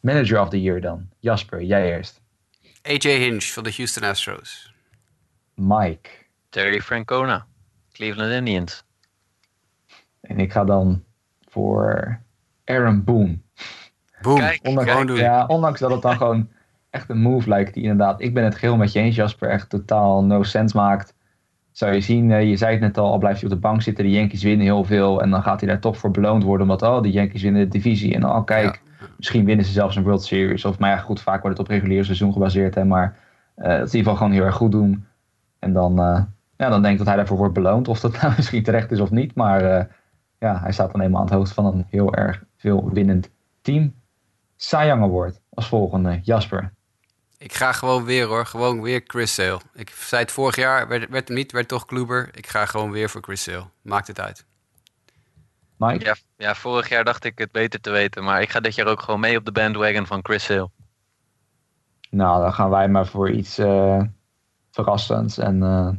Manager 0.00 0.40
of 0.40 0.48
the 0.48 0.62
Year 0.62 0.80
dan. 0.80 1.08
Jasper, 1.18 1.62
jij 1.62 1.92
eerst. 1.96 2.20
AJ 2.82 3.08
Hinch 3.18 3.44
van 3.44 3.62
de 3.62 3.72
Houston 3.76 4.02
Astros. 4.08 4.74
Mike. 5.54 6.08
Terry 6.48 6.80
Francona. 6.80 7.46
Cleveland 7.92 8.32
Indians. 8.32 8.84
En 10.20 10.38
ik 10.38 10.52
ga 10.52 10.64
dan 10.64 11.04
voor 11.48 12.20
Aaron 12.64 13.04
Boone. 13.04 13.38
Boom. 14.20 14.38
Kijk, 14.38 14.60
Ondanks, 14.66 14.90
Gewoon 14.90 15.06
doen. 15.06 15.16
ja, 15.16 15.46
ondanks 15.46 15.80
dat 15.80 15.90
het 15.90 16.02
dan 16.02 16.16
gewoon 16.16 16.50
echt 16.90 17.08
een 17.08 17.18
move 17.20 17.48
lijkt 17.48 17.74
die 17.74 17.82
inderdaad, 17.82 18.20
ik 18.20 18.34
ben 18.34 18.44
het 18.44 18.54
geheel 18.54 18.76
met 18.76 18.92
je 18.92 19.00
eens 19.00 19.16
Jasper, 19.16 19.48
echt 19.50 19.68
totaal 19.68 20.24
no 20.24 20.42
sense 20.42 20.76
maakt. 20.76 21.14
Zou 21.72 21.92
je 21.92 22.00
zien, 22.00 22.30
eh, 22.32 22.48
je 22.48 22.56
zei 22.56 22.72
het 22.72 22.80
net 22.80 22.98
al, 22.98 23.10
al 23.10 23.18
blijft 23.18 23.40
hij 23.40 23.50
op 23.50 23.54
de 23.54 23.60
bank 23.60 23.82
zitten, 23.82 24.04
de 24.04 24.10
Yankees 24.10 24.42
winnen 24.42 24.66
heel 24.66 24.84
veel 24.84 25.22
en 25.22 25.30
dan 25.30 25.42
gaat 25.42 25.60
hij 25.60 25.68
daar 25.68 25.80
toch 25.80 25.98
voor 25.98 26.10
beloond 26.10 26.42
worden 26.42 26.70
omdat, 26.70 26.82
oh, 26.82 27.02
de 27.02 27.10
Yankees 27.10 27.42
winnen 27.42 27.62
de 27.62 27.68
divisie 27.68 28.14
en 28.14 28.24
oh, 28.24 28.44
kijk, 28.44 28.82
misschien 29.16 29.44
winnen 29.44 29.64
ze 29.64 29.72
zelfs 29.72 29.96
een 29.96 30.02
World 30.02 30.22
Series. 30.24 30.64
Of, 30.64 30.78
maar 30.78 30.90
ja, 30.90 30.96
goed, 30.96 31.20
vaak 31.20 31.42
wordt 31.42 31.58
het 31.58 31.66
op 31.66 31.72
regulier 31.72 32.04
seizoen 32.04 32.32
gebaseerd, 32.32 32.74
hè, 32.74 32.84
maar 32.84 33.18
eh, 33.54 33.78
dat 33.78 33.90
ze 33.90 33.96
in 33.96 33.98
ieder 33.98 33.98
geval 33.98 34.16
gewoon 34.16 34.32
heel 34.32 34.44
erg 34.44 34.54
goed 34.54 34.72
doen. 34.72 35.06
En 35.58 35.72
dan, 35.72 35.98
eh, 35.98 36.22
ja, 36.56 36.68
dan 36.68 36.82
denk 36.82 36.92
ik 36.92 36.98
dat 36.98 37.06
hij 37.06 37.16
daarvoor 37.16 37.36
wordt 37.36 37.54
beloond, 37.54 37.88
of 37.88 38.00
dat 38.00 38.20
nou 38.20 38.32
misschien 38.36 38.62
terecht 38.62 38.92
is 38.92 39.00
of 39.00 39.10
niet, 39.10 39.34
maar 39.34 39.88
ja, 40.38 40.60
hij 40.60 40.72
staat 40.72 40.92
dan 40.92 41.00
eenmaal 41.00 41.20
aan 41.20 41.26
het 41.26 41.34
hoofd 41.34 41.52
van 41.52 41.66
een 41.66 41.86
heel 41.88 42.14
erg 42.14 42.44
veel 42.56 42.90
winnend 42.92 43.30
team. 43.62 43.94
Cy 44.56 44.84
Young 44.86 45.02
Award 45.02 45.40
als 45.50 45.68
volgende, 45.68 46.20
Jasper. 46.22 46.72
Ik 47.40 47.54
ga 47.54 47.72
gewoon 47.72 48.04
weer 48.04 48.26
hoor. 48.26 48.46
Gewoon 48.46 48.82
weer 48.82 49.02
Chris 49.06 49.34
Sale. 49.34 49.60
Ik 49.74 49.90
zei 49.90 50.22
het 50.22 50.32
vorig 50.32 50.56
jaar, 50.56 50.88
werd, 50.88 51.08
werd 51.08 51.28
hem 51.28 51.36
niet, 51.36 51.52
werd 51.52 51.68
toch 51.68 51.84
Kluber. 51.84 52.28
Ik 52.32 52.46
ga 52.46 52.66
gewoon 52.66 52.90
weer 52.90 53.10
voor 53.10 53.22
Chris 53.22 53.42
Sale. 53.42 53.64
Maakt 53.82 54.06
het 54.06 54.20
uit. 54.20 54.46
Mike? 55.76 56.04
Ja, 56.04 56.16
ja, 56.36 56.54
vorig 56.54 56.88
jaar 56.88 57.04
dacht 57.04 57.24
ik 57.24 57.38
het 57.38 57.52
beter 57.52 57.80
te 57.80 57.90
weten. 57.90 58.24
Maar 58.24 58.42
ik 58.42 58.50
ga 58.50 58.60
dit 58.60 58.74
jaar 58.74 58.86
ook 58.86 59.02
gewoon 59.02 59.20
mee 59.20 59.36
op 59.36 59.44
de 59.44 59.52
bandwagon 59.52 60.06
van 60.06 60.20
Chris 60.22 60.44
Sale. 60.44 60.70
Nou, 62.10 62.42
dan 62.42 62.52
gaan 62.52 62.70
wij 62.70 62.88
maar 62.88 63.06
voor 63.06 63.30
iets 63.30 63.58
eh, 63.58 64.02
verrassends. 64.70 65.38
En 65.38 65.62
eh, 65.62 65.90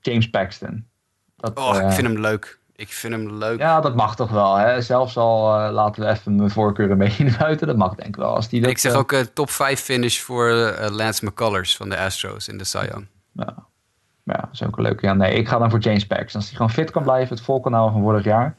James 0.00 0.30
Paxton. 0.30 0.88
Dat, 1.36 1.58
Oh, 1.58 1.76
eh, 1.76 1.86
ik 1.86 1.92
vind 1.92 2.06
hem 2.06 2.20
leuk. 2.20 2.60
Ik 2.78 2.88
vind 2.88 3.12
hem 3.12 3.32
leuk. 3.32 3.58
Ja, 3.58 3.80
dat 3.80 3.94
mag 3.94 4.16
toch 4.16 4.30
wel. 4.30 4.56
Hè? 4.56 4.82
Zelfs 4.82 5.16
al 5.16 5.58
eh, 5.58 5.72
laten 5.72 6.02
we 6.02 6.08
even 6.08 6.36
mijn 6.36 6.50
voorkeur 6.50 6.90
een 6.90 6.98
beetje 7.08 7.24
naar 7.24 7.38
buiten. 7.38 7.66
Dat 7.66 7.76
mag 7.76 7.94
denk 7.94 8.08
ik 8.08 8.16
wel. 8.16 8.34
Als 8.34 8.48
die 8.48 8.60
dat, 8.60 8.70
ik 8.70 8.78
zeg 8.78 8.92
eh, 8.92 8.98
ook 8.98 9.12
eh, 9.12 9.20
top 9.20 9.50
5 9.50 9.80
finish 9.80 10.18
voor 10.18 10.50
Lance 10.90 11.24
McCullers 11.24 11.76
van 11.76 11.88
de 11.88 11.98
Astros 11.98 12.48
in 12.48 12.58
de 12.58 12.64
Cy 12.64 12.86
Young. 12.90 13.06
Ja, 13.32 13.54
ja, 14.24 14.40
dat 14.40 14.48
is 14.52 14.62
ook 14.62 14.76
een 14.76 14.82
leuke. 14.82 15.06
Ja, 15.06 15.14
nee, 15.14 15.34
ik 15.34 15.48
ga 15.48 15.58
dan 15.58 15.70
voor 15.70 15.78
James 15.78 16.06
Paxton. 16.06 16.40
Als 16.40 16.46
hij 16.46 16.56
gewoon 16.56 16.70
fit 16.70 16.90
kan 16.90 17.02
blijven, 17.02 17.36
het 17.36 17.44
vol 17.44 17.60
kan 17.60 17.72
houden 17.72 17.92
van 17.92 18.02
vorig 18.02 18.24
jaar. 18.24 18.56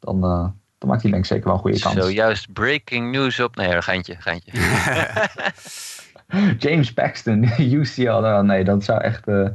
Dan, 0.00 0.24
eh, 0.24 0.46
dan 0.78 0.88
maakt 0.88 1.02
hij 1.02 1.10
denk 1.10 1.22
ik 1.22 1.28
zeker 1.28 1.44
wel 1.44 1.54
een 1.54 1.60
goede 1.60 1.80
kans. 1.80 1.94
Zojuist 1.94 2.52
breaking 2.52 3.10
news 3.10 3.40
op. 3.40 3.56
Nee, 3.56 3.74
een 3.74 3.82
geintje, 3.82 4.16
geintje. 4.18 4.52
James 6.68 6.92
Paxton, 6.92 7.50
UCL. 7.58 8.02
Nou, 8.02 8.44
nee, 8.44 8.64
dat 8.64 8.84
zou, 8.84 9.00
echt, 9.00 9.26
eh, 9.26 9.46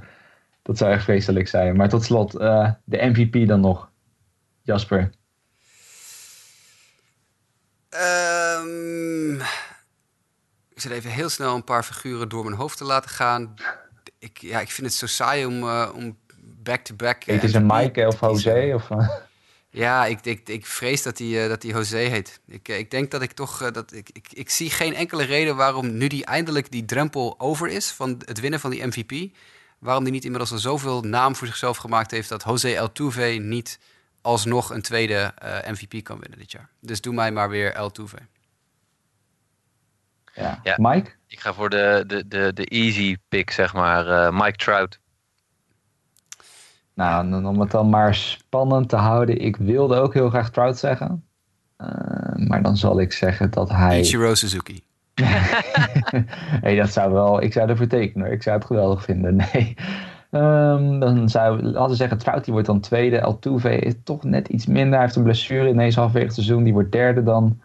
dat 0.68 0.78
zou 0.78 0.92
echt 0.92 1.04
vreselijk 1.04 1.48
zijn. 1.48 1.76
Maar 1.76 1.90
tot 1.90 2.04
slot, 2.04 2.36
eh, 2.36 2.72
de 2.84 2.98
MVP 3.06 3.48
dan 3.48 3.60
nog. 3.60 3.90
Jasper. 4.62 5.10
Ehm, 7.90 9.34
ik 10.70 10.82
zit 10.82 10.92
even 10.92 11.10
heel 11.12 11.30
snel 11.30 11.56
een 11.56 11.64
paar 11.64 11.84
figuren 11.84 12.30
door 12.30 12.44
mijn 12.44 12.56
hoofd 12.56 12.78
te 12.78 12.84
laten 12.84 13.10
gaan. 13.10 13.54
Ik, 14.20 14.38
ja, 14.42 14.60
ik 14.60 14.72
vind 14.72 14.88
het 14.88 14.96
zo 14.96 15.06
saai 15.06 15.46
om, 15.46 15.64
eh, 15.64 15.90
om 15.96 16.18
back-to-back... 16.64 17.24
eh, 17.24 17.36
Het 17.36 17.44
is 17.44 17.54
een 17.54 17.66
Mike 17.66 18.08
of. 18.08 18.20
Jose? 18.20 18.72
Of, 18.76 18.90
eh, 18.90 19.10
Ja, 19.70 20.06
ik, 20.06 20.26
ik, 20.26 20.50
ik 20.50 20.66
vrees 20.66 21.04
dat 21.04 21.18
hij 21.18 21.44
eh, 21.44 21.50
dat 21.50 21.64
José 21.64 21.98
heet. 21.98 22.40
Ik, 22.48 22.70
eh, 22.70 22.78
ik 22.78 22.92
denk 22.92 23.12
dat 23.12 23.22
ik 23.22 23.32
toch... 23.32 23.62
eh, 23.62 23.72
dat 23.72 23.94
ik, 23.94 24.10
ik, 24.14 24.28
ik 24.34 24.50
zie 24.50 24.70
geen 24.70 24.96
enkele 24.96 25.24
reden 25.24 25.56
waarom 25.56 25.98
nu 25.98 26.08
die 26.08 26.26
eindelijk 26.26 26.72
die 26.72 26.86
drempel 26.86 27.36
over 27.40 27.68
is... 27.68 27.92
van 27.92 28.22
het 28.26 28.40
winnen 28.40 28.60
van 28.60 28.70
die 28.72 28.86
MVP... 28.86 29.36
waarom 29.80 30.04
die 30.04 30.14
niet 30.14 30.24
inmiddels 30.24 30.52
al 30.52 30.58
zoveel 30.58 31.02
naam 31.02 31.36
voor 31.36 31.48
zichzelf 31.48 31.78
gemaakt 31.78 32.12
heeft... 32.12 32.30
dat 32.30 32.44
José 32.44 32.80
Altuve 32.80 33.22
niet 33.22 33.80
alsnog 34.22 34.70
een 34.70 34.82
tweede 34.82 35.34
eh, 35.38 35.72
MVP 35.72 36.04
kan 36.04 36.20
winnen 36.20 36.40
dit 36.40 36.52
jaar. 36.52 36.70
Dus 36.80 37.02
doe 37.02 37.14
mij 37.14 37.32
maar 37.32 37.50
weer 37.50 37.76
Altuve. 37.76 38.18
ja. 40.34 40.60
Ja. 40.64 40.76
Mike? 40.78 41.12
Ik 41.28 41.40
ga 41.40 41.54
voor 41.54 41.70
de, 41.70 42.04
de, 42.08 42.28
de, 42.28 42.54
de 42.54 42.66
easy 42.66 43.18
pick, 43.30 43.52
zeg 43.52 43.74
maar. 43.74 44.08
eh, 44.08 44.32
Mike 44.42 44.58
Trout. 44.58 45.00
Nou, 46.94 47.30
dan 47.30 47.46
om 47.46 47.60
het 47.60 47.72
dan 47.72 47.90
maar 47.90 48.16
spannend 48.16 48.90
te 48.90 48.96
houden. 48.96 49.38
Ik 49.42 49.56
wilde 49.56 49.96
ook 49.96 50.14
heel 50.14 50.30
graag 50.30 50.50
Trout 50.52 50.78
zeggen. 50.78 51.24
Eh, 51.78 51.88
maar 52.36 52.62
dan 52.64 52.78
zal 52.78 53.00
ik 53.00 53.14
zeggen 53.14 53.52
dat 53.52 53.70
hij... 53.70 54.00
Ichiro 54.00 54.36
Suzuki. 54.36 54.84
hey, 56.64 56.76
dat 56.76 56.90
zou 56.90 57.14
wel... 57.14 57.42
Ik 57.42 57.54
zou 57.54 57.70
ervoor 57.70 57.88
tekenen. 57.88 58.32
Ik 58.32 58.44
zou 58.44 58.58
het 58.58 58.66
geweldig 58.66 59.04
vinden. 59.04 59.36
Nee. 59.54 59.76
Ehm, 60.32 61.00
dan 61.00 61.30
zou 61.30 61.62
laten 61.62 61.90
we 61.90 61.96
zeggen, 61.96 62.18
Trout 62.18 62.44
die 62.44 62.54
wordt 62.54 62.68
dan 62.68 62.80
tweede. 62.80 63.22
Altuve 63.22 63.80
is 63.80 63.94
toch 64.04 64.24
net 64.24 64.48
iets 64.48 64.66
minder. 64.66 64.94
Hij 64.94 65.02
heeft 65.02 65.16
een 65.16 65.24
blessure 65.24 65.70
in 65.70 65.78
deze 65.78 66.00
halfwege 66.00 66.32
seizoen. 66.32 66.64
Die 66.64 66.74
wordt 66.74 66.92
derde 66.92 67.24
dan. 67.24 67.62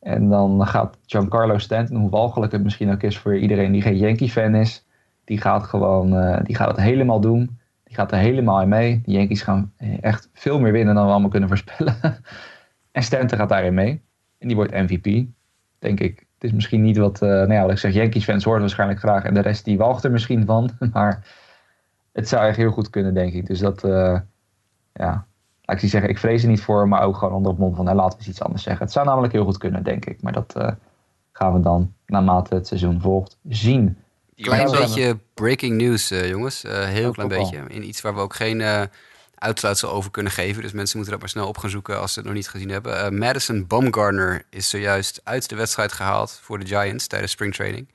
En 0.00 0.28
dan 0.28 0.66
gaat 0.66 0.98
Giancarlo 1.06 1.58
Stanton, 1.58 1.96
hoe 1.96 2.10
walgelijk 2.10 2.52
het 2.52 2.62
misschien 2.62 2.92
ook 2.92 3.02
is 3.02 3.18
voor 3.18 3.38
iedereen 3.38 3.72
die 3.72 3.82
geen 3.82 3.96
Yankee-fan 3.96 4.54
is. 4.54 4.86
Die 5.24 5.40
gaat 5.40 5.64
gewoon, 5.64 6.16
eh, 6.16 6.44
die 6.44 6.56
gaat 6.56 6.68
het 6.68 6.80
helemaal 6.80 7.20
doen. 7.20 7.58
Die 7.84 7.94
gaat 7.94 8.12
er 8.12 8.18
helemaal 8.18 8.62
in 8.62 8.68
mee. 8.68 9.02
De 9.04 9.12
Yankees 9.12 9.42
gaan 9.42 9.72
echt 10.00 10.30
veel 10.32 10.60
meer 10.60 10.72
winnen 10.72 10.94
dan 10.94 11.04
we 11.04 11.10
allemaal 11.10 11.30
kunnen 11.30 11.48
voorspellen. 11.48 11.96
en 12.92 13.02
Stanton 13.02 13.38
gaat 13.38 13.48
daarin 13.48 13.74
mee. 13.74 14.02
En 14.38 14.48
die 14.48 14.56
wordt 14.56 14.72
MVP, 14.72 15.26
denk 15.78 16.00
ik. 16.00 16.25
Het 16.38 16.44
is 16.44 16.52
misschien 16.52 16.82
niet 16.82 16.96
wat, 16.96 17.22
uh, 17.22 17.28
nou 17.28 17.52
ja, 17.52 17.62
wat 17.62 17.70
ik 17.70 17.78
zeg, 17.78 17.92
Yankees-fans 17.92 18.44
horen 18.44 18.60
waarschijnlijk 18.60 18.98
graag. 18.98 19.24
En 19.24 19.34
de 19.34 19.40
rest 19.40 19.64
die 19.64 19.78
walgt 19.78 20.04
er 20.04 20.10
misschien 20.10 20.46
van. 20.46 20.70
Maar 20.92 21.26
het 22.12 22.28
zou 22.28 22.46
echt 22.46 22.56
heel 22.56 22.70
goed 22.70 22.90
kunnen, 22.90 23.14
denk 23.14 23.32
ik. 23.32 23.46
Dus 23.46 23.58
dat, 23.58 23.84
uh, 23.84 24.18
ja, 24.92 25.26
laat 25.62 25.76
ik 25.76 25.82
niet 25.82 25.90
zeggen, 25.90 26.10
ik 26.10 26.18
vrees 26.18 26.42
er 26.42 26.48
niet 26.48 26.62
voor, 26.62 26.88
maar 26.88 27.02
ook 27.02 27.16
gewoon 27.16 27.34
onder 27.34 27.50
het 27.50 27.60
mond 27.60 27.76
van, 27.76 27.84
nou, 27.84 27.96
laten 27.96 28.12
we 28.12 28.18
eens 28.18 28.28
iets 28.28 28.42
anders 28.42 28.62
zeggen. 28.62 28.84
Het 28.84 28.92
zou 28.92 29.06
namelijk 29.06 29.32
heel 29.32 29.44
goed 29.44 29.58
kunnen, 29.58 29.84
denk 29.84 30.04
ik. 30.04 30.22
Maar 30.22 30.32
dat 30.32 30.54
uh, 30.56 30.70
gaan 31.32 31.52
we 31.52 31.60
dan, 31.60 31.92
naarmate 32.06 32.54
het 32.54 32.66
seizoen 32.66 33.00
volgt, 33.00 33.38
zien. 33.48 33.98
Klein 34.34 34.70
beetje 34.70 35.18
breaking 35.34 35.76
news, 35.76 36.08
jongens. 36.08 36.62
heel 36.68 37.12
klein 37.12 37.28
beetje. 37.28 37.64
In 37.68 37.88
iets 37.88 38.00
waar 38.00 38.14
we 38.14 38.20
ook 38.20 38.34
geen 38.34 38.88
uitsluitsel 39.46 39.90
over 39.90 40.10
kunnen 40.10 40.32
geven. 40.32 40.62
Dus 40.62 40.72
mensen 40.72 40.96
moeten 40.96 41.14
dat 41.14 41.22
maar 41.22 41.32
snel 41.32 41.48
op 41.48 41.58
gaan 41.58 41.70
zoeken 41.70 42.00
als 42.00 42.12
ze 42.12 42.18
het 42.18 42.28
nog 42.28 42.36
niet 42.36 42.48
gezien 42.48 42.68
hebben. 42.68 43.18
Madison 43.18 43.66
Bumgarner 43.66 44.42
is 44.50 44.70
zojuist 44.70 45.20
uit 45.24 45.48
de 45.48 45.56
wedstrijd 45.56 45.92
gehaald 45.92 46.40
voor 46.42 46.58
de 46.58 46.66
Giants 46.66 47.06
tijdens 47.06 47.32
springtraining 47.32 47.88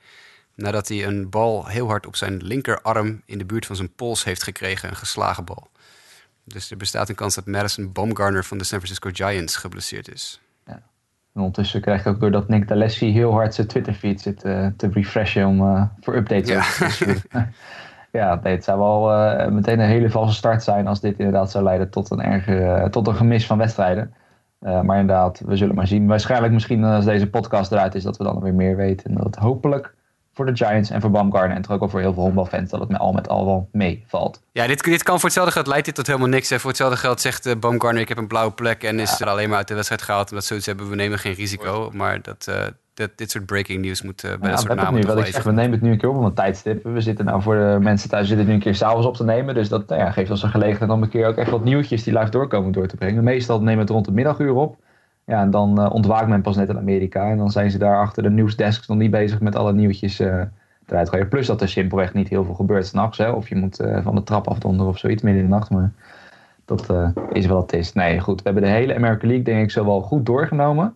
nadat 0.54 0.88
hij 0.88 1.06
een 1.06 1.30
bal 1.30 1.66
heel 1.66 1.86
hard 1.86 2.06
op 2.06 2.16
zijn 2.16 2.42
linkerarm 2.42 3.22
in 3.26 3.38
de 3.38 3.44
buurt 3.44 3.66
van 3.66 3.76
zijn 3.76 3.94
pols 3.94 4.24
heeft 4.24 4.42
gekregen, 4.42 4.88
een 4.88 4.96
geslagen 4.96 5.44
bal. 5.44 5.70
Dus 6.44 6.70
er 6.70 6.76
bestaat 6.76 7.08
een 7.08 7.14
kans 7.14 7.34
dat 7.34 7.46
Madison 7.46 7.92
Baumgartner 7.92 8.44
van 8.44 8.58
de 8.58 8.64
San 8.64 8.78
Francisco 8.78 9.10
Giants 9.12 9.56
geblesseerd 9.56 10.12
is. 10.12 10.40
Ja. 10.66 10.72
En 10.72 11.40
ondertussen 11.40 11.80
krijg 11.80 12.00
ik 12.00 12.06
ook 12.06 12.20
door 12.20 12.30
dat 12.30 12.48
Nick 12.48 12.68
D'Alessi 12.68 13.12
heel 13.12 13.32
hard 13.32 13.54
zijn 13.54 13.66
Twitter-feed 13.66 14.20
zit 14.20 14.44
uh, 14.44 14.66
te 14.76 14.88
refreshen 14.92 15.46
om 15.46 15.60
uh, 15.60 15.84
voor 16.00 16.16
updates 16.16 16.48
ja. 16.48 16.86
te 16.86 16.92
sturen. 16.92 17.22
ja, 18.12 18.40
nee, 18.42 18.54
het 18.54 18.64
zou 18.64 18.78
wel 18.78 19.12
uh, 19.12 19.48
meteen 19.48 19.80
een 19.80 19.88
hele 19.88 20.10
valse 20.10 20.34
start 20.34 20.62
zijn 20.62 20.86
als 20.86 21.00
dit 21.00 21.18
inderdaad 21.18 21.50
zou 21.50 21.64
leiden 21.64 21.90
tot 21.90 22.10
een, 22.10 22.22
erger, 22.22 22.90
tot 22.90 23.06
een 23.06 23.14
gemis 23.14 23.46
van 23.46 23.58
wedstrijden. 23.58 24.14
maar 24.58 24.98
inderdaad, 24.98 25.42
we 25.46 25.56
zullen 25.56 25.74
maar 25.74 25.86
zien. 25.86 26.06
Waarschijnlijk 26.06 26.52
misschien 26.52 26.84
als 26.84 27.04
deze 27.04 27.30
podcast 27.30 27.72
eruit 27.72 27.94
is, 27.94 28.02
dat 28.02 28.16
we 28.16 28.24
dan 28.24 28.40
weer 28.40 28.54
meer 28.54 28.76
weten. 28.76 29.10
En 29.10 29.16
dat 29.16 29.24
het 29.24 29.36
hopelijk 29.36 29.94
voor 30.34 30.46
de 30.46 30.56
Giants 30.56 30.90
en 30.90 31.00
voor 31.00 31.10
Baumgartner. 31.10 31.56
En 31.56 31.62
toch 31.62 31.72
ook 31.72 31.80
wel 31.80 31.88
voor 31.88 32.00
heel 32.00 32.12
veel 32.12 32.22
honkbalfans 32.22 32.70
dat 32.70 32.80
het 32.80 32.88
met 32.88 33.00
al 33.00 33.12
met 33.12 33.28
al 33.28 33.44
wel 33.44 33.68
meevalt. 33.72 34.42
Ja, 34.52 34.66
dit, 34.66 34.84
dit 34.84 35.02
kan 35.02 35.14
voor 35.14 35.24
hetzelfde 35.24 35.52
geld 35.52 35.66
leidt 35.66 35.84
dit 35.84 35.94
tot 35.94 36.06
helemaal 36.06 36.28
niks. 36.28 36.50
Hè. 36.50 36.58
Voor 36.58 36.70
hetzelfde 36.70 36.96
geld 36.96 37.20
zegt 37.20 37.46
uh, 37.46 37.54
Baumgartner, 37.54 38.02
ik 38.02 38.08
heb 38.08 38.18
een 38.18 38.26
blauwe 38.26 38.52
plek 38.52 38.82
en 38.82 39.00
is 39.00 39.20
er 39.20 39.28
alleen 39.28 39.48
maar 39.48 39.58
uit 39.58 39.68
de 39.68 39.74
wedstrijd 39.74 40.02
gehaald. 40.02 40.30
Omdat 40.30 40.44
zoiets 40.44 40.66
hebben, 40.66 40.88
we 40.88 40.94
nemen 40.94 41.18
geen 41.18 41.34
risico. 41.34 41.90
Maar 41.92 42.22
dat, 42.22 42.46
uh, 42.48 42.56
dat, 42.94 43.10
dit 43.16 43.30
soort 43.30 43.46
breaking 43.46 43.84
news 43.84 44.02
moet 44.02 44.24
uh, 44.24 44.30
bij 44.30 44.38
ja, 44.40 44.54
dat 44.54 44.60
soort 44.60 44.74
namen 44.74 45.00
nu, 45.00 45.06
wat 45.06 45.18
ik 45.18 45.26
zeg, 45.26 45.42
We 45.42 45.52
nemen 45.52 45.72
het 45.72 45.80
nu 45.80 45.90
een 45.90 45.98
keer 45.98 46.08
op 46.08 46.16
op 46.16 46.24
een 46.24 46.34
tijdstip. 46.34 46.84
We 46.84 47.00
zitten 47.00 47.24
nou 47.24 47.42
voor 47.42 47.54
de 47.54 47.78
mensen 47.80 48.08
thuis 48.08 48.28
zitten 48.28 48.46
nu 48.46 48.52
een 48.52 48.60
keer 48.60 48.74
s'avonds 48.74 49.06
op 49.06 49.16
te 49.16 49.24
nemen. 49.24 49.54
Dus 49.54 49.68
dat 49.68 49.88
nou 49.88 50.00
ja, 50.00 50.10
geeft 50.10 50.30
ons 50.30 50.42
een 50.42 50.50
gelegenheid 50.50 50.90
om 50.90 51.02
een 51.02 51.08
keer 51.08 51.26
ook 51.26 51.36
echt 51.36 51.50
wat 51.50 51.64
nieuwtjes 51.64 52.02
die 52.02 52.18
live 52.18 52.30
doorkomen 52.30 52.72
door 52.72 52.86
te 52.86 52.96
brengen. 52.96 53.24
Meestal 53.24 53.58
nemen 53.58 53.74
we 53.74 53.80
het 53.80 53.90
rond 53.90 54.06
het 54.06 54.14
middaguur 54.14 54.54
op. 54.54 54.76
Ja, 55.24 55.40
en 55.40 55.50
dan 55.50 55.80
uh, 55.80 55.92
ontwaakt 55.92 56.28
men 56.28 56.42
pas 56.42 56.56
net 56.56 56.68
in 56.68 56.78
Amerika. 56.78 57.30
En 57.30 57.36
dan 57.36 57.50
zijn 57.50 57.70
ze 57.70 57.78
daar 57.78 57.98
achter 57.98 58.22
de 58.22 58.30
nieuwsdesks 58.30 58.86
nog 58.86 58.98
niet 58.98 59.10
bezig 59.10 59.40
met 59.40 59.56
alle 59.56 59.72
nieuwtjes 59.72 60.20
eruit 60.86 61.08
gooien. 61.08 61.28
Plus 61.28 61.46
dat 61.46 61.60
er 61.60 61.68
simpelweg 61.68 62.14
niet 62.14 62.28
heel 62.28 62.44
veel 62.44 62.54
gebeurt 62.54 62.86
s'nachts. 62.86 63.18
Of 63.18 63.48
je 63.48 63.56
moet 63.56 63.80
uh, 63.80 64.02
van 64.02 64.14
de 64.14 64.22
trap 64.22 64.48
afdonderen 64.48 64.92
of 64.92 64.98
zoiets 64.98 65.22
midden 65.22 65.42
in 65.42 65.48
de 65.48 65.54
nacht. 65.54 65.70
Maar 65.70 65.92
dat 66.64 66.90
uh, 66.90 67.08
is 67.32 67.46
wel 67.46 67.60
het 67.60 67.72
is. 67.72 67.92
Nee, 67.92 68.20
goed. 68.20 68.36
We 68.36 68.42
hebben 68.44 68.62
de 68.62 68.76
hele 68.76 68.94
American 68.94 69.28
League 69.28 69.44
denk 69.44 69.62
ik 69.62 69.70
zo 69.70 69.84
wel 69.84 70.00
goed 70.00 70.26
doorgenomen. 70.26 70.94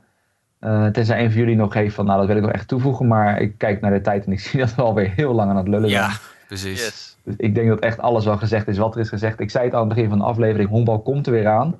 Uh, 0.61 0.87
tenzij 0.87 1.25
een 1.25 1.31
van 1.31 1.41
jullie 1.41 1.57
nog 1.57 1.75
heeft 1.75 1.95
van, 1.95 2.07
nou 2.07 2.19
dat 2.19 2.27
wil 2.27 2.37
ik 2.37 2.43
nog 2.43 2.53
echt 2.53 2.69
toevoegen. 2.69 3.07
Maar 3.07 3.41
ik 3.41 3.55
kijk 3.59 3.81
naar 3.81 3.93
de 3.93 4.01
tijd 4.01 4.27
en 4.27 4.33
ik 4.33 4.41
zie 4.47 4.61
dat 4.61 4.75
we 4.75 4.83
alweer 4.83 5.13
heel 5.15 5.33
lang 5.33 5.51
aan 5.51 5.57
het 5.57 5.69
lullen 5.69 5.91
zijn. 5.91 6.03
Ja, 6.03 6.17
precies. 6.47 6.81
Yes. 6.81 7.17
Dus 7.25 7.35
ik 7.37 7.55
denk 7.55 7.69
dat 7.69 7.81
echt 7.81 8.01
alles 8.01 8.25
wel 8.25 8.37
gezegd 8.37 8.69
is 8.69 8.79
wat 8.79 8.95
er 8.95 9.01
is 9.01 9.09
gezegd. 9.09 9.41
Ik 9.41 9.51
zei 9.51 9.65
het 9.65 9.75
aan 9.75 9.81
het 9.81 9.89
begin 9.89 10.09
van 10.09 10.19
de 10.19 10.25
aflevering, 10.25 10.69
honkbal 10.69 11.01
komt 11.01 11.27
er 11.27 11.33
weer 11.33 11.49
aan. 11.49 11.79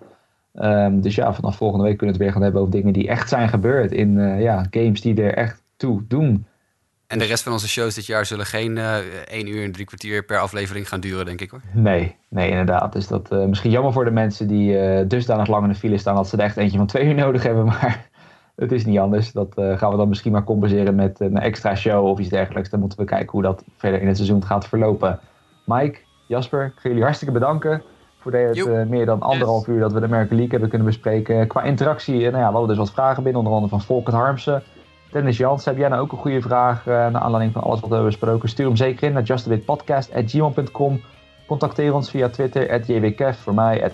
Um, 0.55 1.01
dus 1.01 1.15
ja, 1.15 1.35
vanaf 1.35 1.57
volgende 1.57 1.85
week 1.85 1.97
kunnen 1.97 2.17
we 2.17 2.23
het 2.23 2.33
weer 2.33 2.33
gaan 2.33 2.43
hebben 2.43 2.61
over 2.61 2.73
dingen 2.73 2.93
die 2.93 3.09
echt 3.09 3.29
zijn 3.29 3.49
gebeurd. 3.49 3.93
In 3.93 4.17
uh, 4.19 4.41
ja, 4.41 4.67
games 4.71 5.01
die 5.01 5.23
er 5.23 5.35
echt 5.35 5.63
toe 5.77 6.03
doen. 6.09 6.47
En 7.07 7.19
de 7.19 7.25
rest 7.25 7.43
van 7.43 7.53
onze 7.53 7.69
shows 7.69 7.95
dit 7.95 8.07
jaar 8.07 8.27
zullen 8.27 8.47
geen 8.47 8.77
uh, 8.77 8.97
één 9.29 9.47
uur 9.47 9.65
en 9.65 9.73
drie 9.73 9.87
kwartier 9.87 10.25
per 10.25 10.39
aflevering 10.39 10.89
gaan 10.89 11.01
duren, 11.01 11.25
denk 11.25 11.41
ik 11.41 11.51
hoor. 11.51 11.61
Nee, 11.73 12.17
nee 12.29 12.51
inderdaad. 12.51 12.93
Dus 12.93 13.07
dat 13.07 13.33
uh, 13.33 13.45
misschien 13.45 13.71
jammer 13.71 13.93
voor 13.93 14.05
de 14.05 14.11
mensen 14.11 14.49
die 14.49 14.73
uh, 14.73 15.01
dusdanig 15.09 15.47
lang 15.47 15.63
in 15.63 15.69
de 15.69 15.79
file 15.79 15.99
staan 15.99 16.15
dat 16.15 16.29
ze 16.29 16.37
er 16.37 16.43
echt 16.43 16.57
eentje 16.57 16.79
van 16.79 16.87
twee 16.87 17.07
uur 17.07 17.15
nodig 17.15 17.43
hebben. 17.43 17.65
Maar 17.77 18.09
het 18.57 18.73
is 18.73 18.85
niet 18.85 18.99
anders. 18.99 19.33
Dat 19.33 19.53
gaan 19.55 19.91
we 19.91 19.97
dan 19.97 20.09
misschien 20.09 20.33
maar 20.33 20.45
compenseren 20.45 20.95
met 20.95 21.21
een 21.21 21.39
extra 21.39 21.75
show 21.75 22.07
of 22.07 22.19
iets 22.19 22.29
dergelijks. 22.29 22.71
Dan 22.71 22.81
moeten 22.81 22.99
we 22.99 23.05
kijken 23.05 23.31
hoe 23.31 23.43
dat 23.43 23.65
verder 23.77 24.01
in 24.01 24.07
het 24.07 24.17
seizoen 24.17 24.45
gaat 24.45 24.69
verlopen. 24.69 25.21
Mike, 25.65 25.99
Jasper, 26.27 26.65
ik 26.65 26.73
ga 26.77 26.89
jullie 26.89 27.03
hartstikke 27.03 27.35
bedanken 27.35 27.83
voor 28.19 28.33
het 28.33 28.89
meer 28.89 29.07
dan 29.07 29.21
anderhalf 29.21 29.67
uur 29.67 29.81
dat 29.81 29.93
we 29.93 30.01
de 30.01 30.07
American 30.07 30.37
League 30.37 30.51
hebben 30.51 30.69
kunnen 30.69 30.87
bespreken. 30.87 31.47
Qua 31.47 31.63
interactie, 31.63 32.21
nou 32.21 32.37
ja, 32.37 32.47
we 32.47 32.57
hadden 32.57 32.69
dus 32.69 32.77
wat 32.77 32.91
vragen 32.91 33.23
binnen, 33.23 33.41
onder 33.41 33.55
andere 33.55 33.71
van 33.71 33.83
Volkert 33.83 34.17
Harmsen. 34.17 34.63
Dennis 35.13 35.37
Jans, 35.37 35.65
heb 35.65 35.77
jij 35.77 35.89
nou 35.89 36.03
ook 36.03 36.13
een 36.13 36.19
goede 36.19 36.41
vraag 36.41 36.87
uh, 36.87 36.95
naar 36.95 37.21
aanleiding 37.21 37.53
van 37.53 37.63
alles 37.63 37.81
wat 37.81 37.89
we 37.89 37.95
hebben 37.95 38.13
besproken? 38.13 38.49
Stuur 38.49 38.67
hem 38.67 38.77
zeker 38.77 39.07
in 39.07 39.13
naar 39.13 39.23
justabitpodcast.gmail.com. 39.23 41.01
Contacteer 41.47 41.95
ons 41.95 42.11
via 42.11 42.29
Twitter, 42.29 42.71
at 42.71 42.87
jwkef 42.87 43.39
voor 43.39 43.55
mij, 43.55 43.85
at 43.85 43.93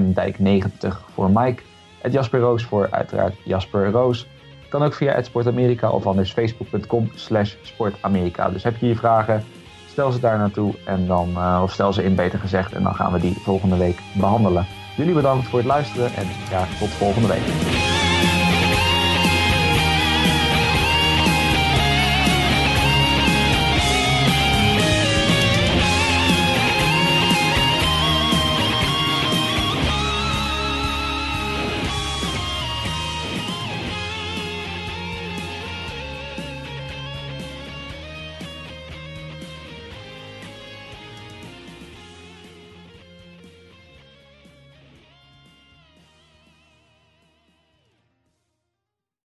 mdijk90 0.00 0.88
voor 1.14 1.30
Mike, 1.30 1.62
at 2.02 2.12
Jasper 2.12 2.40
Roos 2.40 2.64
voor 2.64 2.88
uiteraard 2.90 3.34
Jasper 3.44 3.90
Roos. 3.90 4.26
Kan 4.68 4.82
ook 4.82 4.94
via 4.94 5.22
Sportamerika 5.22 5.90
of 5.90 6.06
anders 6.06 6.32
facebook.com 6.32 7.10
slash 7.14 7.54
sportamerika. 7.62 8.50
Dus 8.50 8.62
heb 8.62 8.76
je 8.76 8.86
hier 8.86 8.96
vragen, 8.96 9.44
stel 9.88 10.12
ze 10.12 10.20
daar 10.20 10.38
naartoe 10.38 10.74
en 10.84 11.06
dan, 11.06 11.30
uh, 11.30 11.60
of 11.62 11.72
stel 11.72 11.92
ze 11.92 12.04
in 12.04 12.14
beter 12.14 12.38
gezegd 12.38 12.72
en 12.72 12.82
dan 12.82 12.94
gaan 12.94 13.12
we 13.12 13.20
die 13.20 13.34
volgende 13.34 13.76
week 13.76 13.98
behandelen. 14.12 14.66
Jullie 14.96 15.14
bedankt 15.14 15.48
voor 15.48 15.58
het 15.58 15.68
luisteren 15.68 16.14
en 16.14 16.26
graag 16.46 16.78
tot 16.78 16.88
volgende 16.88 17.28
week. 17.28 18.07